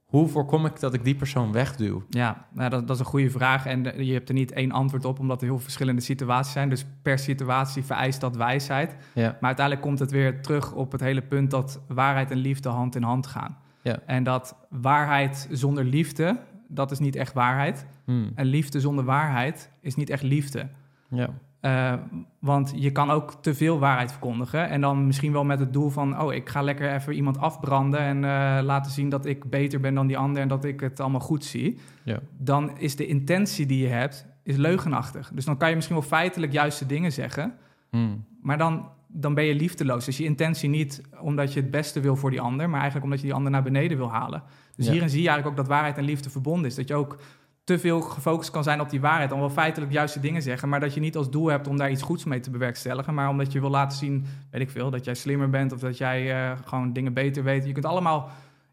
hoe 0.07 0.29
voorkom 0.29 0.67
ik 0.67 0.81
dat 0.81 0.95
ik 0.95 1.05
die 1.05 1.15
persoon 1.15 1.53
wegduw? 1.53 2.03
Ja, 2.09 2.47
nou, 2.53 2.71
dat, 2.71 2.87
dat 2.87 2.97
is 2.97 3.01
een 3.01 3.09
goede 3.09 3.31
vraag. 3.31 3.67
En 3.67 4.05
je 4.05 4.13
hebt 4.13 4.29
er 4.29 4.35
niet 4.35 4.53
één 4.53 4.73
antwoord 4.73 5.05
op, 5.05 5.19
omdat 5.19 5.41
er 5.41 5.47
heel 5.47 5.59
verschillende 5.59 6.01
situaties 6.01 6.53
zijn. 6.53 6.69
Dus 6.69 6.87
per 7.03 7.19
situatie 7.19 7.85
vereist 7.85 8.21
dat 8.21 8.37
wijsheid. 8.37 8.97
Ja, 9.13 9.23
Maar 9.23 9.37
uiteindelijk 9.41 9.87
komt 9.87 9.99
het 9.99 10.11
weer 10.11 10.43
terug 10.43 10.73
op 10.73 10.93
het 10.93 11.01
hele 11.01 11.23
punt 11.23 11.51
dat 11.51 11.81
waarheid 11.89 12.31
en 12.31 12.37
liefde 12.37 12.69
hand 12.69 12.97
in 12.97 13.03
hand 13.03 13.27
gaan. 13.27 13.57
Ja. 13.83 13.99
En 14.07 14.23
dat 14.23 14.57
waarheid 14.71 15.49
zonder 15.51 15.85
liefde, 15.85 16.39
dat 16.69 16.91
is 16.91 16.99
niet 16.99 17.17
echt 17.17 17.33
waarheid. 17.33 17.87
Hmm. 18.05 18.31
En 18.35 18.47
liefde 18.47 18.81
zonder 18.81 19.05
waarheid 19.05 19.71
is 19.81 19.95
niet 19.95 20.11
echt 20.11 20.23
liefde. 20.23 20.69
ja. 21.09 21.29
Uh, 21.67 21.93
want 22.39 22.73
je 22.77 22.93
kan 22.93 23.11
ook 23.11 23.35
te 23.41 23.55
veel 23.55 23.79
waarheid 23.79 24.11
verkondigen. 24.11 24.69
En 24.69 24.81
dan 24.81 25.07
misschien 25.07 25.33
wel 25.33 25.45
met 25.45 25.59
het 25.59 25.73
doel 25.73 25.91
van: 25.91 26.21
oh, 26.21 26.35
ik 26.35 26.49
ga 26.49 26.63
lekker 26.63 26.95
even 26.95 27.13
iemand 27.13 27.39
afbranden. 27.39 28.01
En 28.01 28.17
uh, 28.17 28.59
laten 28.63 28.91
zien 28.91 29.09
dat 29.09 29.27
ik 29.27 29.51
beter 29.51 29.81
ben 29.81 29.95
dan 29.95 30.07
die 30.07 30.19
ander 30.19 30.43
en 30.43 30.49
dat 30.49 30.65
ik 30.65 30.81
het 30.81 31.01
allemaal 31.01 31.21
goed 31.21 31.45
zie. 31.45 31.79
Ja. 32.03 32.19
Dan 32.39 32.79
is 32.79 32.97
de 32.97 33.07
intentie 33.07 33.67
die 33.67 33.83
je 33.83 33.89
hebt 33.89 34.27
is 34.43 34.57
leugenachtig. 34.57 35.31
Dus 35.35 35.45
dan 35.45 35.57
kan 35.57 35.69
je 35.69 35.75
misschien 35.75 35.97
wel 35.97 36.07
feitelijk 36.07 36.53
juiste 36.53 36.87
dingen 36.87 37.13
zeggen. 37.13 37.55
Hmm. 37.91 38.25
Maar 38.43 38.59
dan, 38.59 38.89
dan 39.07 39.35
ben 39.35 39.45
je 39.45 39.55
liefdeloos. 39.55 40.05
Dus 40.05 40.17
je 40.17 40.25
intentie 40.25 40.69
niet 40.69 41.03
omdat 41.21 41.53
je 41.53 41.61
het 41.61 41.71
beste 41.71 42.01
wil 42.01 42.17
voor 42.17 42.31
die 42.31 42.41
ander, 42.41 42.67
maar 42.67 42.81
eigenlijk 42.81 43.05
omdat 43.05 43.21
je 43.21 43.27
die 43.27 43.35
ander 43.35 43.51
naar 43.51 43.63
beneden 43.63 43.97
wil 43.97 44.11
halen. 44.11 44.43
Dus 44.77 44.87
Ja. 44.87 44.93
hierin 44.93 45.11
zie 45.11 45.23
je 45.23 45.29
eigenlijk 45.29 45.59
ook 45.59 45.65
dat 45.67 45.75
waarheid 45.75 45.99
en 45.99 46.05
liefde 46.05 46.31
verbonden 46.31 46.67
is. 46.67 46.75
Dat 46.75 46.89
je 46.89 46.95
ook 46.95 47.19
te 47.67 47.79
veel 47.79 48.01
gefocust 48.01 48.51
kan 48.51 48.63
zijn 48.63 48.81
op 48.81 48.91
die 48.91 49.01
waarheid, 49.01 49.31
dan 49.31 49.39
wel 49.39 49.51
feitelijk 49.51 49.93
juiste 49.93 50.21
dingen 50.21 50.43
zeggen, 50.43 50.69
maar 50.69 50.81
dat 50.81 50.95
je 50.95 51.01
niet 51.01 51.17
als 51.17 51.31
doel 51.31 51.47
hebt 51.47 51.69
om 51.69 51.77
daar 51.77 51.91
iets 51.91 52.03
goeds 52.03 52.25
mee 52.25 52.41
te 52.41 52.51
bewerkstelligen, 52.51 53.15
maar 53.15 53.29
omdat 53.29 53.53
je 53.53 53.61
wil 53.61 53.71
laten 53.71 53.99
zien, 53.99 54.27
weet 54.51 54.61
ik 54.61 54.71
veel, 54.71 54.91
dat 54.91 55.05
jij 55.05 55.15
slimmer 55.15 55.51
bent 55.51 55.73
of 55.73 55.79
dat 55.79 55.99
jij 55.99 56.33
eh, 56.51 56.59
gewoon 56.65 56.93
dingen 56.93 57.13
beter 57.13 57.43
weet. 57.43 57.65
Je 57.67 57.73
kunt 57.73 57.85
allemaal 57.85 58.29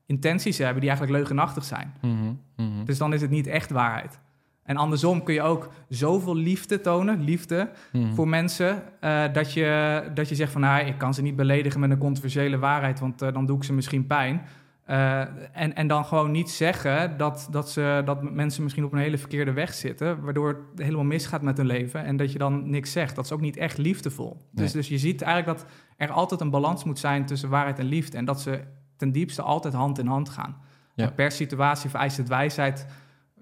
intenties 0.05 0.57
hebben 0.57 0.79
die 0.81 0.89
eigenlijk 0.89 1.19
leugenachtig 1.19 1.63
zijn. 1.63 1.93
Mhm, 2.01 2.33
mhm. 2.55 2.85
Dus 2.85 2.97
dan 2.97 3.13
is 3.13 3.21
het 3.21 3.29
niet 3.29 3.47
echt 3.47 3.71
waarheid. 3.71 4.19
En 4.63 4.77
andersom 4.77 5.23
kun 5.23 5.33
je 5.33 5.41
ook 5.41 5.69
zoveel 5.89 6.35
liefde 6.35 6.81
tonen, 6.81 7.21
liefde, 7.23 7.69
Mhm. 7.91 8.13
voor 8.13 8.27
mensen, 8.27 8.83
eh, 8.99 9.23
dat, 9.33 9.53
je, 9.53 10.03
dat 10.13 10.29
je 10.29 10.35
zegt 10.35 10.51
van, 10.51 10.61
nou, 10.61 10.85
ik 10.85 10.97
kan 10.97 11.13
ze 11.13 11.21
niet 11.21 11.35
beledigen 11.35 11.79
met 11.79 11.91
een 11.91 11.97
controversiële 11.97 12.57
waarheid, 12.57 12.99
want 12.99 13.21
eh, 13.21 13.33
dan 13.33 13.45
doe 13.45 13.57
ik 13.57 13.63
ze 13.63 13.73
misschien 13.73 14.07
pijn. 14.07 14.41
Eh, 14.85 15.19
en, 15.51 15.75
en 15.75 15.87
dan 15.87 16.05
gewoon 16.05 16.31
niet 16.31 16.49
zeggen 16.49 17.17
dat, 17.17 17.47
dat, 17.51 17.69
ze, 17.69 18.01
dat 18.05 18.31
mensen 18.31 18.63
misschien 18.63 18.83
op 18.83 18.93
een 18.93 18.99
hele 18.99 19.17
verkeerde 19.17 19.51
weg 19.51 19.73
zitten, 19.73 20.21
waardoor 20.21 20.47
het 20.47 20.83
helemaal 20.85 21.03
misgaat 21.03 21.41
met 21.41 21.57
hun 21.57 21.65
leven 21.65 22.03
en 22.03 22.17
dat 22.17 22.31
je 22.31 22.37
dan 22.37 22.69
niks 22.69 22.91
zegt. 22.91 23.15
Dat 23.15 23.25
is 23.25 23.31
ook 23.31 23.41
niet 23.41 23.57
echt 23.57 23.77
liefdevol. 23.77 24.37
Dus, 24.51 24.65
Nee. 24.65 24.81
dus 24.81 24.87
je 24.87 24.97
ziet 24.97 25.21
eigenlijk 25.21 25.57
dat 25.57 25.69
er 25.97 26.11
altijd 26.11 26.41
een 26.41 26.49
balans 26.49 26.83
moet 26.83 26.99
zijn 26.99 27.25
tussen 27.25 27.49
waarheid 27.49 27.79
en 27.79 27.85
liefde 27.85 28.17
en 28.17 28.25
dat 28.25 28.41
ze 28.41 28.59
ten 28.97 29.11
diepste 29.11 29.41
altijd 29.41 29.73
hand 29.73 29.99
in 29.99 30.07
hand 30.07 30.29
gaan. 30.29 30.57
Ja. 30.95 31.09
Per 31.09 31.31
situatie 31.31 31.89
vereist 31.89 32.17
het 32.17 32.27
wijsheid 32.27 32.85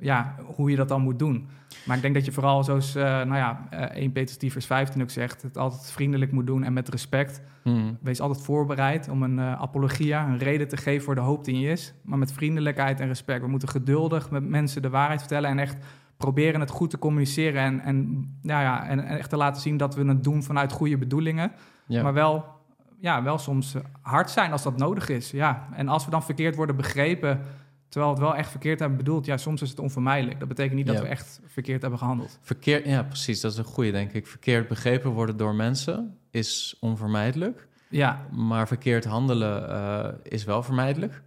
ja, 0.02 0.36
hoe 0.56 0.70
je 0.70 0.76
dat 0.76 0.88
dan 0.88 1.02
moet 1.02 1.20
doen. 1.20 1.47
Maar 1.86 1.95
ik 1.95 2.02
denk 2.02 2.14
dat 2.14 2.26
je 2.26 2.32
vooral, 2.32 2.64
zoals 2.64 2.95
eh, 2.95 3.04
nou 3.04 3.36
ja, 3.36 3.68
eh 3.70 4.02
1 4.02 4.12
Petrus 4.12 4.38
10 4.38 4.52
vers 4.52 4.66
15 4.66 5.02
ook 5.02 5.10
zegt, 5.10 5.41
het 5.41 5.58
altijd 5.58 5.91
vriendelijk 5.91 6.32
moet 6.32 6.47
doen 6.47 6.64
en 6.64 6.74
met 6.74 6.89
respect. 6.89 7.41
Mhm. 7.64 7.93
Wees 8.02 8.22
altijd 8.22 8.45
voorbereid 8.45 9.10
om 9.10 9.24
een 9.24 9.39
eh, 9.39 9.62
apologia, 9.62 10.28
een 10.28 10.38
reden 10.38 10.68
te 10.68 10.78
geven 10.78 11.04
voor 11.04 11.16
de 11.16 11.22
hoop 11.22 11.45
die 11.45 11.54
in 11.54 11.60
je 11.60 11.70
is. 11.70 11.93
Maar 12.04 12.18
met 12.18 12.34
vriendelijkheid 12.34 12.99
en 12.99 13.08
respect. 13.08 13.41
We 13.41 13.47
moeten 13.47 13.70
geduldig 13.70 14.30
met 14.32 14.47
mensen 14.47 14.82
de 14.82 14.89
waarheid 14.89 15.20
vertellen 15.20 15.49
en 15.49 15.60
echt 15.60 15.78
proberen 16.18 16.60
het 16.60 16.70
goed 16.70 16.89
te 16.89 16.99
communiceren. 16.99 17.62
En, 17.62 17.80
en, 17.80 18.30
ja, 18.41 18.62
ja, 18.62 18.88
en, 18.88 19.06
en 19.06 19.18
echt 19.18 19.30
te 19.30 19.38
laten 19.38 19.62
zien 19.62 19.78
dat 19.78 19.95
we 19.95 20.06
het 20.06 20.24
doen 20.24 20.43
vanuit 20.43 20.72
goede 20.72 20.97
bedoelingen. 20.97 21.52
Maar 21.88 22.14
wel, 22.14 22.45
ja, 22.99 23.24
wel 23.24 23.38
soms 23.38 23.76
hard 24.02 24.30
zijn 24.30 24.52
als 24.52 24.64
dat 24.64 24.78
nodig 24.78 25.10
is. 25.10 25.32
Ja. 25.32 25.68
En 25.74 25.88
als 25.88 26.06
we 26.06 26.12
dan 26.12 26.24
verkeerd 26.24 26.56
worden 26.56 26.76
begrepen, 26.76 27.41
terwijl 27.91 28.11
het 28.11 28.21
wel 28.21 28.35
echt 28.35 28.49
verkeerd 28.49 28.79
hebben 28.79 28.97
bedoeld, 28.97 29.25
ja, 29.25 29.37
soms 29.37 29.61
is 29.61 29.69
het 29.69 29.79
onvermijdelijk. 29.79 30.39
Dat 30.39 30.47
betekent 30.47 30.75
niet 30.75 30.85
dat 30.87 30.95
Ja. 30.95 31.01
we 31.01 31.07
echt 31.07 31.39
verkeerd 31.45 31.81
hebben 31.81 31.99
gehandeld. 31.99 32.39
Verkeerd, 32.41 32.85
ja, 32.85 33.03
precies. 33.03 33.41
Dat 33.41 33.51
is 33.51 33.57
een 33.57 33.63
goede, 33.63 33.91
denk 33.91 34.11
ik. 34.13 34.27
Verkeerd 34.27 34.67
begrepen 34.67 35.11
worden 35.11 35.37
door 35.37 35.55
mensen 35.55 36.17
is 36.29 36.77
onvermijdelijk. 36.79 37.67
Ja, 37.89 38.25
Maar 38.31 38.67
verkeerd 38.67 39.05
handelen 39.05 39.69
eh, 39.69 40.07
is 40.23 40.43
wel 40.43 40.63
vermijdelijk. 40.63 41.21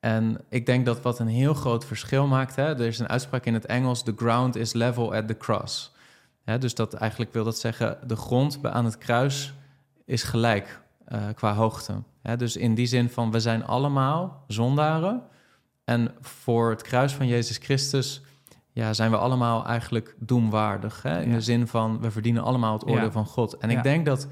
En 0.00 0.40
ik 0.48 0.66
denk 0.66 0.86
dat 0.86 1.02
wat 1.02 1.18
een 1.18 1.26
heel 1.26 1.54
groot 1.54 1.84
verschil 1.84 2.26
maakt... 2.26 2.56
Hè, 2.56 2.62
er 2.64 2.86
is 2.86 2.98
een 2.98 3.08
uitspraak 3.08 3.44
in 3.44 3.54
het 3.54 3.66
Engels... 3.66 4.02
the 4.02 4.12
ground 4.16 4.56
is 4.56 4.72
level 4.72 5.14
at 5.14 5.28
the 5.28 5.36
cross. 5.36 5.94
Hè, 6.44 6.58
dus 6.58 6.74
dat 6.74 6.94
eigenlijk 6.94 7.32
wil 7.32 7.44
dat 7.44 7.58
zeggen... 7.58 7.98
de 8.06 8.16
grond 8.16 8.58
aan 8.62 8.84
het 8.84 8.98
kruis 8.98 9.54
is 10.04 10.22
gelijk 10.22 10.82
eh, 11.04 11.22
qua 11.34 11.54
hoogte. 11.54 12.02
Hè, 12.22 12.36
dus 12.36 12.56
in 12.56 12.74
die 12.74 12.86
zin 12.86 13.10
van... 13.10 13.30
we 13.30 13.40
zijn 13.40 13.64
allemaal 13.64 14.44
zondaren... 14.46 15.22
en 15.86 16.14
voor 16.20 16.70
het 16.70 16.82
kruis 16.82 17.12
van 17.14 17.26
Jezus 17.26 17.56
Christus... 17.56 18.20
Ja, 18.72 18.92
zijn 18.92 19.10
we 19.10 19.16
allemaal 19.16 19.66
eigenlijk 19.66 20.14
doemwaardig. 20.18 21.02
Hè? 21.02 21.20
In 21.22 21.28
Ja. 21.28 21.34
de 21.34 21.40
zin 21.40 21.66
van, 21.66 22.00
we 22.00 22.10
verdienen 22.10 22.42
allemaal 22.42 22.72
het 22.72 22.84
oordeel 22.86 23.04
Ja. 23.04 23.10
van 23.10 23.26
God. 23.26 23.56
En 23.56 23.70
Ja. 23.70 23.76
ik 23.76 23.82
denk 23.82 24.06
dat 24.06 24.26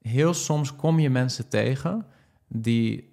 heel 0.00 0.34
soms 0.34 0.76
kom 0.76 0.98
je 0.98 1.10
mensen 1.10 1.48
tegen 1.48 2.06
die 2.48 3.12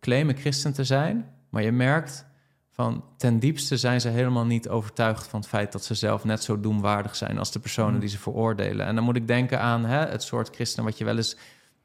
claimen 0.00 0.36
christen 0.36 0.72
te 0.72 0.84
zijn, 0.84 1.30
maar 1.48 1.62
je 1.62 1.72
merkt 1.72 2.26
van 2.70 3.04
ten 3.16 3.38
diepste 3.38 3.76
zijn 3.76 4.00
ze 4.00 4.08
helemaal 4.08 4.46
niet 4.46 4.68
overtuigd 4.68 5.26
van 5.26 5.40
het 5.40 5.48
feit 5.48 5.72
dat 5.72 5.84
ze 5.84 5.94
zelf 5.94 6.24
net 6.24 6.42
zo 6.42 6.60
doemwaardig 6.60 7.16
zijn 7.16 7.38
als 7.38 7.52
de 7.52 7.58
personen 7.60 7.94
Mm. 7.94 8.00
die 8.00 8.08
ze 8.08 8.18
veroordelen. 8.18 8.86
En 8.86 8.94
dan 8.94 9.04
moet 9.04 9.16
ik 9.16 9.26
denken 9.26 9.60
aan 9.60 9.84
hè, 9.84 10.06
het 10.06 10.22
soort 10.22 10.54
christenen 10.54 10.84
wat 10.84 10.98
je 10.98 11.04
wel 11.04 11.16
eens 11.16 11.36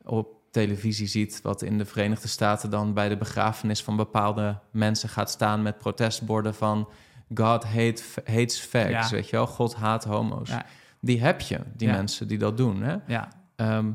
op 0.03 0.27
televisie 0.65 1.07
ziet, 1.07 1.39
wat 1.43 1.61
in 1.61 1.77
de 1.77 1.85
Verenigde 1.85 2.27
Staten 2.27 2.69
dan 2.69 2.93
bij 2.93 3.09
de 3.09 3.17
begrafenis 3.17 3.83
van 3.83 3.95
bepaalde 3.95 4.59
mensen 4.71 5.09
gaat 5.09 5.29
staan 5.29 5.61
met 5.61 5.77
protestborden 5.77 6.53
van 6.55 6.89
God 7.33 7.63
hate, 7.63 8.01
hates 8.25 8.59
fags, 8.59 8.89
Ja. 8.89 9.09
weet 9.09 9.29
je 9.29 9.35
wel, 9.35 9.47
God 9.47 9.75
haat 9.75 10.03
homo's. 10.03 10.49
Ja. 10.49 10.65
Die 11.01 11.21
heb 11.21 11.41
je, 11.41 11.59
die 11.75 11.87
Ja. 11.87 11.93
mensen 11.93 12.27
die 12.27 12.37
dat 12.37 12.57
doen. 12.57 12.81
Hè? 12.81 12.95
ja, 13.07 13.27
Ehm, 13.55 13.91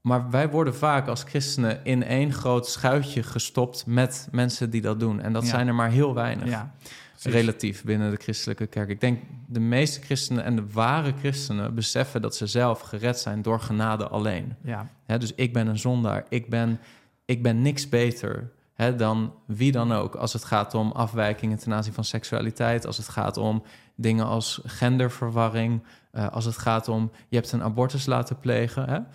maar 0.00 0.30
wij 0.30 0.50
worden 0.50 0.74
vaak 0.74 1.08
als 1.08 1.22
christenen 1.22 1.84
in 1.84 2.02
één 2.04 2.32
groot 2.32 2.66
schuitje 2.68 3.22
gestopt 3.22 3.86
met 3.86 4.28
mensen 4.30 4.70
die 4.70 4.80
dat 4.80 5.00
doen. 5.00 5.20
En 5.20 5.32
dat 5.32 5.46
zijn 5.46 5.68
er 5.68 5.74
maar 5.74 5.90
heel 5.90 6.14
weinig, 6.14 6.48
ja. 6.48 6.74
Precies. 7.22 7.40
relatief 7.40 7.84
binnen 7.84 8.10
de 8.10 8.16
christelijke 8.16 8.66
kerk. 8.66 8.88
Ik 8.88 9.00
denk 9.00 9.22
de 9.46 9.60
meeste 9.60 10.00
christenen 10.00 10.44
en 10.44 10.56
de 10.56 10.70
ware 10.72 11.12
christenen 11.18 11.74
beseffen 11.74 12.22
dat 12.22 12.36
ze 12.36 12.46
zelf 12.46 12.80
gered 12.80 13.18
zijn 13.18 13.42
door 13.42 13.60
genade 13.60 14.08
alleen. 14.08 14.54
Ja, 14.62 14.88
dus 15.18 15.34
ik 15.34 15.52
ben 15.52 15.66
een 15.66 15.78
zondaar, 15.78 16.24
ik 16.28 16.48
ben, 16.50 16.80
ik 17.24 17.42
ben 17.42 17.62
niks 17.62 17.88
beter 17.88 18.50
dan 18.96 19.34
wie 19.46 19.72
dan 19.72 19.92
ook. 19.92 20.14
Als 20.14 20.32
het 20.32 20.44
gaat 20.44 20.74
om 20.74 20.92
afwijkingen 20.92 21.58
ten 21.58 21.72
aanzien 21.72 21.92
van 21.92 22.04
seksualiteit, 22.04 22.86
als 22.86 22.96
het 22.96 23.08
gaat 23.08 23.36
om 23.36 23.62
dingen 23.94 24.26
als 24.26 24.60
genderverwarring, 24.64 25.82
eh, 26.10 26.28
als 26.28 26.44
het 26.44 26.58
gaat 26.58 26.88
om 26.88 27.10
je 27.28 27.36
hebt 27.36 27.52
een 27.52 27.62
abortus 27.62 28.06
laten 28.06 28.38
plegen. 28.38 29.06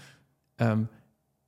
Ehm, 0.55 0.79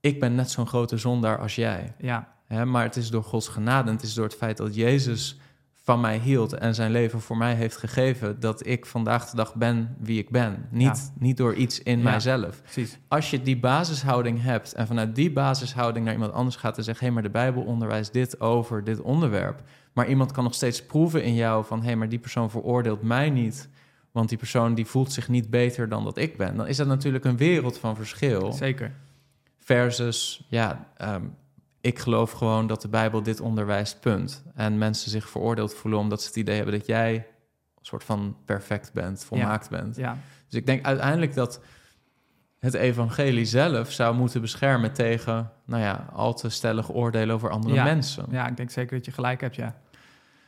ik 0.00 0.20
ben 0.20 0.34
net 0.34 0.50
zo'n 0.50 0.66
grote 0.66 0.96
zondaar 0.96 1.38
als 1.38 1.54
jij. 1.54 1.94
ja? 1.98 2.30
Maar 2.64 2.82
het 2.82 2.96
is 2.96 3.10
door 3.10 3.24
Gods 3.24 3.48
genade 3.48 3.88
en 3.88 3.94
het 3.94 4.04
is 4.04 4.14
door 4.14 4.24
het 4.24 4.34
feit 4.34 4.56
dat 4.56 4.74
Jezus 4.74 5.38
van 5.84 6.00
mij 6.00 6.18
hield 6.18 6.52
en 6.52 6.74
zijn 6.74 6.90
leven 6.90 7.20
voor 7.20 7.36
mij 7.36 7.54
heeft 7.54 7.76
gegeven, 7.76 8.40
dat 8.40 8.66
ik 8.66 8.86
vandaag 8.86 9.30
de 9.30 9.36
dag 9.36 9.54
ben 9.54 9.96
wie 9.98 10.18
ik 10.18 10.30
ben. 10.30 10.66
Niet, 10.70 11.12
niet 11.18 11.36
door 11.36 11.54
iets 11.54 11.82
in 11.82 11.98
Ja. 11.98 12.04
mijzelf 12.04 12.62
precies. 12.62 12.98
als 13.08 13.30
je 13.30 13.42
die 13.42 13.58
basishouding 13.58 14.42
hebt 14.42 14.72
en 14.72 14.86
vanuit 14.86 15.14
die 15.14 15.32
basishouding 15.32 16.04
naar 16.04 16.14
iemand 16.14 16.32
anders 16.32 16.56
gaat 16.56 16.76
en 16.78 16.84
zegt: 16.84 16.98
hé, 17.00 17.04
hey, 17.06 17.14
maar 17.14 17.22
de 17.22 17.30
Bijbel 17.30 17.62
onderwijst 17.62 18.12
dit 18.12 18.40
over 18.40 18.84
dit 18.84 19.00
onderwerp. 19.00 19.62
Maar 19.92 20.08
iemand 20.08 20.32
kan 20.32 20.44
nog 20.44 20.54
steeds 20.54 20.86
proeven 20.86 21.24
in 21.24 21.34
jou 21.34 21.64
van: 21.64 21.78
hé, 21.80 21.84
hey, 21.86 21.96
maar 21.96 22.08
die 22.08 22.18
persoon 22.18 22.50
veroordeelt 22.50 23.02
mij 23.02 23.30
niet, 23.30 23.68
want 24.12 24.28
die 24.28 24.38
persoon 24.38 24.74
die 24.74 24.86
voelt 24.86 25.12
zich 25.12 25.28
niet 25.28 25.50
beter 25.50 25.88
dan 25.88 26.04
dat 26.04 26.16
ik 26.16 26.36
ben. 26.36 26.56
Dan 26.56 26.66
is 26.66 26.76
dat 26.76 26.86
natuurlijk 26.86 27.24
een 27.24 27.36
wereld 27.36 27.78
van 27.78 27.96
verschil. 27.96 28.52
Zeker. 28.52 28.92
Versus, 29.58 30.44
ja, 30.48 30.86
ehm, 30.96 31.22
ik 31.82 31.98
geloof 31.98 32.30
gewoon 32.30 32.66
dat 32.66 32.82
de 32.82 32.88
Bijbel 32.88 33.22
dit 33.22 33.40
onderwijst, 33.40 34.00
punt. 34.00 34.42
En 34.54 34.78
mensen 34.78 35.10
zich 35.10 35.28
veroordeeld 35.28 35.74
voelen 35.74 36.00
omdat 36.00 36.20
ze 36.22 36.26
het 36.26 36.36
idee 36.36 36.56
hebben 36.56 36.74
dat 36.78 36.86
jij 36.86 37.14
een 37.14 37.84
soort 37.88 38.04
van 38.04 38.36
perfect 38.44 38.92
bent, 38.92 39.24
volmaakt 39.24 39.70
bent. 39.70 39.96
Ja, 39.96 40.16
Dus 40.48 40.58
ik 40.60 40.66
denk 40.66 40.84
uiteindelijk 40.84 41.34
dat 41.34 41.60
het 42.58 42.74
evangelie 42.74 43.44
zelf 43.44 43.92
zou 43.92 44.14
moeten 44.16 44.40
beschermen 44.40 44.92
tegen, 44.92 45.50
nou 45.66 45.82
ja, 45.82 46.06
al 46.12 46.34
te 46.34 46.48
stellige 46.48 46.92
oordelen 46.92 47.34
over 47.34 47.50
andere 47.50 47.74
Ja. 47.74 47.84
mensen. 47.84 48.24
ja, 48.30 48.48
ik 48.48 48.56
denk 48.56 48.70
zeker 48.70 48.96
dat 48.96 49.04
je 49.04 49.12
gelijk 49.12 49.40
hebt, 49.40 49.54
ja. 49.54 49.76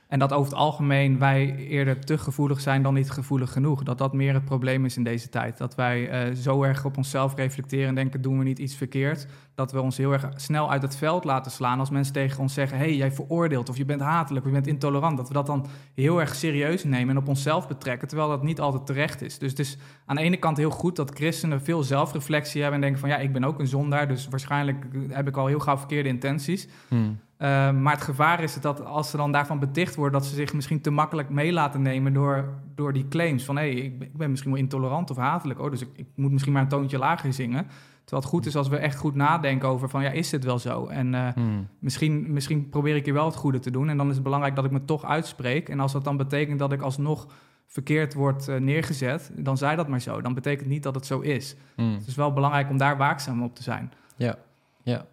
En 0.08 0.18
dat 0.18 0.32
over 0.32 0.52
het 0.52 0.60
algemeen 0.60 1.18
wij 1.18 1.56
eerder 1.56 2.04
te 2.04 2.18
gevoelig 2.18 2.60
zijn 2.60 2.82
dan 2.82 2.94
niet 2.94 3.10
gevoelig 3.10 3.52
genoeg. 3.52 3.82
Dat 3.82 3.98
dat 3.98 4.12
meer 4.12 4.34
het 4.34 4.44
probleem 4.44 4.84
is 4.84 4.96
in 4.96 5.04
deze 5.04 5.28
tijd. 5.28 5.58
Dat 5.58 5.74
wij 5.74 6.08
eh, 6.08 6.34
zo 6.34 6.62
erg 6.62 6.84
op 6.84 6.96
onszelf 6.96 7.34
reflecteren 7.34 7.88
en 7.88 7.94
denken, 7.94 8.22
doen 8.22 8.38
we 8.38 8.44
niet 8.44 8.58
iets 8.58 8.74
verkeerd? 8.74 9.26
Dat 9.54 9.72
we 9.72 9.80
ons 9.80 9.96
heel 9.96 10.12
erg 10.12 10.28
snel 10.36 10.70
uit 10.70 10.82
het 10.82 10.96
veld 10.96 11.24
laten 11.24 11.52
slaan 11.52 11.78
als 11.78 11.90
mensen 11.90 12.12
tegen 12.12 12.40
ons 12.40 12.54
zeggen... 12.54 12.78
hé, 12.78 12.84
hey, 12.84 12.96
jij 12.96 13.12
veroordeelt 13.12 13.68
of 13.68 13.76
je 13.76 13.84
bent 13.84 14.00
hatelijk 14.00 14.44
of 14.44 14.50
je 14.50 14.56
bent 14.56 14.66
intolerant. 14.66 15.16
Dat 15.16 15.28
we 15.28 15.34
dat 15.34 15.46
dan 15.46 15.66
heel 15.94 16.20
erg 16.20 16.34
serieus 16.34 16.84
nemen 16.84 17.16
en 17.16 17.22
op 17.22 17.28
onszelf 17.28 17.68
betrekken... 17.68 18.08
terwijl 18.08 18.28
dat 18.28 18.42
niet 18.42 18.60
altijd 18.60 18.86
terecht 18.86 19.22
is. 19.22 19.38
Dus 19.38 19.50
het 19.50 19.58
is 19.58 19.78
aan 20.06 20.16
de 20.16 20.22
ene 20.22 20.36
kant 20.36 20.56
heel 20.56 20.70
goed 20.70 20.96
dat 20.96 21.10
christenen 21.14 21.62
veel 21.62 21.82
zelfreflectie 21.82 22.60
hebben... 22.60 22.80
en 22.80 22.84
denken 22.86 23.00
van 23.00 23.08
ja, 23.08 23.16
ik 23.16 23.32
ben 23.32 23.44
ook 23.44 23.58
een 23.58 23.66
zondaar... 23.66 24.08
dus 24.08 24.28
waarschijnlijk 24.28 24.84
heb 25.08 25.28
ik 25.28 25.36
al 25.36 25.46
heel 25.46 25.60
gauw 25.60 25.78
verkeerde 25.78 26.08
intenties... 26.08 26.68
Hmm. 26.88 27.18
Uh, 27.38 27.70
maar 27.70 27.92
het 27.92 28.02
gevaar 28.02 28.42
is 28.42 28.60
dat 28.60 28.84
als 28.84 29.10
ze 29.10 29.16
dan 29.16 29.32
daarvan 29.32 29.58
beticht 29.58 29.94
worden, 29.94 30.20
dat 30.20 30.28
ze 30.28 30.34
zich 30.34 30.52
misschien 30.54 30.80
te 30.80 30.90
makkelijk 30.90 31.28
mee 31.28 31.52
laten 31.52 31.82
nemen 31.82 32.12
door, 32.12 32.48
door 32.74 32.92
die 32.92 33.08
claims 33.08 33.44
van 33.44 33.56
hé, 33.56 33.62
hey, 33.72 33.80
ik, 33.80 33.98
ben- 33.98 34.08
ik 34.08 34.16
ben 34.16 34.30
misschien 34.30 34.50
wel 34.50 34.60
intolerant 34.60 35.10
of 35.10 35.16
hatelijk, 35.16 35.60
oh, 35.60 35.70
dus 35.70 35.80
ik, 35.80 35.88
ik 35.96 36.06
moet 36.14 36.30
misschien 36.30 36.52
maar 36.52 36.62
een 36.62 36.68
toontje 36.68 36.98
lager 36.98 37.32
zingen. 37.32 37.66
Terwijl 38.04 38.22
het 38.22 38.32
goed 38.34 38.46
is 38.46 38.56
als 38.56 38.68
we 38.68 38.76
echt 38.76 38.96
goed 38.98 39.14
nadenken 39.14 39.68
over 39.68 39.88
van 39.88 40.02
ja, 40.02 40.10
is 40.10 40.30
dit 40.30 40.44
wel 40.44 40.58
zo? 40.58 40.86
En 40.86 41.12
uh, 41.12 41.28
Hmm. 41.34 41.68
misschien, 41.78 42.32
misschien 42.32 42.68
probeer 42.68 42.96
ik 42.96 43.04
hier 43.04 43.14
wel 43.14 43.24
het 43.26 43.34
goede 43.34 43.58
te 43.58 43.70
doen 43.70 43.88
en 43.88 43.96
dan 43.96 44.08
is 44.08 44.14
het 44.14 44.22
belangrijk 44.24 44.56
dat 44.56 44.64
ik 44.64 44.70
me 44.70 44.84
toch 44.84 45.04
uitspreek. 45.04 45.68
En 45.68 45.80
als 45.80 45.92
dat 45.92 46.04
dan 46.04 46.16
betekent 46.16 46.58
dat 46.58 46.72
ik 46.72 46.80
alsnog 46.82 47.26
verkeerd 47.66 48.14
wordt 48.14 48.48
eh, 48.48 48.56
neergezet, 48.56 49.30
dan 49.36 49.56
zij 49.56 49.76
dat 49.76 49.88
maar 49.88 50.00
zo. 50.00 50.20
Dan 50.20 50.34
betekent 50.34 50.68
niet 50.68 50.82
dat 50.82 50.94
het 50.94 51.06
zo 51.06 51.20
is. 51.20 51.56
Mm. 51.76 51.94
Het 51.94 52.06
is 52.06 52.14
wel 52.14 52.32
belangrijk 52.32 52.70
om 52.70 52.76
daar 52.76 52.96
waakzaam 52.96 53.42
op 53.42 53.54
te 53.54 53.62
zijn. 53.62 53.92
Ja, 54.16 54.36
ja. 54.82 55.04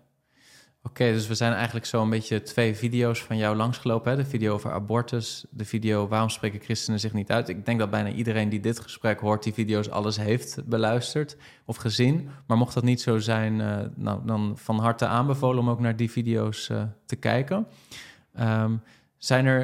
Oké, 0.84 1.12
dus 1.12 1.28
we 1.28 1.36
zijn 1.36 1.54
eigenlijk 1.54 1.86
zo 1.86 2.02
een 2.02 2.10
beetje 2.10 2.42
twee 2.42 2.76
video's 2.76 3.24
van 3.24 3.38
jou 3.38 3.56
langsgelopen. 3.56 4.12
Hè? 4.12 4.18
De 4.18 4.26
video 4.26 4.54
over 4.54 4.72
abortus, 4.72 5.46
de 5.50 5.66
video 5.66 6.08
waarom 6.08 6.30
spreken 6.30 6.60
christenen 6.60 7.00
zich 7.00 7.14
niet 7.14 7.32
uit. 7.32 7.50
Ik 7.50 7.66
denk 7.66 7.80
dat 7.80 7.90
bijna 7.90 8.10
iedereen 8.10 8.50
die 8.50 8.60
dit 8.60 8.80
gesprek 8.80 9.20
hoort, 9.20 9.44
die 9.44 9.54
video's 9.54 9.90
alles 9.90 10.18
heeft 10.18 10.66
beluisterd 10.66 11.38
of 11.66 11.76
gezien. 11.76 12.30
Maar 12.48 12.58
mocht 12.58 12.74
dat 12.74 12.84
niet 12.84 13.02
zo 13.02 13.18
zijn, 13.18 13.62
eh, 13.62 13.78
nou, 13.96 14.26
dan 14.26 14.58
van 14.58 14.80
harte 14.80 15.06
aanbevolen 15.06 15.60
om 15.60 15.70
ook 15.70 15.80
naar 15.80 15.96
die 15.96 16.12
video's 16.12 16.70
eh, 16.70 16.84
te 17.06 17.16
kijken. 17.16 17.68
Ehm, 18.34 18.76
zijn 19.18 19.46
er 19.46 19.64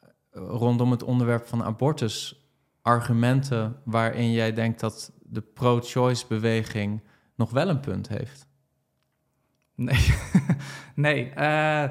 eh, 0.00 0.08
rondom 0.32 0.90
het 0.90 1.02
onderwerp 1.02 1.46
van 1.46 1.62
abortus 1.62 2.46
argumenten 2.82 3.76
waarin 3.84 4.32
jij 4.32 4.52
denkt 4.52 4.80
dat 4.80 5.12
de 5.22 5.40
pro-choice 5.40 6.24
beweging 6.28 7.02
nog 7.34 7.50
wel 7.50 7.68
een 7.68 7.80
punt 7.80 8.08
heeft? 8.08 8.50
Nee, 9.84 10.14
nee. 10.94 11.30
eh, 11.30 11.84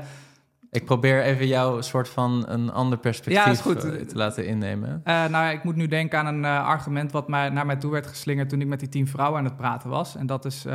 Ik 0.71 0.85
probeer 0.85 1.21
even 1.23 1.47
jou 1.47 1.77
een 1.77 1.83
soort 1.83 2.09
van 2.09 2.45
een 2.47 2.71
ander 2.71 2.97
perspectief 2.97 3.63
Ja, 3.65 3.71
eh, 3.73 4.05
te 4.05 4.15
laten 4.15 4.45
innemen. 4.45 5.01
eh, 5.03 5.25
nou, 5.27 5.53
ik 5.53 5.63
moet 5.63 5.75
nu 5.75 5.87
denken 5.87 6.19
aan 6.19 6.25
een 6.35 6.45
argument 6.45 7.11
wat 7.11 7.27
mij, 7.27 7.49
naar 7.49 7.65
mij 7.65 7.75
toe 7.75 7.91
werd 7.91 8.07
geslingerd 8.07 8.49
toen 8.49 8.61
ik 8.61 8.67
met 8.67 8.79
die 8.79 8.89
tien 8.89 9.07
vrouwen 9.07 9.39
aan 9.39 9.45
het 9.45 9.57
praten 9.57 9.89
was. 9.89 10.15
En 10.15 10.25
dat 10.25 10.45
is 10.45 10.65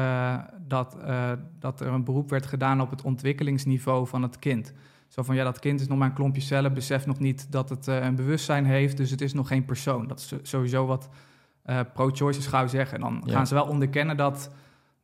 dat, 0.68 0.96
dat 1.58 1.80
er 1.80 1.86
een 1.86 2.04
beroep 2.04 2.30
werd 2.30 2.46
gedaan 2.46 2.80
op 2.80 2.90
het 2.90 3.02
ontwikkelingsniveau 3.02 4.06
van 4.06 4.22
het 4.22 4.38
kind. 4.38 4.72
Zo 5.08 5.22
van, 5.22 5.34
ja, 5.34 5.44
dat 5.44 5.58
kind 5.58 5.80
is 5.80 5.86
nog 5.88 5.98
maar 5.98 6.08
een 6.08 6.14
klompje 6.14 6.40
cellen, 6.40 6.74
beseft 6.74 7.06
nog 7.06 7.18
niet 7.18 7.52
dat 7.52 7.68
het 7.68 7.86
een 7.86 8.14
bewustzijn 8.16 8.64
heeft, 8.64 8.96
dus 8.96 9.10
het 9.10 9.20
is 9.20 9.32
nog 9.32 9.48
geen 9.48 9.64
persoon. 9.64 10.06
Dat 10.08 10.18
is 10.18 10.50
sowieso 10.50 10.86
wat 10.86 11.08
pro-choicers 11.94 12.46
gauw 12.46 12.66
zeggen. 12.66 12.96
En 12.96 13.02
dan 13.02 13.22
Ja. 13.24 13.32
gaan 13.32 13.46
ze 13.46 13.54
wel 13.54 13.66
onderkennen 13.66 14.16
dat, 14.16 14.50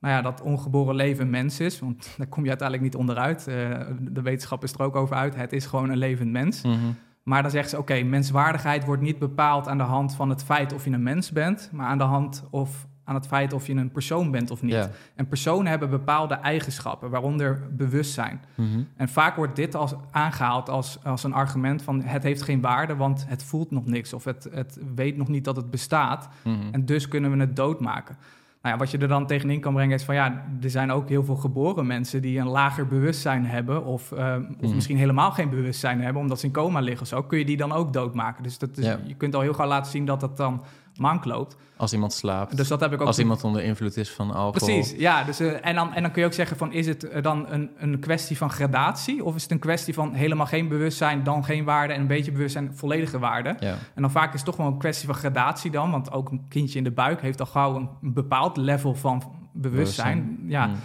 nou 0.02 0.14
ja, 0.14 0.22
dat 0.22 0.40
ongeboren 0.40 0.94
leven 0.94 1.30
mens 1.30 1.60
is, 1.60 1.78
want 1.78 2.08
daar 2.18 2.26
kom 2.26 2.42
je 2.42 2.48
uiteindelijk 2.48 2.88
niet 2.88 3.00
onderuit. 3.00 3.46
Eh, 3.46 3.80
de 4.00 4.22
wetenschap 4.22 4.62
is 4.62 4.72
er 4.72 4.82
ook 4.82 4.96
over 4.96 5.16
uit, 5.16 5.34
het 5.34 5.52
is 5.52 5.66
gewoon 5.66 5.90
een 5.90 5.96
levend 5.96 6.30
mens. 6.30 6.62
Mhm. 6.62 6.76
Maar 7.22 7.42
dan 7.42 7.50
zeggen 7.50 7.70
ze, 7.70 7.78
oké, 7.78 8.02
menswaardigheid 8.02 8.84
wordt 8.84 9.02
niet 9.02 9.18
bepaald 9.18 9.68
aan 9.68 9.78
de 9.78 9.84
hand 9.84 10.14
van 10.14 10.28
het 10.28 10.44
feit 10.44 10.72
of 10.72 10.84
je 10.84 10.90
een 10.90 11.02
mens 11.02 11.32
bent, 11.32 11.70
maar 11.72 11.86
aan 11.86 11.98
de 11.98 12.04
hand 12.04 12.44
of 12.50 12.86
aan 13.04 13.14
het 13.14 13.26
feit 13.26 13.52
of 13.52 13.66
je 13.66 13.74
een 13.74 13.90
persoon 13.90 14.30
bent 14.30 14.50
of 14.50 14.62
niet. 14.62 14.88
En 15.14 15.28
personen 15.28 15.66
hebben 15.66 15.90
bepaalde 15.90 16.34
eigenschappen, 16.34 17.10
waaronder 17.10 17.66
bewustzijn. 17.70 18.40
Mhm. 18.54 18.82
En 18.96 19.08
vaak 19.08 19.36
wordt 19.36 19.56
dit 19.56 19.74
als 19.74 19.94
aangehaald 20.10 20.68
als, 20.68 21.04
als 21.04 21.24
een 21.24 21.32
argument 21.32 21.82
van 21.82 22.02
het 22.02 22.22
heeft 22.22 22.42
geen 22.42 22.60
waarde, 22.60 22.96
want 22.96 23.24
het 23.28 23.44
voelt 23.44 23.70
nog 23.70 23.86
niks 23.86 24.12
of 24.12 24.24
het, 24.24 24.48
het 24.52 24.78
weet 24.94 25.16
nog 25.16 25.28
niet 25.28 25.44
dat 25.44 25.56
het 25.56 25.70
bestaat. 25.70 26.28
Mhm. 26.44 26.56
En 26.72 26.84
dus 26.84 27.08
kunnen 27.08 27.30
we 27.30 27.36
het 27.38 27.56
doodmaken. 27.56 28.16
Nou 28.62 28.74
ja, 28.74 28.80
wat 28.80 28.90
je 28.90 28.98
er 28.98 29.08
dan 29.08 29.26
tegenin 29.26 29.60
kan 29.60 29.74
brengen 29.74 29.94
is 29.94 30.04
van 30.04 30.14
ja, 30.14 30.44
er 30.62 30.70
zijn 30.70 30.90
ook 30.90 31.08
heel 31.08 31.24
veel 31.24 31.36
geboren 31.36 31.86
mensen 31.86 32.22
die 32.22 32.38
een 32.38 32.46
lager 32.48 32.86
bewustzijn 32.86 33.46
hebben 33.46 33.84
of, 33.84 34.12
eh, 34.12 34.36
of 34.60 34.66
Mhm. 34.66 34.74
misschien 34.74 34.96
helemaal 34.96 35.30
geen 35.30 35.50
bewustzijn 35.50 36.00
hebben 36.00 36.22
omdat 36.22 36.40
ze 36.40 36.46
in 36.46 36.52
coma 36.52 36.80
liggen 36.80 37.02
of 37.02 37.08
zo. 37.08 37.22
Kun 37.22 37.38
je 37.38 37.44
die 37.44 37.56
dan 37.56 37.72
ook 37.72 37.92
doodmaken? 37.92 38.42
Dus 38.42 38.58
dat 38.58 38.78
is, 38.78 38.84
Ja. 38.84 38.98
je 39.06 39.14
kunt 39.14 39.34
al 39.34 39.40
heel 39.40 39.52
gauw 39.54 39.68
laten 39.68 39.90
zien 39.90 40.04
dat 40.04 40.20
dat 40.20 40.36
dan 40.36 40.62
mank 41.02 41.24
loopt. 41.24 41.56
Als 41.76 41.92
iemand 41.92 42.12
slaapt. 42.12 42.56
Dus 42.56 42.68
dat 42.68 42.80
heb 42.80 42.92
ik 42.92 43.00
ook 43.00 43.06
als 43.06 43.18
iemand 43.18 43.44
onder 43.44 43.62
invloed 43.62 43.96
is 43.96 44.10
van 44.10 44.30
alcohol. 44.30 44.50
Precies, 44.50 44.98
ja. 44.98 45.24
Dus, 45.24 45.40
eh, 45.40 45.66
en, 45.66 45.74
dan, 45.74 45.94
en 45.94 46.02
dan 46.02 46.10
kun 46.10 46.20
je 46.20 46.26
ook 46.26 46.34
zeggen 46.34 46.56
van, 46.56 46.72
is 46.72 46.86
het 46.86 47.08
eh, 47.08 47.22
dan 47.22 47.46
een, 47.48 47.70
een 47.76 47.98
kwestie 47.98 48.36
van 48.36 48.50
gradatie? 48.50 49.24
Of 49.24 49.34
is 49.34 49.42
het 49.42 49.50
een 49.50 49.58
kwestie 49.58 49.94
van 49.94 50.14
helemaal 50.14 50.46
geen 50.46 50.68
bewustzijn, 50.68 51.22
dan 51.22 51.44
geen 51.44 51.64
waarde... 51.64 51.92
en 51.92 52.00
een 52.00 52.06
beetje 52.06 52.32
bewustzijn, 52.32 52.74
volledige 52.74 53.18
waarde? 53.18 53.56
Ja. 53.60 53.74
En 53.94 54.02
dan 54.02 54.10
vaak 54.10 54.28
is 54.28 54.40
het 54.40 54.44
toch 54.44 54.56
wel 54.56 54.66
een 54.66 54.78
kwestie 54.78 55.06
van 55.06 55.14
gradatie 55.14 55.70
dan... 55.70 55.90
want 55.90 56.12
ook 56.12 56.30
een 56.30 56.44
kindje 56.48 56.78
in 56.78 56.84
de 56.84 56.90
buik 56.90 57.20
heeft 57.20 57.40
al 57.40 57.46
gauw 57.46 57.76
een, 57.76 57.88
een 58.02 58.12
bepaald 58.12 58.56
level 58.56 58.94
van 58.94 59.22
bewustzijn. 59.52 60.38
Ja. 60.46 60.66
Mhm. 60.66 60.76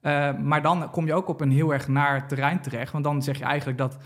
Eh, 0.00 0.30
maar 0.42 0.62
dan 0.62 0.90
kom 0.90 1.06
je 1.06 1.14
ook 1.14 1.28
op 1.28 1.40
een 1.40 1.50
heel 1.50 1.72
erg 1.72 1.88
naar 1.88 2.28
terrein 2.28 2.60
terecht... 2.60 2.92
want 2.92 3.04
dan 3.04 3.22
zeg 3.22 3.38
je 3.38 3.44
eigenlijk 3.44 3.78
dat... 3.78 3.96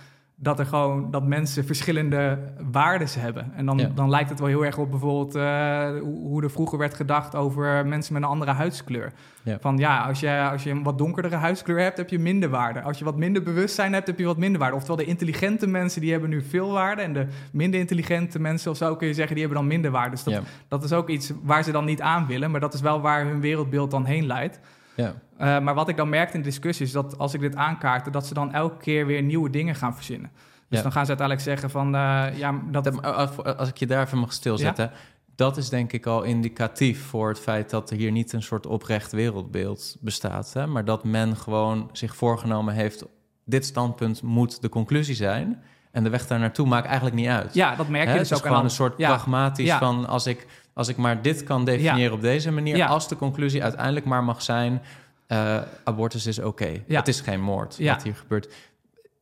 Dat 0.43 0.59
er 0.59 0.66
gewoon 0.66 1.11
dat 1.11 1.24
mensen 1.26 1.64
verschillende 1.64 2.38
waardes 2.70 3.14
hebben. 3.14 3.53
En 3.57 3.66
dan, 3.66 3.78
Ja. 3.78 3.88
dan 3.95 4.11
lijkt 4.11 4.30
het 4.30 4.38
wel 4.38 4.49
heel 4.49 4.64
erg 4.64 4.78
op 4.78 4.90
bijvoorbeeld 4.90 5.34
eh, 5.34 5.88
hoe 6.01 6.20
hoe 6.28 6.43
er 6.43 6.51
vroeger 6.51 6.78
werd 6.78 6.95
gedacht 6.95 7.34
over 7.34 7.86
mensen 7.86 8.12
met 8.12 8.22
een 8.22 8.28
andere 8.28 8.51
huidskleur. 8.51 9.12
Ja. 9.43 9.59
Van 9.61 9.78
ja, 9.78 10.01
als 10.03 10.20
je, 10.20 10.49
als 10.53 10.62
je 10.62 10.70
een 10.70 10.82
wat 10.82 10.99
donkerdere 10.99 11.36
huidskleur 11.36 11.78
hebt, 11.80 11.97
heb 11.97 12.09
je 12.11 12.18
minder 12.18 12.49
waarde. 12.49 12.82
Als 12.82 12.99
je 12.99 13.05
wat 13.05 13.16
minder 13.16 13.43
bewustzijn 13.43 13.93
hebt, 13.93 14.07
heb 14.07 14.18
je 14.18 14.24
wat 14.24 14.36
minder 14.36 14.61
waarde. 14.61 14.76
Oftewel, 14.76 14.97
de 14.97 15.05
intelligente 15.05 15.66
mensen 15.66 16.01
die 16.01 16.11
hebben 16.12 16.30
nu 16.30 16.43
veel 16.43 16.70
waarde. 16.72 17.03
En 17.03 17.12
de 17.12 17.26
minder 17.53 17.80
intelligente 17.80 18.38
mensen, 18.40 18.70
of 18.70 18.76
zo 18.76 18.97
kun 18.97 19.07
je 19.07 19.14
zeggen, 19.14 19.34
die 19.34 19.45
hebben 19.45 19.62
dan 19.62 19.70
minder 19.72 19.90
waarde. 19.90 20.11
Dus 20.11 20.24
dat, 20.24 20.34
Ja. 20.34 20.40
dat 20.68 20.84
is 20.84 20.93
ook 20.93 21.09
iets 21.09 21.32
waar 21.43 21.62
ze 21.64 21.72
dan 21.72 21.84
niet 21.84 22.01
aan 22.01 22.26
willen. 22.26 22.51
Maar 22.51 22.61
dat 22.61 22.74
is 22.74 22.80
wel 22.80 23.01
waar 23.01 23.24
hun 23.26 23.40
wereldbeeld 23.40 23.90
dan 23.90 24.05
heen 24.05 24.26
leidt. 24.26 24.61
Ja. 24.97 25.14
Eh, 25.36 25.59
maar 25.61 25.74
wat 25.74 25.88
ik 25.88 25.97
dan 25.97 26.09
merkte 26.09 26.36
in 26.36 26.43
de 26.43 26.49
discussies, 26.49 26.86
is 26.86 26.93
dat 26.93 27.18
als 27.18 27.34
ik 27.34 27.40
dit 27.40 27.57
aankaartte, 27.57 28.11
dat 28.11 28.26
ze 28.26 28.34
dan 28.34 28.53
elke 28.53 28.76
keer 28.76 29.07
weer 29.07 29.22
nieuwe 29.22 29.51
dingen 29.51 29.74
gaan 29.74 29.95
verzinnen. 29.95 30.30
Dus 30.68 30.78
Ja. 30.78 30.82
dan 30.82 30.93
gaan 30.93 31.03
ze 31.07 31.09
uiteindelijk 31.09 31.49
zeggen 31.49 31.70
van, 31.70 31.95
eh, 31.95 32.26
ja, 32.38 32.61
dat... 32.70 32.93
Maar 32.93 33.12
als- 33.57 33.68
ik 33.68 33.76
je 33.76 33.86
daar 33.86 34.05
even 34.07 34.18
mag 34.18 34.32
stilzetten. 34.32 34.90
Dat 35.34 35.57
is 35.57 35.68
denk 35.68 35.93
ik 35.93 36.07
al 36.07 36.22
indicatief 36.22 37.07
voor 37.07 37.28
het 37.28 37.38
feit 37.40 37.70
dat 37.70 37.90
er 37.90 37.97
hier 37.97 38.11
niet 38.11 38.32
een 38.32 38.43
soort 38.43 38.66
oprecht 38.66 39.12
wereldbeeld 39.12 39.97
bestaat. 40.01 40.53
Hè? 40.53 40.66
Maar 40.66 40.84
dat 40.84 41.05
men 41.05 41.36
gewoon 41.36 41.88
zich 41.93 42.16
voorgenomen 42.16 42.74
heeft... 42.74 43.05
dit 43.45 43.64
standpunt 43.66 44.22
moet 44.22 44.62
de 44.62 44.68
conclusie 44.68 45.14
zijn. 45.14 45.62
En 45.90 46.03
de 46.05 46.11
weg 46.11 46.26
daar 46.26 46.38
naartoe 46.38 46.66
maakt 46.66 46.86
eigenlijk 46.86 47.16
niet 47.16 47.28
uit. 47.28 47.55
ja, 47.55 47.76
dat 47.76 47.88
merk 47.88 48.05
je 48.05 48.11
Hè? 48.12 48.18
dus 48.18 48.28
het 48.28 48.38
is 48.38 48.45
ook 48.45 48.45
aan 48.47 48.53
gewoon 48.53 48.64
een 48.64 48.74
soort 48.76 48.97
pragmatisch 48.97 49.72
van... 49.72 50.07
Als 50.07 50.26
ik, 50.26 50.47
als 50.74 50.88
ik 50.88 50.96
maar 50.96 51.22
dit 51.22 51.44
kan 51.44 51.64
definiëren 51.64 52.12
op 52.12 52.20
deze 52.20 52.50
manier... 52.52 52.76
Ja. 52.76 52.86
als 52.86 53.08
de 53.08 53.16
conclusie 53.16 53.62
uiteindelijk 53.62 54.06
maar 54.06 54.24
mag 54.24 54.42
zijn... 54.42 54.82
eh, 55.26 55.58
abortus 55.84 56.26
is 56.26 56.38
oké. 56.38 56.82
Ja. 56.86 56.98
Het 56.98 57.08
is 57.08 57.20
geen 57.20 57.40
moord 57.40 57.78
wat 57.84 58.02
hier 58.02 58.14
gebeurt. 58.14 58.54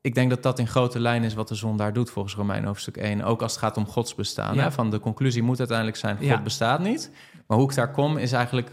Ik 0.00 0.14
denk 0.14 0.30
dat 0.30 0.42
dat 0.42 0.58
in 0.58 0.66
grote 0.68 1.00
lijnen 1.00 1.28
is 1.28 1.34
wat 1.34 1.48
de 1.48 1.54
zondaar 1.54 1.92
doet 1.92 2.10
volgens 2.10 2.34
Romein 2.34 2.64
hoofdstuk 2.64 2.96
1. 2.96 3.22
Ook 3.22 3.42
als 3.42 3.52
het 3.52 3.60
gaat 3.60 3.76
om 3.76 3.86
Gods 3.86 4.14
bestaan. 4.14 4.58
Hè? 4.58 4.72
Van 4.72 4.90
de 4.90 5.00
conclusie 5.00 5.42
moet 5.42 5.58
uiteindelijk 5.58 5.96
zijn, 5.96 6.16
God 6.30 6.42
bestaat 6.44 6.80
niet. 6.80 7.10
Maar 7.46 7.58
hoe 7.58 7.68
ik 7.68 7.74
daar 7.74 7.90
kom 7.90 8.16
is 8.16 8.32
eigenlijk 8.32 8.70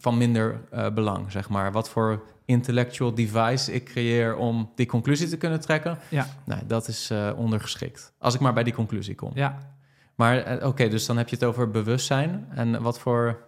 van 0.00 0.18
minder 0.18 0.60
eh, 0.70 0.90
belang, 0.90 1.32
zeg 1.32 1.48
maar. 1.48 1.72
Wat 1.72 1.88
voor 1.88 2.22
intellectual 2.44 3.14
device 3.14 3.72
ik 3.72 3.84
creëer 3.84 4.36
om 4.36 4.70
die 4.74 4.86
conclusie 4.86 5.28
te 5.28 5.36
kunnen 5.36 5.60
trekken... 5.60 5.98
Ja, 6.08 6.26
Nou, 6.44 6.60
dat 6.66 6.88
is 6.88 7.10
eh, 7.10 7.30
ondergeschikt. 7.36 8.12
Als 8.18 8.34
ik 8.34 8.40
maar 8.40 8.52
bij 8.52 8.64
die 8.64 8.74
conclusie 8.74 9.14
kom. 9.14 9.30
ja. 9.34 9.72
Maar 10.14 10.38
eh, 10.38 10.66
oké, 10.66 10.88
dus 10.88 11.06
dan 11.06 11.16
heb 11.16 11.28
je 11.28 11.34
het 11.34 11.44
over 11.44 11.70
bewustzijn. 11.70 12.46
En 12.54 12.82
wat 12.82 12.98
voor 12.98 13.38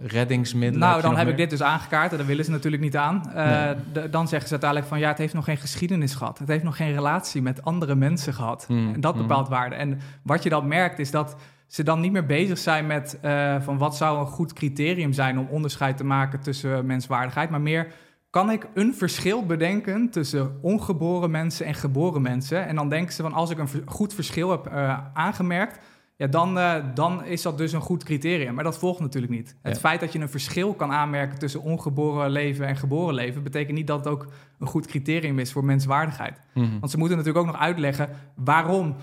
reddingsmiddelen 0.00 0.88
Nou, 0.88 1.02
dan 1.02 1.16
heb 1.16 1.28
ik 1.28 1.36
dit 1.36 1.50
dus 1.50 1.62
aangekaart 1.62 2.10
en 2.10 2.16
daar 2.18 2.26
willen 2.26 2.44
ze 2.44 2.50
natuurlijk 2.50 2.82
niet 2.82 2.96
aan. 2.96 3.32
Eh, 3.34 3.70
Nee. 3.92 4.08
dan 4.10 4.28
zeggen 4.28 4.46
ze 4.48 4.50
uiteindelijk 4.50 4.90
van 4.90 4.98
ja, 4.98 5.08
het 5.08 5.18
heeft 5.18 5.34
nog 5.34 5.44
geen 5.44 5.56
geschiedenis 5.56 6.14
gehad. 6.14 6.38
Het 6.38 6.48
heeft 6.48 6.64
nog 6.64 6.76
geen 6.76 6.92
relatie 6.92 7.42
met 7.42 7.64
andere 7.64 7.94
mensen 7.94 8.34
gehad. 8.34 8.64
Hmm, 8.66 8.94
En 8.94 9.00
dat 9.00 9.12
hmm. 9.14 9.22
bepaalt 9.26 9.48
waarde. 9.48 9.74
En 9.74 10.00
wat 10.22 10.42
je 10.42 10.48
dan 10.48 10.68
merkt 10.68 10.98
is 10.98 11.10
dat 11.10 11.36
ze 11.66 11.82
dan 11.82 12.00
niet 12.00 12.12
meer 12.12 12.26
bezig 12.26 12.58
zijn 12.58 12.86
met 12.86 13.18
eh, 13.20 13.56
van 13.60 13.78
wat 13.78 13.96
zou 13.96 14.18
een 14.18 14.26
goed 14.26 14.52
criterium 14.52 15.12
zijn 15.12 15.38
om 15.38 15.46
onderscheid 15.50 15.96
te 15.96 16.04
maken 16.04 16.40
tussen 16.40 16.86
menswaardigheid, 16.86 17.50
maar 17.50 17.60
meer 17.60 17.86
kan 18.36 18.50
ik 18.50 18.66
een 18.74 18.94
verschil 18.94 19.46
bedenken 19.46 20.10
tussen 20.10 20.58
ongeboren 20.60 21.30
mensen 21.30 21.66
en 21.66 21.74
geboren 21.74 22.22
mensen? 22.22 22.66
En 22.66 22.76
dan 22.76 22.88
denken 22.88 23.14
ze 23.14 23.22
van 23.22 23.32
als 23.32 23.50
ik 23.50 23.58
een 23.58 23.68
goed 23.84 24.14
verschil 24.14 24.50
heb 24.50 24.66
eh, 24.66 24.98
aangemerkt, 25.12 25.78
ja, 26.16 26.26
dan, 26.26 26.58
eh, 26.58 26.74
dan 26.94 27.24
is 27.24 27.42
dat 27.42 27.58
dus 27.58 27.72
een 27.72 27.80
goed 27.80 28.04
criterium. 28.04 28.54
Maar 28.54 28.64
dat 28.64 28.78
volgt 28.78 29.00
natuurlijk 29.00 29.32
niet. 29.32 29.56
Het 29.62 29.78
feit 29.78 30.00
dat 30.00 30.12
je 30.12 30.18
een 30.18 30.28
verschil 30.28 30.74
kan 30.74 30.92
aanmerken 30.92 31.38
tussen 31.38 31.62
ongeboren 31.62 32.30
leven 32.30 32.66
en 32.66 32.76
geboren 32.76 33.14
leven, 33.14 33.42
betekent 33.42 33.76
niet 33.76 33.86
dat 33.86 33.98
het 33.98 34.08
ook 34.08 34.26
een 34.58 34.66
goed 34.66 34.86
criterium 34.86 35.38
is 35.38 35.52
voor 35.52 35.64
menswaardigheid. 35.64 36.40
Mhm. 36.54 36.78
Want 36.78 36.90
ze 36.90 36.98
moeten 36.98 37.16
natuurlijk 37.16 37.46
ook 37.46 37.52
nog 37.52 37.60
uitleggen 37.62 38.08
waarom 38.34 38.94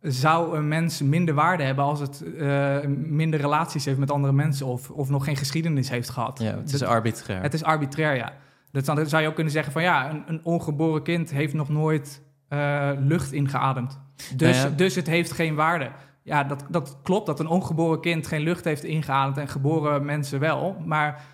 zou 0.00 0.56
een 0.56 0.68
mens 0.68 1.02
minder 1.02 1.34
waarde 1.34 1.62
hebben 1.62 1.84
als 1.84 2.00
het 2.00 2.22
eh, 2.38 2.76
minder 2.96 3.40
relaties 3.40 3.84
heeft 3.84 3.98
met 3.98 4.10
andere 4.10 4.32
mensen 4.32 4.66
of, 4.66 4.90
of 4.90 5.08
nog 5.10 5.24
geen 5.24 5.36
geschiedenis 5.36 5.90
heeft 5.90 6.08
gehad. 6.08 6.38
Ja, 6.38 6.56
het 6.56 6.72
is 6.72 6.78
Dat- 6.78 6.88
arbitrair. 6.88 7.42
het 7.42 7.54
is 7.54 7.64
arbitrair, 7.64 8.16
ja. 8.16 8.32
Dus 8.72 8.84
dan 8.84 9.06
zou 9.06 9.22
je 9.22 9.28
ook 9.28 9.34
kunnen 9.34 9.52
zeggen 9.52 9.72
van 9.72 9.82
ja, 9.82 10.10
een, 10.10 10.22
een 10.26 10.40
ongeboren 10.44 11.02
kind 11.02 11.30
heeft 11.30 11.54
nog 11.54 11.68
nooit 11.68 12.22
eh, 12.48 12.90
lucht 12.98 13.32
ingeademd. 13.32 14.00
Dus, 14.36 14.56
Nou 14.56 14.70
ja. 14.70 14.76
dus 14.76 14.94
het 14.94 15.06
heeft 15.06 15.32
geen 15.32 15.54
waarde. 15.54 15.90
Ja, 16.22 16.44
dat, 16.44 16.64
dat 16.68 16.98
klopt 17.02 17.26
dat 17.26 17.40
een 17.40 17.46
ongeboren 17.46 18.00
kind 18.00 18.26
geen 18.26 18.40
lucht 18.40 18.64
heeft 18.64 18.84
ingeademd 18.84 19.36
en 19.36 19.48
geboren 19.48 20.04
mensen 20.04 20.40
wel. 20.40 20.76
Maar 20.84 21.24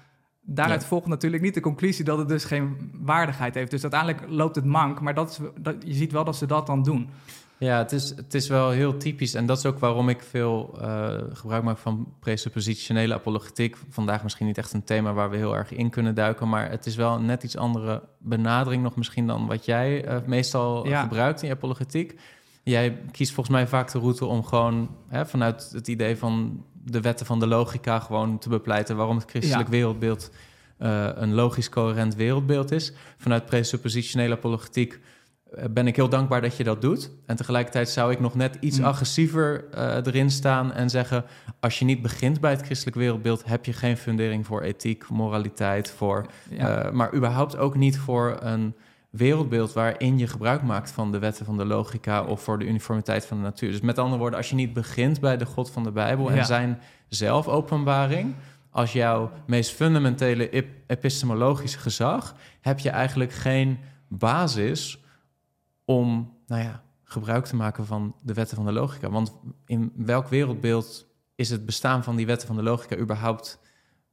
daaruit 0.42 0.80
Ja. 0.82 0.86
volgt 0.88 1.06
natuurlijk 1.06 1.42
niet 1.42 1.54
de 1.54 1.60
conclusie 1.60 2.04
dat 2.04 2.18
het 2.18 2.28
dus 2.28 2.44
geen 2.44 2.90
waardigheid 2.94 3.54
heeft. 3.54 3.70
Dus 3.70 3.82
uiteindelijk 3.82 4.24
loopt 4.28 4.56
het 4.56 4.64
mank, 4.64 5.00
maar 5.00 5.14
dat 5.14 5.30
is, 5.30 5.38
dat, 5.60 5.76
je 5.86 5.94
ziet 5.94 6.12
wel 6.12 6.24
dat 6.24 6.36
ze 6.36 6.46
dat 6.46 6.66
dan 6.66 6.82
doen. 6.82 7.10
Ja, 7.58 7.78
het 7.78 7.92
is, 7.92 8.08
het 8.16 8.34
is 8.34 8.48
wel 8.48 8.70
heel 8.70 8.96
typisch. 8.96 9.34
En 9.34 9.46
dat 9.46 9.58
is 9.58 9.66
ook 9.66 9.78
waarom 9.78 10.08
ik 10.08 10.22
veel 10.22 10.78
eh, 10.80 11.14
gebruik 11.32 11.62
maak 11.62 11.78
van 11.78 12.12
presuppositionele 12.20 13.14
apologetiek. 13.14 13.76
Vandaag 13.90 14.22
misschien 14.22 14.46
niet 14.46 14.58
echt 14.58 14.72
een 14.72 14.84
thema 14.84 15.12
waar 15.12 15.30
we 15.30 15.36
heel 15.36 15.56
erg 15.56 15.72
in 15.72 15.90
kunnen 15.90 16.14
duiken. 16.14 16.48
Maar 16.48 16.70
het 16.70 16.86
is 16.86 16.96
wel 16.96 17.14
een 17.14 17.26
net 17.26 17.42
iets 17.42 17.56
andere 17.56 18.02
benadering 18.18 18.82
nog 18.82 18.96
misschien 18.96 19.26
dan 19.26 19.46
wat 19.46 19.64
jij 19.64 20.04
eh, 20.04 20.16
meestal 20.26 20.86
Ja. 20.88 21.02
gebruikt 21.02 21.42
in 21.42 21.48
je 21.48 21.54
apologetiek. 21.54 22.18
Jij 22.62 22.98
kiest 23.10 23.32
volgens 23.32 23.56
mij 23.56 23.66
vaak 23.66 23.92
de 23.92 23.98
route 23.98 24.24
om 24.24 24.44
gewoon 24.44 24.90
hè, 25.08 25.26
vanuit 25.26 25.70
het 25.72 25.88
idee 25.88 26.16
van 26.16 26.64
de 26.84 27.00
wetten 27.00 27.26
van 27.26 27.40
de 27.40 27.46
logica 27.46 27.98
gewoon 27.98 28.38
te 28.38 28.48
bepleiten 28.48 28.96
waarom 28.96 29.16
het 29.16 29.30
christelijk 29.30 29.68
wereldbeeld 29.68 30.30
uh, 30.78 31.08
een 31.14 31.34
logisch 31.34 31.68
coherent 31.68 32.14
wereldbeeld 32.14 32.70
is. 32.70 32.92
Vanuit 33.16 33.46
presuppositionele 33.46 34.34
apologetiek 34.34 35.00
ben 35.70 35.86
ik 35.86 35.96
heel 35.96 36.08
dankbaar 36.08 36.40
dat 36.40 36.56
je 36.56 36.64
dat 36.64 36.80
doet. 36.80 37.10
En 37.26 37.36
tegelijkertijd 37.36 37.88
zou 37.88 38.12
ik 38.12 38.20
nog 38.20 38.34
net 38.34 38.56
iets 38.60 38.78
mm. 38.78 38.84
agressiever 38.84 39.64
uh, 39.74 39.94
erin 39.94 40.30
staan 40.30 40.72
en 40.72 40.90
zeggen: 40.90 41.24
als 41.60 41.78
je 41.78 41.84
niet 41.84 42.02
begint 42.02 42.40
bij 42.40 42.50
het 42.50 42.62
christelijk 42.62 42.96
wereldbeeld, 42.96 43.44
heb 43.44 43.64
je 43.64 43.72
geen 43.72 43.96
fundering 43.96 44.46
voor 44.46 44.62
ethiek, 44.62 45.08
moraliteit, 45.08 45.90
voor, 45.90 46.26
ja. 46.50 46.90
maar 46.92 47.14
überhaupt 47.14 47.56
ook 47.56 47.76
niet 47.76 47.98
voor 47.98 48.36
een 48.40 48.74
wereldbeeld 49.10 49.72
waarin 49.72 50.18
je 50.18 50.26
gebruik 50.26 50.62
maakt 50.62 50.90
van 50.90 51.12
de 51.12 51.18
wetten 51.18 51.44
van 51.44 51.56
de 51.56 51.64
logica 51.64 52.24
of 52.24 52.42
voor 52.42 52.58
de 52.58 52.66
uniformiteit 52.66 53.26
van 53.26 53.36
de 53.36 53.42
natuur. 53.42 53.70
Dus 53.70 53.80
met 53.80 53.98
andere 53.98 54.18
woorden, 54.18 54.38
als 54.38 54.50
je 54.50 54.54
niet 54.54 54.72
begint 54.72 55.20
bij 55.20 55.36
de 55.36 55.46
God 55.46 55.70
van 55.70 55.82
de 55.82 55.90
Bijbel 55.90 56.30
en 56.30 56.44
zijn 56.44 56.80
zelfopenbaring, 57.08 58.34
als 58.70 58.92
jouw 58.92 59.30
meest 59.46 59.70
fundamentele 59.70 60.64
epistemologische 60.86 61.78
gezag, 61.78 62.34
heb 62.60 62.78
je 62.78 62.90
eigenlijk 62.90 63.32
geen 63.32 63.78
basis 64.08 65.04
om, 65.86 66.36
nou 66.46 66.62
ja, 66.62 66.82
gebruik 67.04 67.44
te 67.44 67.56
maken 67.56 67.86
van 67.86 68.14
de 68.22 68.34
wetten 68.34 68.56
van 68.56 68.66
de 68.66 68.72
logica. 68.72 69.10
Want 69.10 69.32
in 69.66 69.92
welk 69.96 70.28
wereldbeeld 70.28 71.06
is 71.34 71.50
het 71.50 71.66
bestaan 71.66 72.04
van 72.04 72.16
die 72.16 72.26
wetten 72.26 72.46
van 72.46 72.56
de 72.56 72.62
logica 72.62 72.96
überhaupt 72.96 73.60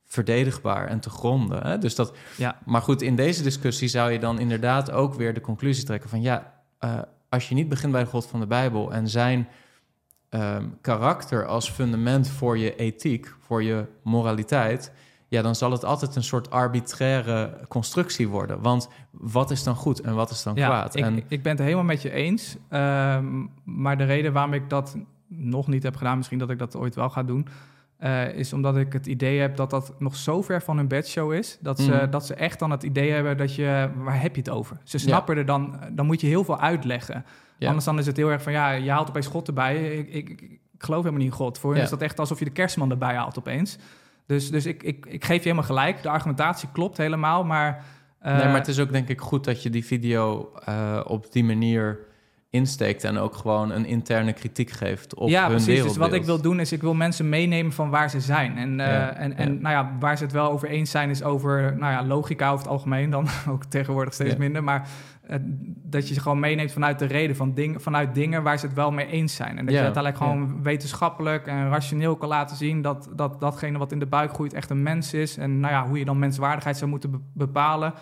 verdedigbaar 0.05 0.87
en 0.87 0.99
te 0.99 1.09
gronden. 1.09 1.67
Hè? 1.67 1.77
Dus 1.77 1.95
dat, 1.95 2.13
ja. 2.37 2.59
Maar 2.65 2.81
goed, 2.81 3.01
in 3.01 3.15
deze 3.15 3.43
discussie 3.43 3.87
zou 3.87 4.11
je 4.11 4.19
dan 4.19 4.39
inderdaad 4.39 4.91
ook 4.91 5.13
weer 5.13 5.33
de 5.33 5.41
conclusie 5.41 5.85
trekken 5.85 6.09
van 6.09 6.21
ja, 6.21 6.53
uh, 6.79 6.99
als 7.29 7.49
je 7.49 7.55
niet 7.55 7.69
begint 7.69 7.91
bij 7.91 8.03
de 8.03 8.09
God 8.09 8.25
van 8.25 8.39
de 8.39 8.47
Bijbel 8.47 8.93
en 8.93 9.07
zijn 9.09 9.47
um, 10.29 10.77
karakter 10.81 11.45
als 11.45 11.71
fundament 11.71 12.27
voor 12.27 12.57
je 12.57 12.75
ethiek, 12.75 13.33
voor 13.39 13.63
je 13.63 13.85
moraliteit, 14.03 14.91
ja, 15.33 15.41
dan 15.41 15.55
zal 15.55 15.71
het 15.71 15.85
altijd 15.85 16.15
een 16.15 16.23
soort 16.23 16.49
arbitraire 16.49 17.57
constructie 17.67 18.27
worden. 18.27 18.61
Want 18.61 18.89
wat 19.11 19.51
is 19.51 19.63
dan 19.63 19.75
goed 19.75 20.01
en 20.01 20.15
wat 20.15 20.29
is 20.29 20.43
dan 20.43 20.55
ja, 20.55 20.67
kwaad? 20.67 20.95
Ik, 20.95 21.03
en... 21.03 21.23
ik 21.27 21.43
ben 21.43 21.51
het 21.51 21.61
helemaal 21.61 21.83
met 21.83 22.01
je 22.01 22.11
eens. 22.11 22.55
Um, 22.69 23.49
maar 23.63 23.97
de 23.97 24.03
reden 24.03 24.33
waarom 24.33 24.53
ik 24.53 24.69
dat 24.69 24.97
nog 25.27 25.67
niet 25.67 25.83
heb 25.83 25.95
gedaan, 25.95 26.17
misschien 26.17 26.39
dat 26.39 26.49
ik 26.49 26.59
dat 26.59 26.75
ooit 26.75 26.95
wel 26.95 27.09
ga 27.09 27.23
doen, 27.23 27.47
uh, 27.99 28.33
is 28.33 28.53
omdat 28.53 28.77
ik 28.77 28.93
het 28.93 29.05
idee 29.05 29.39
heb 29.39 29.55
dat 29.55 29.69
dat 29.69 29.93
nog 29.99 30.15
zo 30.15 30.41
ver 30.41 30.61
van 30.61 30.77
hun 30.77 30.87
bedshow 30.87 31.33
is. 31.33 31.57
Dat 31.61 31.79
ze, 31.79 32.01
mm. 32.03 32.09
dat 32.09 32.25
ze 32.25 32.33
echt 32.33 32.59
dan 32.59 32.71
het 32.71 32.83
idee 32.83 33.11
hebben 33.11 33.37
dat 33.37 33.55
je... 33.55 33.89
Waar 33.95 34.21
heb 34.21 34.35
je 34.35 34.41
het 34.41 34.49
over? 34.49 34.77
Ze 34.83 34.97
snappen 34.97 35.37
er 35.37 35.45
dan... 35.45 35.79
Dan 35.91 36.05
moet 36.05 36.21
je 36.21 36.27
heel 36.27 36.43
veel 36.43 36.59
uitleggen. 36.59 37.25
Ja. 37.57 37.67
Anders 37.67 37.85
dan 37.85 37.99
is 37.99 38.05
het 38.05 38.17
heel 38.17 38.29
erg 38.29 38.41
van... 38.41 38.51
Ja, 38.51 38.71
je 38.71 38.91
haalt 38.91 39.09
opeens 39.09 39.27
God 39.27 39.47
erbij. 39.47 39.97
Ik, 39.97 40.09
ik, 40.13 40.41
ik 40.41 40.59
geloof 40.77 41.03
helemaal 41.03 41.23
niet 41.23 41.31
in 41.31 41.37
God. 41.37 41.57
Voor 41.57 41.73
hen 41.73 41.83
is 41.83 41.89
dat 41.89 42.01
echt 42.01 42.19
alsof 42.19 42.39
je 42.39 42.45
de 42.45 42.51
kerstman 42.51 42.91
erbij 42.91 43.15
haalt 43.15 43.37
opeens. 43.37 43.77
Dus, 44.25 44.51
dus 44.51 44.65
ik, 44.65 44.83
ik, 44.83 45.05
ik 45.05 45.25
geef 45.25 45.37
je 45.37 45.43
helemaal 45.43 45.63
gelijk. 45.63 46.01
De 46.01 46.09
argumentatie 46.09 46.69
klopt 46.71 46.97
helemaal, 46.97 47.43
maar... 47.43 47.83
Uh, 48.25 48.37
nee, 48.37 48.45
maar 48.45 48.55
het 48.55 48.67
is 48.67 48.79
ook 48.79 48.91
denk 48.91 49.09
ik 49.09 49.21
goed 49.21 49.43
dat 49.43 49.63
je 49.63 49.69
die 49.69 49.85
video 49.85 50.51
uh, 50.69 50.99
op 51.07 51.31
die 51.31 51.43
manier 51.43 51.99
insteekt 52.53 53.03
en 53.03 53.17
ook 53.17 53.35
gewoon 53.35 53.71
een 53.71 53.85
interne 53.85 54.33
kritiek 54.33 54.69
geeft 54.69 55.13
op 55.13 55.29
ja, 55.29 55.41
hun 55.41 55.55
precies. 55.55 55.83
Dus 55.83 55.97
wat 55.97 56.13
ik 56.13 56.23
wil 56.23 56.41
doen 56.41 56.59
is, 56.59 56.71
ik 56.71 56.81
wil 56.81 56.93
mensen 56.93 57.29
meenemen 57.29 57.71
van 57.71 57.89
waar 57.89 58.09
ze 58.09 58.19
zijn. 58.19 58.57
En, 58.57 58.71
uh, 58.79 58.85
ja, 58.85 59.13
en, 59.13 59.37
en 59.37 59.61
nou 59.61 59.75
ja, 59.75 59.95
waar 59.99 60.17
ze 60.17 60.23
het 60.23 60.33
wel 60.33 60.51
over 60.51 60.67
eens 60.67 60.91
zijn, 60.91 61.09
is 61.09 61.23
over 61.23 61.75
nou 61.77 61.91
ja, 61.93 62.05
logica 62.05 62.47
over 62.47 62.59
het 62.59 62.67
algemeen 62.67 63.09
dan, 63.09 63.27
ook 63.49 63.63
tegenwoordig 63.63 64.13
steeds 64.13 64.35
minder. 64.35 64.63
Maar 64.63 64.87
dat 65.83 66.07
je 66.07 66.13
ze 66.13 66.19
gewoon 66.19 66.39
meeneemt 66.39 66.71
vanuit 66.71 66.99
de 66.99 67.05
reden 67.05 67.35
van 67.35 67.53
dingen, 67.53 67.81
vanuit 67.81 68.15
dingen 68.15 68.43
waar 68.43 68.59
ze 68.59 68.65
het 68.65 68.75
wel 68.75 68.91
mee 68.91 69.05
eens 69.05 69.35
zijn. 69.35 69.57
En 69.57 69.65
dat 69.65 69.73
je 69.73 69.81
uiteindelijk 69.81 70.23
gewoon 70.23 70.63
wetenschappelijk 70.63 71.47
en 71.47 71.69
rationeel 71.69 72.15
kan 72.15 72.29
laten 72.29 72.55
zien 72.55 72.81
dat, 72.81 73.09
dat 73.15 73.39
datgene 73.39 73.77
wat 73.77 73.91
in 73.91 73.99
de 73.99 74.05
buik 74.05 74.33
groeit 74.33 74.53
echt 74.53 74.69
een 74.69 74.83
mens 74.83 75.13
is. 75.13 75.37
En 75.37 75.59
nou 75.59 75.73
ja, 75.73 75.87
hoe 75.87 75.99
je 75.99 76.05
dan 76.05 76.19
menswaardigheid 76.19 76.77
zou 76.77 76.89
moeten 76.89 77.11
be 77.11 77.19
bepalen. 77.33 77.93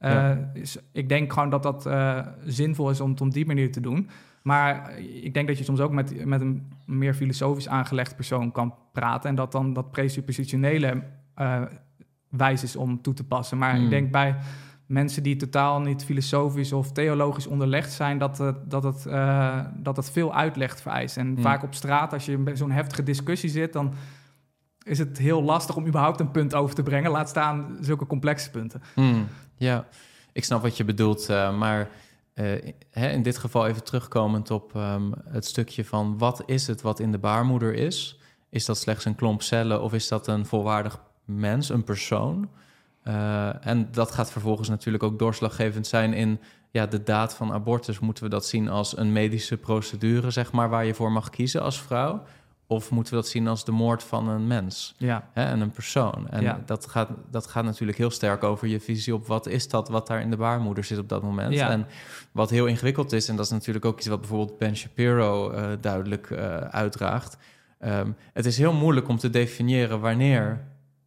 Uh, 0.00 0.30
is, 0.52 0.76
ik 0.92 1.08
denk 1.08 1.32
gewoon 1.32 1.50
dat 1.50 1.62
dat 1.62 1.86
uh, 1.86 2.18
zinvol 2.44 2.90
is 2.90 3.00
om 3.00 3.10
het 3.10 3.20
op 3.20 3.32
die 3.32 3.46
manier 3.46 3.72
te 3.72 3.80
doen. 3.80 4.08
Maar 4.42 4.98
ik 4.98 5.34
denk 5.34 5.48
dat 5.48 5.58
je 5.58 5.64
soms 5.64 5.80
ook 5.80 5.92
met, 5.92 6.24
met 6.24 6.40
een 6.40 6.72
meer 6.86 7.14
filosofisch 7.14 7.68
aangelegd 7.68 8.16
persoon 8.16 8.52
kan 8.52 8.74
praten. 8.92 9.30
En 9.30 9.34
dat 9.34 9.52
dan 9.52 9.72
dat 9.72 9.90
presuppositionele 9.90 11.02
uh, 11.36 11.62
wijs 12.28 12.62
is 12.62 12.76
om 12.76 13.02
toe 13.02 13.14
te 13.14 13.24
passen. 13.24 13.58
Maar 13.58 13.76
mm. 13.76 13.84
ik 13.84 13.90
denk 13.90 14.10
bij 14.10 14.36
mensen 14.86 15.22
die 15.22 15.36
totaal 15.36 15.80
niet 15.80 16.04
filosofisch 16.04 16.72
of 16.72 16.92
theologisch 16.92 17.46
onderlegd 17.46 17.92
zijn, 17.92 18.18
dat, 18.18 18.38
het, 18.38 18.70
dat, 18.70 18.82
het, 18.82 19.02
dat 19.74 19.96
het 19.96 20.10
veel 20.10 20.34
uitleg 20.34 20.78
vereist. 20.78 21.16
En 21.16 21.26
mm. 21.26 21.42
vaak 21.42 21.62
op 21.62 21.74
straat, 21.74 22.12
als 22.12 22.24
je 22.24 22.42
in 22.44 22.56
zo'n 22.56 22.70
heftige 22.70 23.02
discussie 23.02 23.50
zit, 23.50 23.72
dan 23.72 23.94
is 24.82 24.98
het 24.98 25.18
heel 25.18 25.42
lastig 25.42 25.76
om 25.76 25.86
überhaupt 25.86 26.20
een 26.20 26.30
punt 26.30 26.54
over 26.54 26.74
te 26.74 26.82
brengen. 26.82 27.10
Laat 27.10 27.28
staan 27.28 27.76
zulke 27.80 28.06
complexe 28.06 28.50
punten. 28.50 28.82
Mm. 28.94 29.26
Ja, 29.56 29.86
ik 30.32 30.44
snap 30.44 30.62
wat 30.62 30.76
je 30.76 30.84
bedoelt, 30.84 31.30
uh, 31.30 31.58
maar 31.58 31.88
uh, 32.34 32.72
hè, 32.90 33.08
in 33.08 33.22
dit 33.22 33.38
geval 33.38 33.66
even 33.66 33.84
terugkomend 33.84 34.50
op 34.50 34.74
um, 34.74 35.12
het 35.28 35.44
stukje 35.44 35.84
van 35.84 36.18
wat 36.18 36.42
is 36.46 36.66
het 36.66 36.82
wat 36.82 37.00
in 37.00 37.12
de 37.12 37.18
baarmoeder 37.18 37.74
is? 37.74 38.20
Is 38.48 38.64
dat 38.64 38.78
slechts 38.78 39.04
een 39.04 39.14
klomp 39.14 39.42
cellen 39.42 39.82
of 39.82 39.92
is 39.92 40.08
dat 40.08 40.26
een 40.26 40.46
volwaardig 40.46 41.00
mens, 41.24 41.68
een 41.68 41.84
persoon? 41.84 42.48
Uh, 43.04 43.66
en 43.66 43.88
dat 43.90 44.10
gaat 44.10 44.32
vervolgens 44.32 44.68
natuurlijk 44.68 45.02
ook 45.02 45.18
doorslaggevend 45.18 45.86
zijn 45.86 46.12
in 46.12 46.40
ja, 46.70 46.86
de 46.86 47.02
daad 47.02 47.34
van 47.34 47.52
abortus. 47.52 47.98
Moeten 47.98 48.24
we 48.24 48.30
dat 48.30 48.46
zien 48.46 48.68
als 48.68 48.96
een 48.96 49.12
medische 49.12 49.56
procedure, 49.56 50.30
zeg 50.30 50.52
maar, 50.52 50.68
waar 50.68 50.84
je 50.84 50.94
voor 50.94 51.12
mag 51.12 51.30
kiezen 51.30 51.62
als 51.62 51.82
vrouw? 51.82 52.22
Of 52.66 52.90
moeten 52.90 53.14
we 53.14 53.20
dat 53.20 53.28
zien 53.28 53.48
als 53.48 53.64
de 53.64 53.72
moord 53.72 54.02
van 54.02 54.28
een 54.28 54.46
mens 54.46 54.94
ja. 54.98 55.28
hè, 55.32 55.44
en 55.44 55.60
een 55.60 55.70
persoon? 55.70 56.28
En 56.28 56.42
ja. 56.42 56.62
dat, 56.66 56.86
gaat, 56.86 57.08
dat 57.30 57.46
gaat 57.46 57.64
natuurlijk 57.64 57.98
heel 57.98 58.10
sterk 58.10 58.42
over 58.42 58.68
je 58.68 58.80
visie 58.80 59.14
op 59.14 59.26
wat 59.26 59.46
is 59.46 59.68
dat 59.68 59.88
wat 59.88 60.06
daar 60.06 60.20
in 60.20 60.30
de 60.30 60.36
baarmoeder 60.36 60.84
zit 60.84 60.98
op 60.98 61.08
dat 61.08 61.22
moment. 61.22 61.54
Ja. 61.54 61.70
En 61.70 61.86
wat 62.32 62.50
heel 62.50 62.66
ingewikkeld 62.66 63.12
is, 63.12 63.28
en 63.28 63.36
dat 63.36 63.44
is 63.44 63.50
natuurlijk 63.50 63.84
ook 63.84 63.98
iets 63.98 64.06
wat 64.06 64.20
bijvoorbeeld 64.20 64.58
Ben 64.58 64.76
Shapiro 64.76 65.52
uh, 65.52 65.66
duidelijk 65.80 66.30
uh, 66.30 66.56
uitdraagt. 66.56 67.36
Um, 67.84 68.16
het 68.32 68.46
is 68.46 68.58
heel 68.58 68.72
moeilijk 68.72 69.08
om 69.08 69.16
te 69.16 69.30
definiëren 69.30 70.00
wanneer 70.00 70.64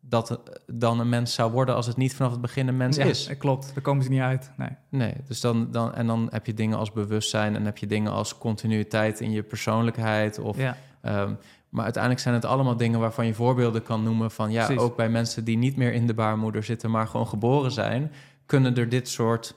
dat 0.09 0.39
dan 0.67 0.99
een 0.99 1.09
mens 1.09 1.33
zou 1.33 1.51
worden 1.51 1.75
als 1.75 1.87
het 1.87 1.97
niet 1.97 2.15
vanaf 2.15 2.31
het 2.31 2.41
begin 2.41 2.67
een 2.67 2.77
mens 2.77 2.97
ja, 2.97 3.05
is. 3.05 3.29
Klopt, 3.37 3.71
daar 3.73 3.83
komen 3.83 4.03
ze 4.03 4.09
niet 4.09 4.21
uit. 4.21 4.51
Nee, 4.57 4.69
nee 4.89 5.13
dus 5.27 5.41
dan, 5.41 5.71
dan, 5.71 5.93
en 5.93 6.07
dan 6.07 6.27
heb 6.31 6.45
je 6.45 6.53
dingen 6.53 6.77
als 6.77 6.91
bewustzijn 6.91 7.55
en 7.55 7.65
heb 7.65 7.77
je 7.77 7.87
dingen 7.87 8.11
als 8.11 8.37
continuïteit 8.37 9.19
in 9.19 9.31
je 9.31 9.43
persoonlijkheid 9.43 10.39
of 10.39 10.57
ja. 10.57 10.77
Um, 11.01 11.37
maar 11.75 11.83
uiteindelijk 11.83 12.23
zijn 12.23 12.35
het 12.35 12.45
allemaal 12.45 12.77
dingen 12.77 12.99
waarvan 12.99 13.25
je 13.25 13.33
voorbeelden 13.33 13.83
kan 13.83 14.03
noemen 14.03 14.31
van 14.31 14.51
ja, 14.51 14.65
Precies. 14.65 14.83
ook 14.83 14.95
bij 14.95 15.09
mensen 15.09 15.43
die 15.43 15.57
niet 15.57 15.75
meer 15.75 15.93
in 15.93 16.07
de 16.07 16.13
baarmoeder 16.13 16.63
zitten, 16.63 16.91
maar 16.91 17.07
gewoon 17.07 17.27
geboren 17.27 17.71
zijn, 17.71 18.11
kunnen 18.45 18.77
er 18.77 18.89
dit 18.89 19.09
soort 19.09 19.55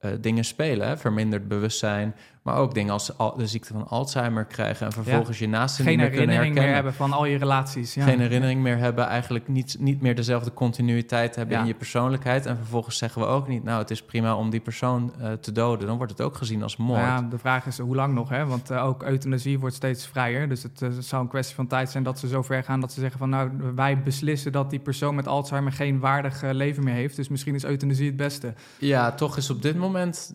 uh, 0.00 0.10
dingen 0.20 0.44
spelen. 0.44 0.88
Hè? 0.88 0.96
Verminderd 0.96 1.48
bewustzijn, 1.48 2.14
maar 2.48 2.58
ook 2.58 2.74
dingen 2.74 2.92
als 2.92 3.12
de 3.36 3.46
ziekte 3.46 3.72
van 3.72 3.88
Alzheimer 3.88 4.44
krijgen 4.44 4.86
en 4.86 4.92
vervolgens 4.92 5.38
ja. 5.38 5.44
je 5.44 5.50
naasten 5.50 5.84
Geen 5.84 5.98
niet 5.98 6.08
meer 6.08 6.16
kunnen 6.16 6.34
herkennen. 6.34 6.64
meer 6.64 6.74
hebben 6.74 6.94
van 6.94 7.12
al 7.12 7.24
je 7.24 7.38
relaties. 7.38 7.94
Ja. 7.94 8.04
Geen 8.04 8.20
herinnering 8.20 8.60
meer 8.62 8.78
hebben, 8.78 9.06
eigenlijk 9.06 9.48
niet, 9.48 9.76
niet 9.78 10.00
meer 10.00 10.14
dezelfde 10.14 10.54
continuïteit 10.54 11.36
hebben 11.36 11.54
ja. 11.54 11.60
in 11.60 11.66
je 11.66 11.74
persoonlijkheid. 11.74 12.46
En 12.46 12.56
vervolgens 12.56 12.98
zeggen 12.98 13.20
we 13.20 13.26
ook 13.26 13.48
niet, 13.48 13.64
nou 13.64 13.78
het 13.78 13.90
is 13.90 14.02
prima 14.02 14.36
om 14.36 14.50
die 14.50 14.60
persoon 14.60 15.12
uh, 15.20 15.32
te 15.32 15.52
doden. 15.52 15.86
Dan 15.86 15.96
wordt 15.96 16.12
het 16.12 16.20
ook 16.20 16.36
gezien 16.36 16.62
als 16.62 16.76
moord. 16.76 17.00
Ja, 17.00 17.22
de 17.22 17.38
vraag 17.38 17.66
is 17.66 17.78
hoe 17.78 17.94
lang 17.94 18.14
nog, 18.14 18.28
hè? 18.28 18.46
want 18.46 18.70
uh, 18.70 18.84
ook 18.84 19.02
euthanasie 19.02 19.58
wordt 19.58 19.74
steeds 19.74 20.06
vrijer. 20.06 20.48
Dus 20.48 20.62
het, 20.62 20.80
uh, 20.80 20.94
het, 20.94 21.04
zou 21.04 21.22
een 21.22 21.28
kwestie 21.28 21.54
van 21.54 21.66
tijd 21.66 21.90
zijn 21.90 22.02
dat 22.02 22.18
ze 22.18 22.28
zo 22.28 22.42
ver 22.42 22.64
gaan 22.64 22.80
dat 22.80 22.92
ze 22.92 23.00
zeggen 23.00 23.18
van 23.18 23.28
nou 23.28 23.50
wij 23.74 24.02
beslissen 24.02 24.52
dat 24.52 24.70
die 24.70 24.80
persoon 24.80 25.14
met 25.14 25.26
Alzheimer 25.26 25.72
geen 25.72 25.98
waardig 25.98 26.42
leven 26.42 26.84
meer 26.84 26.94
heeft. 26.94 27.16
Dus 27.16 27.28
misschien 27.28 27.54
is 27.54 27.64
euthanasie 27.64 28.06
het 28.06 28.16
beste. 28.16 28.54
Ja, 28.78 29.12
toch 29.12 29.36
is 29.36 29.50
op 29.50 29.62
dit 29.62 29.76
moment 29.76 30.32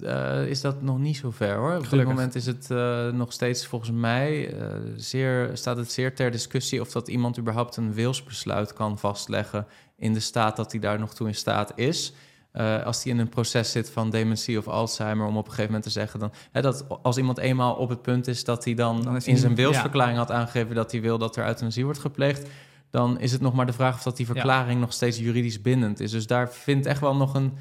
is 0.48 0.62
dat 0.62 0.82
nog 0.82 1.00
niet 1.00 1.18
zo 1.18 1.32
ver 1.32 1.56
hoor. 1.56 1.78
Op 1.78 1.86
dit 2.06 2.16
moment 2.16 2.36
is 2.36 2.46
het 2.46 2.68
uh, 2.72 3.10
nog 3.10 3.34
steeds 3.34 3.68
volgens 3.68 3.92
mij 3.92 4.54
uh, 4.54 4.68
zeer, 4.96 5.50
staat 5.54 5.78
het 5.78 5.92
zeer 5.92 6.16
ter 6.16 6.32
discussie 6.32 6.82
of 6.82 6.92
dat 6.92 7.08
iemand 7.08 7.40
überhaupt 7.40 7.78
een 7.78 7.94
wilsbesluit 7.94 8.74
kan 8.74 9.00
vastleggen 9.00 9.68
in 9.98 10.14
de 10.14 10.20
staat 10.20 10.56
dat 10.56 10.72
hij 10.72 10.82
daar 10.82 11.00
nog 11.00 11.14
toe 11.14 11.28
in 11.28 11.36
staat 11.36 11.72
is. 11.76 12.14
Uh, 12.54 12.86
als 12.86 13.04
hij 13.04 13.12
in 13.12 13.20
een 13.20 13.30
proces 13.30 13.72
zit 13.72 13.90
van 13.90 14.10
dementie 14.10 14.58
of 14.58 14.68
Alzheimer, 14.68 15.26
om 15.26 15.38
op 15.38 15.46
een 15.46 15.50
gegeven 15.50 15.66
moment 15.66 15.84
te 15.84 15.90
zeggen 15.90 16.20
dan, 16.20 16.32
hè, 16.52 16.62
dat 16.62 16.86
als 17.02 17.18
iemand 17.18 17.38
eenmaal 17.38 17.74
op 17.76 17.90
het 17.90 18.02
punt 18.02 18.28
is 18.28 18.44
dat 18.44 18.66
hij 18.66 18.74
dan, 18.74 19.02
dan 19.02 19.16
in 19.24 19.38
zijn 19.38 19.56
wilsverklaring 19.56 20.18
ja. 20.18 20.24
had 20.24 20.32
aangegeven 20.32 20.76
dat 20.76 20.92
hij 20.92 21.02
wil 21.02 21.18
dat 21.18 21.36
er 21.36 21.46
euthanasie 21.46 21.84
wordt 21.84 22.00
gepleegd, 22.00 22.50
dan 22.90 23.20
is 23.20 23.32
het 23.32 23.42
nog 23.42 23.54
maar 23.54 23.66
de 23.66 23.74
vraag 23.74 23.96
of 23.96 24.04
dat 24.04 24.18
die 24.18 24.26
verklaring 24.26 24.74
ja. 24.74 24.80
nog 24.80 24.94
steeds 24.94 25.18
juridisch 25.18 25.62
bindend 25.62 26.00
is. 26.00 26.12
Dus 26.12 26.28
daar 26.28 26.52
vindt 26.52 26.86
echt 26.86 27.00
wel 27.00 27.16
nog 27.16 27.34
een 27.34 27.54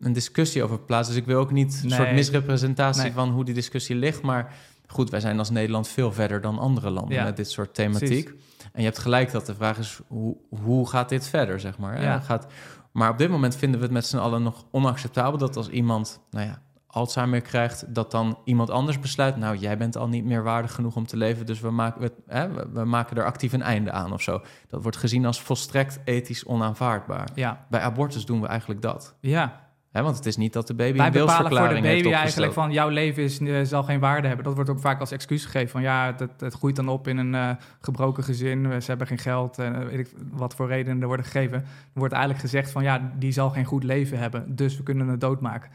een 0.00 0.12
discussie 0.12 0.62
over 0.62 0.78
plaats. 0.78 1.08
Dus 1.08 1.16
ik 1.16 1.26
wil 1.26 1.38
ook 1.38 1.52
niet 1.52 1.80
een 1.84 1.90
soort 1.90 2.12
misrepresentatie 2.12 3.02
nee. 3.02 3.12
van 3.12 3.30
hoe 3.30 3.44
die 3.44 3.54
discussie 3.54 3.96
ligt. 3.96 4.22
Maar 4.22 4.54
goed, 4.86 5.10
wij 5.10 5.20
zijn 5.20 5.38
als 5.38 5.50
Nederland 5.50 5.88
veel 5.88 6.12
verder 6.12 6.40
dan 6.40 6.58
andere 6.58 6.90
landen 6.90 7.14
ja. 7.14 7.24
met 7.24 7.36
dit 7.36 7.50
soort 7.50 7.74
thematiek. 7.74 8.24
Precies. 8.24 8.46
En 8.72 8.80
je 8.80 8.84
hebt 8.84 8.98
gelijk 8.98 9.32
dat 9.32 9.46
de 9.46 9.54
vraag 9.54 9.78
is, 9.78 10.00
hoe, 10.06 10.36
hoe 10.48 10.88
gaat 10.88 11.08
dit 11.08 11.26
verder, 11.28 11.60
zeg 11.60 11.78
maar? 11.78 12.02
Ja. 12.02 12.20
Gaat, 12.20 12.46
maar 12.92 13.10
op 13.10 13.18
dit 13.18 13.30
moment 13.30 13.56
vinden 13.56 13.78
we 13.78 13.84
het 13.84 13.94
met 13.94 14.06
z'n 14.06 14.16
allen 14.16 14.42
nog 14.42 14.64
onacceptabel... 14.70 15.38
dat 15.38 15.56
als 15.56 15.68
iemand, 15.68 16.20
nou 16.30 16.46
ja, 16.46 16.62
Alzheimer 16.86 17.40
krijgt, 17.40 17.94
dat 17.94 18.10
dan 18.10 18.38
iemand 18.44 18.70
anders 18.70 19.00
besluit, 19.00 19.36
nou, 19.36 19.56
jij 19.56 19.78
bent 19.78 19.96
al 19.96 20.08
niet 20.08 20.24
meer 20.24 20.42
waardig 20.42 20.74
genoeg 20.74 20.96
om 20.96 21.06
te 21.06 21.16
leven, 21.16 21.46
dus 21.46 21.60
we 21.60 21.70
maken, 21.70 22.10
hè, 22.26 22.52
we, 22.52 22.68
we 22.72 22.84
maken 22.84 23.16
er 23.16 23.24
actief 23.24 23.52
een 23.52 23.62
einde 23.62 23.90
aan 23.90 24.12
of 24.12 24.22
zo. 24.22 24.42
Dat 24.68 24.82
wordt 24.82 24.96
gezien 24.96 25.26
als 25.26 25.42
volstrekt 25.42 26.00
ethisch 26.04 26.44
onaanvaardbaar. 26.44 27.28
Ja, 27.34 27.66
Bij 27.70 27.80
abortus 27.80 28.24
doen 28.24 28.40
we 28.40 28.46
eigenlijk 28.46 28.82
dat. 28.82 29.14
ja. 29.20 29.66
Want 30.02 30.16
het 30.16 30.26
is 30.26 30.36
niet 30.36 30.52
dat 30.52 30.66
de 30.66 30.74
baby 30.74 30.98
Wij 30.98 31.06
een 31.06 31.12
voor 31.12 31.68
de 31.68 31.80
baby 31.80 32.12
eigenlijk 32.12 32.52
van 32.52 32.72
jouw 32.72 32.88
leven 32.88 33.22
is, 33.22 33.40
eh, 33.40 33.60
zal 33.62 33.82
geen 33.82 34.00
waarde 34.00 34.26
hebben. 34.26 34.44
Dat 34.44 34.54
wordt 34.54 34.70
ook 34.70 34.80
vaak 34.80 35.00
als 35.00 35.10
excuus 35.10 35.44
gegeven 35.44 35.68
van 35.68 35.82
ja, 35.82 36.14
het, 36.18 36.30
het 36.40 36.54
groeit 36.54 36.76
dan 36.76 36.88
op 36.88 37.08
in 37.08 37.16
een 37.16 37.34
eh, 37.34 37.50
gebroken 37.80 38.24
gezin. 38.24 38.66
eh, 38.72 38.80
Ze 38.80 38.86
hebben 38.86 39.06
geen 39.06 39.18
geld, 39.18 39.58
en 39.58 39.88
weet 39.88 39.98
ik 39.98 40.10
wat 40.32 40.54
voor 40.54 40.66
redenen 40.68 41.00
er 41.00 41.06
worden 41.06 41.26
gegeven. 41.26 41.58
Er 41.58 41.64
wordt 41.92 42.14
eigenlijk 42.14 42.42
gezegd 42.42 42.70
van 42.70 42.82
ja, 42.82 43.12
die 43.18 43.32
zal 43.32 43.50
geen 43.50 43.64
goed 43.64 43.84
leven 43.84 44.18
hebben, 44.18 44.56
dus 44.56 44.76
we 44.76 44.82
kunnen 44.82 45.08
het 45.08 45.20
doodmaken. 45.20 45.70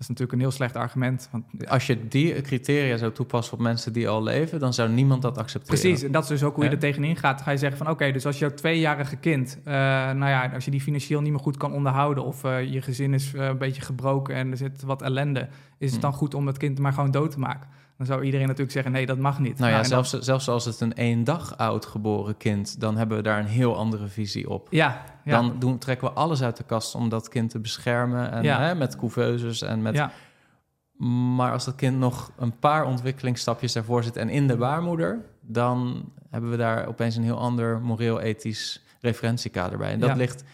Dat 0.00 0.08
is 0.08 0.14
natuurlijk 0.16 0.32
een 0.32 0.48
heel 0.48 0.56
slecht 0.58 0.76
argument. 0.76 1.28
Want, 1.32 1.68
Als 1.68 1.86
je 1.86 2.08
die 2.08 2.40
criteria 2.40 2.96
zou 2.96 3.12
toepassen 3.12 3.54
op 3.54 3.60
mensen 3.60 3.92
die 3.92 4.08
al 4.08 4.22
leven, 4.22 4.58
dan 4.58 4.74
zou 4.74 4.88
niemand 4.90 5.22
dat 5.22 5.38
accepteren. 5.38 5.80
Precies, 5.80 6.02
en 6.02 6.12
dat 6.12 6.22
is 6.22 6.28
dus 6.28 6.42
ook 6.42 6.54
hoe 6.54 6.64
je 6.64 6.70
er 6.70 6.78
tegenin 6.78 7.16
gaat. 7.16 7.36
Dan 7.36 7.44
ga 7.44 7.50
je 7.50 7.56
zeggen 7.56 7.78
van 7.78 7.88
oké, 7.90 8.12
dus 8.12 8.26
als 8.26 8.38
jouw 8.38 8.54
tweejarige 8.54 9.16
kind, 9.16 9.58
eh, 9.64 9.72
nou 9.74 10.28
ja, 10.28 10.50
als 10.54 10.64
je 10.64 10.70
die 10.70 10.80
financieel 10.80 11.20
niet 11.20 11.30
meer 11.30 11.40
goed 11.40 11.56
kan 11.56 11.72
onderhouden 11.72 12.24
of 12.24 12.44
eh, 12.44 12.72
je 12.72 12.82
gezin 12.82 13.14
is 13.14 13.34
eh, 13.34 13.46
een 13.46 13.58
beetje 13.58 13.82
gebroken 13.82 14.34
en 14.34 14.50
er 14.50 14.56
zit 14.56 14.82
wat 14.82 15.02
ellende, 15.02 15.40
is 15.40 15.48
het 15.78 15.90
Hmm. 15.90 16.00
dan 16.00 16.12
goed 16.12 16.34
om 16.34 16.44
dat 16.44 16.56
kind 16.56 16.78
maar 16.78 16.92
gewoon 16.92 17.10
dood 17.10 17.30
te 17.30 17.38
maken? 17.38 17.68
Dan 18.00 18.08
zou 18.08 18.24
iedereen 18.24 18.46
natuurlijk 18.46 18.72
zeggen 18.72 18.92
nee, 18.92 19.06
dat 19.06 19.18
mag 19.18 19.38
niet. 19.38 19.58
Nou 19.58 19.72
ja, 19.72 19.84
zelfs, 19.84 20.10
zelfs 20.10 20.48
als 20.48 20.64
het 20.64 20.80
een 20.80 20.94
één 20.94 21.24
dag 21.24 21.56
oud 21.56 21.86
geboren 21.86 22.36
kind, 22.36 22.80
dan 22.80 22.96
hebben 22.96 23.16
we 23.16 23.22
daar 23.22 23.38
een 23.38 23.46
heel 23.46 23.76
andere 23.76 24.06
visie 24.06 24.50
op. 24.50 24.66
ja, 24.70 25.04
ja, 25.24 25.30
Dan 25.40 25.58
doen, 25.58 25.78
trekken 25.78 26.08
we 26.08 26.14
alles 26.14 26.42
uit 26.42 26.56
de 26.56 26.64
kast 26.64 26.94
om 26.94 27.08
dat 27.08 27.28
kind 27.28 27.50
te 27.50 27.58
beschermen. 27.58 28.32
En, 28.32 28.42
Ja. 28.42 28.60
hè, 28.60 28.74
met 28.74 28.96
couveuses 28.96 29.62
en 29.62 29.82
met... 29.82 29.94
ja, 29.94 30.10
Maar 31.34 31.52
als 31.52 31.64
dat 31.64 31.74
kind 31.74 31.98
nog 31.98 32.30
een 32.38 32.58
paar 32.58 32.84
ontwikkelingsstapjes 32.84 33.72
daarvoor 33.72 34.02
zit 34.02 34.16
en 34.16 34.28
in 34.28 34.46
de 34.46 34.56
baarmoeder... 34.56 35.24
dan 35.40 36.04
hebben 36.30 36.50
we 36.50 36.56
daar 36.56 36.86
opeens 36.86 37.16
een 37.16 37.24
heel 37.24 37.38
ander 37.38 37.80
moreel-ethisch 37.80 38.82
referentiekader 39.00 39.78
bij. 39.78 39.92
En 39.92 40.00
dat 40.00 40.16
ligt... 40.16 40.44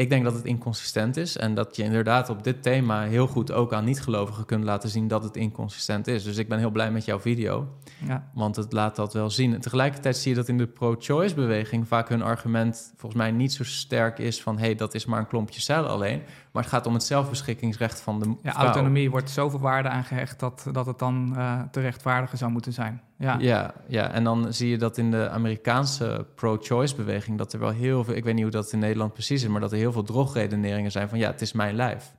Ik 0.00 0.08
denk 0.08 0.24
dat 0.24 0.34
het 0.34 0.44
inconsistent 0.44 1.16
is 1.16 1.36
en 1.36 1.54
dat 1.54 1.76
je 1.76 1.82
inderdaad 1.82 2.28
op 2.28 2.44
dit 2.44 2.62
thema 2.62 3.02
heel 3.02 3.26
goed 3.26 3.52
ook 3.52 3.72
aan 3.72 3.84
niet-gelovigen 3.84 4.44
kunt 4.44 4.64
laten 4.64 4.88
zien 4.88 5.08
dat 5.08 5.22
het 5.22 5.36
inconsistent 5.36 6.06
is. 6.06 6.24
Dus 6.24 6.36
ik 6.36 6.48
ben 6.48 6.58
heel 6.58 6.70
blij 6.70 6.90
met 6.90 7.04
jouw 7.04 7.20
video. 7.20 7.68
ja, 8.06 8.30
Want 8.34 8.56
het 8.56 8.72
laat 8.72 8.96
dat 8.96 9.12
wel 9.12 9.30
zien. 9.30 9.54
En 9.54 9.60
tegelijkertijd 9.60 10.16
zie 10.16 10.30
je 10.30 10.36
dat 10.36 10.48
in 10.48 10.58
de 10.58 10.66
pro-choice-beweging 10.66 11.88
vaak 11.88 12.08
hun 12.08 12.22
argument 12.22 12.92
volgens 12.96 13.22
mij 13.22 13.30
niet 13.30 13.52
zo 13.52 13.64
sterk 13.64 14.18
is 14.18 14.42
van 14.42 14.58
hé, 14.58 14.64
hey, 14.64 14.74
dat 14.74 14.94
is 14.94 15.04
maar 15.04 15.18
een 15.18 15.26
klompje 15.26 15.60
cellen 15.60 15.90
alleen. 15.90 16.22
Maar 16.52 16.62
het 16.62 16.72
gaat 16.72 16.86
om 16.86 16.94
het 16.94 17.02
zelfbeschikkingsrecht 17.02 18.00
van 18.00 18.20
de 18.20 18.34
ja, 18.42 18.52
vrouw. 18.52 18.64
autonomie 18.64 19.10
wordt 19.10 19.30
zoveel 19.30 19.58
waarde 19.58 19.88
aangehecht 19.88 20.40
dat, 20.40 20.66
dat 20.72 20.86
het 20.86 20.98
dan 20.98 21.32
eh, 21.36 21.60
te 21.70 21.80
rechtvaardigen 21.80 22.38
zou 22.38 22.50
moeten 22.50 22.72
zijn. 22.72 23.02
Ja, 23.18 23.36
Ja, 23.38 23.74
ja, 23.88 24.10
en 24.10 24.24
dan 24.24 24.52
zie 24.52 24.68
je 24.68 24.78
dat 24.78 24.98
in 24.98 25.10
de 25.10 25.28
Amerikaanse 25.28 26.26
pro-choice-beweging 26.34 27.38
dat 27.38 27.52
er 27.52 27.58
wel 27.58 27.70
heel 27.70 28.04
veel, 28.04 28.14
ik 28.14 28.24
weet 28.24 28.34
niet 28.34 28.42
hoe 28.42 28.52
dat 28.52 28.72
in 28.72 28.78
Nederland 28.78 29.12
precies 29.12 29.42
is, 29.42 29.48
maar 29.48 29.60
dat 29.60 29.72
er 29.72 29.78
heel 29.78 29.92
veel 29.92 30.02
drogredeneringen 30.02 30.90
zijn 30.90 31.08
van 31.08 31.18
ja, 31.18 31.30
het 31.30 31.40
is 31.40 31.52
mijn 31.52 31.74
lijf. 31.74 32.12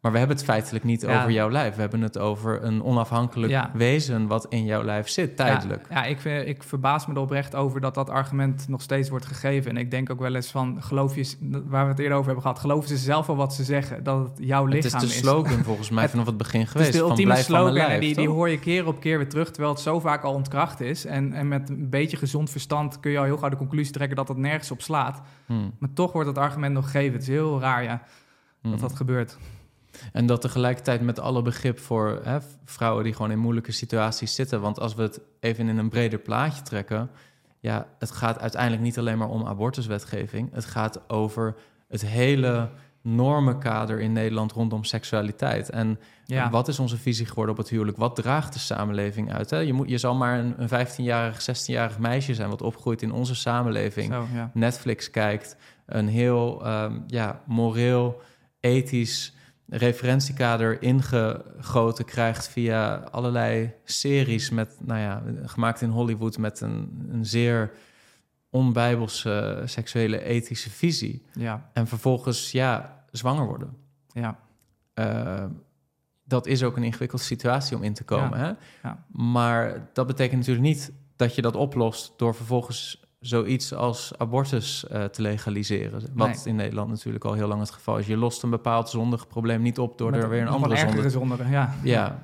Maar 0.00 0.12
we 0.12 0.18
hebben 0.18 0.36
het 0.36 0.44
feitelijk 0.46 0.84
niet 0.84 1.00
Ja. 1.00 1.18
over 1.18 1.30
jouw 1.30 1.50
lijf. 1.50 1.74
We 1.74 1.80
hebben 1.80 2.00
het 2.02 2.18
over 2.18 2.62
een 2.64 2.82
onafhankelijk 2.84 3.52
Ja. 3.52 3.70
wezen 3.74 4.26
wat 4.26 4.46
in 4.48 4.64
jouw 4.64 4.82
lijf 4.82 5.08
zit, 5.08 5.36
tijdelijk. 5.36 5.86
Ja, 5.90 5.96
ja 5.96 6.04
ik, 6.04 6.20
vind, 6.20 6.46
ik 6.48 6.62
verbaas 6.62 7.06
me 7.06 7.14
er 7.14 7.20
oprecht 7.20 7.54
over 7.54 7.80
dat 7.80 7.94
dat 7.94 8.10
argument 8.10 8.68
nog 8.68 8.82
steeds 8.82 9.08
wordt 9.08 9.26
gegeven. 9.26 9.70
En 9.70 9.76
ik 9.76 9.90
denk 9.90 10.10
ook 10.10 10.18
wel 10.20 10.34
eens 10.34 10.50
van, 10.50 10.82
geloof 10.82 11.14
je, 11.14 11.34
waar 11.66 11.84
we 11.84 11.90
het 11.90 11.98
eerder 11.98 12.14
over 12.14 12.26
hebben 12.26 12.42
gehad, 12.42 12.58
geloven 12.58 12.88
ze 12.88 12.96
zelf 12.96 13.28
al 13.28 13.36
wat 13.36 13.54
ze 13.54 13.64
zeggen, 13.64 14.04
dat 14.04 14.18
het 14.28 14.38
jouw 14.46 14.66
Het 14.66 14.74
is 14.74 14.84
lichaam 14.84 15.00
de 15.00 15.06
slogan 15.08 15.64
volgens 15.64 15.90
mij 15.90 16.02
Het- 16.02 16.10
vanaf 16.10 16.26
het 16.26 16.36
begin 16.36 16.60
Het 16.60 16.68
is 16.68 16.72
geweest. 16.72 16.92
de 16.92 16.98
ultieme 16.98 17.34
van 17.34 17.42
slogan 17.42 17.72
lijf, 17.72 17.88
en 17.88 18.00
die, 18.00 18.14
die 18.14 18.28
hoor 18.28 18.48
je 18.48 18.58
keer 18.58 18.86
op 18.86 19.00
keer 19.00 19.18
weer 19.18 19.28
terug, 19.28 19.50
terwijl 19.50 19.72
het 19.74 19.82
zo 19.82 20.00
vaak 20.00 20.22
al 20.22 20.34
ontkracht 20.34 20.80
is. 20.80 21.04
En, 21.04 21.32
en 21.32 21.48
met 21.48 21.68
een 21.70 21.88
beetje 21.90 22.16
gezond 22.16 22.50
verstand 22.50 23.00
kun 23.00 23.10
je 23.10 23.18
al 23.18 23.24
heel 23.24 23.36
gauw 23.38 23.48
de 23.48 23.56
conclusie 23.56 23.92
trekken 23.92 24.16
dat 24.16 24.26
dat 24.26 24.36
nergens 24.36 24.70
op 24.70 24.82
slaat. 24.82 25.20
Hmm, 25.46 25.74
Maar 25.78 25.92
toch 25.94 26.12
wordt 26.12 26.28
het 26.28 26.38
argument 26.38 26.74
nog 26.74 26.84
gegeven. 26.84 27.12
Het 27.12 27.22
is 27.22 27.28
heel 27.28 27.60
raar, 27.60 27.82
ja, 27.82 28.02
hmm. 28.60 28.70
dat 28.70 28.80
dat 28.80 28.96
gebeurt. 28.96 29.38
En 30.12 30.26
dat 30.26 30.40
tegelijkertijd 30.40 31.00
met 31.00 31.20
alle 31.20 31.42
begrip 31.42 31.78
voor 31.78 32.20
hè, 32.22 32.38
vrouwen 32.64 33.04
die 33.04 33.12
gewoon 33.12 33.30
in 33.30 33.38
moeilijke 33.38 33.72
situaties 33.72 34.34
zitten. 34.34 34.60
Want 34.60 34.80
als 34.80 34.94
we 34.94 35.02
het 35.02 35.20
even 35.40 35.68
in 35.68 35.78
een 35.78 35.88
breder 35.88 36.18
plaatje 36.18 36.62
trekken. 36.62 37.10
Ja, 37.58 37.86
het 37.98 38.10
gaat 38.10 38.40
uiteindelijk 38.40 38.82
niet 38.82 38.98
alleen 38.98 39.18
maar 39.18 39.28
om 39.28 39.46
abortuswetgeving. 39.46 40.48
Het 40.52 40.64
gaat 40.64 41.10
over 41.10 41.56
het 41.88 42.06
hele 42.06 42.70
normenkader 43.02 44.00
in 44.00 44.12
Nederland 44.12 44.52
rondom 44.52 44.84
seksualiteit. 44.84 45.70
En 45.70 45.98
Ja, 46.24 46.50
wat 46.50 46.68
is 46.68 46.78
onze 46.78 46.96
visie 46.96 47.26
geworden 47.26 47.54
op 47.54 47.60
het 47.60 47.68
huwelijk? 47.68 47.96
Wat 47.96 48.16
draagt 48.16 48.52
de 48.52 48.58
samenleving 48.58 49.32
uit? 49.32 49.50
Hè? 49.50 49.58
Je, 49.58 49.72
moet, 49.72 49.88
je 49.88 49.98
zal 49.98 50.14
maar 50.14 50.38
een, 50.38 50.54
een 50.56 50.86
15-jarig, 50.86 51.40
16-jarig 51.40 51.98
meisje 51.98 52.34
zijn 52.34 52.50
wat 52.50 52.62
opgroeit 52.62 53.02
in 53.02 53.12
onze 53.12 53.34
samenleving. 53.34 54.12
zo, 54.12 54.26
ja. 54.34 54.50
Netflix 54.54 55.10
kijkt, 55.10 55.56
een 55.86 56.08
heel 56.08 56.64
ehm, 56.64 56.98
ja, 57.06 57.40
moreel, 57.46 58.20
ethisch 58.60 59.34
referentiekader 59.70 60.82
ingegoten 60.82 62.04
krijgt 62.04 62.48
via 62.48 62.94
allerlei 62.94 63.72
series 63.84 64.50
met, 64.50 64.76
nou 64.80 65.00
ja, 65.00 65.22
gemaakt 65.44 65.80
in 65.80 65.90
Hollywood 65.90 66.38
met 66.38 66.60
een, 66.60 67.06
een 67.10 67.26
zeer 67.26 67.70
onbijbelse 68.50 69.62
seksuele 69.64 70.22
ethische 70.22 70.70
visie. 70.70 71.26
ja, 71.32 71.70
En 71.72 71.86
vervolgens, 71.86 72.52
ja, 72.52 73.04
zwanger 73.10 73.46
worden. 73.46 73.76
ja. 74.12 74.38
Eh, 74.94 75.44
dat 76.24 76.46
is 76.46 76.62
ook 76.62 76.76
een 76.76 76.82
ingewikkelde 76.82 77.24
situatie 77.24 77.76
om 77.76 77.82
in 77.82 77.94
te 77.94 78.04
komen. 78.04 78.38
Ja, 78.38 78.44
Hè? 78.44 78.88
ja. 78.88 79.04
Maar 79.12 79.88
dat 79.92 80.06
betekent 80.06 80.38
natuurlijk 80.38 80.66
niet 80.66 80.92
dat 81.16 81.34
je 81.34 81.42
dat 81.42 81.56
oplost 81.56 82.12
door 82.16 82.34
vervolgens 82.34 82.99
zoiets 83.20 83.74
als 83.74 84.12
abortus 84.18 84.86
eh, 84.86 85.04
te 85.04 85.22
legaliseren. 85.22 86.00
Wat 86.14 86.28
Nee. 86.28 86.36
in 86.44 86.56
Nederland 86.56 86.88
natuurlijk 86.88 87.24
al 87.24 87.32
heel 87.32 87.48
lang 87.48 87.60
het 87.60 87.70
geval 87.70 87.98
is. 87.98 88.06
Je 88.06 88.16
lost 88.16 88.42
een 88.42 88.50
bepaald 88.50 88.88
zondig 88.88 89.26
probleem 89.26 89.62
niet 89.62 89.78
op 89.78 89.98
door 89.98 90.10
Met 90.10 90.22
er 90.22 90.28
weer 90.28 90.40
een 90.40 90.48
andere 90.48 90.76
zonde... 90.76 91.10
zondere, 91.10 91.48
ja. 91.48 91.74
Ja, 91.82 92.22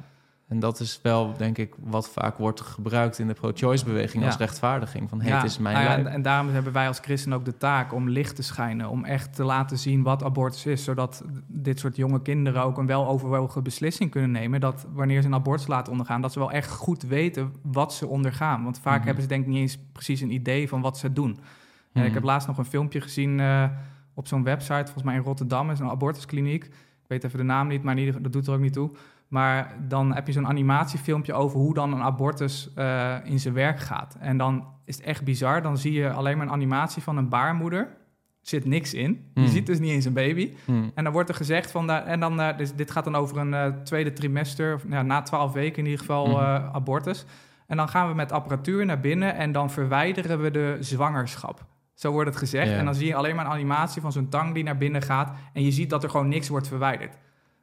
en 0.48 0.58
dat 0.60 0.80
is 0.80 0.98
wel, 1.02 1.34
denk 1.36 1.58
ik, 1.58 1.74
wat 1.78 2.08
vaak 2.10 2.38
wordt 2.38 2.60
gebruikt 2.60 3.18
in 3.18 3.26
de 3.26 3.32
pro-choice-beweging 3.34 4.24
als 4.24 4.32
Ja. 4.32 4.38
rechtvaardiging. 4.44 5.08
Van, 5.08 5.20
Ja, 5.24 5.36
het 5.36 5.44
is 5.50 5.58
mijn 5.58 5.74
nou 5.74 5.86
ja, 5.88 5.96
en, 5.96 6.06
en 6.06 6.22
daarom 6.22 6.48
hebben 6.52 6.72
wij 6.72 6.86
als 6.88 6.98
christen 6.98 7.32
ook 7.32 7.44
de 7.44 7.56
taak 7.56 7.92
om 7.92 8.08
licht 8.08 8.36
te 8.36 8.42
schijnen. 8.42 8.88
Om 8.88 9.04
echt 9.04 9.34
te 9.34 9.44
laten 9.44 9.78
zien 9.78 10.02
wat 10.02 10.22
abortus 10.22 10.66
is. 10.66 10.84
Zodat 10.84 11.24
dit 11.46 11.78
soort 11.78 11.96
jonge 11.96 12.22
kinderen 12.22 12.62
ook 12.62 12.78
een 12.78 12.86
weloverwogen 12.86 13.62
beslissing 13.62 14.10
kunnen 14.10 14.30
nemen. 14.30 14.60
Dat 14.60 14.86
wanneer 14.92 15.20
ze 15.20 15.26
een 15.26 15.34
abortus 15.34 15.66
laten 15.66 15.92
ondergaan, 15.92 16.20
dat 16.20 16.32
ze 16.32 16.38
wel 16.38 16.50
echt 16.52 16.70
goed 16.70 17.02
weten 17.02 17.52
wat 17.62 17.94
ze 17.94 18.06
ondergaan. 18.06 18.64
Want 18.64 18.78
vaak 18.78 18.96
Mhm. 18.96 19.04
hebben 19.06 19.22
ze 19.22 19.28
denk 19.28 19.42
ik 19.42 19.48
niet 19.48 19.58
eens 19.60 19.78
precies 19.92 20.20
een 20.20 20.32
idee 20.32 20.68
van 20.68 20.80
wat 20.80 20.98
ze 20.98 21.12
doen. 21.12 21.30
Ik 21.30 22.02
Mhm. 22.02 22.12
heb 22.14 22.22
laatst 22.24 22.48
nog 22.48 22.58
een 22.58 22.64
filmpje 22.64 23.00
gezien 23.00 23.40
eh, 23.40 23.64
op 24.14 24.26
zo'n 24.26 24.42
website, 24.44 24.82
volgens 24.84 25.02
mij 25.04 25.14
in 25.14 25.22
Rotterdam, 25.22 25.70
is 25.70 25.78
een 25.78 25.90
abortuskliniek. 25.90 26.64
Ik 26.64 27.12
weet 27.12 27.24
even 27.24 27.38
de 27.38 27.44
naam 27.44 27.66
niet, 27.68 27.82
maar 27.82 27.98
in 27.98 28.04
ieder, 28.04 28.22
dat 28.22 28.32
doet 28.32 28.46
er 28.46 28.52
ook 28.54 28.60
niet 28.60 28.72
toe. 28.72 28.90
Maar 29.28 29.74
dan 29.88 30.14
heb 30.14 30.26
je 30.26 30.32
zo'n 30.32 30.46
animatiefilmpje 30.46 31.32
over 31.32 31.58
hoe 31.58 31.74
dan 31.74 31.92
een 31.92 32.02
abortus 32.02 32.70
eh, 32.74 33.14
in 33.24 33.40
zijn 33.40 33.54
werk 33.54 33.78
gaat. 33.80 34.16
En 34.20 34.36
dan 34.36 34.66
is 34.84 34.96
het 34.96 35.04
echt 35.04 35.24
bizar. 35.24 35.62
Dan 35.62 35.78
zie 35.78 35.92
je 35.92 36.10
alleen 36.12 36.36
maar 36.36 36.46
een 36.46 36.52
animatie 36.52 37.02
van 37.02 37.16
een 37.16 37.28
baarmoeder. 37.28 37.80
Er 37.80 38.52
zit 38.52 38.64
niks 38.64 38.94
in. 38.94 39.30
Je 39.34 39.40
Hmm. 39.40 39.50
ziet 39.50 39.66
dus 39.66 39.78
niet 39.78 39.90
eens 39.90 40.04
een 40.04 40.12
baby. 40.12 40.52
Hmm. 40.64 40.90
En 40.94 41.04
dan 41.04 41.12
wordt 41.12 41.28
er 41.28 41.34
gezegd 41.34 41.70
van... 41.70 41.86
da- 41.86 42.04
en 42.04 42.20
dan, 42.20 42.40
eh, 42.40 42.56
dus 42.58 42.74
dit 42.74 42.90
gaat 42.90 43.04
dan 43.04 43.14
over 43.16 43.36
een 43.36 43.54
eh, 43.54 43.66
tweede 43.84 44.12
trimester... 44.12 44.74
Of, 44.74 44.84
nou, 44.86 45.04
na 45.04 45.22
twaalf 45.22 45.52
weken 45.52 45.78
in 45.78 45.84
ieder 45.84 46.00
geval 46.00 46.26
eh, 46.40 46.74
abortus. 46.74 47.24
En 47.66 47.76
dan 47.76 47.88
gaan 47.88 48.08
we 48.08 48.14
met 48.14 48.32
apparatuur 48.32 48.84
naar 48.86 49.00
binnen... 49.00 49.34
en 49.34 49.52
dan 49.52 49.70
verwijderen 49.70 50.40
we 50.42 50.50
de 50.50 50.76
zwangerschap. 50.80 51.64
Zo 51.94 52.12
wordt 52.12 52.28
het 52.28 52.38
gezegd. 52.38 52.68
Ja. 52.70 52.76
En 52.76 52.84
dan 52.84 52.94
zie 52.94 53.06
je 53.06 53.14
alleen 53.14 53.36
maar 53.36 53.44
een 53.44 53.50
animatie 53.52 54.02
van 54.02 54.12
zo'n 54.12 54.28
tang 54.28 54.54
die 54.54 54.64
naar 54.64 54.76
binnen 54.78 55.02
gaat... 55.02 55.32
en 55.52 55.62
je 55.62 55.70
ziet 55.70 55.90
dat 55.90 56.02
er 56.02 56.10
gewoon 56.10 56.28
niks 56.28 56.48
wordt 56.48 56.68
verwijderd. 56.68 57.16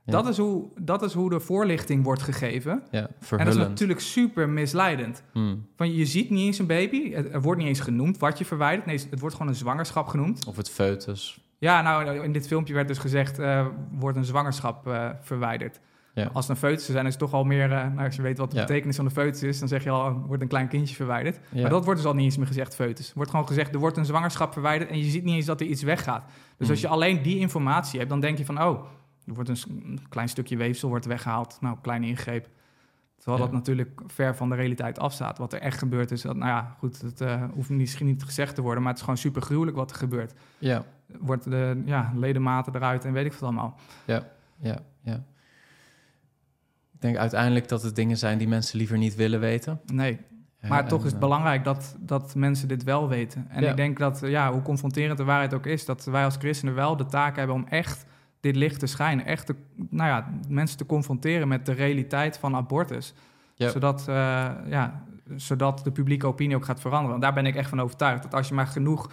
Dat, 0.06 0.28
is 0.28 0.38
hoe, 0.38 0.66
dat 0.80 1.04
is 1.04 1.14
hoe 1.14 1.30
de 1.30 1.40
voorlichting 1.40 2.04
wordt 2.04 2.22
gegeven. 2.22 2.84
Ja, 2.92 3.08
En 3.30 3.38
dat 3.38 3.48
is 3.48 3.56
natuurlijk 3.56 4.00
super 4.00 4.50
misleidend. 4.50 5.24
Hmm. 5.32 5.66
Van, 5.76 5.94
je 5.94 6.06
ziet 6.06 6.30
niet 6.30 6.46
eens 6.46 6.60
een 6.60 6.68
baby. 6.68 7.12
Het, 7.14 7.34
er 7.34 7.42
wordt 7.42 7.60
niet 7.60 7.68
eens 7.70 7.80
genoemd 7.80 8.18
wat 8.18 8.38
je 8.38 8.46
verwijdert. 8.46 8.86
Nee, 8.86 9.00
het 9.10 9.20
wordt 9.20 9.36
gewoon 9.36 9.52
een 9.52 9.58
zwangerschap 9.58 10.08
genoemd. 10.08 10.46
Of 10.46 10.56
het 10.58 10.70
foetus. 10.70 11.42
Ja, 11.58 11.82
nou, 11.82 12.24
in 12.24 12.32
dit 12.32 12.48
filmpje 12.48 12.74
werd 12.74 12.88
dus 12.88 12.98
gezegd... 12.98 13.40
eh, 13.40 13.68
wordt 13.92 14.18
een 14.18 14.26
zwangerschap 14.26 14.88
eh, 14.88 15.10
verwijderd. 15.22 15.80
Ja. 16.14 16.30
Als 16.34 16.48
het 16.48 16.58
een 16.62 16.70
foetus 16.70 16.86
zijn, 16.86 17.06
is 17.06 17.12
het 17.12 17.20
toch 17.20 17.34
al 17.34 17.44
meer... 17.44 17.72
eh, 17.72 17.88
nou, 17.94 18.06
als 18.06 18.16
je 18.16 18.22
weet 18.22 18.38
wat 18.38 18.52
de 18.52 18.58
Ja. 18.58 18.62
betekenis 18.66 18.96
van 18.96 19.06
de 19.06 19.12
foetus 19.12 19.44
is... 19.44 19.60
dan 19.60 19.68
zeg 19.68 19.84
je 19.84 19.90
al, 19.90 20.06
er 20.06 20.14
wordt 20.14 20.42
een 20.42 20.48
klein 20.48 20.68
kindje 20.68 20.96
verwijderd. 20.96 21.40
Ja. 21.52 21.62
Maar 21.62 21.70
dat 21.70 21.84
wordt 21.86 22.00
dus 22.00 22.10
al 22.10 22.16
niet 22.16 22.26
eens 22.26 22.38
meer 22.38 22.48
gezegd 22.48 22.76
foetus. 22.76 23.08
Er 23.08 23.14
wordt 23.16 23.30
gewoon 23.32 23.48
gezegd, 23.48 23.74
er 23.74 23.80
wordt 23.80 23.98
een 23.98 24.06
zwangerschap 24.06 24.54
verwijderd... 24.54 24.90
en 24.90 24.98
je 24.98 25.04
ziet 25.10 25.24
niet 25.24 25.36
eens 25.36 25.46
dat 25.46 25.62
er 25.62 25.68
iets 25.68 25.84
weggaat. 25.84 26.24
Dus 26.26 26.34
Hmm. 26.58 26.70
als 26.70 26.82
je 26.82 26.88
alleen 26.88 27.22
die 27.22 27.38
informatie 27.38 27.98
hebt, 27.98 28.12
dan 28.12 28.20
denk 28.20 28.38
je 28.38 28.46
van... 28.46 28.62
oh, 28.64 28.84
er 29.28 29.34
wordt 29.34 29.50
een, 29.50 30.00
klein 30.10 30.30
stukje 30.30 30.58
weefsel 30.58 30.90
wordt 30.90 31.06
weggehaald. 31.06 31.58
Nou, 31.62 31.78
kleine 31.82 32.08
ingreep. 32.08 32.50
Terwijl 33.18 33.44
Ja. 33.44 33.50
dat 33.50 33.54
natuurlijk 33.60 34.02
ver 34.08 34.36
van 34.36 34.50
de 34.50 34.56
realiteit 34.56 35.00
afstaat. 35.00 35.38
Wat 35.38 35.54
er 35.54 35.60
echt 35.60 35.78
gebeurt 35.78 36.12
is, 36.12 36.22
dat, 36.22 36.36
nou 36.36 36.50
ja, 36.50 36.76
goed, 36.78 37.02
het 37.02 37.22
eh, 37.22 37.44
hoeft 37.54 37.70
misschien 37.70 38.06
niet 38.06 38.24
gezegd 38.24 38.56
te 38.56 38.62
worden... 38.62 38.80
maar 38.80 38.91
het 38.91 38.98
is 39.00 39.04
gewoon 39.06 39.20
super 39.20 39.41
gruwelijk 39.41 39.78
wat 39.78 39.91
er 39.91 39.98
gebeurt. 39.98 40.34
Ja, 40.58 40.86
Wordt 41.20 41.44
de 41.44 41.82
ja, 41.86 42.12
ledematen 42.16 42.76
eruit 42.76 43.06
en 43.06 43.14
weet 43.14 43.26
ik 43.26 43.32
wat 43.34 43.41
allemaal. 43.41 43.80
ja, 44.06 44.28
ja, 44.60 44.78
ja. 45.02 45.24
denk 46.91 47.18
uiteindelijk 47.18 47.68
dat 47.68 47.84
het 47.84 47.95
dingen 47.95 48.18
zijn 48.18 48.38
die 48.38 48.48
mensen 48.48 48.78
liever 48.78 48.98
niet 48.98 49.16
willen 49.16 49.40
weten. 49.40 49.82
Nee, 49.86 50.20
maar 50.62 50.88
toch 50.88 51.06
is 51.06 51.12
het 51.12 51.20
belangrijk 51.20 51.64
dat, 51.64 51.95
dat 52.00 52.36
mensen 52.36 52.68
dit 52.68 52.84
wel 52.84 53.08
weten. 53.08 53.50
En 53.50 53.64
ik 53.64 53.76
denk 53.76 53.98
dat, 54.00 54.20
ja, 54.20 54.52
hoe 54.52 54.62
confronterend 54.62 55.18
de 55.18 55.24
waarheid 55.24 55.54
ook 55.54 55.66
is, 55.66 55.86
dat 55.86 56.06
wij 56.06 56.24
als 56.24 56.36
christenen 56.36 56.76
wel 56.76 56.98
de 56.98 57.06
taak 57.06 57.36
hebben 57.36 57.56
om 57.56 57.66
echt 57.70 58.06
dit 58.44 58.56
licht 58.56 58.80
te 58.80 58.86
schijnen. 58.86 59.26
Echt 59.26 59.45
te, 59.45 59.56
nou 59.90 60.10
ja, 60.10 60.34
mensen 60.48 60.78
te 60.78 60.86
confronteren 60.86 61.48
met 61.48 61.65
de 61.65 61.72
realiteit 61.72 62.38
van 62.38 62.56
abortus. 62.56 63.14
Zodat, 63.56 64.06
uh, 64.10 64.15
ja, 64.65 65.03
zodat 65.36 65.84
de 65.84 65.91
publieke 65.91 66.28
opinie 66.28 66.56
ook 66.56 66.65
gaat 66.65 66.82
veranderen. 66.82 67.15
En 67.15 67.22
daar 67.22 67.34
ben 67.34 67.45
ik 67.45 67.56
echt 67.56 67.70
van 67.70 67.82
overtuigd. 67.82 68.24
Dat 68.24 68.34
als 68.34 68.48
je 68.48 68.53
maar 68.53 68.68
genoeg 68.68 69.10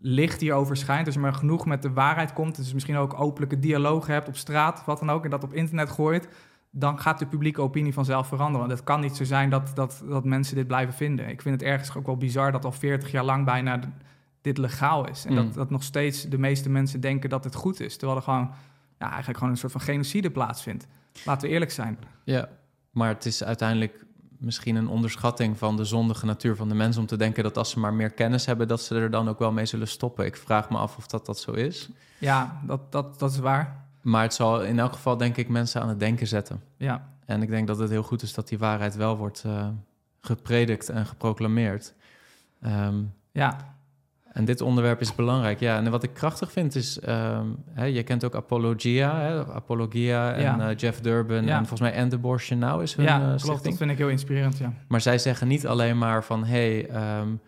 licht 0.00 0.40
hierover 0.40 0.76
schijnt, 0.76 1.06
als 1.06 1.14
je 1.14 1.20
maar 1.20 1.34
genoeg 1.34 1.66
met 1.66 1.82
de 1.82 1.92
waarheid 1.92 2.32
komt, 2.32 2.56
dus 2.56 2.72
misschien 2.72 2.96
ook 2.96 3.20
openlijke 3.20 3.58
dialogen 3.58 4.12
hebt 4.12 4.28
op 4.28 4.36
straat, 4.36 4.84
wat 4.84 4.98
dan 4.98 5.10
ook, 5.10 5.24
en 5.24 5.30
dat 5.30 5.44
op 5.44 5.54
internet 5.54 5.90
gooit, 5.90 6.28
dan 6.70 7.00
gaat 7.00 7.18
de 7.18 7.26
publieke 7.26 7.62
opinie 7.62 7.92
vanzelf 7.92 8.26
veranderen. 8.26 8.66
Want 8.66 8.78
het 8.78 8.84
kan 8.84 9.00
niet 9.00 9.16
zo 9.16 9.24
zijn 9.24 9.50
dat, 9.50 9.70
dat, 9.74 10.02
dat 10.08 10.24
mensen 10.24 10.56
dit 10.56 10.66
blijven 10.66 10.94
vinden. 10.94 11.28
Ik 11.28 11.42
vind 11.42 11.60
het 11.60 11.70
ergens 11.70 11.96
ook 11.96 12.06
wel 12.06 12.16
bizar 12.16 12.52
dat 12.52 12.64
al 12.64 12.72
40 12.72 13.10
jaar 13.10 13.24
lang 13.24 13.44
bijna 13.44 13.80
dit 14.48 14.58
legaal 14.58 15.08
is. 15.08 15.24
En 15.24 15.34
dat, 15.34 15.44
mm. 15.44 15.52
dat 15.52 15.70
nog 15.70 15.82
steeds 15.82 16.22
de 16.22 16.38
meeste 16.38 16.68
mensen 16.68 17.00
denken 17.00 17.30
dat 17.30 17.44
het 17.44 17.54
goed 17.54 17.80
is. 17.80 17.96
Terwijl 17.96 18.18
er 18.18 18.24
gewoon 18.24 18.50
ja, 18.98 19.06
eigenlijk 19.06 19.38
gewoon 19.38 19.52
een 19.52 19.58
soort 19.58 19.72
van 19.72 19.80
genocide 19.80 20.30
plaatsvindt. 20.30 20.86
Laten 21.24 21.48
we 21.48 21.54
eerlijk 21.54 21.70
zijn. 21.70 21.98
Ja, 22.24 22.48
maar 22.90 23.08
het 23.08 23.26
is 23.26 23.44
uiteindelijk 23.44 24.04
misschien 24.38 24.76
een 24.76 24.88
onderschatting 24.88 25.58
van 25.58 25.76
de 25.76 25.84
zondige 25.84 26.26
natuur 26.26 26.56
van 26.56 26.68
de 26.68 26.74
mens 26.74 26.96
om 26.96 27.06
te 27.06 27.16
denken 27.16 27.42
dat 27.42 27.56
als 27.56 27.70
ze 27.70 27.78
maar 27.78 27.94
meer 27.94 28.10
kennis 28.10 28.46
hebben, 28.46 28.68
dat 28.68 28.82
ze 28.82 28.94
er 28.94 29.10
dan 29.10 29.28
ook 29.28 29.38
wel 29.38 29.52
mee 29.52 29.66
zullen 29.66 29.88
stoppen. 29.88 30.24
Ik 30.24 30.36
vraag 30.36 30.70
me 30.70 30.76
af 30.76 30.96
of 30.96 31.06
dat, 31.06 31.26
dat 31.26 31.38
zo 31.38 31.50
is. 31.50 31.88
Ja, 32.18 32.60
dat, 32.66 32.92
dat, 32.92 33.18
dat 33.18 33.30
is 33.30 33.38
waar. 33.38 33.86
Maar 34.02 34.22
het 34.22 34.34
zal 34.34 34.62
in 34.62 34.78
elk 34.78 34.92
geval, 34.92 35.16
denk 35.16 35.36
ik, 35.36 35.48
mensen 35.48 35.82
aan 35.82 35.88
het 35.88 36.00
denken 36.00 36.26
zetten. 36.26 36.62
Ja. 36.76 37.08
En 37.24 37.42
ik 37.42 37.48
denk 37.48 37.66
dat 37.66 37.78
het 37.78 37.90
heel 37.90 38.02
goed 38.02 38.22
is 38.22 38.34
dat 38.34 38.48
die 38.48 38.58
waarheid 38.58 38.96
wel 38.96 39.16
wordt 39.16 39.42
uh, 39.46 39.68
gepredikt 40.20 40.88
en 40.88 41.06
geproclameerd. 41.06 41.94
Um, 42.66 43.14
ja. 43.32 43.76
En 44.32 44.44
dit 44.44 44.60
onderwerp 44.60 45.00
is 45.00 45.14
belangrijk. 45.14 45.60
Ja, 45.60 45.76
en 45.76 45.90
wat 45.90 46.02
ik 46.02 46.14
krachtig 46.14 46.52
vind 46.52 46.74
is, 46.74 46.98
um, 47.08 47.56
hè, 47.72 47.84
je 47.84 48.02
kent 48.02 48.24
ook 48.24 48.34
Apologia, 48.34 49.20
hè, 49.20 49.46
Apologia 49.46 50.32
en 50.32 50.60
uh, 50.60 50.76
Jeff 50.76 51.00
Durbin 51.00 51.44
ja. 51.44 51.50
en 51.50 51.58
volgens 51.58 51.80
mij 51.80 51.92
End 51.92 52.14
Abortion 52.14 52.58
Now 52.58 52.82
is 52.82 52.94
hun 52.94 53.04
Ja, 53.04 53.20
uh, 53.20 53.36
klopt. 53.36 53.64
Dat 53.64 53.76
vind 53.76 53.90
ik 53.90 53.98
heel 53.98 54.08
inspirerend, 54.08 54.58
ja. 54.58 54.72
Maar 54.88 55.00
zij 55.00 55.18
zeggen 55.18 55.48
niet 55.48 55.66
alleen 55.66 55.98
maar 55.98 56.24
van, 56.24 56.44
hey, 56.44 56.90
um, 57.20 57.40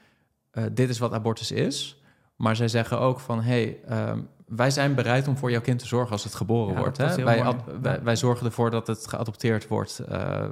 uh, 0.52 0.64
dit 0.72 0.88
is 0.88 0.98
wat 0.98 1.12
abortus 1.12 1.52
is. 1.52 2.02
Maar 2.36 2.56
zij 2.56 2.68
zeggen 2.68 3.00
ook 3.00 3.20
van, 3.20 3.42
hey, 3.42 3.78
um, 3.90 4.28
wij 4.46 4.70
zijn 4.70 4.94
bereid 4.94 5.28
om 5.28 5.36
voor 5.36 5.50
jouw 5.50 5.60
kind 5.60 5.78
te 5.78 5.86
zorgen 5.86 6.12
als 6.12 6.24
het 6.24 6.34
geboren 6.34 6.76
wordt. 6.76 6.96
Hè? 6.96 7.24
Wij, 7.24 7.54
wij, 7.80 8.02
wij, 8.02 8.16
zorgen 8.16 8.46
ervoor 8.46 8.70
dat 8.70 8.86
het 8.86 9.06
geadopteerd 9.06 9.68
wordt. 9.68 10.02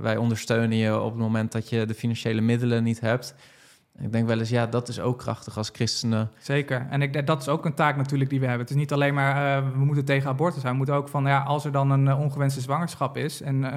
Wij 0.01 0.17
ondersteunen 0.17 0.77
je 0.77 1.01
op 1.01 1.11
het 1.11 1.21
moment 1.21 1.53
dat 1.53 1.69
je 1.69 1.87
de 1.87 1.95
financiële 1.95 2.41
middelen 2.41 2.83
niet 2.83 3.01
hebt. 3.01 3.35
Ik 4.01 4.13
denk 4.13 4.27
wel 4.27 4.39
eens, 4.39 4.49
ja, 4.49 4.67
dat 4.67 4.89
is 4.89 5.01
ook 5.01 5.19
krachtig 5.19 5.57
als 5.57 5.71
christenen. 5.73 6.31
Zeker. 6.39 6.87
En 6.91 7.03
ik, 7.03 7.27
dat 7.27 7.41
is 7.41 7.49
ook 7.49 7.65
een 7.65 7.75
taak 7.75 7.97
natuurlijk 7.97 8.31
die 8.31 8.41
we 8.41 8.47
hebben. 8.47 8.67
Het 8.67 8.75
is 8.75 8.81
niet 8.81 8.93
alleen 8.93 9.15
maar, 9.15 9.65
uh, 9.65 9.71
we 9.73 9.85
moeten 9.85 10.05
tegen 10.05 10.29
abortus 10.29 10.61
zijn. 10.61 10.73
We 10.73 10.79
moeten 10.79 10.95
ook 10.95 11.09
van, 11.09 11.25
ja, 11.25 11.43
als 11.43 11.65
er 11.65 11.73
dan 11.73 11.91
een 11.91 12.07
uh, 12.07 12.21
ongewenste 12.21 12.61
zwangerschap 12.61 13.17
is... 13.17 13.43
en, 13.43 13.57
uh, 13.57 13.75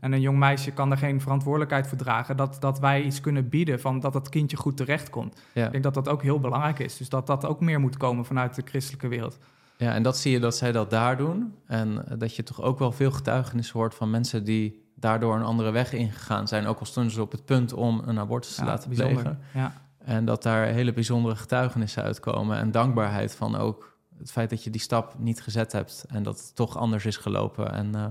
en 0.00 0.12
een 0.12 0.20
jong 0.20 0.38
meisje 0.38 0.70
kan 0.70 0.90
er 0.90 0.96
geen 0.96 1.20
verantwoordelijkheid 1.20 1.86
voor 1.86 1.98
dragen... 1.98 2.36
dat, 2.36 2.56
dat 2.60 2.78
wij 2.78 3.02
iets 3.02 3.20
kunnen 3.20 3.48
bieden 3.48 3.80
van 3.80 4.00
dat 4.00 4.12
dat 4.12 4.28
kindje 4.28 4.56
goed 4.56 4.76
terechtkomt. 4.76 5.40
Ja. 5.52 5.64
Ik 5.66 5.72
denk 5.72 5.84
dat 5.84 5.94
dat 5.94 6.08
ook 6.08 6.22
heel 6.22 6.40
belangrijk 6.40 6.78
is. 6.78 6.96
Dus 6.96 7.08
dat 7.08 7.26
dat 7.26 7.46
ook 7.46 7.60
meer 7.60 7.80
moet 7.80 7.96
komen 7.96 8.24
vanuit 8.24 8.54
de 8.54 8.62
christelijke 8.64 9.08
wereld. 9.08 9.38
Ja, 9.76 9.94
en 9.94 10.02
dat 10.02 10.18
zie 10.18 10.32
je 10.32 10.38
dat 10.38 10.56
zij 10.56 10.72
dat 10.72 10.90
daar 10.90 11.16
doen. 11.16 11.54
En 11.66 12.04
dat 12.18 12.36
je 12.36 12.42
toch 12.42 12.62
ook 12.62 12.78
wel 12.78 12.92
veel 12.92 13.10
getuigenissen 13.10 13.78
hoort 13.78 13.94
van 13.94 14.10
mensen 14.10 14.44
die 14.44 14.81
daardoor 15.02 15.36
een 15.36 15.42
andere 15.42 15.70
weg 15.70 15.92
ingegaan 15.92 16.48
zijn. 16.48 16.66
Ook 16.66 16.78
al 16.78 16.86
stonden 16.86 17.12
ze 17.12 17.20
op 17.20 17.32
het 17.32 17.44
punt 17.44 17.72
om 17.72 18.02
een 18.06 18.18
abortus 18.18 18.54
te 18.54 18.64
laten 18.64 18.90
plegen. 18.90 19.40
Ja. 19.54 19.72
En 19.98 20.24
dat 20.24 20.42
daar 20.42 20.66
hele 20.66 20.92
bijzondere 20.92 21.36
getuigenissen 21.36 22.02
uitkomen. 22.02 22.56
En 22.56 22.70
dankbaarheid 22.70 23.34
van 23.34 23.56
ook 23.56 23.98
het 24.18 24.32
feit 24.32 24.50
dat 24.50 24.64
je 24.64 24.70
die 24.70 24.80
stap 24.80 25.14
niet 25.18 25.42
gezet 25.42 25.72
hebt. 25.72 26.04
En 26.08 26.22
dat 26.22 26.38
het 26.38 26.56
toch 26.56 26.76
anders 26.76 27.06
is 27.06 27.16
gelopen. 27.16 27.72
En 27.72 27.86
uh, 27.86 28.06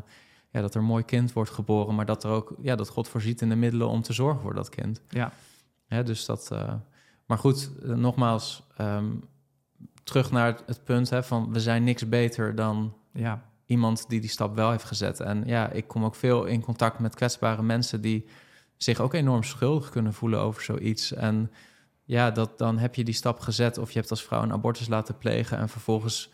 ja, 0.50 0.62
dat 0.62 0.74
er 0.74 0.80
een 0.80 0.88
mooi 0.88 1.04
kind 1.04 1.34
wordt 1.34 1.50
geboren. 1.50 1.96
Maar 1.96 2.06
dat 2.06 2.24
er 2.24 2.30
ook, 2.30 2.56
ja, 2.62 2.76
dat 2.76 2.90
God 2.90 3.08
voorziet 3.08 3.42
in 3.42 3.50
de 3.50 3.56
middelen 3.56 3.88
om 3.88 4.02
te 4.02 4.14
zorgen 4.14 4.42
voor 4.42 4.54
dat 4.54 4.70
kind. 4.70 5.02
Ja. 5.10 5.32
ja 5.88 6.04
dus 6.04 6.26
dat. 6.26 6.50
Uh, 6.54 6.74
maar 7.26 7.38
goed, 7.38 7.72
uh, 7.84 7.96
nogmaals, 7.96 8.68
um, 8.82 9.24
terug 10.04 10.32
naar 10.32 10.46
het, 10.46 10.64
het 10.66 10.84
punt 10.84 11.10
hè, 11.10 11.24
van 11.24 11.54
we 11.54 11.60
zijn 11.60 11.84
niks 11.84 12.10
beter 12.10 12.56
dan. 12.56 12.94
Ja 13.14 13.50
iemand 13.72 14.06
die 14.10 14.20
die 14.20 14.30
stap 14.30 14.56
wel 14.56 14.72
heeft 14.72 14.84
gezet. 14.84 15.20
En 15.20 15.44
ja, 15.46 15.70
ik 15.70 15.88
kom 15.88 16.06
ook 16.06 16.16
veel 16.16 16.46
in 16.46 16.62
contact 16.62 17.00
met 17.00 17.16
kwetsbare 17.16 17.64
mensen 17.64 18.02
die 18.02 18.26
zich 18.78 19.00
ook 19.00 19.14
enorm 19.14 19.44
schuldig 19.44 19.90
kunnen 19.90 20.14
voelen 20.14 20.40
over 20.40 20.62
zoiets. 20.62 21.14
En 21.14 21.52
ja, 22.04 22.32
dat, 22.32 22.58
dan 22.58 22.78
heb 22.78 22.96
je 22.96 23.04
die 23.04 23.14
stap 23.14 23.40
gezet 23.40 23.78
of 23.78 23.92
je 23.92 24.00
hebt 24.00 24.12
als 24.12 24.24
vrouw 24.24 24.42
een 24.42 24.52
abortus 24.52 24.88
laten 24.88 25.18
plegen 25.18 25.58
en 25.58 25.70
vervolgens 25.70 26.30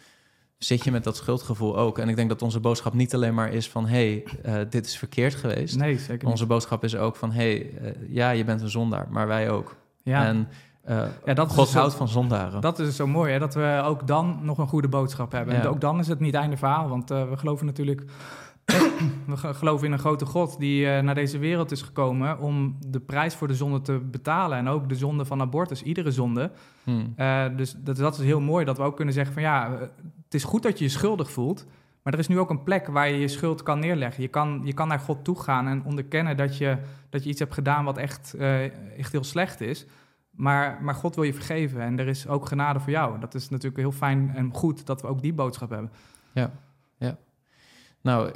zit 0.57 0.83
je 0.83 0.91
met 0.91 1.03
dat 1.03 1.15
schuldgevoel 1.15 1.77
ook. 1.77 1.99
En 1.99 2.09
ik 2.09 2.15
denk 2.15 2.29
dat 2.29 2.41
onze 2.41 2.59
boodschap 2.59 2.93
niet 2.93 3.13
alleen 3.13 3.33
maar 3.33 3.53
is 3.53 3.69
van... 3.69 3.85
hé, 3.87 4.23
hey, 4.43 4.61
uh, 4.61 4.69
dit 4.69 4.85
is 4.85 4.97
verkeerd 4.97 5.35
geweest. 5.35 5.77
Nee, 5.77 5.97
zeker 5.97 6.27
Onze 6.27 6.45
boodschap 6.45 6.83
is 6.83 6.95
ook 6.95 7.15
van... 7.15 7.31
hé, 7.31 7.57
hey, 7.57 7.93
uh, 7.95 8.15
ja, 8.15 8.29
je 8.29 8.43
bent 8.43 8.61
een 8.61 8.69
zondaar, 8.69 9.07
maar 9.09 9.27
wij 9.27 9.49
ook. 9.49 9.75
Ja. 10.03 10.25
En 10.25 10.47
uh, 10.89 11.03
ja, 11.25 11.33
dat 11.33 11.51
God 11.51 11.73
houdt 11.73 11.93
van 11.93 12.07
zondaren. 12.07 12.61
Dat 12.61 12.79
is 12.79 12.95
zo 12.95 13.07
mooi, 13.07 13.31
hè? 13.31 13.39
dat 13.39 13.53
we 13.53 13.81
ook 13.85 14.07
dan 14.07 14.39
nog 14.41 14.57
een 14.57 14.67
goede 14.67 14.87
boodschap 14.87 15.31
hebben. 15.31 15.55
Ja. 15.55 15.61
En 15.61 15.67
ook 15.67 15.81
dan 15.81 15.99
is 15.99 16.07
het 16.07 16.19
niet 16.19 16.33
einde 16.33 16.57
verhaal, 16.57 16.89
want 16.89 17.11
uh, 17.11 17.29
we 17.29 17.37
geloven 17.37 17.65
natuurlijk... 17.65 18.03
we 19.25 19.37
geloven 19.37 19.87
in 19.87 19.93
een 19.93 19.99
grote 19.99 20.25
God 20.25 20.59
die 20.59 20.85
uh, 20.85 20.99
naar 20.99 21.15
deze 21.15 21.37
wereld 21.37 21.71
is 21.71 21.81
gekomen... 21.81 22.39
om 22.39 22.77
de 22.87 22.99
prijs 22.99 23.35
voor 23.35 23.47
de 23.47 23.55
zonde 23.55 23.81
te 23.81 23.99
betalen. 24.11 24.57
En 24.57 24.67
ook 24.67 24.89
de 24.89 24.95
zonde 24.95 25.25
van 25.25 25.41
abortus, 25.41 25.83
iedere 25.83 26.11
zonde. 26.11 26.51
Hmm. 26.83 27.15
dus 27.57 27.75
dat, 27.77 27.97
dat 27.97 28.17
is 28.17 28.25
heel 28.25 28.39
mooi, 28.39 28.65
dat 28.65 28.77
we 28.77 28.83
ook 28.83 28.95
kunnen 28.95 29.13
zeggen 29.13 29.33
van... 29.33 29.43
ja, 29.43 29.71
het 30.23 30.33
is 30.33 30.43
goed 30.43 30.63
dat 30.63 30.77
je 30.77 30.83
je 30.83 30.91
schuldig 30.91 31.31
voelt... 31.31 31.65
Maar 32.03 32.15
er 32.15 32.21
is 32.21 32.27
nu 32.27 32.39
ook 32.39 32.49
een 32.49 32.63
plek 32.63 32.87
waar 32.87 33.09
je 33.09 33.19
je 33.19 33.27
schuld 33.27 33.63
kan 33.63 33.79
neerleggen. 33.79 34.21
Je 34.21 34.27
kan, 34.27 34.61
je 34.63 34.73
kan 34.73 34.87
naar 34.87 34.99
God 34.99 35.23
toe 35.23 35.39
gaan 35.39 35.67
en 35.67 35.83
onderkennen 35.83 36.37
dat 36.37 36.57
je, 36.57 36.77
dat 37.09 37.23
je 37.23 37.29
iets 37.29 37.39
hebt 37.39 37.53
gedaan 37.53 37.85
wat 37.85 37.97
echt, 37.97 38.35
echt 38.97 39.11
heel 39.11 39.23
slecht 39.23 39.61
is... 39.61 39.85
Maar, 40.37 40.83
maar 40.83 40.95
God 40.95 41.15
wil 41.15 41.23
je 41.23 41.33
vergeven 41.33 41.81
en 41.81 41.99
er 41.99 42.07
is 42.07 42.27
ook 42.27 42.45
genade 42.45 42.79
voor 42.79 42.91
jou. 42.91 43.19
Dat 43.19 43.33
is 43.33 43.49
natuurlijk 43.49 43.77
heel 43.77 43.91
fijn 43.91 44.31
en 44.35 44.53
goed 44.53 44.85
dat 44.85 45.01
we 45.01 45.07
ook 45.07 45.21
die 45.21 45.33
boodschap 45.33 45.69
hebben. 45.69 45.91
Ja, 46.33 46.51
ja. 46.97 47.17
Nou, 48.01 48.31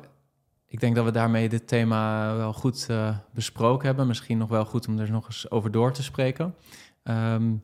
ik 0.65 0.79
denk 0.79 0.95
dat 0.95 1.05
we 1.05 1.11
daarmee 1.11 1.49
dit 1.49 1.67
thema 1.67 2.35
wel 2.35 2.53
goed 2.53 2.87
uh, 2.91 3.17
besproken 3.33 3.87
hebben. 3.87 4.07
Misschien 4.07 4.37
nog 4.37 4.49
wel 4.49 4.65
goed 4.65 4.87
om 4.87 4.99
er 4.99 5.11
nog 5.11 5.25
eens 5.25 5.51
over 5.51 5.71
door 5.71 5.91
te 5.91 6.03
spreken. 6.03 6.55
Um, 7.03 7.63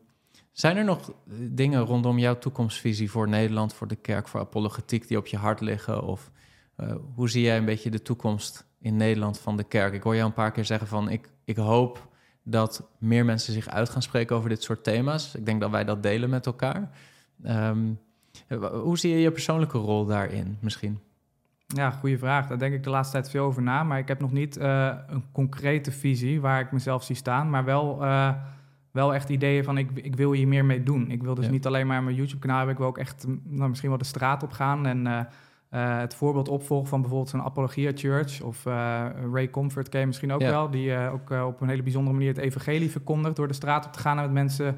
zijn 0.52 0.78
er 0.78 0.84
nog 0.84 1.12
dingen 1.50 1.82
rondom 1.82 2.18
jouw 2.18 2.38
toekomstvisie 2.38 3.12
voor 3.12 3.30
Nederland, 3.30 3.74
voor 3.74 3.88
de 3.88 3.96
kerk, 3.96 4.28
voor 4.28 4.40
apologetiek 4.40 5.08
die 5.08 5.18
op 5.18 5.28
je 5.28 5.38
hart 5.38 5.62
liggen? 5.62 6.04
Of 6.04 6.32
uh, 6.78 6.96
hoe 7.16 7.30
zie 7.30 7.42
jij 7.42 7.58
een 7.58 7.66
beetje 7.66 7.90
de 7.90 8.02
toekomst 8.02 8.68
in 8.80 8.96
Nederland 8.96 9.40
van 9.40 9.58
de 9.58 9.64
kerk? 9.64 9.94
Ik 9.94 10.04
hoor 10.04 10.16
jou 10.16 10.28
een 10.28 10.34
paar 10.34 10.52
keer 10.52 10.66
zeggen 10.66 10.88
van 10.88 11.10
ik, 11.10 11.32
ik 11.44 11.58
hoop 11.58 12.07
dat 12.50 12.90
meer 12.98 13.26
mensen 13.26 13.54
zich 13.54 13.68
uit 13.68 13.90
gaan 13.90 14.02
spreken 14.02 14.36
over 14.36 14.50
dit 14.50 14.64
soort 14.64 14.84
thema's. 14.84 15.36
Ik 15.36 15.46
denk 15.46 15.62
dat 15.62 15.72
wij 15.72 15.84
dat 15.84 16.04
delen 16.04 16.30
met 16.30 16.46
elkaar. 16.46 16.90
Um, 17.46 18.00
hoe 18.72 18.98
zie 18.98 19.12
je 19.12 19.20
je 19.20 19.32
persoonlijke 19.32 19.78
rol 19.78 20.06
daarin 20.06 20.58
misschien? 20.60 21.00
Ja, 21.68 21.92
goede 21.92 22.18
vraag. 22.18 22.48
Daar 22.48 22.58
denk 22.58 22.74
ik 22.74 22.84
de 22.84 22.90
laatste 22.90 23.14
tijd 23.14 23.30
veel 23.30 23.46
over 23.46 23.62
na. 23.62 23.84
Maar 23.84 24.00
ik 24.00 24.08
heb 24.08 24.20
nog 24.20 24.32
niet 24.32 24.58
uh, 24.58 24.96
een 25.08 25.24
concrete 25.32 25.92
visie 25.92 26.42
waar 26.42 26.60
ik 26.60 26.72
mezelf 26.72 27.04
zie 27.04 27.16
staan. 27.16 27.50
Maar 27.50 27.66
wel, 27.66 28.04
uh, 28.04 28.34
wel 28.92 29.14
echt 29.14 29.30
ideeën 29.30 29.64
van 29.64 29.78
ik, 29.78 29.90
ik 29.94 30.16
wil 30.16 30.32
hier 30.32 30.48
meer 30.48 30.66
mee 30.66 30.84
doen. 30.84 31.12
Ik 31.12 31.24
wil 31.24 31.36
dus 31.36 31.46
ja. 31.46 31.52
niet 31.52 31.66
alleen 31.66 31.88
maar 31.88 32.04
mijn 32.04 32.16
YouTube-kanaal 32.16 32.58
hebben. 32.58 32.76
Ik 32.76 32.82
wil 32.82 32.90
ook 32.90 32.98
echt 32.98 33.26
nou, 33.44 33.70
misschien 33.70 33.90
wel 33.90 33.98
de 33.98 34.06
straat 34.06 34.44
op 34.44 34.52
gaan. 34.52 34.86
En 34.86 35.06
uh, 35.06 35.20
uh, 35.72 36.00
het 36.00 36.16
voorbeeld 36.16 36.50
opvolgen 36.50 36.88
van 36.88 37.02
bijvoorbeeld 37.02 37.30
zo'n 37.30 37.42
Apologia 37.42 37.92
Church 37.96 38.42
of 38.42 38.66
uh, 38.66 39.06
Ray 39.34 39.50
Comfort 39.50 39.90
ken 39.90 40.00
je 40.00 40.06
misschien 40.06 40.32
ook 40.32 40.42
ja. 40.42 40.50
wel, 40.50 40.70
die 40.70 40.90
uh, 40.90 41.14
ook 41.14 41.30
op 41.30 41.62
een 41.62 41.70
hele 41.70 41.84
bijzondere 41.84 42.16
manier 42.16 42.34
het 42.34 42.44
evangelie 42.44 42.92
verkondigt 42.92 43.36
door 43.36 43.48
de 43.48 43.54
straat 43.54 43.86
op 43.86 43.94
te 43.94 44.00
gaan 44.00 44.18
en 44.18 44.24
met 44.24 44.34
mensen 44.34 44.78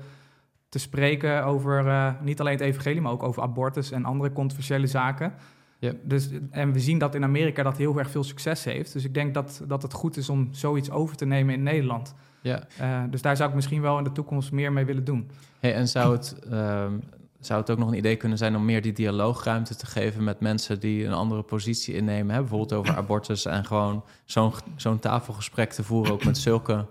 te 0.70 0.80
spreken 0.80 1.46
over 1.46 2.16
niet 2.22 2.40
alleen 2.40 2.54
het 2.54 2.62
evangelie, 2.62 3.02
maar 3.02 3.12
ook 3.12 3.24
over 3.24 3.42
abortus 3.42 3.92
en 3.92 4.06
andere 4.06 4.32
controversiële 4.32 4.88
zaken. 4.88 5.34
Ja. 5.80 5.92
Dus, 6.04 6.30
en 6.52 6.72
we 6.72 6.80
zien 6.80 6.98
dat 6.98 7.16
in 7.16 7.24
Amerika 7.24 7.64
dat 7.64 7.78
heel 7.78 7.98
erg 7.98 8.10
veel 8.10 8.24
succes 8.24 8.64
heeft. 8.64 8.94
Dus 8.94 9.06
ik 9.06 9.14
denk 9.14 9.34
dat, 9.34 9.64
dat 9.68 9.82
het 9.82 9.94
goed 9.94 10.18
is 10.18 10.30
om 10.30 10.48
zoiets 10.52 10.92
over 10.92 11.16
te 11.16 11.26
nemen 11.26 11.54
in 11.54 11.64
Nederland. 11.64 12.16
Ja. 12.42 12.68
dus 13.10 13.22
daar 13.22 13.36
zou 13.36 13.50
ik 13.50 13.56
misschien 13.56 13.82
wel 13.82 13.98
in 13.98 14.04
de 14.04 14.12
toekomst 14.12 14.52
meer 14.52 14.74
mee 14.74 14.86
willen 14.86 15.04
doen. 15.04 15.30
Hey, 15.60 15.74
en 15.74 15.88
zou 15.88 16.12
het 16.12 16.38
um, 16.52 17.02
zou 17.40 17.60
het 17.60 17.70
ook 17.70 17.78
nog 17.78 17.88
een 17.88 17.98
idee 17.98 18.16
kunnen 18.16 18.38
zijn 18.38 18.56
om 18.56 18.66
meer 18.66 18.82
die 18.82 18.94
dialoogruimte 18.94 19.76
te 19.76 19.86
geven 19.86 20.24
met 20.24 20.40
mensen 20.40 20.80
die 20.80 21.06
een 21.06 21.14
andere 21.14 21.42
positie 21.42 21.94
innemen. 21.96 22.34
Hè? 22.36 22.40
Bijvoorbeeld 22.40 22.74
over 22.74 22.96
abortus 23.04 23.46
en 23.46 23.66
gewoon 23.66 24.04
zo'n 24.26 24.54
zo'n 24.76 25.00
tafelgesprek 25.00 25.72
te 25.72 25.84
voeren, 25.84 26.14
ook 26.14 26.24
met 26.26 26.38
zulke 26.38 26.86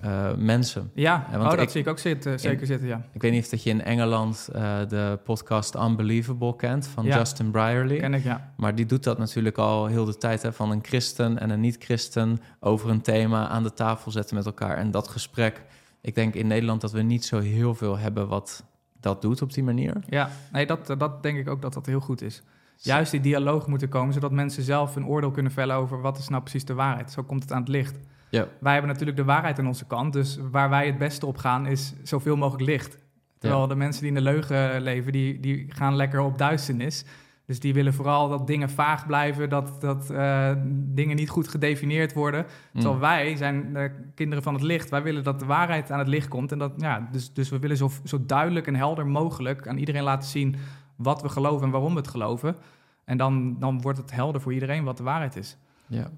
eh, 0.00 0.34
mensen. 0.36 0.90
Ja, 0.94 1.26
want 1.30 1.42
oh, 1.44 1.50
dat 1.50 1.60
ik- 1.60 1.68
zie 1.68 1.80
ik 1.80 1.88
ook 1.88 1.98
zitten, 1.98 2.40
zeker 2.40 2.66
zitten, 2.66 2.88
ja. 2.88 3.06
Ik 3.12 3.22
weet 3.22 3.32
niet 3.32 3.42
of 3.44 3.48
dat 3.48 3.62
je 3.62 3.70
in 3.70 3.82
Engeland 3.82 4.48
eh, 4.52 4.78
de 4.88 5.18
podcast 5.24 5.74
Unbelievable 5.74 6.56
kent 6.56 6.86
van 6.86 7.04
Ja. 7.04 7.16
Justin 7.18 7.50
Brierley. 7.50 7.96
Ken 7.96 8.14
ik, 8.14 8.22
ja. 8.22 8.52
Maar 8.56 8.74
die 8.74 8.86
doet 8.86 9.04
dat 9.04 9.18
natuurlijk 9.18 9.58
al 9.58 9.86
heel 9.86 10.04
de 10.04 10.16
tijd. 10.16 10.42
Hè, 10.42 10.52
van 10.52 10.70
een 10.70 10.82
christen 10.82 11.38
en 11.38 11.50
een 11.50 11.60
niet-christen 11.60 12.40
over 12.60 12.90
een 12.90 13.00
thema 13.00 13.48
aan 13.48 13.62
de 13.62 13.72
tafel 13.72 14.10
zetten 14.10 14.36
met 14.36 14.46
elkaar. 14.46 14.76
En 14.76 14.90
dat 14.90 15.08
gesprek, 15.08 15.62
ik 16.00 16.14
denk 16.14 16.34
in 16.34 16.46
Nederland 16.46 16.80
dat 16.80 16.92
we 16.92 17.02
niet 17.02 17.24
zo 17.24 17.38
heel 17.40 17.74
veel 17.74 17.98
hebben 17.98 18.28
wat 18.28 18.64
dat 19.04 19.22
doet 19.22 19.42
op 19.42 19.52
die 19.52 19.64
manier. 19.64 20.02
Ja, 20.06 20.30
nee, 20.52 20.66
dat, 20.66 20.94
dat 20.98 21.22
denk 21.22 21.38
ik 21.38 21.48
ook 21.48 21.62
dat 21.62 21.72
dat 21.72 21.86
heel 21.86 22.00
goed 22.00 22.22
is. 22.22 22.42
Juist 22.76 23.10
die 23.10 23.20
dialoog 23.20 23.66
moet 23.66 23.82
er 23.82 23.88
komen, 23.88 24.14
zodat 24.14 24.30
mensen 24.30 24.62
zelf 24.62 24.96
een 24.96 25.06
oordeel 25.06 25.30
kunnen 25.30 25.52
vellen 25.52 25.76
over 25.76 26.00
wat 26.00 26.18
is 26.18 26.28
nou 26.28 26.42
precies 26.42 26.64
de 26.64 26.74
waarheid. 26.74 27.10
Zo 27.10 27.22
komt 27.22 27.42
het 27.42 27.52
aan 27.52 27.60
het 27.60 27.68
licht. 27.68 27.98
Ja. 28.28 28.48
Wij 28.60 28.72
hebben 28.72 28.90
natuurlijk 28.90 29.16
de 29.16 29.24
waarheid 29.24 29.58
aan 29.58 29.66
onze 29.66 29.84
kant, 29.84 30.12
dus 30.12 30.38
waar 30.50 30.70
wij 30.70 30.86
het 30.86 30.98
beste 30.98 31.26
op 31.26 31.36
gaan 31.36 31.66
is 31.66 31.92
zoveel 32.02 32.36
mogelijk 32.36 32.64
licht. 32.64 32.98
Terwijl 33.38 33.66
de 33.66 33.74
mensen 33.74 34.00
die 34.00 34.10
in 34.10 34.16
de 34.16 34.30
leugen 34.30 34.80
leven, 34.80 35.12
die, 35.12 35.40
die 35.40 35.66
gaan 35.68 35.96
lekker 35.96 36.20
op 36.20 36.38
duisternis. 36.38 37.04
Dus 37.46 37.60
die 37.60 37.74
willen 37.74 37.94
vooral 37.94 38.28
dat 38.28 38.46
dingen 38.46 38.70
vaag 38.70 39.06
blijven, 39.06 39.48
dat, 39.48 39.80
dat 39.80 40.10
eh, 40.10 40.52
dingen 40.68 41.16
niet 41.16 41.28
goed 41.28 41.48
gedefinieerd 41.48 42.12
worden. 42.12 42.46
Terwijl 42.72 42.94
Mm. 42.94 43.00
wij 43.00 43.36
zijn 43.36 43.72
de 43.72 43.90
kinderen 44.14 44.42
van 44.44 44.54
het 44.54 44.62
licht. 44.62 44.90
Wij 44.90 45.02
willen 45.02 45.24
dat 45.24 45.38
de 45.38 45.46
waarheid 45.46 45.90
aan 45.90 45.98
het 45.98 46.08
licht 46.08 46.28
komt. 46.28 46.52
En 46.52 46.58
dat, 46.58 46.72
ja, 46.76 47.08
dus, 47.12 47.32
dus 47.32 47.48
we 47.48 47.58
willen 47.58 47.76
zo, 47.76 47.90
zo 48.04 48.24
duidelijk 48.26 48.66
en 48.66 48.74
helder 48.74 49.06
mogelijk 49.06 49.68
aan 49.68 49.76
iedereen 49.78 50.02
laten 50.02 50.28
zien 50.28 50.56
wat 50.96 51.22
we 51.22 51.28
geloven 51.28 51.66
en 51.66 51.72
waarom 51.72 51.92
we 51.92 51.98
het 51.98 52.08
geloven. 52.08 52.56
En 53.04 53.16
dan, 53.16 53.56
dan 53.58 53.80
wordt 53.80 53.98
het 53.98 54.12
helder 54.12 54.40
voor 54.40 54.52
iedereen 54.52 54.84
wat 54.84 54.96
de 54.96 55.02
waarheid 55.02 55.36
is. 55.36 55.56
Ja. 55.86 56.10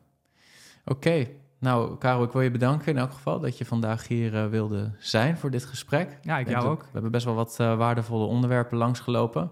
Oké. 0.84 1.26
Nou, 1.58 1.98
Karel, 1.98 2.22
ik 2.22 2.32
wil 2.32 2.40
je 2.42 2.50
bedanken 2.50 2.92
in 2.92 2.98
elk 2.98 3.12
geval 3.12 3.40
dat 3.40 3.58
je 3.58 3.64
vandaag 3.64 4.08
hier 4.08 4.36
eh, 4.36 4.46
wilde 4.46 4.92
zijn 4.98 5.36
voor 5.36 5.50
dit 5.50 5.64
gesprek. 5.64 6.18
Ja, 6.22 6.38
ik 6.38 6.48
jou 6.48 6.66
ook. 6.66 6.80
We 6.80 6.88
hebben 6.92 7.10
best 7.10 7.24
wel 7.24 7.34
wat 7.34 7.56
eh, 7.60 7.76
waardevolle 7.76 8.24
onderwerpen 8.26 8.78
langsgelopen. 8.78 9.50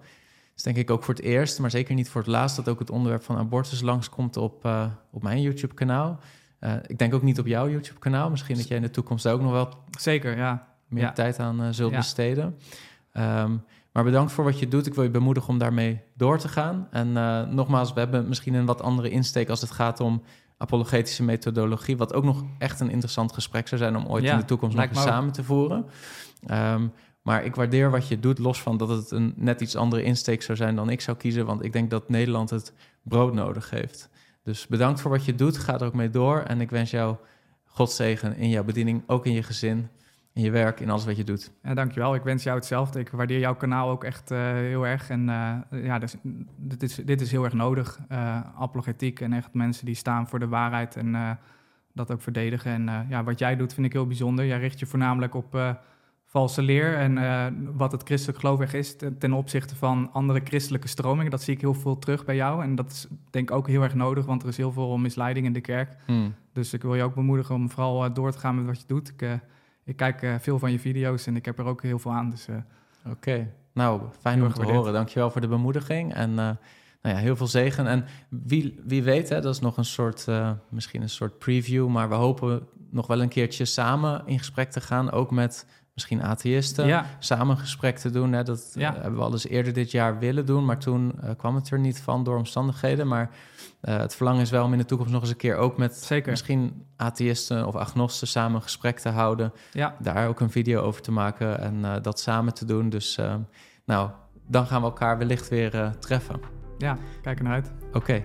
Is 0.57 0.63
denk 0.63 0.77
ik 0.77 0.91
ook 0.91 1.03
voor 1.03 1.15
het 1.15 1.23
eerst, 1.23 1.59
maar 1.59 1.71
zeker 1.71 1.95
niet 1.95 2.09
voor 2.09 2.21
het 2.21 2.31
laatst... 2.31 2.57
dat 2.57 2.69
ook 2.69 2.79
het 2.79 2.91
onderwerp 2.91 3.23
van 3.23 3.37
abortus 3.37 3.81
langskomt 3.81 4.37
op, 4.37 4.65
eh, 4.65 4.87
op 5.11 5.23
mijn 5.23 5.41
YouTube-kanaal. 5.41 6.19
Eh, 6.59 6.73
ik 6.87 6.99
denk 6.99 7.15
ook 7.15 7.23
niet 7.23 7.39
op 7.39 7.47
jouw 7.47 7.69
YouTube-kanaal. 7.69 8.31
Misschien 8.31 8.57
dat 8.57 8.69
jij 8.69 8.77
in 8.77 8.83
de 8.83 8.91
toekomst 8.91 9.25
daar 9.25 9.35
ook 9.35 9.41
nog 9.41 9.51
wel 9.53 9.69
Zeker, 9.99 10.37
ja. 10.37 10.69
meer 10.89 11.03
Ja. 11.03 11.13
tijd 11.13 11.39
aan 11.39 11.63
eh, 11.63 11.69
zult 11.71 11.91
Ja. 11.91 11.97
besteden. 11.97 12.59
Ehm, 13.13 13.57
maar 13.93 14.05
bedankt 14.05 14.33
voor 14.33 14.45
wat 14.45 14.59
je 14.59 14.69
doet. 14.69 14.87
Ik 14.87 14.95
wil 14.95 15.05
je 15.05 15.11
bemoedigen 15.11 15.49
om 15.49 15.59
daarmee 15.59 16.01
door 16.17 16.39
te 16.39 16.49
gaan. 16.49 16.89
En 16.91 17.13
nogmaals, 17.55 17.93
we 17.93 18.01
hebben 18.01 18.29
misschien 18.29 18.55
een 18.55 18.67
wat 18.67 18.83
andere 18.83 19.11
insteek 19.11 19.49
als 19.49 19.61
het 19.61 19.71
gaat 19.71 20.01
om 20.01 20.23
apologetische 20.59 21.23
methodologie. 21.23 21.97
Wat 21.97 22.15
ook 22.15 22.25
nog 22.25 22.45
echt 22.59 22.81
een 22.81 22.91
interessant 22.91 23.33
gesprek 23.33 23.69
zou 23.69 23.81
zijn 23.81 23.97
om 23.97 24.07
ooit 24.07 24.25
in 24.25 24.37
de 24.37 24.45
toekomst 24.45 24.77
nog 24.77 24.89
samen 24.93 25.33
te 25.33 25.45
voeren. 25.45 25.87
Ehm, 26.47 26.87
maar 27.25 27.45
ik 27.45 27.55
waardeer 27.55 27.91
wat 27.91 28.09
je 28.09 28.21
doet, 28.21 28.39
los 28.39 28.63
van 28.63 28.77
dat 28.77 28.89
het 28.89 29.11
een 29.11 29.33
net 29.37 29.61
iets 29.61 29.77
andere 29.77 30.03
insteek 30.03 30.43
zou 30.43 30.57
zijn 30.59 30.77
dan 30.77 30.91
ik 30.91 31.01
zou 31.01 31.17
kiezen. 31.17 31.47
Want 31.47 31.65
ik 31.65 31.73
denk 31.73 31.91
dat 31.91 32.09
Nederland 32.09 32.51
het 32.51 32.73
brood 33.03 33.35
nodig 33.35 33.71
heeft. 33.71 34.09
Dus 34.43 34.67
bedankt 34.67 35.01
voor 35.01 35.11
wat 35.11 35.25
je 35.25 35.35
doet. 35.35 35.59
Ga 35.59 35.75
er 35.75 35.85
ook 35.85 35.95
mee 35.95 36.11
door. 36.11 36.39
En 36.39 36.61
ik 36.61 36.71
wens 36.71 36.91
jou 36.91 37.17
Godzegen 37.65 38.37
in 38.37 38.49
jouw 38.49 38.65
bediening, 38.65 39.03
ook 39.07 39.27
in 39.27 39.33
je 39.33 39.43
gezin, 39.43 39.89
in 40.33 40.43
je 40.43 40.51
werk, 40.51 40.81
in 40.81 40.91
alles 40.91 41.05
wat 41.05 41.17
je 41.17 41.25
doet. 41.25 41.53
Ja, 41.63 41.75
dankjewel. 41.75 42.15
Ik 42.15 42.23
wens 42.23 42.43
jou 42.43 42.57
hetzelfde. 42.57 43.01
Ik 43.01 43.09
waardeer 43.09 43.39
jouw 43.39 43.57
kanaal 43.57 43.91
ook 43.91 44.05
echt 44.05 44.31
eh, 44.31 44.53
heel 44.53 44.87
erg. 44.87 45.11
En 45.11 45.29
eh, 45.29 45.85
ja, 45.85 45.99
dus, 45.99 46.15
dit, 46.57 46.83
is, 46.83 46.95
dit 46.95 47.21
is 47.21 47.31
heel 47.31 47.45
erg 47.45 47.53
nodig. 47.53 47.99
Eh 48.09 48.41
apologetiek 48.59 49.21
en 49.21 49.33
echt 49.33 49.55
mensen 49.55 49.87
die 49.87 49.95
staan 49.95 50.29
voor 50.29 50.39
de 50.39 50.49
waarheid 50.49 50.97
en 50.97 51.39
dat 51.93 52.13
ook 52.13 52.23
verdedigen. 52.23 52.89
En 52.89 53.07
ja, 53.09 53.25
wat 53.25 53.39
jij 53.39 53.57
doet 53.57 53.75
vind 53.75 53.87
ik 53.87 53.93
heel 53.93 54.07
bijzonder. 54.07 54.47
Jij 54.47 54.59
richt 54.59 54.79
je 54.79 54.87
voornamelijk 54.87 55.35
op 55.35 55.77
valse 56.35 56.63
leer 56.63 56.97
en 56.97 57.19
eh, 57.19 57.47
wat 57.77 57.93
het 57.93 58.03
christelijk 58.03 58.39
geloof 58.39 58.61
echt 58.61 58.75
is 58.75 58.97
ten, 59.19 59.33
opzichte 59.33 59.77
van 59.77 60.11
andere 60.13 60.41
christelijke 60.45 60.89
stromingen. 60.89 61.31
Dat 61.31 61.43
zie 61.43 61.55
ik 61.55 61.61
heel 61.61 61.75
veel 61.75 61.99
terug 61.99 62.25
bij 62.25 62.35
jou. 62.35 62.63
En 62.63 62.75
dat 62.75 62.91
is 62.91 63.07
denk 63.31 63.51
ik 63.51 63.57
ook 63.57 63.69
heel 63.69 63.83
erg 63.83 63.95
nodig, 63.95 64.25
want 64.25 64.43
er 64.43 64.49
is 64.49 64.57
heel 64.57 64.73
veel 64.73 64.97
misleiding 64.97 65.47
in 65.47 65.53
de 65.53 65.61
kerk. 65.61 65.97
Hmm. 66.07 66.35
Dus 66.53 66.73
ik 66.73 66.83
wil 66.83 66.95
je 66.95 67.03
ook 67.03 67.15
bemoedigen 67.15 67.55
om 67.55 67.71
vooral 67.71 68.05
eh, 68.05 68.15
door 68.15 68.33
te 68.33 68.39
gaan 68.39 68.57
met 68.57 68.67
wat 68.67 68.81
je 68.81 68.87
doet. 68.87 69.09
Ik, 69.09 69.23
eh, 69.23 69.33
ik 69.85 69.97
kijk 69.97 70.39
veel 70.41 70.59
van 70.59 70.73
je 70.73 70.79
video's 70.79 71.27
en 71.27 71.37
ik 71.37 71.45
heb 71.45 71.59
er 71.59 71.65
ook 71.65 71.83
heel 71.83 71.99
veel 71.99 72.13
aan. 72.13 72.31
Dus 72.31 72.49
Oké, 73.11 73.51
nou 73.73 74.01
fijn 74.21 74.43
om 74.43 74.53
te 74.53 74.63
horen. 74.63 74.93
Dankjewel 74.93 75.31
voor 75.31 75.41
de 75.41 75.49
bemoediging 75.49 76.15
en 76.15 76.35
nou 76.35 76.57
ja, 77.01 77.17
heel 77.17 77.37
veel 77.37 77.47
zegen. 77.47 77.87
En 77.87 78.05
wie, 78.29 78.81
wie 78.85 79.03
weet, 79.03 79.29
hè, 79.29 79.41
dat 79.41 79.55
is 79.55 79.61
nog 79.61 79.77
een 79.77 79.85
soort, 79.85 80.27
misschien 80.69 81.03
een 81.03 81.09
soort 81.09 81.39
preview, 81.39 81.89
maar 81.89 82.09
we 82.09 82.15
hopen 82.15 82.67
nog 82.91 83.07
wel 83.07 83.23
een 83.23 83.29
keertje 83.29 83.65
samen 83.65 84.23
in 84.27 84.39
gesprek 84.39 84.71
te 84.71 84.81
gaan, 84.81 85.11
ook 85.11 85.31
met 85.31 85.67
misschien 85.95 86.23
atheïsten. 86.23 86.87
ja, 86.87 87.07
Samen 87.19 87.49
een 87.49 87.59
gesprek 87.59 87.99
te 87.99 88.11
doen. 88.11 88.33
Hè, 88.33 88.43
dat 88.43 88.71
eh, 88.75 88.81
Ja. 88.83 88.93
hebben 88.93 89.15
we 89.17 89.25
al 89.25 89.33
eens 89.33 89.47
eerder 89.49 89.73
dit 89.73 89.91
jaar 89.91 90.19
willen 90.19 90.47
doen, 90.47 90.65
maar 90.65 90.79
toen 90.79 91.13
eh, 91.21 91.31
kwam 91.37 91.55
het 91.55 91.71
er 91.71 91.79
niet 91.79 92.01
van 92.01 92.25
door 92.25 92.37
omstandigheden. 92.37 93.09
Maar 93.09 93.31
eh, 93.81 93.97
het 93.97 94.15
verlangen 94.15 94.41
is 94.43 94.51
wel 94.51 94.65
om 94.65 94.73
in 94.73 94.79
de 94.79 94.85
toekomst 94.85 95.13
nog 95.13 95.21
eens 95.23 95.31
een 95.31 95.37
keer 95.37 95.57
ook 95.57 95.77
met 95.79 95.97
zeker. 95.97 96.31
misschien 96.31 96.87
atheïsten 96.97 97.67
of 97.67 97.75
agnosten 97.75 98.29
samen 98.29 98.57
een 98.57 98.63
gesprek 98.63 98.99
te 98.99 99.09
houden 99.09 99.53
Ja, 99.73 99.97
daar 100.01 100.29
ook 100.29 100.41
een 100.41 100.51
video 100.51 100.81
over 100.83 101.03
te 101.03 101.13
maken 101.13 101.61
en 101.61 102.03
dat 102.03 102.21
samen 102.21 102.55
te 102.55 102.65
doen. 102.65 102.89
Dus 102.89 103.19
nou, 103.85 104.11
dan 104.47 104.67
gaan 104.67 104.81
we 104.81 104.87
elkaar 104.87 105.19
wellicht 105.19 105.49
weer 105.49 105.93
treffen. 105.99 106.41
ja, 106.79 106.97
kijk 107.23 107.39
er 107.39 107.45
naar 107.45 107.53
uit. 107.55 107.73
Oké. 107.93 108.23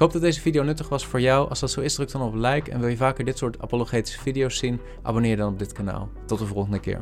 Ik 0.00 0.06
hoop 0.06 0.14
dat 0.14 0.24
deze 0.24 0.40
video 0.40 0.62
nuttig 0.62 0.88
was 0.88 1.06
voor 1.06 1.20
jou. 1.20 1.48
Als 1.48 1.60
dat 1.60 1.70
zo 1.70 1.80
is, 1.80 1.94
druk 1.94 2.10
dan 2.10 2.22
op 2.22 2.34
like. 2.34 2.70
En 2.70 2.80
wil 2.80 2.88
je 2.88 2.96
vaker 2.96 3.24
dit 3.24 3.38
soort 3.38 3.62
apologetische 3.62 4.20
video's 4.20 4.58
zien, 4.58 4.80
abonneer 5.02 5.36
dan 5.36 5.52
op 5.52 5.58
dit 5.58 5.72
kanaal. 5.72 6.08
Tot 6.26 6.38
de 6.38 6.46
volgende 6.46 6.80
keer. 6.80 7.00